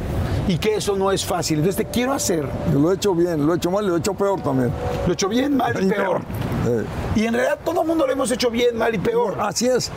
y 0.48 0.58
que 0.58 0.76
eso 0.76 0.96
no 0.96 1.12
es 1.12 1.26
fácil. 1.26 1.60
Entonces 1.60 1.86
te 1.86 1.92
quiero 1.92 2.14
hacer. 2.14 2.48
Yo 2.72 2.80
lo 2.80 2.92
he 2.92 2.96
hecho 2.96 3.14
bien, 3.14 3.46
lo 3.46 3.54
he 3.54 3.58
hecho 3.58 3.70
mal 3.70 3.86
y 3.86 3.88
lo 3.90 3.96
he 3.96 4.00
hecho 4.00 4.14
peor 4.14 4.42
también. 4.42 4.72
Lo 5.06 5.12
he 5.12 5.14
hecho 5.14 5.28
bien, 5.28 5.58
mal 5.58 5.84
y, 5.84 5.88
peor. 5.88 6.22
Y 7.16 7.26
en 7.26 7.34
realidad 7.34 7.60
todo 7.64 7.82
el 7.82 7.88
mundo 7.88 8.06
lo 8.08 8.14
hemos 8.14 8.32
hecho 8.32 8.50
bien, 8.50 8.78
mal 8.78 8.94
y 8.96 8.98
peor. 8.98 9.36
Así 9.40 9.68
es. 9.68 9.92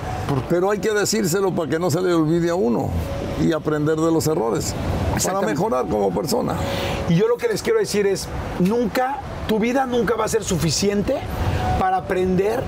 Pero 0.48 0.70
hay 0.70 0.78
que 0.78 0.90
decírselo 0.92 1.54
para 1.54 1.70
que 1.70 1.78
no 1.78 1.90
se 1.90 2.00
le 2.00 2.12
olvide 2.12 2.50
a 2.50 2.54
uno 2.54 2.90
y 3.40 3.52
aprender 3.52 3.96
de 3.96 4.10
los 4.10 4.26
errores. 4.26 4.74
Para 5.24 5.40
mejorar 5.42 5.86
como 5.86 6.12
persona. 6.12 6.54
Y 7.08 7.14
yo 7.14 7.28
lo 7.28 7.36
que 7.36 7.48
les 7.48 7.62
quiero 7.62 7.78
decir 7.78 8.06
es, 8.06 8.28
nunca, 8.58 9.18
tu 9.46 9.58
vida 9.58 9.86
nunca 9.86 10.16
va 10.16 10.24
a 10.24 10.28
ser 10.28 10.42
suficiente 10.42 11.18
para 11.78 11.98
aprender 11.98 12.62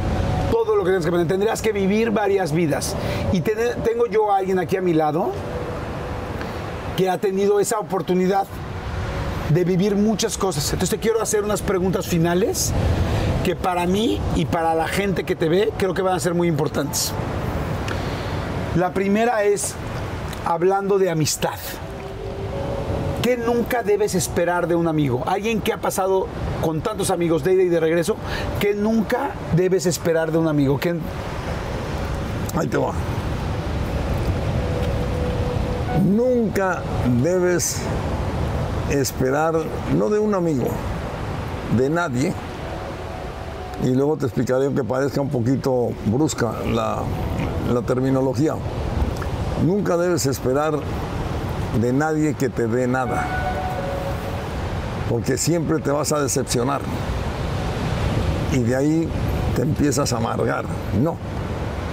todo 0.51 0.77
lo 0.77 0.85
que 0.85 0.91
tienes 0.91 1.05
que 1.05 1.09
aprender. 1.09 1.29
Tendrás 1.29 1.63
que 1.63 1.73
vivir 1.73 2.11
varias 2.11 2.53
vidas. 2.53 2.95
Y 3.33 3.41
tengo 3.41 4.07
yo 4.07 4.31
a 4.31 4.39
alguien 4.39 4.59
aquí 4.59 4.77
a 4.77 4.83
mi 4.83 4.93
lado 4.93 5.33
ha 7.09 7.19
tenido 7.19 7.61
esa 7.61 7.79
oportunidad 7.79 8.47
de 9.51 9.65
vivir 9.65 9.97
muchas 9.97 10.39
cosas. 10.39 10.65
Entonces 10.73 10.91
te 10.91 10.99
quiero 10.99 11.21
hacer 11.21 11.45
unas 11.45 11.63
preguntas 11.63 12.07
finales 12.07 12.73
que 13.45 13.57
para 13.57 13.87
mí 13.87 14.21
y 14.37 14.45
para 14.45 14.75
la 14.75 14.87
gente 14.87 15.25
que 15.25 15.37
te 15.37 15.49
ve 15.49 15.73
creo 15.77 15.95
que 15.95 16.03
van 16.03 16.15
a 16.15 16.21
ser 16.21 16.35
muy 16.35 16.49
importantes. 16.49 17.13
La 18.77 18.93
primera 18.93 19.45
es 19.45 19.75
hablando 20.47 20.99
de 20.99 21.11
amistad. 21.11 21.59
¿Qué 23.23 23.37
nunca 23.37 23.83
debes 23.83 24.15
esperar 24.15 24.67
de 24.67 24.75
un 24.75 24.89
amigo? 24.89 25.23
Alguien 25.27 25.61
que 25.61 25.73
ha 25.73 25.79
pasado 25.79 26.27
con 26.61 26.81
tantos 26.81 27.11
amigos 27.11 27.45
de 27.45 27.55
ida 27.55 27.63
y 27.63 27.69
de 27.69 27.79
regreso, 27.79 28.17
¿qué 28.59 28.75
nunca 28.75 29.31
debes 29.55 29.87
esperar 29.87 30.33
de 30.33 30.39
un 30.39 30.49
amigo? 30.49 30.79
¿Qué... 30.79 30.97
Ahí 32.57 32.67
te 32.67 32.79
va. 32.79 32.93
Nunca 36.05 36.83
debes 37.23 37.79
esperar, 38.91 39.55
no 39.97 40.09
de 40.09 40.19
un 40.19 40.35
amigo, 40.35 40.67
de 41.77 41.89
nadie, 41.89 42.35
y 43.85 43.91
luego 43.95 44.17
te 44.17 44.27
explicaré 44.27 44.73
que 44.73 44.85
parezca 44.85 45.21
un 45.21 45.29
poquito 45.29 45.91
brusca 46.07 46.53
la, 46.73 47.03
la 47.73 47.83
terminología. 47.83 48.55
Nunca 49.65 49.97
debes 49.97 50.27
esperar 50.27 50.79
de 51.81 51.93
nadie 51.93 52.35
que 52.35 52.49
te 52.49 52.67
dé 52.67 52.87
nada, 52.89 53.25
porque 55.09 55.39
siempre 55.39 55.79
te 55.79 55.91
vas 55.91 56.13
a 56.13 56.21
decepcionar 56.21 56.81
y 58.53 58.59
de 58.59 58.77
ahí 58.77 59.09
te 59.55 59.63
empiezas 59.63 60.13
a 60.13 60.17
amargar. 60.17 60.65
No, 61.01 61.17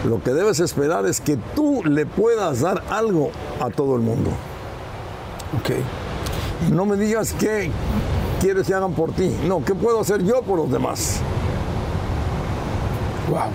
lo 0.05 0.23
que 0.23 0.31
debes 0.31 0.59
esperar 0.59 1.05
es 1.05 1.19
que 1.19 1.37
tú 1.55 1.83
le 1.83 2.05
puedas 2.05 2.61
dar 2.61 2.83
algo 2.89 3.31
a 3.59 3.69
todo 3.69 3.95
el 3.95 4.01
mundo. 4.01 4.31
Ok. 5.59 5.71
No 6.71 6.85
me 6.85 6.95
digas 6.95 7.35
qué 7.37 7.69
quieres 8.39 8.67
que 8.67 8.73
hagan 8.73 8.93
por 8.93 9.11
ti. 9.11 9.35
No, 9.45 9.63
¿qué 9.63 9.75
puedo 9.75 9.99
hacer 9.99 10.23
yo 10.23 10.41
por 10.41 10.57
los 10.57 10.71
demás? 10.71 11.19
Wow. 13.29 13.51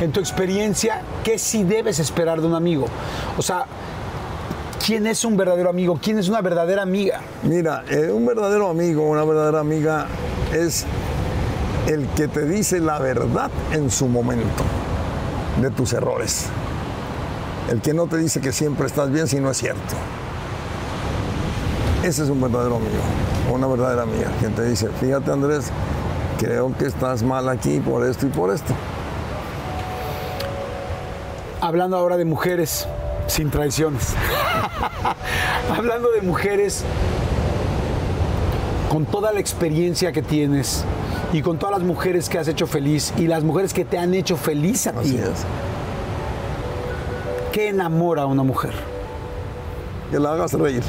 En 0.00 0.12
tu 0.12 0.20
experiencia, 0.20 1.02
¿qué 1.24 1.38
sí 1.38 1.64
debes 1.64 1.98
esperar 1.98 2.40
de 2.40 2.46
un 2.46 2.54
amigo? 2.54 2.86
O 3.36 3.42
sea, 3.42 3.64
¿quién 4.84 5.06
es 5.06 5.24
un 5.24 5.36
verdadero 5.36 5.70
amigo? 5.70 5.98
¿Quién 6.00 6.18
es 6.18 6.28
una 6.28 6.42
verdadera 6.42 6.82
amiga? 6.82 7.20
Mira, 7.42 7.84
eh, 7.88 8.10
un 8.12 8.26
verdadero 8.26 8.68
amigo, 8.68 9.08
una 9.08 9.24
verdadera 9.24 9.60
amiga 9.60 10.06
es 10.52 10.84
el 11.86 12.06
que 12.08 12.28
te 12.28 12.44
dice 12.44 12.78
la 12.78 12.98
verdad 12.98 13.50
en 13.72 13.90
su 13.90 14.06
momento 14.06 14.64
de 15.60 15.70
tus 15.70 15.92
errores. 15.92 16.46
El 17.70 17.80
que 17.80 17.92
no 17.92 18.06
te 18.06 18.16
dice 18.16 18.40
que 18.40 18.52
siempre 18.52 18.86
estás 18.86 19.10
bien 19.10 19.28
si 19.28 19.40
no 19.40 19.50
es 19.50 19.58
cierto. 19.58 19.94
Ese 22.02 22.22
es 22.22 22.30
un 22.30 22.40
verdadero 22.40 22.76
amigo, 22.76 23.02
una 23.52 23.66
verdadera 23.66 24.02
amiga, 24.02 24.30
quien 24.38 24.54
te 24.54 24.64
dice, 24.64 24.88
fíjate 25.00 25.32
Andrés, 25.32 25.70
creo 26.38 26.72
que 26.78 26.86
estás 26.86 27.22
mal 27.22 27.48
aquí 27.48 27.80
por 27.80 28.06
esto 28.06 28.26
y 28.26 28.30
por 28.30 28.52
esto. 28.54 28.72
Hablando 31.60 31.96
ahora 31.96 32.16
de 32.16 32.24
mujeres 32.24 32.86
sin 33.26 33.50
traiciones. 33.50 34.14
Hablando 35.76 36.10
de 36.12 36.22
mujeres 36.22 36.84
con 38.88 39.04
toda 39.04 39.32
la 39.32 39.40
experiencia 39.40 40.12
que 40.12 40.22
tienes, 40.22 40.84
y 41.32 41.42
con 41.42 41.58
todas 41.58 41.78
las 41.78 41.86
mujeres 41.86 42.28
que 42.28 42.38
has 42.38 42.48
hecho 42.48 42.66
feliz 42.66 43.12
y 43.16 43.26
las 43.26 43.44
mujeres 43.44 43.74
que 43.74 43.84
te 43.84 43.98
han 43.98 44.14
hecho 44.14 44.36
feliz 44.36 44.86
a 44.86 44.92
ti. 44.92 45.18
¿Qué 47.52 47.68
enamora 47.68 48.22
a 48.22 48.26
una 48.26 48.42
mujer? 48.42 48.72
Que 50.10 50.18
la 50.18 50.32
hagas 50.32 50.52
reír. 50.54 50.82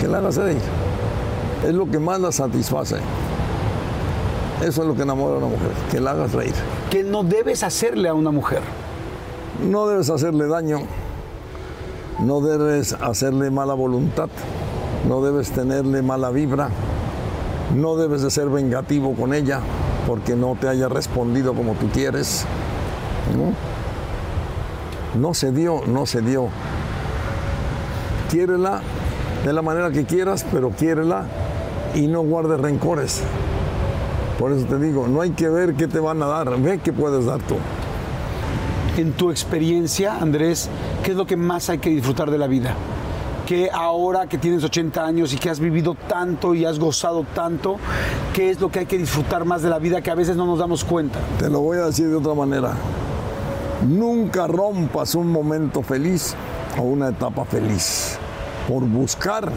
Que 0.00 0.08
la 0.08 0.18
hagas 0.18 0.36
reír. 0.36 0.60
Es 1.66 1.74
lo 1.74 1.90
que 1.90 1.98
más 1.98 2.20
la 2.20 2.32
satisface. 2.32 2.96
Eso 4.62 4.82
es 4.82 4.88
lo 4.88 4.94
que 4.94 5.02
enamora 5.02 5.36
a 5.36 5.38
una 5.38 5.46
mujer, 5.46 5.70
que 5.90 6.00
la 6.00 6.10
hagas 6.10 6.32
reír. 6.32 6.52
¿Qué 6.90 7.02
no 7.02 7.22
debes 7.22 7.62
hacerle 7.62 8.10
a 8.10 8.14
una 8.14 8.30
mujer? 8.30 8.60
No 9.66 9.86
debes 9.86 10.10
hacerle 10.10 10.46
daño, 10.48 10.80
no 12.18 12.40
debes 12.42 12.92
hacerle 12.92 13.50
mala 13.50 13.72
voluntad, 13.72 14.28
no 15.08 15.22
debes 15.22 15.50
tenerle 15.50 16.02
mala 16.02 16.30
vibra, 16.30 16.70
no 17.74 17.96
debes 17.96 18.22
de 18.22 18.30
ser 18.30 18.48
vengativo 18.48 19.14
con 19.14 19.34
ella 19.34 19.60
porque 20.06 20.34
no 20.34 20.56
te 20.60 20.68
haya 20.68 20.88
respondido 20.88 21.54
como 21.54 21.74
tú 21.74 21.88
quieres. 21.88 22.44
No, 25.18 25.34
se 25.34 25.52
dio, 25.52 25.82
no 25.86 26.06
se 26.06 26.20
dio. 26.20 26.48
Quiérela 28.30 28.80
de 29.44 29.52
la 29.52 29.62
manera 29.62 29.90
que 29.90 30.04
quieras, 30.04 30.44
pero 30.50 30.70
quiérela 30.70 31.24
y 31.94 32.06
no 32.06 32.22
guardes 32.22 32.60
rencores. 32.60 33.22
Por 34.38 34.52
eso 34.52 34.64
te 34.66 34.78
digo, 34.78 35.06
no 35.06 35.20
hay 35.20 35.30
que 35.30 35.48
ver 35.48 35.74
qué 35.74 35.86
te 35.86 36.00
van 36.00 36.22
a 36.22 36.26
dar, 36.26 36.58
ve 36.60 36.80
qué 36.82 36.92
puedes 36.92 37.26
dar 37.26 37.40
tú. 37.42 37.56
En 38.96 39.12
tu 39.12 39.30
experiencia, 39.30 40.16
Andrés, 40.18 40.68
¿qué 41.04 41.12
es 41.12 41.16
lo 41.16 41.26
que 41.26 41.36
más 41.36 41.70
hay 41.70 41.78
que 41.78 41.90
disfrutar 41.90 42.30
de 42.30 42.38
la 42.38 42.46
vida? 42.46 42.74
Que 43.50 43.68
ahora 43.68 44.28
que 44.28 44.38
tienes 44.38 44.62
80 44.62 45.04
años 45.04 45.32
y 45.32 45.36
que 45.36 45.50
has 45.50 45.58
vivido 45.58 45.96
tanto 46.08 46.54
y 46.54 46.64
has 46.64 46.78
gozado 46.78 47.26
tanto, 47.34 47.78
qué 48.32 48.50
es 48.50 48.60
lo 48.60 48.70
que 48.70 48.78
hay 48.78 48.86
que 48.86 48.96
disfrutar 48.96 49.44
más 49.44 49.60
de 49.60 49.68
la 49.68 49.80
vida 49.80 50.00
que 50.02 50.12
a 50.12 50.14
veces 50.14 50.36
no 50.36 50.46
nos 50.46 50.60
damos 50.60 50.84
cuenta? 50.84 51.18
Te 51.36 51.50
lo 51.50 51.58
voy 51.58 51.78
a 51.78 51.86
decir 51.86 52.08
de 52.08 52.14
otra 52.14 52.32
manera. 52.32 52.74
Nunca 53.88 54.46
rompas 54.46 55.16
un 55.16 55.32
momento 55.32 55.82
feliz 55.82 56.36
o 56.78 56.82
una 56.82 57.08
etapa 57.08 57.44
feliz 57.44 58.20
por 58.68 58.84
buscar 58.84 59.50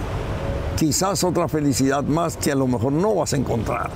quizás 0.75 1.23
otra 1.23 1.47
felicidad 1.47 2.03
más 2.03 2.35
que 2.35 2.51
a 2.51 2.55
lo 2.55 2.65
mejor 2.65 2.93
no 2.93 3.13
vas 3.13 3.33
a 3.33 3.37
encontrar. 3.37 3.91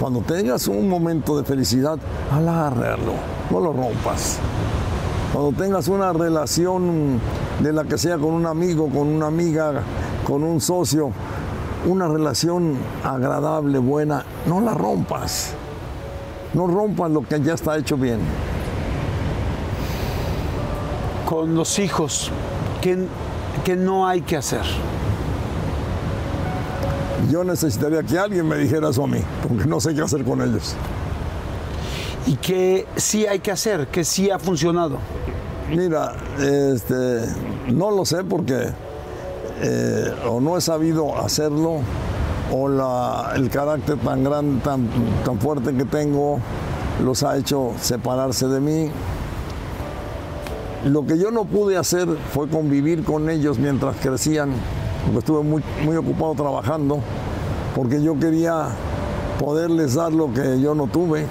Cuando 0.00 0.20
tengas 0.20 0.68
un 0.68 0.88
momento 0.88 1.36
de 1.36 1.44
felicidad, 1.44 1.98
alárralo, 2.32 3.12
no 3.50 3.60
lo 3.60 3.74
rompas. 3.74 4.38
Cuando 5.36 5.62
tengas 5.64 5.86
una 5.88 6.14
relación 6.14 7.20
de 7.60 7.70
la 7.70 7.84
que 7.84 7.98
sea 7.98 8.16
con 8.16 8.32
un 8.32 8.46
amigo, 8.46 8.88
con 8.88 9.06
una 9.06 9.26
amiga, 9.26 9.82
con 10.26 10.42
un 10.42 10.62
socio, 10.62 11.12
una 11.84 12.08
relación 12.08 12.78
agradable, 13.04 13.78
buena, 13.78 14.24
no 14.46 14.62
la 14.62 14.72
rompas. 14.72 15.52
No 16.54 16.66
rompas 16.66 17.10
lo 17.10 17.20
que 17.20 17.38
ya 17.42 17.52
está 17.52 17.76
hecho 17.76 17.98
bien. 17.98 18.18
Con 21.26 21.54
los 21.54 21.78
hijos, 21.80 22.30
¿qué, 22.80 23.06
qué 23.62 23.76
no 23.76 24.08
hay 24.08 24.22
que 24.22 24.38
hacer? 24.38 24.64
Yo 27.30 27.44
necesitaría 27.44 28.02
que 28.02 28.18
alguien 28.18 28.48
me 28.48 28.56
dijera 28.56 28.88
eso 28.88 29.04
a 29.04 29.06
mí, 29.06 29.20
porque 29.46 29.66
no 29.66 29.80
sé 29.80 29.94
qué 29.94 30.00
hacer 30.00 30.24
con 30.24 30.40
ellos. 30.40 30.74
¿Y 32.26 32.36
qué 32.36 32.86
sí 32.96 33.26
hay 33.26 33.38
que 33.38 33.52
hacer? 33.52 33.86
¿Qué 33.86 34.02
sí 34.02 34.30
ha 34.30 34.38
funcionado? 34.38 34.98
Mira, 35.70 36.12
este, 36.38 37.22
no 37.72 37.90
lo 37.90 38.04
sé 38.04 38.22
porque 38.22 38.68
eh, 39.62 40.14
o 40.28 40.40
no 40.40 40.56
he 40.56 40.60
sabido 40.60 41.18
hacerlo 41.18 41.80
o 42.52 42.68
el 43.34 43.50
carácter 43.50 43.98
tan 43.98 44.22
grande, 44.22 44.62
tan, 44.62 44.88
tan 45.24 45.40
fuerte 45.40 45.74
que 45.74 45.84
tengo 45.84 46.38
los 47.04 47.24
ha 47.24 47.36
hecho 47.36 47.72
separarse 47.80 48.46
de 48.46 48.60
mí. 48.60 48.90
Lo 50.84 51.04
que 51.04 51.18
yo 51.18 51.32
no 51.32 51.44
pude 51.44 51.76
hacer 51.76 52.06
fue 52.32 52.48
convivir 52.48 53.02
con 53.02 53.28
ellos 53.28 53.58
mientras 53.58 53.96
crecían, 53.96 54.50
porque 55.04 55.18
estuve 55.18 55.42
muy, 55.42 55.64
muy 55.84 55.96
ocupado 55.96 56.34
trabajando, 56.34 57.00
porque 57.74 58.00
yo 58.00 58.16
quería 58.20 58.68
poderles 59.40 59.94
dar 59.94 60.12
lo 60.12 60.32
que 60.32 60.60
yo 60.60 60.76
no 60.76 60.86
tuve, 60.86 61.26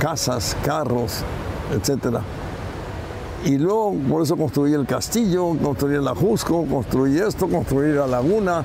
casas, 0.00 0.54
carros, 0.62 1.24
etcétera. 1.72 2.20
Y 3.46 3.58
luego 3.58 3.94
por 4.10 4.22
eso 4.22 4.36
construí 4.36 4.74
el 4.74 4.86
castillo, 4.86 5.56
construí 5.62 5.94
el 5.94 6.06
Ajusco, 6.08 6.64
construí 6.66 7.16
esto, 7.18 7.46
construí 7.48 7.92
la 7.92 8.06
laguna 8.06 8.64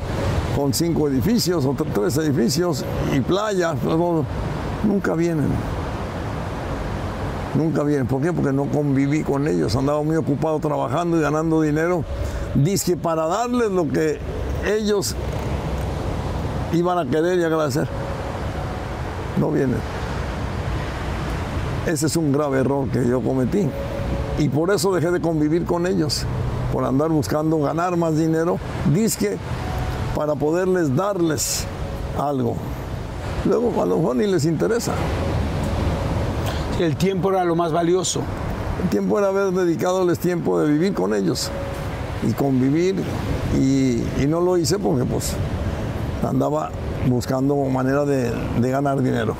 con 0.55 0.73
cinco 0.73 1.07
edificios 1.07 1.65
o 1.65 1.73
tre- 1.73 1.93
tres 1.93 2.17
edificios 2.17 2.83
y 3.15 3.19
playas. 3.21 3.79
todo. 3.79 4.25
Nunca 4.83 5.13
vienen. 5.13 5.49
Nunca 7.53 7.83
vienen. 7.83 8.07
¿Por 8.07 8.21
qué? 8.23 8.33
Porque 8.33 8.51
no 8.51 8.65
conviví 8.65 9.23
con 9.23 9.47
ellos. 9.47 9.75
Andaba 9.75 10.01
muy 10.01 10.15
ocupado 10.15 10.57
trabajando 10.59 11.17
y 11.17 11.21
ganando 11.21 11.61
dinero. 11.61 12.03
Dice 12.55 12.97
para 12.97 13.27
darles 13.27 13.69
lo 13.69 13.87
que 13.87 14.17
ellos 14.65 15.15
iban 16.73 16.97
a 16.97 17.05
querer 17.05 17.37
y 17.37 17.43
agradecer. 17.43 17.87
No 19.39 19.51
vienen. 19.51 19.77
Ese 21.85 22.07
es 22.07 22.15
un 22.15 22.31
grave 22.31 22.59
error 22.61 22.87
que 22.89 23.07
yo 23.07 23.21
cometí. 23.21 23.69
Y 24.41 24.49
por 24.49 24.71
eso 24.71 24.91
dejé 24.91 25.11
de 25.11 25.21
convivir 25.21 25.65
con 25.65 25.85
ellos, 25.85 26.23
por 26.73 26.83
andar 26.83 27.09
buscando 27.09 27.59
ganar 27.59 27.95
más 27.95 28.17
dinero, 28.17 28.57
disque 28.91 29.37
para 30.15 30.33
poderles 30.33 30.95
darles 30.95 31.65
algo. 32.17 32.55
Luego 33.45 33.79
a 33.79 33.85
lo 33.85 33.97
mejor 33.97 34.15
ni 34.15 34.25
les 34.25 34.45
interesa. 34.45 34.93
El 36.79 36.95
tiempo 36.95 37.29
era 37.29 37.45
lo 37.45 37.55
más 37.55 37.71
valioso. 37.71 38.23
El 38.81 38.89
tiempo 38.89 39.19
era 39.19 39.27
haber 39.27 39.51
dedicado 39.51 40.11
tiempo 40.17 40.59
de 40.59 40.71
vivir 40.71 40.95
con 40.95 41.13
ellos 41.13 41.51
y 42.27 42.33
convivir 42.33 42.95
y, 43.59 44.01
y 44.19 44.25
no 44.27 44.41
lo 44.41 44.57
hice 44.57 44.79
porque 44.79 45.05
pues 45.05 45.33
andaba 46.27 46.71
buscando 47.07 47.55
manera 47.65 48.05
de, 48.05 48.31
de 48.59 48.71
ganar 48.71 49.03
dinero. 49.03 49.35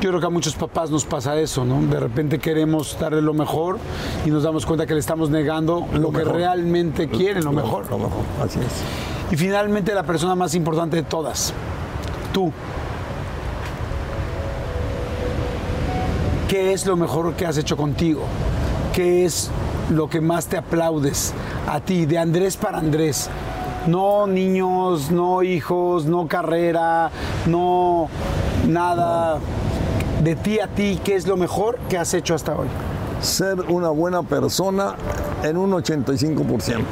Yo 0.00 0.08
creo 0.08 0.20
que 0.20 0.26
a 0.26 0.30
muchos 0.30 0.54
papás 0.54 0.90
nos 0.90 1.04
pasa 1.04 1.38
eso, 1.38 1.62
¿no? 1.66 1.82
De 1.82 2.00
repente 2.00 2.38
queremos 2.38 2.96
darle 2.98 3.20
lo 3.20 3.34
mejor 3.34 3.78
y 4.24 4.30
nos 4.30 4.42
damos 4.42 4.64
cuenta 4.64 4.86
que 4.86 4.94
le 4.94 5.00
estamos 5.00 5.28
negando 5.28 5.86
lo, 5.92 6.10
que 6.10 6.18
mejor. 6.18 6.36
realmente 6.36 7.08
quieren, 7.08 7.44
lo 7.44 7.52
mejor. 7.52 7.90
Lo 7.90 7.98
mejor, 7.98 8.22
así 8.42 8.58
es. 8.60 8.82
Y 9.30 9.36
finalmente 9.36 9.92
la 9.92 10.02
persona 10.02 10.34
más 10.34 10.54
importante 10.54 10.96
de 10.96 11.02
todas, 11.02 11.52
tú. 12.32 12.50
¿Qué 16.48 16.72
es 16.72 16.86
lo 16.86 16.96
mejor 16.96 17.34
que 17.34 17.44
has 17.44 17.58
hecho 17.58 17.76
contigo? 17.76 18.22
¿Qué 18.94 19.26
es 19.26 19.50
lo 19.90 20.08
que 20.08 20.22
más 20.22 20.46
te 20.46 20.56
aplaudes 20.56 21.34
a 21.68 21.78
ti, 21.80 22.06
de 22.06 22.16
Andrés 22.16 22.56
para 22.56 22.78
Andrés? 22.78 23.28
No 23.86 24.26
niños, 24.26 25.10
no 25.10 25.42
hijos, 25.42 26.06
no 26.06 26.26
carrera, 26.26 27.10
no 27.46 28.08
nada. 28.66 29.38
De 30.22 30.36
ti 30.36 30.60
a 30.60 30.66
ti, 30.68 31.00
¿qué 31.02 31.16
es 31.16 31.26
lo 31.26 31.36
mejor 31.36 31.78
que 31.88 31.98
has 31.98 32.12
hecho 32.14 32.34
hasta 32.34 32.54
hoy? 32.54 32.68
ser 33.20 33.60
una 33.68 33.90
buena 33.90 34.22
persona 34.22 34.94
en 35.42 35.56
un 35.56 35.72
85%. 35.72 36.84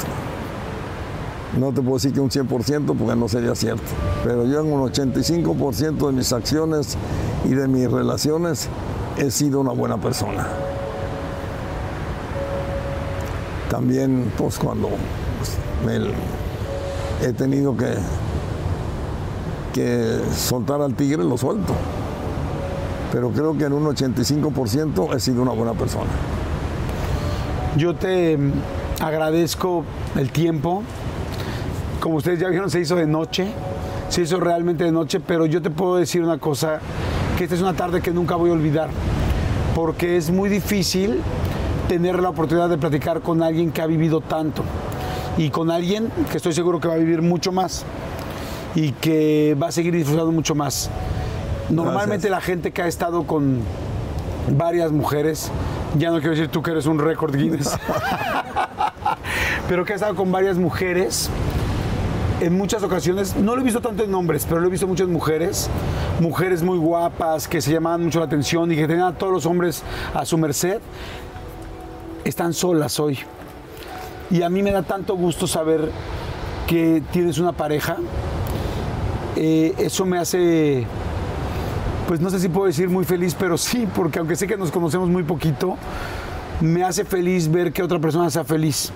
No 1.58 1.72
te 1.72 1.80
puedo 1.80 1.94
decir 1.94 2.12
que 2.12 2.20
un 2.20 2.30
100% 2.30 2.96
porque 2.96 3.16
no 3.16 3.28
sería 3.28 3.54
cierto, 3.54 3.82
pero 4.22 4.44
yo 4.44 4.60
en 4.60 4.70
un 4.70 4.92
85% 4.92 6.06
de 6.06 6.12
mis 6.12 6.32
acciones 6.32 6.96
y 7.44 7.50
de 7.50 7.66
mis 7.66 7.90
relaciones 7.90 8.68
he 9.16 9.30
sido 9.30 9.60
una 9.60 9.72
buena 9.72 9.96
persona. 9.96 10.46
También, 13.70 14.30
pues 14.36 14.58
cuando 14.58 14.88
pues, 15.38 16.08
he 17.22 17.32
tenido 17.32 17.76
que, 17.76 17.94
que 19.72 20.20
soltar 20.36 20.80
al 20.82 20.94
tigre, 20.94 21.24
lo 21.24 21.36
suelto. 21.36 21.74
Pero 23.12 23.30
creo 23.30 23.56
que 23.56 23.64
en 23.64 23.72
un 23.72 23.84
85% 23.84 25.14
he 25.14 25.20
sido 25.20 25.42
una 25.42 25.52
buena 25.52 25.72
persona. 25.72 26.10
Yo 27.76 27.94
te 27.94 28.36
mm, 28.36 28.52
agradezco 29.00 29.84
el 30.16 30.30
tiempo. 30.30 30.82
Como 32.00 32.16
ustedes 32.16 32.40
ya 32.40 32.48
vieron, 32.48 32.70
se 32.70 32.80
hizo 32.80 32.96
de 32.96 33.06
noche. 33.06 33.52
Se 34.08 34.22
hizo 34.22 34.40
realmente 34.40 34.84
de 34.84 34.92
noche, 34.92 35.20
pero 35.20 35.46
yo 35.46 35.60
te 35.60 35.70
puedo 35.70 35.96
decir 35.96 36.22
una 36.22 36.38
cosa, 36.38 36.80
que 37.36 37.44
esta 37.44 37.54
es 37.54 37.60
una 37.60 37.74
tarde 37.74 38.00
que 38.00 38.10
nunca 38.10 38.36
voy 38.36 38.48
a 38.48 38.54
olvidar, 38.54 38.88
porque 39.74 40.16
es 40.16 40.30
muy 40.30 40.48
difícil 40.48 41.20
tener 41.88 42.20
la 42.20 42.30
oportunidad 42.30 42.70
de 42.70 42.78
platicar 42.78 43.20
con 43.20 43.42
alguien 43.42 43.70
que 43.70 43.82
ha 43.82 43.86
vivido 43.86 44.22
tanto 44.22 44.62
y 45.36 45.50
con 45.50 45.70
alguien 45.70 46.10
que 46.30 46.38
estoy 46.38 46.52
seguro 46.52 46.80
que 46.80 46.88
va 46.88 46.94
a 46.94 46.98
vivir 46.98 47.22
mucho 47.22 47.52
más 47.52 47.84
y 48.74 48.92
que 48.92 49.56
va 49.60 49.68
a 49.68 49.72
seguir 49.72 49.94
disfrutando 49.94 50.32
mucho 50.32 50.54
más. 50.54 50.90
Normalmente 51.70 52.28
Gracias. 52.28 52.30
la 52.30 52.40
gente 52.40 52.70
que 52.72 52.82
ha 52.82 52.86
estado 52.86 53.24
con 53.24 53.60
varias 54.50 54.90
mujeres, 54.90 55.50
ya 55.98 56.10
no 56.10 56.18
quiero 56.18 56.30
decir 56.30 56.48
tú 56.48 56.62
que 56.62 56.70
eres 56.70 56.86
un 56.86 56.98
récord 56.98 57.34
Guinness, 57.34 57.76
pero 59.68 59.84
que 59.84 59.92
ha 59.92 59.96
estado 59.96 60.14
con 60.14 60.32
varias 60.32 60.56
mujeres, 60.56 61.28
en 62.40 62.56
muchas 62.56 62.82
ocasiones, 62.82 63.36
no 63.36 63.54
lo 63.54 63.60
he 63.60 63.64
visto 63.64 63.80
tanto 63.80 64.04
en 64.04 64.14
hombres, 64.14 64.46
pero 64.48 64.60
lo 64.60 64.68
he 64.68 64.70
visto 64.70 64.86
muchas 64.86 65.08
mujeres, 65.08 65.68
mujeres 66.20 66.62
muy 66.62 66.78
guapas, 66.78 67.48
que 67.48 67.60
se 67.60 67.72
llamaban 67.72 68.04
mucho 68.04 68.20
la 68.20 68.26
atención 68.26 68.72
y 68.72 68.76
que 68.76 68.86
tenían 68.86 69.08
a 69.08 69.14
todos 69.14 69.32
los 69.32 69.44
hombres 69.44 69.82
a 70.14 70.24
su 70.24 70.38
merced, 70.38 70.80
están 72.24 72.54
solas 72.54 72.98
hoy. 72.98 73.18
Y 74.30 74.42
a 74.42 74.48
mí 74.48 74.62
me 74.62 74.70
da 74.70 74.82
tanto 74.82 75.16
gusto 75.16 75.46
saber 75.46 75.90
que 76.66 77.02
tienes 77.12 77.38
una 77.38 77.52
pareja. 77.52 77.96
Eh, 79.36 79.74
eso 79.78 80.04
me 80.04 80.18
hace 80.18 80.86
pues 82.08 82.20
no 82.20 82.30
sé 82.30 82.40
si 82.40 82.48
puedo 82.48 82.66
decir 82.66 82.88
muy 82.88 83.04
feliz, 83.04 83.36
pero 83.38 83.56
sí, 83.58 83.86
porque 83.94 84.18
aunque 84.18 84.34
sé 84.34 84.48
que 84.48 84.56
nos 84.56 84.72
conocemos 84.72 85.08
muy 85.08 85.22
poquito, 85.22 85.76
me 86.60 86.82
hace 86.82 87.04
feliz 87.04 87.48
ver 87.48 87.72
que 87.72 87.82
otra 87.82 88.00
persona 88.00 88.30
sea 88.30 88.42
feliz 88.42 88.90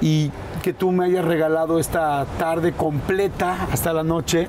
y 0.00 0.30
que 0.62 0.72
tú 0.72 0.92
me 0.92 1.04
hayas 1.04 1.24
regalado 1.24 1.78
esta 1.78 2.24
tarde 2.38 2.72
completa 2.72 3.66
hasta 3.70 3.92
la 3.92 4.04
noche. 4.04 4.48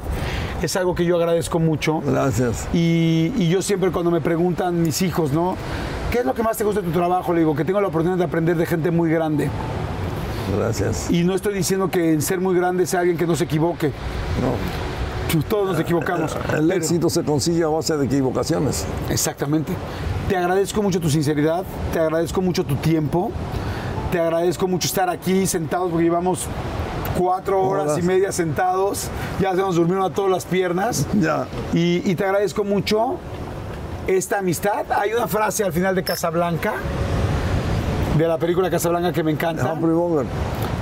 Es 0.62 0.76
algo 0.78 0.96
que 0.96 1.04
yo 1.04 1.18
agradezco 1.18 1.60
mucho. 1.60 2.00
Gracias. 2.00 2.68
Y, 2.74 3.34
y 3.36 3.50
yo 3.50 3.62
siempre 3.62 3.92
cuando 3.92 4.12
me 4.12 4.22
preguntan 4.22 4.82
mis 4.82 5.02
hijos, 5.02 5.34
¿no? 5.34 5.56
¿Qué 6.12 6.20
es 6.20 6.26
lo 6.26 6.34
que 6.34 6.44
más 6.44 6.58
te 6.58 6.64
gusta 6.64 6.82
de 6.82 6.88
tu 6.88 6.94
trabajo? 6.94 7.34
Le 7.34 7.40
digo 7.40 7.56
que 7.56 7.66
tengo 7.66 7.82
la 7.82 7.88
oportunidad 7.88 8.18
de 8.18 8.24
aprender 8.24 8.56
de 8.56 8.66
gente 8.66 8.92
muy 8.92 9.10
grande. 9.10 9.50
Gracias. 10.56 11.12
Y 11.12 11.24
no 11.24 11.36
estoy 11.36 11.54
diciendo 11.54 11.90
que 11.90 12.14
en 12.14 12.22
ser 12.22 12.40
muy 12.40 12.56
grande 12.56 12.86
sea 12.86 13.02
alguien 13.02 13.18
que 13.18 13.28
no 13.28 13.36
se 13.36 13.44
equivoque. 13.44 13.88
No, 13.88 14.95
Todos 15.50 15.72
nos 15.72 15.80
equivocamos. 15.80 16.36
el 16.54 16.68
Pero- 16.68 16.74
éxito 16.74 17.10
se 17.10 17.24
consigue 17.24 17.64
a 17.64 17.68
base 17.68 17.98
de 17.98 18.06
equivocaciones. 18.06 18.86
Exactamente. 19.10 19.74
Te 20.30 20.38
agradezco 20.38 20.82
mucho 20.82 21.00
tu 21.00 21.10
sinceridad, 21.10 21.64
te 21.94 22.00
agradezco 22.00 22.42
mucho 22.42 22.64
tu 22.64 22.76
tiempo, 22.76 23.32
te 24.12 24.20
agradezco 24.20 24.68
mucho 24.68 24.88
estar 24.88 25.10
aquí 25.10 25.46
sentados 25.46 25.90
porque 25.90 26.04
llevamos 26.06 26.46
cuatro 27.18 27.62
horas, 27.62 27.86
Horas. 27.92 28.00
y 28.00 28.02
media 28.02 28.32
sentados, 28.32 29.08
ya 29.40 29.52
se 29.52 29.58
nos 29.58 29.76
durmieron 29.76 30.04
a 30.06 30.10
todas 30.10 30.32
las 30.32 30.46
piernas 30.46 31.06
Ya. 31.20 31.48
y, 31.74 32.10
y 32.10 32.16
te 32.16 32.24
agradezco 32.26 32.64
mucho 32.64 33.16
esta 34.08 34.40
amistad. 34.40 34.86
Hay 34.98 35.14
una 35.14 35.28
frase 35.28 35.64
al 35.64 35.74
final 35.74 35.96
de 35.96 36.04
Casablanca, 36.04 36.74
de 38.18 38.28
la 38.28 38.38
película 38.38 38.70
Casablanca 38.70 39.12
que 39.12 39.24
me 39.24 39.32
encanta 39.32 39.74
Humphrey 39.74 39.94
Bogart. 39.94 40.28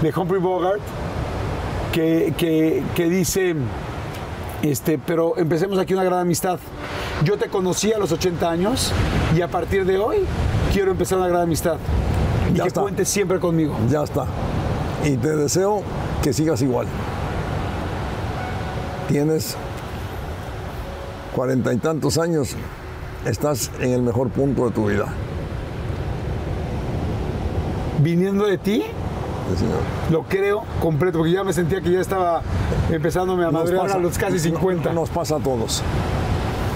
de 0.02 0.14
Humphrey 0.15 0.40
Bogart 0.41 0.80
que, 1.91 2.34
que- 2.38 2.84
que 2.95 3.10
dice, 3.10 3.56
este, 4.64 4.98
pero 4.98 5.38
empecemos 5.38 5.77
aquí 5.77 5.94
una 5.94 6.03
gran 6.03 6.19
amistad. 6.19 6.57
Yo 7.23 7.38
te 7.38 7.49
conocí 7.49 7.91
a 7.91 7.98
los 7.99 8.11
80 8.11 8.49
años 8.49 8.91
y 9.35 9.41
a 9.41 9.48
partir 9.48 9.85
de 9.85 9.98
hoy 9.98 10.18
quiero 10.72 10.91
empezar 10.91 11.18
una 11.19 11.27
gran 11.27 11.41
amistad. 11.41 11.77
Y 12.52 12.56
Ya 12.57 12.64
que 12.64 12.68
está. 12.69 12.81
cuentes 12.81 13.10
siempre 13.10 13.40
conmigo. 13.40 13.76
Ya 13.90 14.03
está. 14.03 14.26
Y 15.03 15.18
te 15.18 15.35
deseo 15.35 15.84
que 16.22 16.31
sigas 16.34 16.61
igual. 16.61 16.88
Tienes 19.10 19.57
cuarenta 21.35 21.73
y 21.73 21.77
tantos 21.77 22.18
años, 22.18 22.56
estás 23.26 23.69
en 23.81 23.91
el 23.91 24.02
mejor 24.02 24.30
punto 24.30 24.65
de 24.65 24.72
tu 24.72 24.88
vida. 24.88 25.07
Viniendo 27.99 28.45
de 28.45 28.57
ti, 28.57 28.84
Señor. 29.57 29.77
lo 30.11 30.23
creo 30.23 30.63
completo, 30.81 31.19
porque 31.19 31.31
ya 31.34 31.43
me 31.43 31.53
sentía 31.53 31.81
que 31.81 31.91
ya 31.91 31.99
estaba 32.01 32.41
empezándome 32.91 33.45
a 33.45 33.51
madrear 33.51 33.91
a 33.91 33.97
los 33.97 34.17
casi 34.17 34.39
50. 34.39 34.93
Nos 34.93 35.09
pasa 35.09 35.38
a 35.38 35.39
todos. 35.39 35.81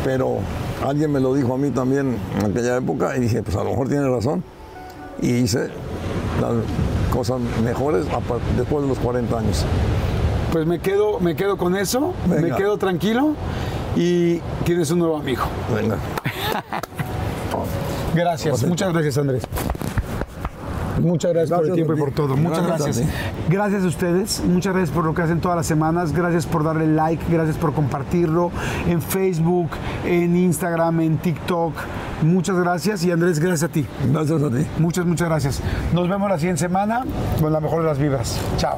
Pero 0.03 0.37
alguien 0.85 1.11
me 1.11 1.19
lo 1.19 1.33
dijo 1.33 1.53
a 1.53 1.57
mí 1.57 1.69
también 1.71 2.17
en 2.39 2.45
aquella 2.51 2.77
época 2.77 3.17
y 3.17 3.21
dije, 3.21 3.43
pues 3.43 3.55
a 3.57 3.63
lo 3.63 3.71
mejor 3.71 3.89
tiene 3.89 4.07
razón. 4.07 4.43
Y 5.21 5.31
hice 5.31 5.69
las 6.39 6.53
cosas 7.11 7.39
mejores 7.63 8.05
después 8.55 8.83
de 8.83 8.87
los 8.89 8.99
40 8.99 9.39
años. 9.39 9.65
Pues 10.51 10.65
me 10.65 10.79
quedo, 10.79 11.19
me 11.19 11.35
quedo 11.35 11.57
con 11.57 11.75
eso, 11.75 12.13
me 12.27 12.51
quedo 12.51 12.77
tranquilo 12.77 13.33
y 13.95 14.37
tienes 14.63 14.91
un 14.91 14.99
nuevo 14.99 15.17
amigo. 15.17 15.43
Venga. 15.75 15.97
Gracias, 18.15 18.63
muchas 18.63 18.91
gracias 18.93 19.17
Andrés. 19.17 19.43
Muchas 21.01 21.33
gracias, 21.33 21.57
por 21.57 21.67
el 21.67 21.73
tiempo 21.73 21.93
a 21.93 21.95
y 21.95 21.99
por 21.99 22.11
todo. 22.11 22.35
Muchas 22.35 22.65
Gracias 22.65 22.97
a 22.97 23.01
gracias. 23.01 23.49
Gracias 23.49 23.83
a 23.83 23.87
ustedes, 23.87 24.43
muchas 24.45 24.73
gracias 24.73 24.95
por 24.95 25.05
lo 25.05 25.13
que 25.13 25.21
hacen 25.21 25.39
todas 25.39 25.57
las 25.57 25.67
semanas, 25.67 26.13
gracias 26.13 26.45
por 26.45 26.63
darle 26.63 26.87
like, 26.87 27.23
gracias 27.29 27.57
por 27.57 27.73
compartirlo 27.73 28.51
en 28.87 29.01
Facebook, 29.01 29.69
en 30.05 30.35
Instagram, 30.35 31.01
en 31.01 31.17
TikTok. 31.17 31.73
Muchas 32.23 32.57
gracias 32.57 33.03
y 33.05 33.11
Andrés, 33.11 33.39
gracias 33.39 33.63
a 33.69 33.73
ti. 33.73 33.85
Gracias 34.11 34.41
a 34.41 34.49
ti. 34.49 34.65
Muchas, 34.79 35.05
muchas 35.05 35.27
gracias. 35.27 35.61
Nos 35.93 36.09
vemos 36.09 36.29
la 36.29 36.37
siguiente 36.37 36.61
semana 36.61 37.03
con 37.39 37.53
la 37.53 37.59
mejor 37.59 37.81
de 37.81 37.87
las 37.87 37.99
vibras. 37.99 38.39
Chao. 38.57 38.77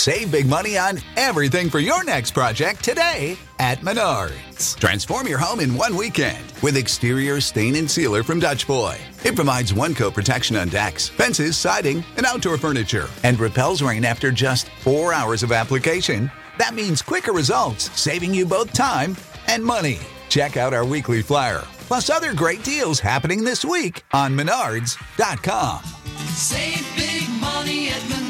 Save 0.00 0.32
big 0.32 0.46
money 0.46 0.78
on 0.78 0.98
everything 1.16 1.68
for 1.68 1.78
your 1.78 2.02
next 2.04 2.30
project 2.30 2.82
today 2.82 3.36
at 3.58 3.80
Menards. 3.80 4.74
Transform 4.80 5.28
your 5.28 5.36
home 5.36 5.60
in 5.60 5.74
one 5.74 5.94
weekend 5.94 6.54
with 6.62 6.78
exterior 6.78 7.38
stain 7.38 7.76
and 7.76 7.90
sealer 7.90 8.22
from 8.22 8.40
Dutch 8.40 8.66
Boy. 8.66 8.96
It 9.24 9.34
provides 9.34 9.74
one 9.74 9.94
coat 9.94 10.14
protection 10.14 10.56
on 10.56 10.70
decks, 10.70 11.06
fences, 11.06 11.58
siding, 11.58 12.02
and 12.16 12.24
outdoor 12.24 12.56
furniture, 12.56 13.10
and 13.24 13.38
repels 13.38 13.82
rain 13.82 14.06
after 14.06 14.32
just 14.32 14.70
four 14.80 15.12
hours 15.12 15.42
of 15.42 15.52
application. 15.52 16.32
That 16.56 16.72
means 16.72 17.02
quicker 17.02 17.32
results, 17.32 17.90
saving 18.00 18.32
you 18.32 18.46
both 18.46 18.72
time 18.72 19.18
and 19.48 19.62
money. 19.62 19.98
Check 20.30 20.56
out 20.56 20.72
our 20.72 20.86
weekly 20.86 21.20
flyer, 21.20 21.64
plus 21.88 22.08
other 22.08 22.32
great 22.32 22.64
deals 22.64 23.00
happening 23.00 23.44
this 23.44 23.66
week 23.66 24.02
on 24.14 24.34
Menards.com. 24.34 25.82
Save 26.30 26.86
big 26.96 27.28
money 27.38 27.90
at 27.90 28.00
Menards. 28.00 28.29